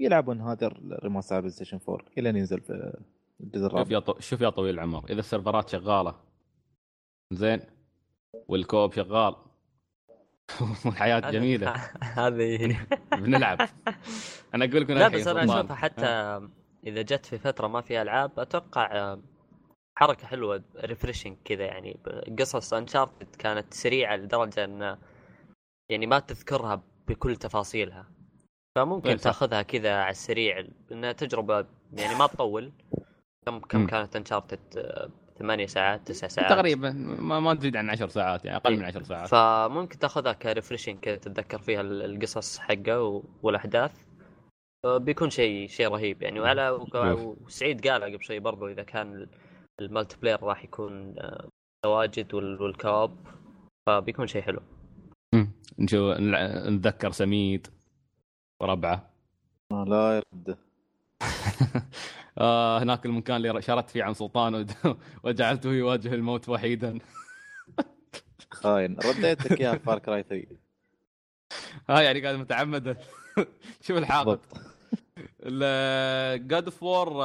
يلعبون 0.00 0.40
هذا 0.40 0.66
ال 0.66 0.74
remaster 0.74 1.40
بلاي 1.40 1.50
ستيشن 1.50 1.78
4 1.88 2.06
إلى 2.18 2.28
ينزل 2.28 2.60
في 2.60 2.98
الجزء 3.40 3.66
الرابع. 3.66 4.00
شوف 4.18 4.40
يا 4.40 4.50
طويل 4.50 4.74
العمر 4.74 5.04
إذا 5.10 5.20
السيرفرات 5.20 5.68
شغالة 5.68 6.27
زين. 7.32 7.60
والكوب 8.48 8.92
شغال. 8.92 9.36
والحياة 10.84 11.20
جميلة. 11.30 11.70
هذه 12.18 12.86
بنلعب. 13.12 13.68
أنا 14.54 14.64
أقول 14.64 14.80
لكم 14.80 14.92
لا 14.94 15.08
بس 15.08 15.26
أنا. 15.26 15.44
أشوفها 15.44 15.76
حتى 15.76 16.40
إذا 16.86 17.02
جت 17.02 17.26
في 17.26 17.38
فترة 17.38 17.66
ما 17.66 17.80
فيها 17.80 18.02
ألعاب 18.02 18.40
أتوقع 18.40 18.96
آه، 18.96 19.20
حركة 19.98 20.26
حلوة 20.26 20.62
ريفرشنج 20.76 21.36
كذا 21.44 21.64
يعني. 21.64 22.00
قصص 22.38 22.74
انشارتد 22.74 23.36
كانت 23.36 23.74
سريعة 23.74 24.16
لدرجة 24.16 24.64
إن 24.64 24.98
يعني 25.90 26.06
ما 26.06 26.18
تذكرها 26.18 26.82
بكل 27.08 27.36
تفاصيلها. 27.36 28.10
فممكن 28.76 29.08
إيه. 29.08 29.16
تأخذها 29.16 29.62
كذا 29.62 30.00
على 30.00 30.10
السريع. 30.10 30.66
انها 30.92 31.12
تجربة 31.12 31.66
يعني 31.92 32.14
ما 32.14 32.26
تطول. 32.26 32.72
كم 33.46 33.58
كم. 33.58 33.86
كانت 33.86 34.16
انشارتد 34.16 34.60
ثمانية 35.38 35.66
ساعات 35.66 36.08
تسع 36.08 36.28
ساعات. 36.28 36.50
تقريبا 36.50 36.90
ما, 37.20 37.40
ما 37.40 37.54
تزيد 37.54 37.76
عن 37.76 37.90
10 37.90 38.08
ساعات 38.08 38.44
يعني 38.44 38.56
أقل 38.56 38.76
من 38.76 38.84
10 38.84 39.02
ساعات. 39.02 39.28
فممكن 39.28 39.98
تاخذها 39.98 40.32
ك 40.32 40.38
refreshing 40.38 40.98
كذا 40.98 41.16
تتذكر 41.16 41.58
فيها 41.58 41.80
ال- 41.80 42.02
القصص 42.02 42.58
حقه 42.58 43.22
والأحداث. 43.42 43.92
آه، 44.84 44.98
بيكون 44.98 45.30
شيء 45.30 45.68
شيء 45.68 45.88
رهيب 45.88 46.22
يعني. 46.22 46.40
وعلى 46.40 46.70
وسعيد 46.94 47.88
قال 47.88 48.02
قبل 48.04 48.24
شوي 48.24 48.38
برضو 48.38 48.68
إذا 48.68 48.82
كان 48.82 49.14
ال- 49.14 49.28
ال 49.80 50.16
multiplayer 50.22 50.42
راح 50.42 50.64
يكون 50.64 51.14
آه، 51.18 51.48
تواجد 51.84 52.34
وال- 52.34 52.62
وال 52.62 52.77
co-op 52.77 53.16
فبيكون 53.88 54.26
شيء 54.26 54.42
حلو. 54.42 54.60
نشوف 55.78 56.16
نتذكر 56.68 57.10
سميد 57.10 57.66
وربعه 58.62 59.10
آه، 59.72 59.84
لا 59.84 60.16
يرد. 60.16 60.58
آه 62.38 62.78
هناك 62.82 63.06
المكان 63.06 63.36
اللي 63.36 63.62
شردت 63.62 63.90
فيه 63.90 64.02
عن 64.04 64.14
سلطان 64.14 64.66
وجعلته 65.24 65.72
يواجه 65.72 66.14
الموت 66.14 66.48
وحيدا. 66.48 66.98
خاين. 68.50 68.96
رديتك 69.04 69.60
اياها 69.60 69.78
فار 69.78 69.98
كراي 69.98 70.22
3 70.22 70.46
ها 71.88 72.00
يعني 72.00 72.20
قاعد 72.20 72.34
متعمد. 72.34 72.96
شوف 73.86 73.96
الحاقد. 73.98 74.38
جاد 76.48 76.64
اوف 76.64 76.82
وور 76.82 77.24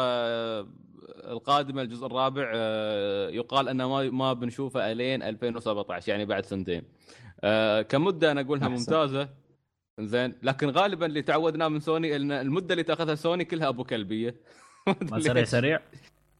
القادمه 1.31 1.81
الجزء 1.81 2.05
الرابع 2.05 2.51
آه، 2.55 3.29
يقال 3.29 3.69
أنه 3.69 3.89
ما 3.89 4.09
ما 4.09 4.33
بنشوفه 4.33 4.91
إلين 4.91 5.23
2017 5.23 6.09
يعني 6.11 6.25
بعد 6.25 6.45
سنتين. 6.45 6.83
آه، 7.43 7.81
كمدة 7.81 8.31
أنا 8.31 8.41
أقولها 8.41 8.67
أحسن. 8.67 8.73
ممتازة. 8.79 9.29
زين. 9.99 10.35
لكن 10.43 10.69
غالبا 10.69 11.05
اللي 11.05 11.21
تعودناه 11.21 11.67
من 11.67 11.79
سوني 11.79 12.15
ان 12.15 12.31
المدة 12.31 12.73
اللي 12.73 12.83
تأخذها 12.83 13.15
سوني 13.15 13.45
كلها 13.45 13.67
أبو 13.67 13.83
كلبية. 13.83 14.35
ما 15.11 15.19
سريع 15.19 15.43
سريع؟ 15.43 15.79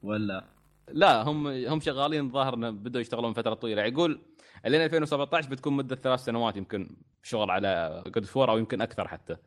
ولا؟ 0.03 0.43
لا 0.87 1.21
هم 1.21 1.47
هم 1.47 1.79
شغالين 1.79 2.29
ظاهر 2.31 2.53
إنه 2.53 2.69
بدوا 2.69 3.01
يشتغلون 3.01 3.33
فترة 3.33 3.53
طويلة. 3.53 3.81
يعني 3.81 3.93
يقول 3.93 4.21
لين 4.65 4.81
2017 4.81 5.49
بتكون 5.49 5.73
مدة 5.73 5.95
ثلاث 5.95 6.19
سنوات 6.19 6.57
يمكن 6.57 6.95
شغل 7.23 7.51
على 7.51 8.03
جود 8.05 8.25
فور 8.25 8.51
أو 8.51 8.57
يمكن 8.57 8.81
أكثر 8.81 9.07
حتى. 9.07 9.37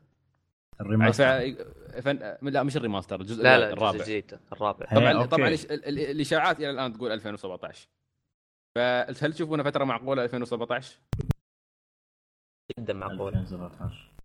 ال 0.81 0.88
remaster. 0.88 1.55
فن... 2.02 2.36
لا 2.43 2.62
مش 2.62 2.77
ال 2.77 2.81
remaster 2.81 3.20
الجزء 3.20 3.43
لا 3.43 3.59
لا 3.59 3.73
الرابع. 3.73 3.73
الرابع 3.73 4.01
الجديد 4.01 4.39
الرابع. 4.52 4.86
هي، 4.89 4.97
طبعا 4.97 5.12
أوكي. 5.12 5.28
طبعا 5.28 5.48
الإشاعات 5.89 6.59
إلى 6.59 6.70
الآن 6.70 6.93
تقول 6.93 7.12
2017 7.12 7.89
فهل 8.77 9.32
تشوفونها 9.32 9.64
فترة 9.64 9.85
معقولة 9.85 10.24
2017 10.24 10.98
جدا 12.78 12.93
معقول 12.93 13.35
2017 13.35 14.16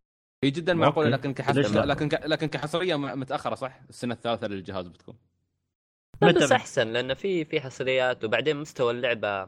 هي 0.44 0.50
جدا 0.52 0.74
معقولة. 0.74 1.10
لكن 1.10 1.34
لا؟ 1.74 1.86
لكن 1.86 2.10
ك... 2.10 2.14
لكن 2.26 2.48
كحصرية 2.48 2.96
متأخرة 2.96 3.56
صح؟ 3.56 3.80
السنة 3.90 4.14
الثالثة 4.14 4.48
للجهاز 4.48 4.88
بتكون. 4.88 5.16
متى 6.22 6.40
بس 6.40 6.52
أحسن 6.52 6.88
لأن 6.88 7.14
في 7.14 7.46
في 7.46 7.62
حصريات 7.62 8.24
وبعدين 8.24 8.58
مستوى 8.58 8.92
اللعبة 8.92 9.48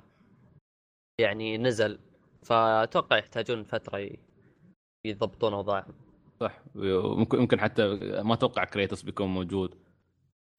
يعني 1.21 1.57
نزل 1.57 1.99
فأتوقع 2.43 3.17
يحتاجون 3.17 3.63
فترة 3.63 3.97
ي- 3.99 4.19
يضبطون 5.05 5.53
أوضاعهم. 5.53 5.93
صح. 6.39 6.61
وممكن 6.75 7.39
ممكن 7.39 7.59
حتى 7.61 7.87
ما 8.23 8.33
أتوقع 8.33 8.63
كريتوس 8.63 9.01
بيكون 9.01 9.27
موجود. 9.27 9.75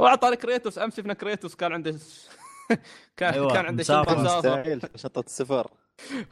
وعلى 0.00 0.16
طاري 0.16 0.36
كريتوس 0.36 0.78
أمس 0.78 0.96
شفنا 0.96 1.14
كريتوس 1.14 1.54
كان 1.54 1.72
عنده 1.72 1.90
كان 3.16 3.32
أيوة، 3.34 3.52
كان 3.52 3.66
عنده 3.66 3.80
مسافر. 3.80 4.10
شنطه 4.10 4.22
مسافر 4.22 4.58
مستحيل 4.58 4.80
شنطه 4.96 5.20
السفر 5.20 5.70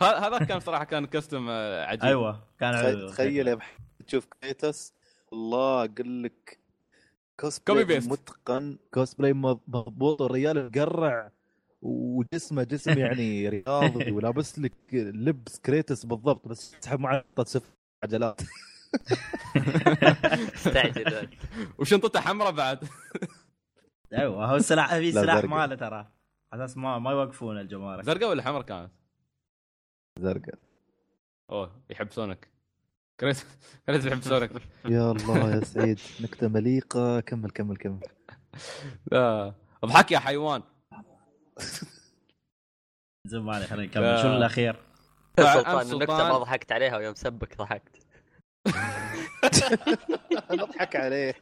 هذا 0.00 0.38
كان 0.38 0.60
صراحة 0.60 0.84
كان 0.84 1.06
custom 1.06 1.46
آه، 1.50 1.84
عجيب. 1.84 2.04
أيوه 2.04 2.44
كان 2.60 2.72
تخيل- 3.08 3.48
يا 3.48 3.58
تشوف 4.06 4.26
كريتوس؟ 4.26 4.92
الله 5.32 5.84
أقول 5.84 6.22
لك. 6.22 6.58
كوسبلاي 7.40 8.00
متقن 8.00 8.78
كوسبلاي 8.94 9.32
مضبوط 9.32 10.20
والرجال 10.20 10.66
مقرع 10.66 11.32
وجسمه 11.82 12.62
جسم 12.62 12.98
يعني 12.98 13.48
رياضي 13.48 14.10
ولابس 14.10 14.58
لك 14.58 14.72
لبس 14.92 15.58
كريتوس 15.60 16.06
بالضبط 16.06 16.48
بس 16.48 16.70
تسحب 16.70 17.00
معه 17.00 17.24
شنطة 17.28 17.44
سفر 17.44 17.70
عجلات. 18.04 18.40
استعجل 20.54 21.28
وشنطته 21.78 22.20
حمراء 22.20 22.50
بعد. 22.52 22.84
أيوه 24.12 24.46
هو 24.46 24.56
السلاح 24.56 24.94
في 24.94 25.10
لا، 25.10 25.22
سلاح. 25.22 25.44
ماله 25.44 25.74
ترى. 25.74 26.12
على 26.52 26.64
أساس 26.64 26.76
ما 26.76 26.98
ما 26.98 27.10
يوقفون 27.10 27.60
الجمارك. 27.60 28.04
زرقاء 28.04 28.30
ولا 28.30 28.42
حمراء 28.42 28.62
كانت؟ 28.62 28.90
زرقاء. 30.18 30.58
أوه 31.50 31.82
يحب 31.90 32.10
كريتوس 33.22 34.06
يحب 34.06 34.22
سونيك. 34.22 34.50
يا 34.84 35.10
الله 35.12 35.54
يا 35.54 35.64
سعيد 35.64 36.00
نكتة 36.20 36.48
مليقة. 36.48 37.20
كمل 37.20 37.50
كمل 37.50 37.76
كمل. 37.76 38.00
لا. 39.12 39.54
أضحك 39.84 40.12
يا 40.12 40.18
حيوان. 40.18 40.62
زين 43.26 43.40
ما 43.42 43.54
عليه 43.54 43.66
خلينا 43.66 43.86
نكمل. 43.86 44.18
شنو 44.22 44.36
الأخير؟ 44.36 44.76
سلطان 45.36 45.92
النكتة 45.92 46.28
ما 46.28 46.38
ضحكت 46.38 46.72
عليها 46.72 46.96
ويوم 46.96 47.14
سبك 47.14 47.58
ضحكت. 47.58 48.06
نضحك 50.50 50.96
عليه. 50.96 51.34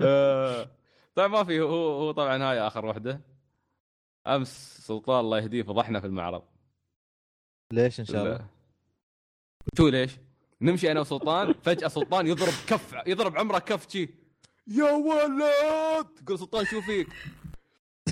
آه، 0.00 0.66
طبعا 1.14 1.28
ما 1.28 1.44
في. 1.44 1.60
هو 1.60 2.00
هو 2.00 2.12
طبعا 2.12 2.42
هاي 2.42 2.60
آخر 2.60 2.86
وحدة. 2.86 3.20
أمس 4.26 4.78
سلطان 4.86 5.20
الله 5.20 5.38
يهديه 5.38 5.62
فضحنا 5.62 6.00
في 6.00 6.06
المعرض. 6.06 6.42
ليش 7.72 8.00
إن 8.00 8.04
شاء 8.04 8.24
الله؟ 8.24 8.59
شو 9.76 9.88
ليش؟ 9.88 10.10
نمشي 10.60 10.92
أنا 10.92 11.00
وسلطان 11.00 11.54
فجأة 11.62 11.88
سلطان 11.88 12.26
يضرب 12.26 12.52
كف 12.66 12.94
يضرب 13.06 13.38
عمره 13.38 13.58
كف 13.58 13.86
شي. 13.92 14.08
يا 14.66 14.90
ولد! 14.92 16.06
تقول 16.26 16.38
سلطان 16.38 16.64
شو 16.64 16.80
فيك؟ 16.80 17.08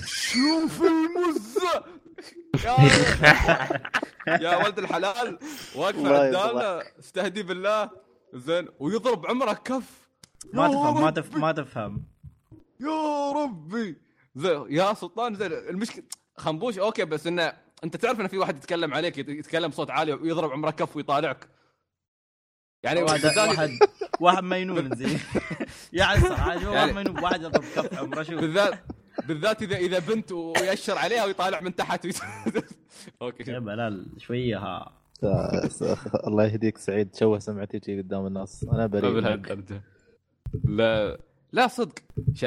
شوف 0.05 0.81
المزه 0.81 1.83
يا 4.41 4.57
ولد! 4.57 4.79
الحلال 4.79 5.39
واقف 5.75 5.97
الله 5.97 6.17
عدالنا 6.17 6.83
استهدي 6.99 7.43
بالله. 7.43 7.89
زين 8.33 8.67
ويضرب 8.79 9.25
عمره 9.25 9.53
كف. 9.53 10.09
ما 10.53 10.67
تفهم 10.67 11.01
ما 11.01 11.09
ربي. 11.09 11.21
تف 11.21 11.35
ما 11.35 11.51
تفهم. 11.51 12.03
يا 12.79 13.31
ربي! 13.31 13.97
زين 14.35 14.65
يا 14.69 14.93
سلطان 14.93 15.35
زين 15.35 15.51
المشكلة 15.51 16.03
خنبوش 16.37 16.79
أوكي 16.79 17.05
بس 17.05 17.27
إنه 17.27 17.53
انت 17.83 17.95
تعرف 17.97 18.19
انه 18.19 18.27
في 18.27 18.37
واحد 18.37 18.57
يتكلم 18.57 18.93
عليك 18.93 19.17
يت- 19.17 19.29
يتكلم 19.29 19.67
بصوت 19.69 19.89
عالي 19.91 20.13
ويضرب 20.13 20.51
عمره 20.51 20.71
كف 20.71 20.95
ويطالعك. 20.95 21.47
يعني 22.83 23.01
واحد 23.01 23.25
واحد 23.37 23.69
واحد 24.19 24.43
مجنون 24.43 24.95
زين 24.95 25.19
يعني 25.93 26.21
صراحة 26.21 26.47
واحد 26.49 26.61
يعني- 26.61 26.93
مجنون 26.93 27.23
واحد 27.23 27.41
يضرب 27.41 27.63
كف 27.63 27.99
عمره 27.99 28.23
شوف. 28.23 28.35
بالذات 28.41 28.79
بالذات 29.27 29.61
اذا 29.61 29.77
إذا 29.77 29.99
بنت 29.99 30.31
ويأشر 30.31 30.97
عليها 30.97 31.25
ويطالع 31.25 31.61
من 31.61 31.75
تحت. 31.75 32.07
okay. 33.21 33.51
يا 33.51 33.59
بلال 33.59 34.07
شوية 34.17 34.57
ها. 34.57 34.93
الله 36.27 36.45
يهديك 36.45 36.77
سعيد. 36.77 37.15
شوه 37.15 37.39
سمعتي 37.39 37.97
قدام 38.01 38.25
الناس. 38.27 38.63
أنا 38.73 38.87
بريء. 38.87 39.39
لا. 40.63 41.19
لا 41.51 41.67
صدق. 41.67 41.93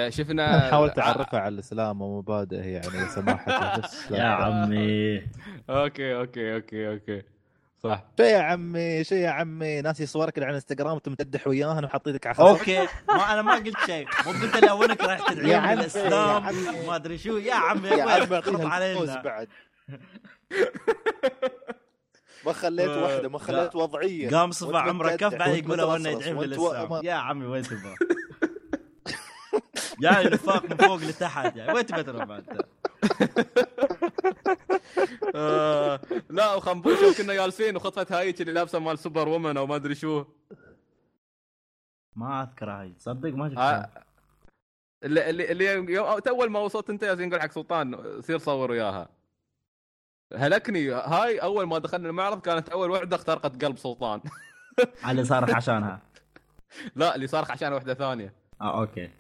شفنا 0.09 0.61
حاولت 0.71 0.99
اعرفها 0.99 1.41
على 1.41 1.55
الإسلام 1.55 2.03
ومبادئه 2.03 2.61
يعني 2.61 3.05
وسماحته 3.05 3.77
بس 3.81 4.11
لا. 4.13 4.19
يا 4.19 4.23
عمي. 4.25 5.19
okay 5.71 6.17
okay 6.17 6.55
okay 6.55 6.89
okay. 6.89 7.23
صح. 7.83 8.05
شو 8.19 8.25
يا 8.25 8.39
عمي؟ 8.39 9.05
شو 9.05 9.15
يا 9.15 9.31
عمي؟ 9.31 9.81
ناسي 9.81 10.07
صورك 10.07 10.35
اللي 10.35 10.45
على 10.47 10.51
الإنستغرام 10.53 10.93
وانت 10.95 11.09
متدح 11.09 11.47
وياهن 11.47 11.85
وحاطينك 11.85 12.27
على 12.27 12.37
أوكي. 12.39 12.79
ما 13.09 13.33
أنا 13.33 13.43
ما 13.43 13.55
قلت 13.55 13.77
شيء. 13.87 14.07
مو 14.27 14.33
قلت 14.33 14.57
لي 14.57 14.71
اولك 14.71 15.01
راح 15.05 15.31
يا 15.31 15.35
تدعي 15.35 15.73
الإسلام. 15.73 16.45
وما 16.85 16.97
أدري 16.97 17.19
شو. 17.19 17.37
يا 17.37 17.55
عمي 17.55 17.89
يا 17.89 18.03
عمي 18.03 18.39
الفوز 18.39 18.61
علينا. 18.61 19.23
بعد. 19.23 19.49
ما 22.47 22.53
خليت 22.53 22.89
آه، 22.89 23.03
واحدة 23.03 23.29
ما 23.29 23.39
خليت 23.39 23.77
وضعية. 23.77 24.31
قام 24.31 24.51
صفع 24.51 24.69
وأنت 24.79 24.89
عمره 24.89 25.17
كف 25.17 25.35
بعد 25.35 25.55
يقول 25.57 25.81
وأنت 25.83 26.07
للاسلام 26.07 26.93
و- 26.93 27.01
يا 27.05 27.15
عمي 27.15 27.47
وين 27.47 27.63
تبغى؟ 27.63 27.95
يا 30.03 30.29
نفاق 30.35 30.65
من 30.71 30.77
فوق 30.77 30.97
لتحت 30.97 31.57
يعني. 31.57 31.73
وين 31.73 31.87
تبغى 31.87 32.03
تروح 32.03 32.25
بعد؟ 32.25 32.45
آه، 35.35 36.01
لا 36.31 36.55
وخنبوشه 36.55 37.17
كنا 37.23 37.35
جالسين 37.35 37.77
وخطفت 37.77 38.13
هايك 38.13 38.41
اللي 38.41 38.53
لابسة 38.53 38.79
مال 38.79 38.99
Superwoman 38.99 39.57
أو 39.57 39.67
ما 39.67 39.77
أدري 39.77 39.95
شو. 39.95 40.25
ما 42.17 42.43
أذكر 42.43 42.71
هاي. 42.71 42.93
تصدق 42.93 43.35
ما 43.35 43.47
آه، 43.47 43.49
شفتها 43.49 44.05
اللي 45.05 45.31
اللي 45.31 45.53
اللي 45.53 45.65
يوم 45.95 46.17
أول 46.29 46.51
ما 46.51 46.59
وصلت 46.59 46.91
أنت 46.91 47.03
يا 47.03 47.15
زين 47.15 47.29
نقول 47.29 47.41
حق 47.43 47.51
سلطان 47.51 48.21
سير 48.23 48.39
صور 48.39 48.71
وياها. 48.71 49.09
هلكني. 50.37 50.91
هاي 50.91 51.39
أول 51.39 51.67
ما 51.67 51.79
دخلنا 51.79 52.09
المعرض 52.09 52.41
كانت 52.41 52.69
أول 52.69 52.91
وحدة 52.91 53.17
اخترقت 53.17 53.65
قلب 53.65 53.79
سلطان. 53.79 54.21
على 55.03 55.25
صارت 55.25 55.55
عشانها. 55.59 56.01
لا 56.97 57.15
اللي 57.15 57.27
صارخ 57.27 57.51
عشان 57.51 57.73
وحدة 57.73 57.95
ثانية. 57.95 58.33
آه 58.61 58.81
okay. 58.81 59.11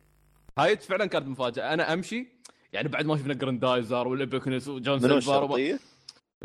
هاي 0.58 0.76
فعلا 0.76 1.06
كانت 1.06 1.26
مفاجأة. 1.28 1.74
أنا 1.74 1.92
أمشي 1.92 2.28
يعني 2.72 2.88
بعد 2.88 3.06
ما 3.06 3.16
شفنا 3.16 3.34
جراندايزر 3.34 4.08
والابيكنس 4.08 4.68
وجون 4.68 5.00
سيلفر؟ 5.00 5.78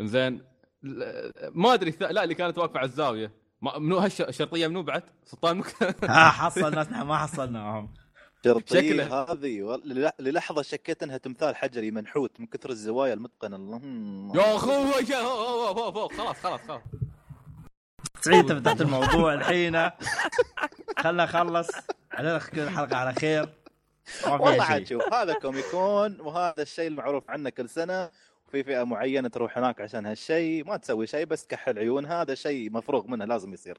زين 0.00 0.44
ما 1.54 1.74
أدري 1.74 1.94
لا 2.00 2.24
اللي 2.24 2.34
كانت 2.34 2.58
واقفة 2.58 2.78
على 2.78 2.86
الزاوية. 2.86 3.32
ما 3.62 3.78
منو 3.78 3.98
هالش- 3.98 4.20
الشرطية 4.28 4.66
منو 4.66 4.82
بعد؟ 4.82 5.02
سلطان 5.24 5.56
مك... 5.56 5.74
ها 6.10 6.28
حصل 6.28 6.74
ناس 6.74 6.88
نحن 6.88 7.02
ما 7.02 7.18
حصلناهم 7.18 7.94
شرطية 8.44 8.80
شكله. 8.80 9.22
هذه 9.22 9.80
للحظة 10.20 10.62
شكيت 10.62 11.02
إنها 11.02 11.16
تمثال 11.16 11.56
حجري 11.56 11.90
منحوت 11.90 12.40
من 12.40 12.46
كثر 12.46 12.70
الزوايا 12.70 13.14
المتقنة. 13.14 13.56
اللهم 13.56 14.32
يا 14.36 14.56
أخوي 14.56 15.06
خلاص 16.16 16.36
خلاص 16.36 16.60
خلاص. 16.60 16.80
سعيد 18.20 18.50
انت 18.50 18.52
فتحت 18.68 18.80
الموضوع 18.80 19.34
الحين. 19.34 19.90
خلنا 20.98 21.24
نخلص. 21.24 21.68
علينا 22.12 22.36
الحلقة 22.36 22.96
على 22.96 23.14
خير. 23.14 23.48
والله 24.30 24.52
فيها 24.52 24.62
عاد 24.62 24.86
شوف 24.86 25.12
هذا 25.12 25.34
كوميكون 25.34 26.20
وهذا 26.20 26.62
الشيء 26.62 26.88
المعروف 26.88 27.30
عنه 27.30 27.50
كل 27.50 27.68
سنة 27.68 28.10
وفي 28.48 28.64
فئة 28.64 28.84
معينة 28.84 29.28
تروح 29.28 29.58
هناك 29.58 29.80
عشان 29.80 30.06
هالشيء 30.06 30.64
ما 30.66 30.76
تسوي 30.76 31.06
شيء 31.06 31.24
بس 31.26 31.46
كحل 31.46 31.78
عيون 31.78 32.06
هذا 32.06 32.34
شيء 32.34 32.70
مفروغ 32.72 33.06
منه 33.06 33.24
لازم 33.24 33.52
يصير 33.52 33.78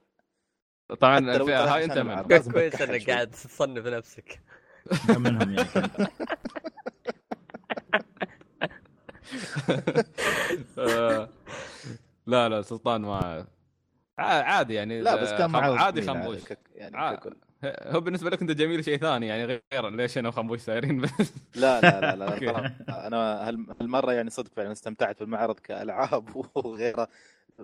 طبعا 1.00 1.38
طلع 1.38 1.76
هاي 1.76 1.84
أنت 1.84 1.92
عشان 1.92 2.06
من 2.06 2.12
المعرض. 2.12 2.32
لازم 2.32 2.52
كويس 2.52 2.74
تكحل 2.74 2.94
إنك. 2.96 3.10
قاعد 3.10 3.32
تصنف 3.32 3.86
نفسك 3.86 4.42
منهم 5.10 5.52
يعني 5.54 5.70
آه، 10.78 11.30
لا 12.28 12.50
لا 12.50 12.62
سلطان 12.62 13.02
ما 13.02 13.48
عادي 14.20 14.74
يعني 14.74 15.02
لا 15.02 15.16
بس 15.16 15.30
كان 15.30 15.56
عادي 15.56 16.02
خنبوش 16.02 16.40
يعني 16.76 16.98
عا- 16.98 17.16
ككل. 17.16 17.36
هو 17.94 18.00
بالنسبة 18.00 18.30
لك 18.30 18.42
أنت 18.42 18.52
جميل 18.52 18.86
شيء 18.86 18.98
ثاني 18.98 19.28
يعني 19.28 19.46
غير 19.46 19.90
ليش 19.90 20.18
أنا 20.18 20.28
وخنبوش 20.30 20.60
سايرين 20.60 21.02
بس؟ 21.02 21.34
لا 21.56 21.82
لا 21.82 22.16
لا 22.16 22.16
لا. 22.16 22.60
أنا 23.08 23.50
هال- 23.50 23.76
هالمرة 23.82 24.12
يعني 24.14 24.30
صدق 24.30 24.54
فعلا 24.54 24.72
استمتعت 24.72 25.20
بالمعرض 25.20 25.60
كألعاب 25.60 26.36
وغيره. 26.56 27.08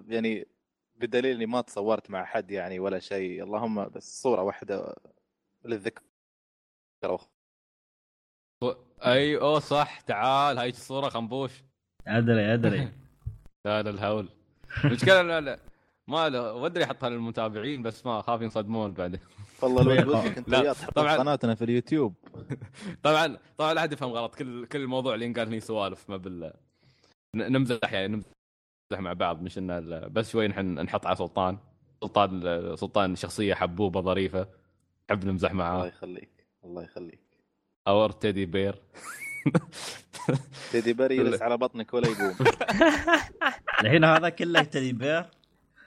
يعني 0.07 0.47
بدليل 0.95 1.35
إني 1.35 1.45
ما 1.45 1.61
تصورت 1.61 2.09
مع 2.09 2.25
حد 2.25 2.51
يعني 2.51 2.79
ولا 2.79 2.99
شيء. 2.99 3.43
اللهم 3.43 3.87
بس 3.89 4.21
صورة 4.21 4.41
واحدة 4.41 4.95
للذكر 5.65 6.01
أي 9.05 9.37
اوه 9.37 9.59
صح 9.59 9.99
تعال 9.99 10.57
هاي 10.57 10.69
الصورة 10.69 11.09
خنبوش 11.09 11.51
أدري 12.07 12.53
أدري. 12.53 12.91
لا 13.65 13.83
لا 13.83 13.89
الهول. 13.89 14.29
المشكلة 14.85 15.21
لا 15.21 15.41
لا 15.41 15.59
ما 16.07 16.29
له 16.29 16.53
ودي 16.53 16.83
احطها 16.83 17.09
للمتابعين 17.09 17.81
بس 17.83 18.05
ما 18.05 18.21
خاف 18.21 18.41
ينصدمون 18.41 18.91
بعدين. 18.93 19.19
والله 19.61 19.83
لو 20.01 20.19
ودك 20.19 20.37
أنت 20.37 20.49
لا، 20.49 20.59
وياه 20.61 20.75
طبعاً. 20.95 21.17
قناتنا 21.17 21.55
في 21.55 21.63
اليوتيوب. 21.63 22.13
طبعا 23.03 23.37
طبعا 23.57 23.73
لا 23.73 23.79
أحد 23.81 23.93
يفهم 23.93 24.11
غلط. 24.11 24.35
كل 24.35 24.65
كل 24.65 24.81
الموضوع 24.81 25.13
اللي 25.13 25.25
ينقال 25.25 25.47
هني 25.47 25.59
سوالف 25.59 26.09
ما 26.09 26.17
بال 26.17 26.53
نمزح 27.35 27.93
يعني 27.93 28.07
نمزح 28.07 28.99
مع 28.99 29.13
بعض. 29.13 29.41
مش 29.41 29.57
إن 29.57 29.71
ال- 29.71 30.09
بس 30.09 30.31
شوي 30.31 30.47
نحن 30.47 30.65
نحط 30.79 31.05
على 31.07 31.15
سلطان. 31.15 31.57
سلطان 32.01 32.41
سلطان 32.75 33.15
شخصية 33.15 33.53
حبوبة 33.53 34.01
ظريفة. 34.01 34.47
نحب 35.11 35.25
نمزح 35.25 35.51
الله 35.51 35.63
معاه 35.63 35.85
يخليك 35.87 36.47
الله 36.63 36.83
يخليك. 36.83 37.19
or 37.87 38.11
teddy 38.11 38.45
bear 38.45 38.81
teddy 40.71 40.93
bear 40.93 41.11
يجلس 41.11 41.41
على 41.41 41.57
بطنك 41.57 41.93
ولا 41.93 42.07
يقوم. 42.07 42.35
الحين 43.81 44.03
هذا 44.03 44.29
كله 44.29 44.63
teddy 44.63 44.93
bear 44.93 45.25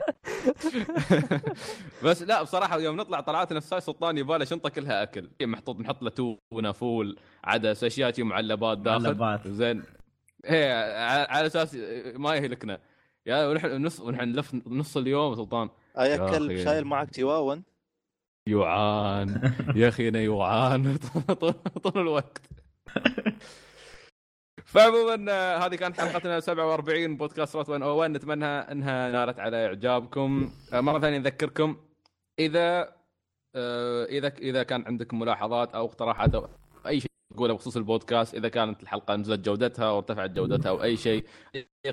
بس 2.05 2.23
لا 2.23 2.43
بصراحة 2.43 2.81
يوم 2.81 2.97
نطلع 2.97 3.21
طلعات 3.21 3.53
نفسها 3.53 3.81
سلطان 3.81 4.19
يباله 4.19 4.45
شنطة 4.45 4.69
كلها 4.69 5.03
أكل. 5.03 5.31
محطوط 5.43 5.81
نحط 5.81 6.03
له 6.03 6.11
تونة 6.11 6.73
فول 6.73 7.19
عدس 7.45 7.85
أشياء 7.85 8.13
شي 8.13 8.23
معلبات 8.23 8.79
داخل. 8.79 9.03
معلبات. 9.03 9.49
زين. 9.49 9.83
إيه 10.45 10.73
على 11.25 11.47
أساس 11.47 11.75
ما 12.15 12.35
يهلكنا. 12.35 12.79
يا 13.27 13.47
ونحن 13.47 13.83
نص 13.83 14.01
ونحن 14.01 14.29
نلف 14.29 14.55
نص 14.67 14.97
اليوم 14.97 15.35
سلطان. 15.35 15.69
أي 15.99 16.19
كلب. 16.19 16.65
شايل 16.65 16.85
معك 16.85 17.11
تواون 17.11 17.63
يوعان. 18.49 19.55
يا 19.77 19.89
أخي 19.89 20.09
أنا 20.09 20.21
يوعان. 20.21 20.99
طول 21.85 22.03
الوقت. 22.03 22.43
فعموما 24.65 25.33
آه، 25.33 25.57
هذه 25.57 25.75
كانت 25.75 26.01
حلقتنا 26.01 26.41
47 26.41 27.17
بودكاست 27.17 27.57
روت 27.57 27.71
101 27.71 28.11
نتمنى 28.11 28.45
إنها 28.47 29.11
نالت 29.11 29.41
على 29.41 29.67
إعجابكم. 29.67 30.51
آه، 30.73 30.81
مرة 30.81 30.99
ثانية 30.99 31.19
نذكركم 31.19 31.77
إذا 32.39 32.93
آه، 33.55 34.05
إذا 34.05 34.29
إذا 34.39 34.63
كان 34.63 34.85
عندكم 34.87 35.19
ملاحظات 35.19 35.75
أو 35.75 35.85
اقتراحات 35.87 36.35
أو 36.35 36.49
أي 36.87 37.01
شيء 37.01 37.11
تقوله 37.35 37.55
بخصوص 37.55 37.77
البودكاست 37.77 38.35
إذا 38.35 38.49
كانت 38.49 38.83
الحلقة 38.83 39.17
نزلت 39.17 39.41
جودتها 39.47 39.89
أو 39.89 39.97
ارتفعت 39.99 40.31
جودتها 40.31 40.71
أو 40.71 40.83
أي 40.83 40.97
شيء 40.97 41.25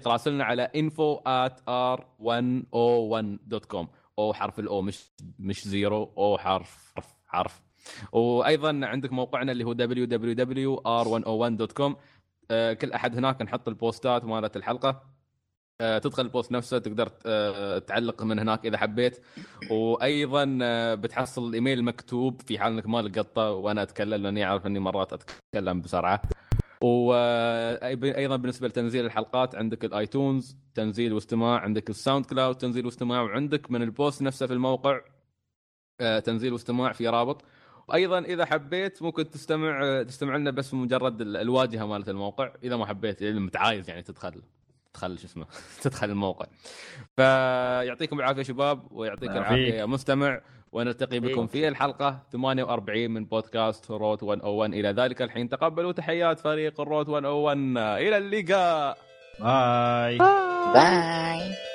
راسلنا 0.05 0.43
على 0.43 0.71
info 0.75 1.19
at 1.27 1.53
r101.com 1.61 3.85
أو 4.19 4.33
حرف 4.33 4.59
ال 4.59 4.70
O 4.70 4.81
مش 4.81 5.11
مش 5.39 5.67
zero 5.67 6.13
O 6.17 6.37
حرف 6.37 6.91
حرف 6.95 7.15
حرف. 7.27 7.61
وأيضا 8.11 8.79
عندك 8.83 9.13
موقعنا 9.13 9.51
اللي 9.51 9.63
هو 9.63 9.73
www.r101.com 9.73 11.81
آه، 11.81 11.95
كل 12.51 12.91
أحد 12.91 13.17
هناك 13.17 13.41
نحط 13.41 13.67
البوستات 13.67 14.25
مالت 14.25 14.57
الحلقة. 14.57 15.15
آه، 15.81 15.97
تدخل 15.97 16.23
ال 16.23 16.29
post 16.29 16.51
نفسه 16.51 16.77
تقدر 16.77 17.11
آه، 17.25 17.77
تعلق 17.79 18.23
من 18.23 18.39
هناك 18.39 18.65
إذا 18.65 18.77
حبيت. 18.77 19.21
وأيضا 19.71 20.59
آه، 20.61 20.95
بتحصل 20.95 21.47
الإيميل 21.49 21.83
مكتوب 21.83 22.41
في 22.41 22.59
حال 22.59 22.73
إنك 22.73 22.87
ما 22.87 23.01
لقطه 23.01 23.51
وأنا 23.51 23.83
أتكلم 23.83 24.23
لأني 24.23 24.45
أعرف 24.45 24.65
إني 24.67 24.79
مرات 24.79 25.13
أتكلم 25.13 25.81
بسرعة. 25.81 26.21
وأيضا 26.81 28.35
بالنسبة 28.35 28.67
لتنزيل 28.67 29.05
الحلقات 29.05 29.55
عندك 29.55 29.85
ال 29.85 29.95
iTunes 29.95 30.57
تنزيل 30.75 31.13
واستماع 31.13 31.59
عندك 31.59 31.89
ال 31.89 32.25
SoundCloud 32.25 32.55
تنزيل 32.57 32.85
واستماع 32.85 33.21
وعندك 33.21 33.71
من 33.71 33.81
ال 33.81 33.89
post 33.89 34.21
نفسه 34.21 34.47
في 34.47 34.53
الموقع 34.53 35.01
آه، 36.01 36.19
تنزيل 36.19 36.53
واستماع 36.53 36.91
في 36.91 37.07
رابط. 37.07 37.43
وأيضا 37.87 38.19
إذا 38.19 38.45
حبيت 38.45 39.01
ممكن 39.03 39.29
تستمع 39.29 40.03
تستمع 40.03 40.35
لنا 40.37 40.51
بس 40.51 40.73
مجرد 40.73 41.21
ال- 41.21 41.37
الواجهة 41.37 41.85
مالت 41.85 42.09
الموقع. 42.09 42.51
إذا 42.63 42.75
ما 42.75 42.85
حبيت 42.85 43.21
إذا 43.21 43.39
متعايز 43.39 43.89
يعني 43.89 44.01
تدخل 44.01 44.41
تدخل 44.93 45.19
شو 45.19 45.25
اسمه 45.25 45.45
تدخل 45.83 46.09
الموقع. 46.09 46.45
فيعطيكم 47.15 48.19
العافية 48.19 48.41
شباب 48.43 48.91
ويعطيك. 48.91 49.29
العافية. 49.29 49.73
يا 49.73 49.85
مستمع. 49.85 50.41
ونلتقي 50.71 51.19
بكم 51.19 51.29
يعافيك. 51.39 51.49
في 51.49 51.67
الحلقة 51.67 52.19
48 52.31 53.11
من 53.11 53.25
بودكاست 53.25 53.91
Route 53.91 54.23
101 54.23 54.73
إلى 54.73 54.89
ذلك 54.89 55.21
الحين 55.21 55.49
تقبلوا 55.49 55.91
تحيات 55.91 56.39
فريق 56.39 56.81
ال 56.81 56.86
Route 56.86 57.09
101 57.09 57.57
إلى 57.77 58.17
اللقاء. 58.17 58.97
bye. 59.39 60.17
Bye. 60.75 61.74